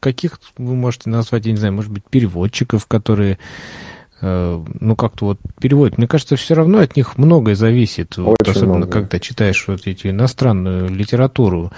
каких 0.00 0.40
вы 0.56 0.74
можете 0.74 1.10
назвать, 1.10 1.46
я 1.46 1.52
не 1.52 1.58
знаю, 1.58 1.74
может 1.74 1.90
быть, 1.90 2.04
переводчиков, 2.04 2.86
которые 2.86 3.38
э, 4.20 4.64
ну, 4.80 4.96
как-то 4.96 5.26
вот 5.26 5.38
переводят. 5.60 5.98
Мне 5.98 6.06
кажется, 6.06 6.36
все 6.36 6.54
равно 6.54 6.78
от 6.78 6.96
них 6.96 7.18
многое 7.18 7.54
зависит, 7.54 8.16
вот, 8.16 8.36
особенно 8.46 8.78
много. 8.78 8.92
когда 8.92 9.18
читаешь 9.18 9.66
вот 9.68 9.86
эти 9.86 10.08
иностранную 10.08 10.88
литературу. 10.88 11.72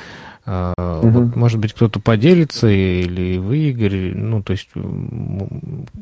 угу. 0.46 0.74
вот, 0.76 1.36
может 1.36 1.58
быть, 1.58 1.72
кто-то 1.72 2.00
поделится, 2.00 2.68
или 2.68 3.38
вы, 3.38 3.58
Игорь, 3.70 4.12
ну, 4.14 4.42
то 4.42 4.52
есть, 4.52 4.68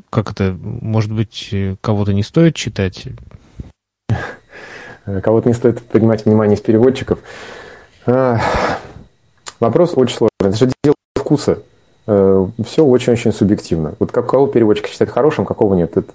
как 0.09 0.31
это, 0.31 0.55
может 0.61 1.11
быть, 1.11 1.53
кого-то 1.81 2.13
не 2.13 2.23
стоит 2.23 2.55
читать? 2.55 3.07
Кого-то 5.23 5.47
не 5.47 5.55
стоит 5.55 5.81
принимать 5.81 6.25
внимание 6.25 6.55
из 6.55 6.61
переводчиков. 6.61 7.19
Вопрос 9.59 9.93
очень 9.95 10.15
сложный. 10.15 10.29
Это 10.41 10.57
же 10.57 10.71
дело 10.83 10.95
вкуса. 11.15 11.59
Э, 12.07 12.45
Все 12.65 12.83
очень-очень 12.83 13.33
субъективно. 13.33 13.93
Вот 13.99 14.11
какого 14.11 14.47
переводчика 14.47 14.89
считать 14.89 15.09
хорошим, 15.09 15.45
какого 15.45 15.75
нет. 15.75 15.95
Это, 15.95 16.11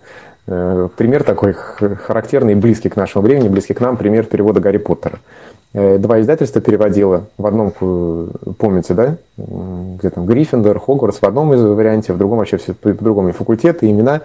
э, 0.46 0.88
пример 0.96 1.24
такой 1.24 1.52
характерный, 1.52 2.54
близкий 2.54 2.88
к 2.88 2.96
нашему 2.96 3.22
времени, 3.22 3.48
близкий 3.48 3.74
к 3.74 3.80
нам, 3.80 3.96
пример 3.96 4.24
перевода 4.24 4.60
Гарри 4.60 4.78
Поттера. 4.78 5.20
Э, 5.72 5.98
два 5.98 6.20
издательства 6.20 6.60
переводило. 6.60 7.26
В 7.38 7.46
одном, 7.46 7.72
помните, 8.58 8.94
да, 8.94 9.16
где 9.36 10.10
там 10.10 10.26
Гриффиндор, 10.26 10.80
Хогвартс 10.80 11.18
в 11.20 11.24
одном 11.24 11.54
из 11.54 11.62
варианте, 11.62 12.12
в 12.12 12.18
другом 12.18 12.38
вообще 12.38 12.56
все 12.56 12.74
по-другому. 12.74 13.28
И 13.28 13.32
факультеты, 13.32 13.86
и 13.86 13.90
имена, 13.90 14.22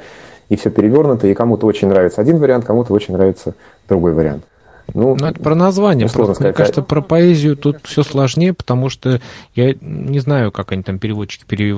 и 0.47 0.55
все 0.55 0.69
перевернуто. 0.71 1.27
И 1.27 1.33
кому-то 1.33 1.67
очень 1.67 1.89
нравится 1.89 2.21
один 2.21 2.37
вариант, 2.37 2.65
кому-то 2.65 2.93
очень 2.93 3.13
нравится 3.13 3.53
другой 3.87 4.13
вариант. 4.13 4.43
Ну, 4.93 5.15
ну, 5.19 5.27
это 5.27 5.39
про 5.39 5.55
название. 5.55 6.07
Просто, 6.07 6.43
мне 6.43 6.53
кажется, 6.53 6.81
про 6.81 7.01
поэзию 7.01 7.57
тут 7.57 7.77
все 7.83 8.03
сложнее, 8.03 8.53
потому 8.53 8.89
что 8.89 9.21
я 9.55 9.73
не 9.81 10.19
знаю, 10.19 10.51
как 10.51 10.71
они 10.71 10.83
там 10.83 10.99
переводчики 10.99 11.45
пере... 11.45 11.73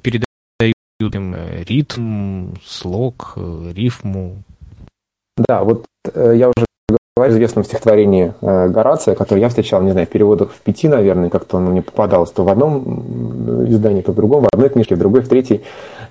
передают 0.00 0.26
им 1.00 1.34
э, 1.34 1.64
ритм, 1.64 2.54
слог, 2.64 3.34
э, 3.36 3.72
рифму. 3.74 4.42
Да, 5.36 5.64
вот 5.64 5.84
э, 6.14 6.34
я 6.36 6.48
уже 6.48 6.64
говорил 7.16 7.34
в 7.34 7.38
известном 7.38 7.64
стихотворении 7.64 8.34
Горация, 8.40 9.14
которое 9.14 9.40
я 9.40 9.48
встречал, 9.48 9.82
не 9.82 9.92
знаю, 9.92 10.06
в 10.06 10.10
переводах 10.10 10.52
в 10.52 10.60
пяти, 10.60 10.88
наверное, 10.88 11.30
как-то 11.30 11.58
оно 11.58 11.70
мне 11.70 11.82
попадалось, 11.82 12.30
то 12.30 12.44
в 12.44 12.48
одном 12.48 13.64
издании, 13.68 14.02
то 14.02 14.12
в 14.12 14.14
другом, 14.14 14.44
в 14.44 14.48
одной 14.52 14.68
книжке, 14.68 14.96
в 14.96 14.98
другой, 14.98 15.22
в 15.22 15.28
третьей. 15.28 15.62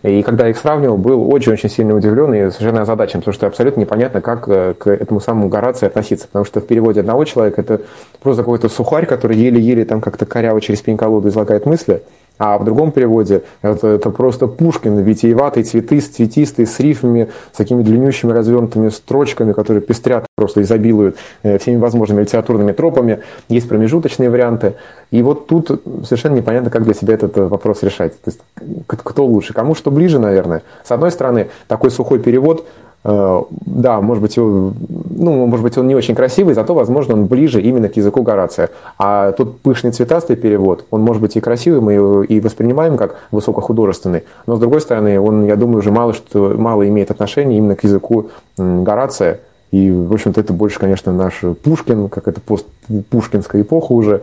И 0.05 0.21
когда 0.21 0.43
я 0.43 0.51
их 0.51 0.57
сравнивал, 0.57 0.97
был 0.97 1.31
очень-очень 1.33 1.69
сильно 1.69 1.95
удивлен 1.95 2.31
и 2.31 2.51
совершенно 2.51 2.81
озадачен, 2.81 3.21
потому 3.21 3.33
что 3.33 3.47
абсолютно 3.47 3.79
непонятно, 3.79 4.21
как 4.21 4.47
э, 4.47 4.75
к 4.77 4.87
этому 4.87 5.19
самому 5.19 5.49
Горации 5.49 5.87
относиться. 5.87 6.27
Потому 6.27 6.45
что 6.45 6.61
в 6.61 6.67
переводе 6.67 6.99
одного 6.99 7.25
человека 7.25 7.61
это 7.61 7.81
просто 8.21 8.43
какой-то 8.43 8.69
сухарь, 8.69 9.07
который 9.07 9.35
еле-еле 9.35 9.83
там 9.83 10.01
как-то 10.01 10.27
коряво 10.27 10.61
через 10.61 10.81
пень-колоду 10.81 11.29
излагает 11.29 11.65
мысли, 11.65 12.03
а 12.37 12.57
в 12.57 12.65
другом 12.65 12.91
переводе 12.91 13.43
это, 13.61 13.87
это 13.87 14.09
просто 14.09 14.47
Пушкин, 14.47 14.99
витиеватый, 14.99 15.63
цветы, 15.63 15.99
цветистый, 16.01 16.65
с 16.65 16.79
рифмами, 16.79 17.29
с 17.53 17.57
такими 17.57 17.81
длиннющими 17.81 18.31
развернутыми 18.31 18.89
строчками, 18.89 19.53
которые 19.53 19.81
пестрят, 19.81 20.25
просто 20.35 20.61
изобилуют 20.61 21.15
э, 21.43 21.57
всеми 21.57 21.77
возможными 21.77 22.21
литературными 22.21 22.73
тропами. 22.73 23.19
Есть 23.47 23.69
промежуточные 23.69 24.29
варианты. 24.29 24.75
И 25.11 25.21
вот 25.21 25.47
тут 25.47 25.81
совершенно 26.03 26.35
непонятно, 26.35 26.69
как 26.69 26.83
для 26.83 26.93
себя 26.93 27.13
этот 27.13 27.37
э, 27.37 27.47
вопрос 27.47 27.83
решать. 27.83 28.19
То 28.21 28.31
есть, 28.31 28.39
кто 28.87 29.25
лучше? 29.25 29.53
Кому 29.53 29.75
что 29.75 29.91
ближе, 29.91 30.19
наверное. 30.19 30.63
С 30.83 30.91
одной 30.91 31.11
стороны, 31.11 31.49
такой 31.67 31.91
сухой 31.91 32.19
перевод 32.19 32.65
да, 33.05 34.01
может 34.01 34.23
быть, 34.23 34.35
он, 34.39 34.73
ну, 35.15 35.45
может 35.45 35.63
быть, 35.63 35.77
он 35.77 35.87
не 35.87 35.93
очень 35.93 36.15
красивый, 36.15 36.55
зато, 36.55 36.73
возможно, 36.73 37.13
он 37.13 37.27
ближе 37.27 37.61
именно 37.61 37.87
к 37.87 37.97
языку 37.97 38.23
Горация. 38.23 38.71
А 38.97 39.31
тут 39.33 39.61
пышный 39.61 39.91
цветастый 39.91 40.35
перевод, 40.35 40.85
он 40.89 41.01
может 41.01 41.21
быть 41.21 41.35
и 41.35 41.39
красивый, 41.39 41.81
мы 41.81 41.93
его 41.93 42.23
и 42.23 42.39
воспринимаем 42.39 42.97
как 42.97 43.17
высокохудожественный, 43.29 44.23
но, 44.47 44.55
с 44.55 44.59
другой 44.59 44.81
стороны, 44.81 45.19
он, 45.19 45.45
я 45.45 45.55
думаю, 45.55 45.79
уже 45.79 45.91
мало, 45.91 46.13
что, 46.13 46.55
мало 46.57 46.87
имеет 46.87 47.11
отношения 47.11 47.57
именно 47.57 47.75
к 47.75 47.83
языку 47.83 48.31
Горация. 48.57 49.41
И, 49.71 49.91
в 49.91 50.13
общем-то, 50.13 50.39
это 50.39 50.53
больше, 50.53 50.79
конечно, 50.79 51.11
наш 51.11 51.41
Пушкин, 51.63 52.09
как 52.09 52.27
это 52.27 52.39
постпушкинская 52.39 53.61
эпоха 53.61 53.91
уже. 53.91 54.21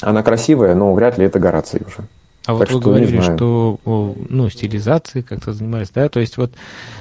Она 0.00 0.22
красивая, 0.22 0.74
но 0.74 0.94
вряд 0.94 1.18
ли 1.18 1.26
это 1.26 1.38
Гораций 1.38 1.82
уже. 1.86 2.08
А 2.46 2.58
так 2.58 2.70
вот 2.70 2.70
вы 2.70 2.80
говорили, 2.80 3.20
что 3.20 3.80
ну, 3.84 4.50
стилизации 4.50 5.22
как-то 5.22 5.52
занимались, 5.52 5.90
да, 5.90 6.08
то 6.08 6.20
есть 6.20 6.36
вот 6.36 6.52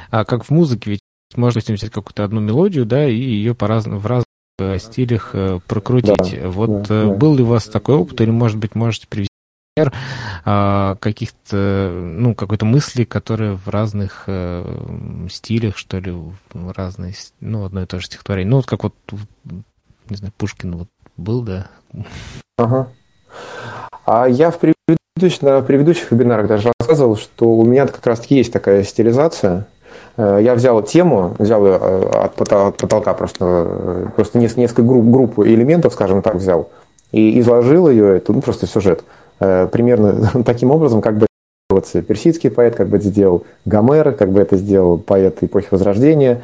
а 0.10 0.24
как 0.24 0.46
в 0.46 0.52
музыке, 0.52 0.92
ведь 0.92 1.02
можно 1.36 1.62
взять 1.62 1.90
какую-то 1.90 2.24
одну 2.24 2.40
мелодию, 2.40 2.86
да, 2.86 3.08
и 3.08 3.16
ее 3.16 3.56
по 3.56 3.68
разным, 3.68 3.98
в 3.98 4.06
разных 4.06 4.26
э, 4.60 4.78
стилях 4.80 5.32
э, 5.34 5.60
прокрутить. 5.68 6.40
Да, 6.42 6.50
вот 6.50 6.84
да, 6.84 7.04
э, 7.04 7.08
да. 7.08 7.14
был 7.14 7.36
ли 7.36 7.44
у 7.44 7.48
вас 7.48 7.66
такой 7.66 7.96
опыт, 7.96 8.22
или, 8.22 8.30
может 8.30 8.58
быть, 8.58 8.76
можете 8.76 9.08
привести 9.08 9.30
пример 9.76 9.92
а, 10.46 10.96
каких-то, 10.98 11.92
ну, 11.92 12.36
какой-то 12.36 12.66
мысли, 12.66 13.06
которые 13.06 13.56
в 13.56 13.68
разных 13.70 14.30
стилях, 15.32 15.78
что 15.78 16.00
ли, 16.00 16.12
в 16.12 16.72
разные, 16.76 17.16
ну, 17.40 17.66
одно 17.66 17.82
и 17.82 17.86
то 17.86 18.00
же 18.00 18.06
стихотворение. 18.06 18.52
Ну, 18.52 18.58
вот 18.58 18.68
как 18.68 18.84
вот, 18.84 18.94
не 20.10 20.16
знаю, 20.16 20.34
Пушкин 20.38 20.78
вот 20.78 20.90
был, 21.18 21.42
да? 21.42 21.72
Ага. 22.58 22.90
А 24.06 24.28
я 24.28 24.52
в 24.52 24.60
предыдущих, 25.16 25.42
на 25.44 25.62
предыдущих 25.62 26.12
вебинарах 26.12 26.48
даже 26.48 26.72
рассказывал, 26.80 27.16
что 27.18 27.46
у 27.46 27.66
меня 27.66 27.86
как 27.88 28.06
раз 28.06 28.26
есть 28.26 28.52
такая 28.52 28.84
стилизация. 28.84 29.68
Э, 30.18 30.40
я 30.42 30.56
взял 30.56 30.82
тему, 30.82 31.36
взял 31.38 31.66
ее 31.66 31.78
э, 31.80 32.10
от 32.26 32.36
потолка, 32.36 33.14
просто, 33.14 33.38
э, 33.42 34.06
просто 34.16 34.40
несколько 34.40 34.82
групп, 34.82 35.06
групп 35.06 35.40
элементов, 35.40 35.94
скажем 35.94 36.22
так, 36.22 36.36
взял, 36.36 36.70
и 37.12 37.40
изложил 37.40 37.90
ее, 37.90 38.18
это 38.18 38.34
ну, 38.34 38.42
просто 38.42 38.66
сюжет, 38.66 39.04
примерно 39.40 40.32
таким 40.46 40.72
образом, 40.72 41.02
как 41.02 41.18
бы 41.18 41.28
персидский 42.08 42.52
поэт 42.52 42.76
как 42.76 42.88
бы 42.88 42.98
это 42.98 43.08
сделал, 43.08 43.46
Гомер 43.66 44.14
как 44.14 44.32
бы 44.32 44.40
это 44.42 44.58
сделал, 44.58 44.98
поэт 44.98 45.42
эпохи 45.42 45.68
Возрождения. 45.72 46.42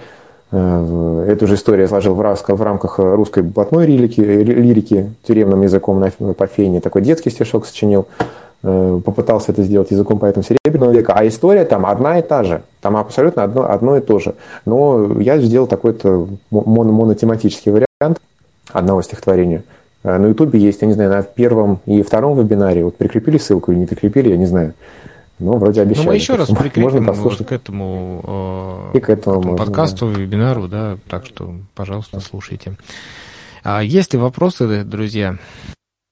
Эту 0.51 1.45
же 1.45 1.53
историю 1.53 1.87
сложил 1.87 2.15
в, 2.15 2.17
в 2.17 2.61
рамках 2.63 2.97
русской 2.97 3.43
блатной 3.43 3.85
лирики, 3.85 4.19
лирики 4.19 5.13
тюремным 5.21 5.61
языком 5.61 5.99
на, 5.99 6.33
по 6.33 6.47
фене. 6.47 6.81
Такой 6.81 7.03
детский 7.03 7.29
стишок 7.29 7.67
сочинил. 7.67 8.07
Э, 8.61 8.99
попытался 9.05 9.53
это 9.53 9.63
сделать 9.63 9.89
языком 9.91 10.19
поэтом 10.19 10.43
Серебряного 10.43 10.91
века, 10.91 11.13
а 11.15 11.25
история 11.25 11.63
там 11.63 11.85
одна 11.85 12.19
и 12.19 12.21
та 12.21 12.43
же, 12.43 12.63
там 12.81 12.97
абсолютно 12.97 13.43
одно, 13.43 13.71
одно 13.71 13.95
и 13.95 14.01
то 14.01 14.19
же. 14.19 14.35
Но 14.65 15.21
я 15.21 15.39
сделал 15.39 15.65
такой-то 15.65 16.27
моно 16.51 16.91
монотематический 16.91 17.71
вариант 17.71 18.19
одного 18.73 19.01
стихотворения. 19.01 19.63
Э, 20.03 20.17
на 20.17 20.27
Ютубе 20.27 20.59
есть, 20.59 20.81
я 20.81 20.87
не 20.89 20.93
знаю, 20.93 21.09
на 21.09 21.23
первом 21.23 21.79
и 21.85 22.01
втором 22.01 22.37
вебинаре, 22.37 22.83
вот 22.83 22.97
прикрепили 22.97 23.37
ссылку 23.37 23.71
или 23.71 23.79
не 23.79 23.85
прикрепили, 23.85 24.29
я 24.29 24.37
не 24.37 24.45
знаю. 24.45 24.73
Ну, 25.39 25.53
вроде 25.57 25.81
обещали. 25.81 26.07
Ну, 26.07 26.11
мы 26.11 26.15
еще 26.15 26.35
раз 26.35 26.49
прикрепим 26.49 26.83
можно 26.83 27.01
послушать. 27.01 27.47
к 27.47 27.51
этому, 27.53 28.89
э, 28.93 28.97
и 28.97 28.99
к 28.99 29.09
этому, 29.09 29.35
к 29.37 29.39
этому 29.39 29.51
можно, 29.51 29.65
подкасту, 29.65 30.11
да. 30.11 30.19
вебинару, 30.19 30.67
да, 30.67 30.97
так 31.07 31.25
что, 31.25 31.53
пожалуйста, 31.75 32.19
слушайте. 32.19 32.75
А 33.63 33.81
есть 33.81 34.11
ли 34.11 34.19
вопросы, 34.19 34.83
друзья? 34.83 35.37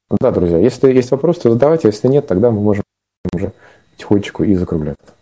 Да, 0.10 0.32
друзья, 0.32 0.58
если 0.58 0.92
есть 0.94 1.12
вопросы, 1.12 1.42
то 1.42 1.52
задавайте, 1.52 1.90
если 1.90 2.08
нет, 2.08 2.28
тогда 2.28 2.50
мы 2.50 2.62
можем 2.62 2.84
уже 3.34 3.52
потихонечку 3.92 4.44
и 4.44 4.56
закругляться. 4.56 5.14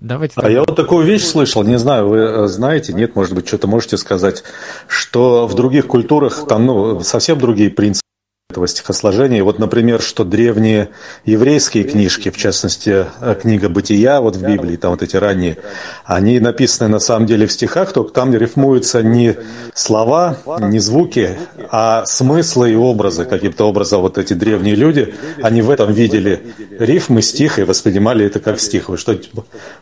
Давайте. 0.00 0.34
А 0.36 0.50
я 0.50 0.60
вот 0.60 0.76
такую 0.76 1.04
вещь 1.04 1.24
слышал, 1.24 1.62
не 1.62 1.78
знаю, 1.78 2.08
вы 2.08 2.18
э, 2.18 2.46
знаете, 2.46 2.92
нет, 2.92 3.14
может 3.16 3.34
быть, 3.34 3.46
что-то 3.46 3.66
можете 3.66 3.96
сказать, 3.96 4.44
что 4.86 5.46
в 5.46 5.54
других 5.54 5.86
культурах 5.86 6.46
там, 6.46 6.66
ну, 6.66 7.00
совсем 7.00 7.38
другие 7.38 7.70
принципы 7.70 8.09
этого 8.50 8.66
стихосложения. 8.66 9.42
Вот, 9.42 9.58
например, 9.58 10.00
что 10.00 10.24
древние 10.24 10.90
еврейские 11.24 11.84
книжки, 11.84 12.30
в 12.30 12.36
частности, 12.36 13.06
э, 13.20 13.34
книга 13.40 13.68
«Бытия» 13.68 14.20
вот 14.20 14.36
в 14.36 14.44
Библии, 14.44 14.76
там 14.76 14.90
вот 14.90 15.02
эти 15.02 15.16
ранние, 15.16 15.56
они 16.04 16.40
написаны 16.40 16.88
на 16.88 16.98
самом 16.98 17.26
деле 17.26 17.46
в 17.46 17.52
стихах, 17.52 17.92
только 17.92 18.12
там 18.12 18.34
рифмуются 18.34 19.02
не 19.02 19.36
слова, 19.74 20.38
не 20.60 20.78
звуки, 20.78 21.38
а 21.70 22.04
смыслы 22.06 22.72
и 22.72 22.74
образы. 22.74 23.24
Каким-то 23.24 23.68
образом 23.68 24.00
вот 24.00 24.18
эти 24.18 24.34
древние 24.34 24.74
люди, 24.74 25.14
они 25.42 25.62
в 25.62 25.70
этом 25.70 25.92
видели 25.92 26.54
рифмы, 26.78 27.22
стих 27.22 27.58
и 27.58 27.62
воспринимали 27.62 28.26
это 28.26 28.40
как 28.40 28.60
стих. 28.60 28.88
Вы 28.88 28.96
что 28.98 29.18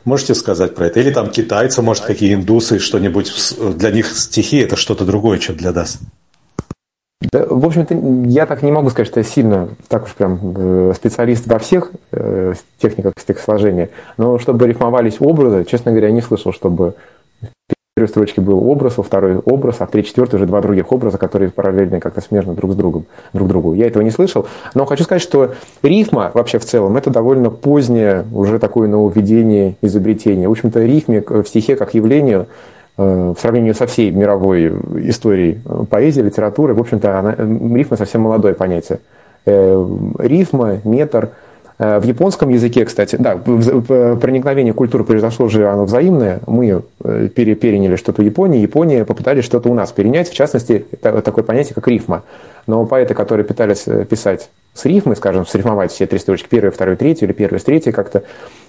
можете 0.04 0.34
сказать 0.34 0.74
про 0.74 0.86
это? 0.86 1.00
Или 1.00 1.10
там 1.10 1.30
китайцы, 1.30 1.82
может, 1.82 2.04
какие 2.04 2.34
индусы, 2.34 2.78
что-нибудь, 2.78 3.32
для 3.76 3.90
них 3.90 4.12
стихи 4.12 4.58
это 4.58 4.76
что-то 4.76 5.04
другое, 5.04 5.38
чем 5.38 5.56
для 5.56 5.72
нас? 5.72 5.98
Да, 7.20 7.46
в 7.48 7.66
общем-то, 7.66 7.94
я 8.28 8.46
так 8.46 8.62
не 8.62 8.70
могу 8.70 8.90
сказать, 8.90 9.08
что 9.08 9.18
я 9.18 9.24
сильно 9.24 9.68
так 9.88 10.04
уж 10.04 10.14
прям 10.14 10.38
э, 10.56 10.92
специалист 10.94 11.48
во 11.48 11.58
всех 11.58 11.90
э, 12.12 12.54
техниках 12.78 13.14
стихосложения, 13.18 13.90
но 14.18 14.38
чтобы 14.38 14.68
рифмовались 14.68 15.16
образы, 15.18 15.64
честно 15.64 15.90
говоря, 15.90 16.08
я 16.08 16.14
не 16.14 16.20
слышал, 16.20 16.52
чтобы 16.52 16.94
в 17.40 17.46
первой 17.96 18.08
строчке 18.08 18.40
был 18.40 18.64
образ, 18.70 18.98
во 18.98 19.02
второй 19.02 19.38
образ, 19.38 19.76
а 19.80 19.86
в 19.86 19.90
третьей, 19.90 20.10
четвертой 20.10 20.36
уже 20.36 20.46
два 20.46 20.60
других 20.60 20.92
образа, 20.92 21.18
которые 21.18 21.50
параллельно 21.50 21.98
как-то 21.98 22.20
смежны 22.20 22.54
друг 22.54 22.70
с 22.70 22.76
другом, 22.76 23.06
друг 23.32 23.48
другу. 23.48 23.74
Я 23.74 23.88
этого 23.88 24.04
не 24.04 24.12
слышал, 24.12 24.46
но 24.74 24.84
хочу 24.84 25.02
сказать, 25.02 25.22
что 25.22 25.54
рифма 25.82 26.30
вообще 26.34 26.60
в 26.60 26.64
целом 26.64 26.96
это 26.96 27.10
довольно 27.10 27.50
позднее 27.50 28.26
уже 28.32 28.60
такое 28.60 28.86
нововведение, 28.86 29.74
изобретение. 29.82 30.46
В 30.46 30.52
общем-то, 30.52 30.84
рифме 30.84 31.24
в 31.26 31.44
стихе 31.48 31.74
как 31.74 31.94
явлению 31.94 32.46
в 32.98 33.36
сравнении 33.40 33.72
со 33.72 33.86
всей 33.86 34.10
мировой 34.10 34.72
историей 35.08 35.60
поэзии, 35.88 36.20
литературы, 36.20 36.74
в 36.74 36.80
общем-то, 36.80 37.18
она, 37.18 37.34
рифма 37.34 37.96
совсем 37.96 38.22
молодое 38.22 38.54
понятие. 38.54 38.98
Э, 39.46 39.86
рифма, 40.18 40.78
метр. 40.84 41.30
Э, 41.78 42.00
в 42.00 42.04
японском 42.04 42.48
языке, 42.48 42.84
кстати, 42.84 43.16
да, 43.16 43.36
проникновение 43.36 44.74
культуры 44.74 45.04
произошло 45.04 45.48
же 45.48 45.68
оно 45.68 45.84
взаимное. 45.84 46.40
Мы 46.46 46.82
переняли 47.02 47.96
что-то 47.96 48.20
у 48.20 48.24
Японии, 48.24 48.58
Япония 48.58 49.04
попытались 49.04 49.44
что-то 49.44 49.70
у 49.70 49.74
нас 49.74 49.92
перенять, 49.92 50.28
в 50.28 50.34
частности, 50.34 50.84
такое 51.00 51.44
понятие, 51.44 51.74
как 51.74 51.86
рифма. 51.86 52.24
Но 52.66 52.84
поэты, 52.84 53.14
которые 53.14 53.44
пытались 53.46 53.86
писать 54.10 54.50
с 54.78 54.84
рифмой, 54.84 55.16
скажем, 55.16 55.46
срифмовать 55.46 55.92
все 55.92 56.06
три 56.06 56.18
строчки, 56.18 56.46
первую, 56.48 56.72
вторую, 56.72 56.96
третью, 56.96 57.28
или 57.28 57.32
первую 57.32 57.60
с 57.60 57.64
третьей 57.64 57.92
как-то, 57.92 58.22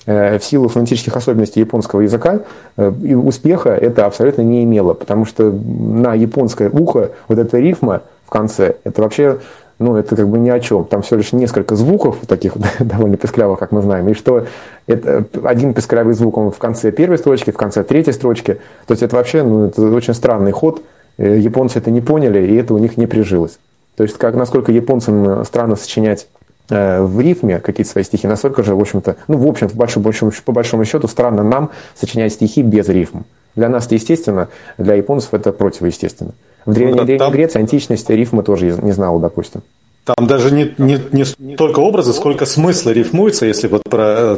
э, 0.06 0.40
в 0.40 0.44
силу 0.44 0.68
фонетических 0.68 1.16
особенностей 1.16 1.60
японского 1.60 2.02
языка, 2.02 2.42
э, 2.78 2.92
и 3.04 3.14
успеха 3.14 3.70
это 3.70 4.06
абсолютно 4.06 4.42
не 4.42 4.64
имело, 4.64 4.94
потому 4.94 5.26
что 5.26 5.52
на 5.52 6.16
японское 6.16 6.70
ухо 6.70 7.12
вот 7.28 7.38
эта 7.38 7.60
рифма 7.60 8.02
в 8.26 8.30
конце, 8.30 8.76
это 8.84 9.02
вообще 9.02 9.40
ну, 9.80 9.96
это 9.96 10.18
как 10.18 10.28
бы 10.28 10.40
ни 10.40 10.50
о 10.50 10.60
чем. 10.60 10.84
Там 10.84 11.02
всего 11.02 11.18
лишь 11.18 11.32
несколько 11.32 11.76
звуков, 11.76 12.18
таких 12.28 12.54
довольно 12.80 13.16
песклявых, 13.16 13.60
как 13.60 13.72
мы 13.72 13.82
знаем, 13.82 14.10
и 14.10 14.14
что 14.14 14.46
это 14.88 15.26
один 15.44 15.74
песклявый 15.74 16.14
звук 16.14 16.38
он 16.38 16.52
в 16.52 16.58
конце 16.58 16.92
первой 16.92 17.18
строчки, 17.18 17.52
в 17.52 17.58
конце 17.58 17.84
третьей 17.84 18.14
строчки. 18.14 18.60
То 18.88 18.92
есть 18.92 19.04
это 19.04 19.16
вообще 19.16 19.44
ну, 19.44 19.66
это 19.66 19.82
очень 19.84 20.14
странный 20.14 20.52
ход. 20.52 20.82
Э, 21.18 21.38
японцы 21.38 21.80
это 21.80 21.92
не 21.92 22.02
поняли, 22.02 22.46
и 22.46 22.56
это 22.56 22.74
у 22.74 22.78
них 22.78 22.98
не 22.98 23.08
прижилось. 23.08 23.60
То 24.00 24.04
есть, 24.04 24.18
как, 24.18 24.34
насколько 24.34 24.72
японцам 24.72 25.44
странно 25.44 25.76
сочинять 25.76 26.30
э, 26.70 27.02
в 27.02 27.20
рифме 27.20 27.60
какие-то 27.60 27.92
свои 27.92 28.06
стихи, 28.06 28.28
настолько 28.28 28.64
же, 28.64 28.74
в 28.74 28.80
общем-то, 28.80 29.18
ну, 29.28 29.38
в 29.38 29.46
общем, 29.46 29.68
по 29.68 29.76
большому, 29.76 30.32
по 30.46 30.54
большому 30.54 30.86
счету, 30.86 31.10
странно 31.10 31.44
нам 31.44 31.72
сочинять 31.96 32.32
стихи 32.32 32.62
без 32.62 32.88
рифм. 32.88 33.24
Для 33.58 33.68
нас 33.68 33.88
это 33.88 33.96
естественно, 33.96 34.48
для 34.78 34.96
японцев 34.96 35.34
это 35.34 35.52
противоестественно. 35.52 36.32
В 36.66 36.74
Древней, 36.74 36.94
ну, 36.94 36.98
да, 37.00 37.04
Древней 37.04 37.20
там... 37.20 37.34
Греции 37.34 37.60
античности 37.60 38.14
рифмы 38.14 38.42
тоже 38.42 38.68
не 38.82 38.94
знала, 38.94 39.20
допустим. 39.20 39.64
Там 40.06 40.28
даже 40.28 40.52
не, 40.52 40.74
не, 40.78 40.98
не 41.12 41.26
столько 41.26 41.80
образы, 41.80 42.14
сколько 42.14 42.46
смысла 42.46 42.92
рифмуется, 42.92 43.48
если 43.48 43.68
вот 43.68 43.84
про 43.84 44.38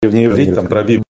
древний 0.00 0.24
иврит, 0.24 0.54
там 0.54 0.68
про 0.68 0.82
Библию, 0.84 1.04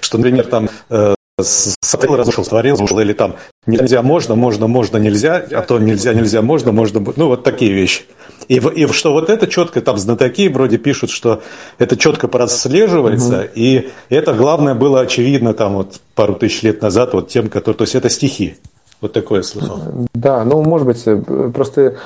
что, 0.00 0.18
например, 0.18 0.44
там 0.48 0.68
э, 0.90 1.14
сотворил, 1.42 2.16
разрушил, 2.16 2.44
створил, 2.44 2.76
или 2.98 3.12
там 3.12 3.36
нельзя, 3.66 4.02
можно, 4.02 4.34
можно, 4.34 4.66
можно, 4.66 4.96
нельзя, 4.96 5.44
а 5.50 5.62
то 5.62 5.78
нельзя, 5.78 6.14
нельзя, 6.14 6.40
можно, 6.40 6.72
можно, 6.72 7.04
ну 7.16 7.28
вот 7.28 7.44
такие 7.44 7.72
вещи. 7.72 8.04
И, 8.48 8.56
и 8.56 8.86
что 8.86 9.12
вот 9.12 9.28
это 9.28 9.46
четко, 9.46 9.82
там 9.82 9.98
знатоки 9.98 10.48
вроде 10.48 10.78
пишут, 10.78 11.10
что 11.10 11.42
это 11.78 11.96
четко 11.96 12.28
прослеживается, 12.28 13.40
угу. 13.40 13.48
и 13.54 13.90
это 14.08 14.32
главное 14.32 14.74
было 14.74 15.00
очевидно 15.00 15.52
там 15.52 15.74
вот 15.74 16.00
пару 16.14 16.34
тысяч 16.34 16.62
лет 16.62 16.80
назад 16.80 17.12
вот 17.12 17.28
тем, 17.28 17.48
которые, 17.48 17.76
то 17.76 17.82
есть 17.82 17.94
это 17.94 18.08
стихи. 18.08 18.56
Вот 19.02 19.12
такое 19.12 19.42
слышал. 19.42 20.08
Да, 20.14 20.42
ну 20.44 20.62
может 20.62 20.86
быть, 20.86 21.02
э, 21.04 21.50
просто 21.54 21.96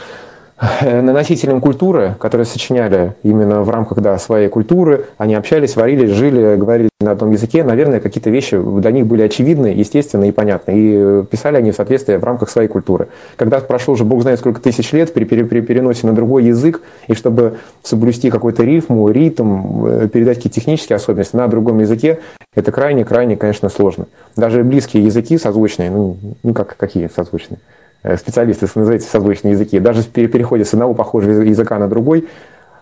носителям 0.61 1.61
культуры, 1.61 2.15
которые 2.19 2.45
сочиняли 2.45 3.15
именно 3.23 3.63
в 3.63 3.71
рамках 3.71 4.01
да, 4.01 4.19
своей 4.19 4.49
культуры, 4.49 5.07
они 5.17 5.35
общались, 5.35 5.77
варили, 5.77 6.07
жили, 6.07 6.57
говорили 6.57 6.91
на 7.01 7.13
одном 7.13 7.31
языке, 7.33 7.65
наверное, 7.65 8.01
какие-то 8.01 8.29
вещи 8.29 8.59
для 8.59 8.91
них 8.91 9.07
были 9.07 9.23
очевидны, 9.23 9.69
естественны 9.69 10.29
и 10.29 10.33
понятны. 10.33 10.73
И 10.75 11.25
писали 11.25 11.57
они 11.57 11.71
в 11.71 11.77
соответствии 11.77 12.17
в 12.17 12.25
рамках 12.25 12.51
своей 12.51 12.69
культуры. 12.69 13.09
Когда 13.37 13.61
прошло 13.61 13.95
уже 13.95 14.05
бог 14.05 14.21
знает 14.21 14.39
сколько 14.39 14.61
тысяч 14.61 14.93
лет 14.93 15.15
при, 15.15 15.25
при, 15.25 15.43
при 15.45 15.61
переносе 15.63 16.07
на 16.07 16.13
другой 16.13 16.45
язык, 16.45 16.83
и 17.07 17.15
чтобы 17.15 17.57
соблюсти 17.83 18.31
какой-то 18.31 18.63
рифму, 18.63 19.09
ритм, 19.09 19.87
э, 19.87 20.09
передать 20.09 20.37
какие-то 20.37 20.57
технические 20.57 20.97
особенности 20.97 21.37
на 21.37 21.49
другом 21.49 21.79
языке, 21.79 22.19
это 22.55 22.71
крайне-крайне, 22.71 23.37
конечно, 23.37 23.71
сложно. 23.71 24.07
Даже 24.37 24.63
близкие 24.63 25.05
языки 25.05 25.39
созвучные, 25.39 25.91
ну, 25.91 26.17
ну 26.43 26.53
как, 26.53 26.77
какие 26.77 27.09
созвучные? 27.09 27.61
Э, 28.03 28.17
специалисты, 28.17 28.67
называете 28.75 29.07
созвучные 29.07 29.53
языки, 29.53 29.79
даже 29.79 30.03
при 30.05 30.27
переходе 30.27 30.65
с 30.65 30.73
одного 30.73 30.95
похожего 30.95 31.43
языка 31.43 31.79
на 31.79 31.89
другой, 31.89 32.29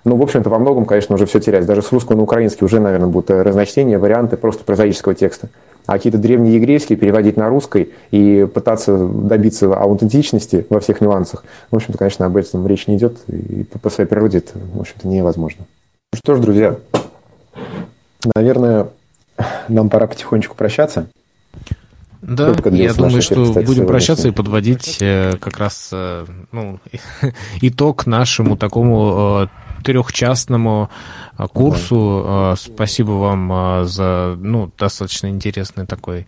ну, 0.04 0.16
в 0.16 0.22
общем-то, 0.22 0.48
во 0.48 0.58
многом, 0.58 0.84
конечно, 0.84 1.16
уже 1.16 1.26
все 1.26 1.40
терять. 1.40 1.66
Даже 1.66 1.82
с 1.82 1.90
русского 1.90 2.16
на 2.16 2.22
украинский 2.22 2.64
уже, 2.64 2.78
наверное, 2.78 3.08
будут 3.08 3.30
э, 3.30 3.42
разночтения, 3.42 3.98
варианты 3.98 4.36
просто 4.36 4.64
прозаического 4.64 5.14
текста. 5.14 5.48
А 5.86 5.92
какие-то 5.94 6.18
древние 6.18 6.56
еврейские 6.56 6.98
переводить 6.98 7.36
на 7.36 7.48
русский 7.48 7.92
и 8.10 8.46
пытаться 8.52 8.96
добиться 8.96 9.74
аутентичности 9.74 10.66
во 10.70 10.80
всех 10.80 11.00
нюансах, 11.00 11.44
в 11.70 11.76
общем-то, 11.76 11.98
конечно, 11.98 12.26
об 12.26 12.36
этом 12.36 12.66
речь 12.66 12.86
не 12.86 12.96
идет, 12.96 13.18
и 13.26 13.64
по 13.64 13.90
своей 13.90 14.08
природе 14.08 14.38
это, 14.38 14.52
в 14.74 14.80
общем-то, 14.80 15.08
невозможно. 15.08 15.64
Ну 16.12 16.18
что 16.18 16.36
ж, 16.36 16.40
друзья, 16.40 16.76
наверное, 18.36 18.88
нам 19.68 19.88
пора 19.88 20.06
потихонечку 20.06 20.54
прощаться. 20.56 21.08
Да, 22.20 22.54
я 22.72 22.94
думаю, 22.94 23.22
что 23.22 23.52
будем 23.52 23.86
прощаться 23.86 24.28
и 24.28 24.32
подводить 24.32 24.98
э, 25.00 25.34
как 25.40 25.58
раз 25.58 25.90
э, 25.92 26.26
ну, 26.50 26.80
итог 27.60 28.06
нашему 28.06 28.56
такому 28.56 29.44
э, 29.44 29.82
трехчастному 29.84 30.90
курсу. 31.46 32.54
Спасибо 32.58 33.12
вам 33.12 33.86
за 33.86 34.36
ну, 34.38 34.70
достаточно 34.76 35.28
интересный 35.28 35.86
такой 35.86 36.26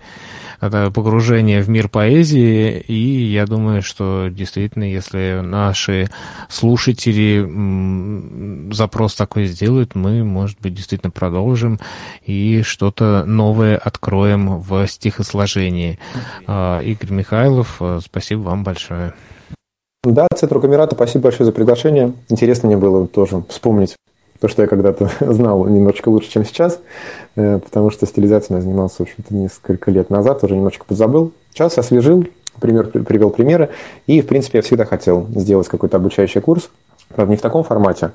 это 0.61 0.91
погружение 0.91 1.62
в 1.62 1.69
мир 1.69 1.89
поэзии, 1.89 2.81
и 2.81 3.32
я 3.32 3.47
думаю, 3.47 3.82
что 3.82 4.28
действительно, 4.31 4.85
если 4.85 5.41
наши 5.43 6.09
слушатели 6.49 8.70
запрос 8.73 9.15
такой 9.15 9.47
сделают, 9.47 9.95
мы, 9.95 10.23
может 10.23 10.61
быть, 10.61 10.74
действительно 10.74 11.11
продолжим 11.11 11.81
и 12.27 12.62
что-то 12.62 13.24
новое 13.24 13.77
откроем 13.77 14.61
в 14.61 14.87
стихосложении. 14.87 15.99
Игорь 16.43 17.11
Михайлов, 17.11 17.77
э, 17.81 18.01
спасибо 18.05 18.41
вам 18.41 18.65
большое. 18.65 19.15
Да, 20.05 20.27
Центру 20.35 20.61
Камерата, 20.61 20.95
спасибо 20.95 21.24
большое 21.24 21.47
за 21.47 21.53
приглашение. 21.53 22.12
Интересно 22.28 22.69
мне 22.69 22.77
было 22.77 23.07
тоже 23.07 23.43
вспомнить 23.49 23.97
то, 24.41 24.49
что 24.49 24.62
я 24.62 24.69
когда-то 24.69 25.11
знал 25.33 25.67
немножечко 25.67 26.09
лучше, 26.09 26.31
чем 26.31 26.45
сейчас, 26.45 26.81
э, 27.37 27.59
потому 27.59 27.91
что 27.91 28.07
стилизацией 28.07 28.57
я 28.59 28.62
занимался, 28.62 28.97
в 28.99 29.01
общем-то, 29.03 29.35
несколько 29.35 29.91
лет 29.91 30.11
назад, 30.11 30.43
уже 30.43 30.57
немножечко 30.57 30.85
подзабыл. 30.87 31.33
Сейчас 31.53 31.77
освежил, 31.79 32.27
пример, 32.59 32.87
привел 32.89 33.31
примеры, 33.31 33.71
и, 34.07 34.21
в 34.21 34.27
принципе, 34.27 34.59
я 34.59 34.62
всегда 34.62 34.85
хотел 34.85 35.27
сделать 35.35 35.69
какой-то 35.69 35.99
обучающий 35.99 36.41
курс, 36.41 36.71
правда, 37.09 37.31
не 37.31 37.37
в 37.37 37.43
таком 37.43 37.65
формате, 37.65 38.12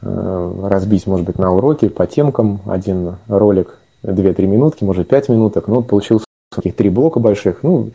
э, 0.00 0.68
разбить, 0.70 1.06
может 1.06 1.26
быть, 1.26 1.38
на 1.38 1.52
уроки 1.52 1.88
по 1.88 2.06
темкам, 2.06 2.60
один 2.66 3.16
ролик 3.26 3.78
2-3 4.02 4.46
минутки, 4.46 4.84
может, 4.84 5.08
5 5.08 5.28
минуток, 5.28 5.66
ну, 5.66 5.82
получился 5.82 6.24
таких 6.54 6.76
три 6.76 6.88
блока 6.88 7.18
больших, 7.18 7.62
ну, 7.62 7.90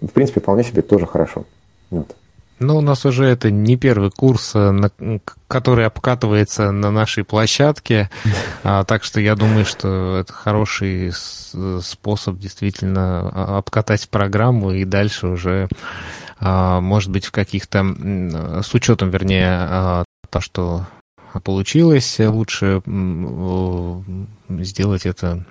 в 0.00 0.08
принципе, 0.08 0.40
вполне 0.40 0.64
себе 0.64 0.82
тоже 0.82 1.06
хорошо. 1.06 1.44
Вот. 1.90 2.08
Ну, 2.60 2.76
у 2.76 2.80
нас 2.82 3.06
уже 3.06 3.24
это 3.24 3.50
не 3.50 3.78
первый 3.78 4.10
курс, 4.10 4.52
э, 4.54 4.70
который 5.48 5.86
обкатывается 5.86 6.70
на 6.70 6.90
нашей 6.90 7.24
площадке, 7.24 8.10
а, 8.62 8.84
так 8.84 9.02
что 9.02 9.18
я 9.18 9.34
думаю, 9.34 9.64
что 9.64 10.18
это 10.18 10.32
хороший 10.32 11.10
способ 11.12 12.36
действительно 12.36 13.30
а, 13.32 13.58
обкатать 13.58 14.10
программу 14.10 14.72
и 14.72 14.84
дальше 14.84 15.28
уже, 15.28 15.68
а, 16.38 16.82
может 16.82 17.10
быть, 17.10 17.24
в 17.24 17.32
каких-то, 17.32 17.82
с 18.62 18.74
учетом, 18.74 19.08
вернее, 19.08 20.04
то, 20.28 20.40
что 20.40 20.86
получилось, 21.42 22.18
лучше 22.18 22.82
сделать 24.48 25.06
это 25.06 25.44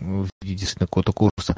в 0.00 0.28
виде 0.42 0.66
какого-то 0.78 1.12
курса. 1.12 1.56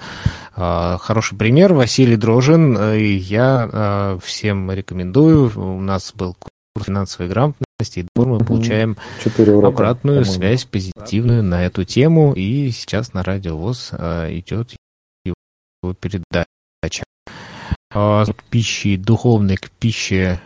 А, 0.54 0.98
хороший 0.98 1.36
пример 1.36 1.74
Василий 1.74 2.16
Дрожин. 2.16 2.94
Я 2.94 3.68
а, 3.72 4.18
всем 4.22 4.70
рекомендую. 4.70 5.50
У 5.58 5.80
нас 5.80 6.12
был 6.14 6.34
курс 6.34 6.86
финансовой 6.86 7.28
грамотности, 7.28 8.00
и 8.00 8.06
мы 8.16 8.38
получаем 8.38 8.96
урока, 9.38 9.68
обратную 9.68 10.24
связь 10.24 10.64
позитивную 10.64 11.42
на 11.42 11.64
эту 11.64 11.84
тему. 11.84 12.32
И 12.32 12.70
сейчас 12.70 13.12
на 13.12 13.22
радио 13.22 13.56
ВОЗ 13.56 13.90
а, 13.92 14.28
идет 14.30 14.74
его 15.24 15.94
передача. 15.94 17.04
От 17.92 18.42
пищи 18.44 18.96
духовной 18.96 19.56
к 19.56 19.68
пище 19.70 20.40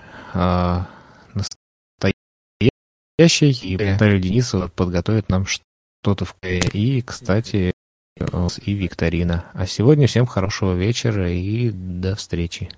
настоящей. 3.19 3.51
И 3.63 3.77
Наталья 3.77 4.19
Денисова 4.19 4.69
подготовит 4.69 5.29
нам 5.29 5.45
что-то 5.47 6.25
в 6.25 6.35
И, 6.43 7.03
кстати, 7.03 7.75
и 8.65 8.73
викторина. 8.75 9.47
А 9.55 9.67
сегодня 9.67 10.07
всем 10.07 10.27
хорошего 10.27 10.75
вечера 10.75 11.33
и 11.33 11.71
до 11.71 12.15
встречи. 12.15 12.69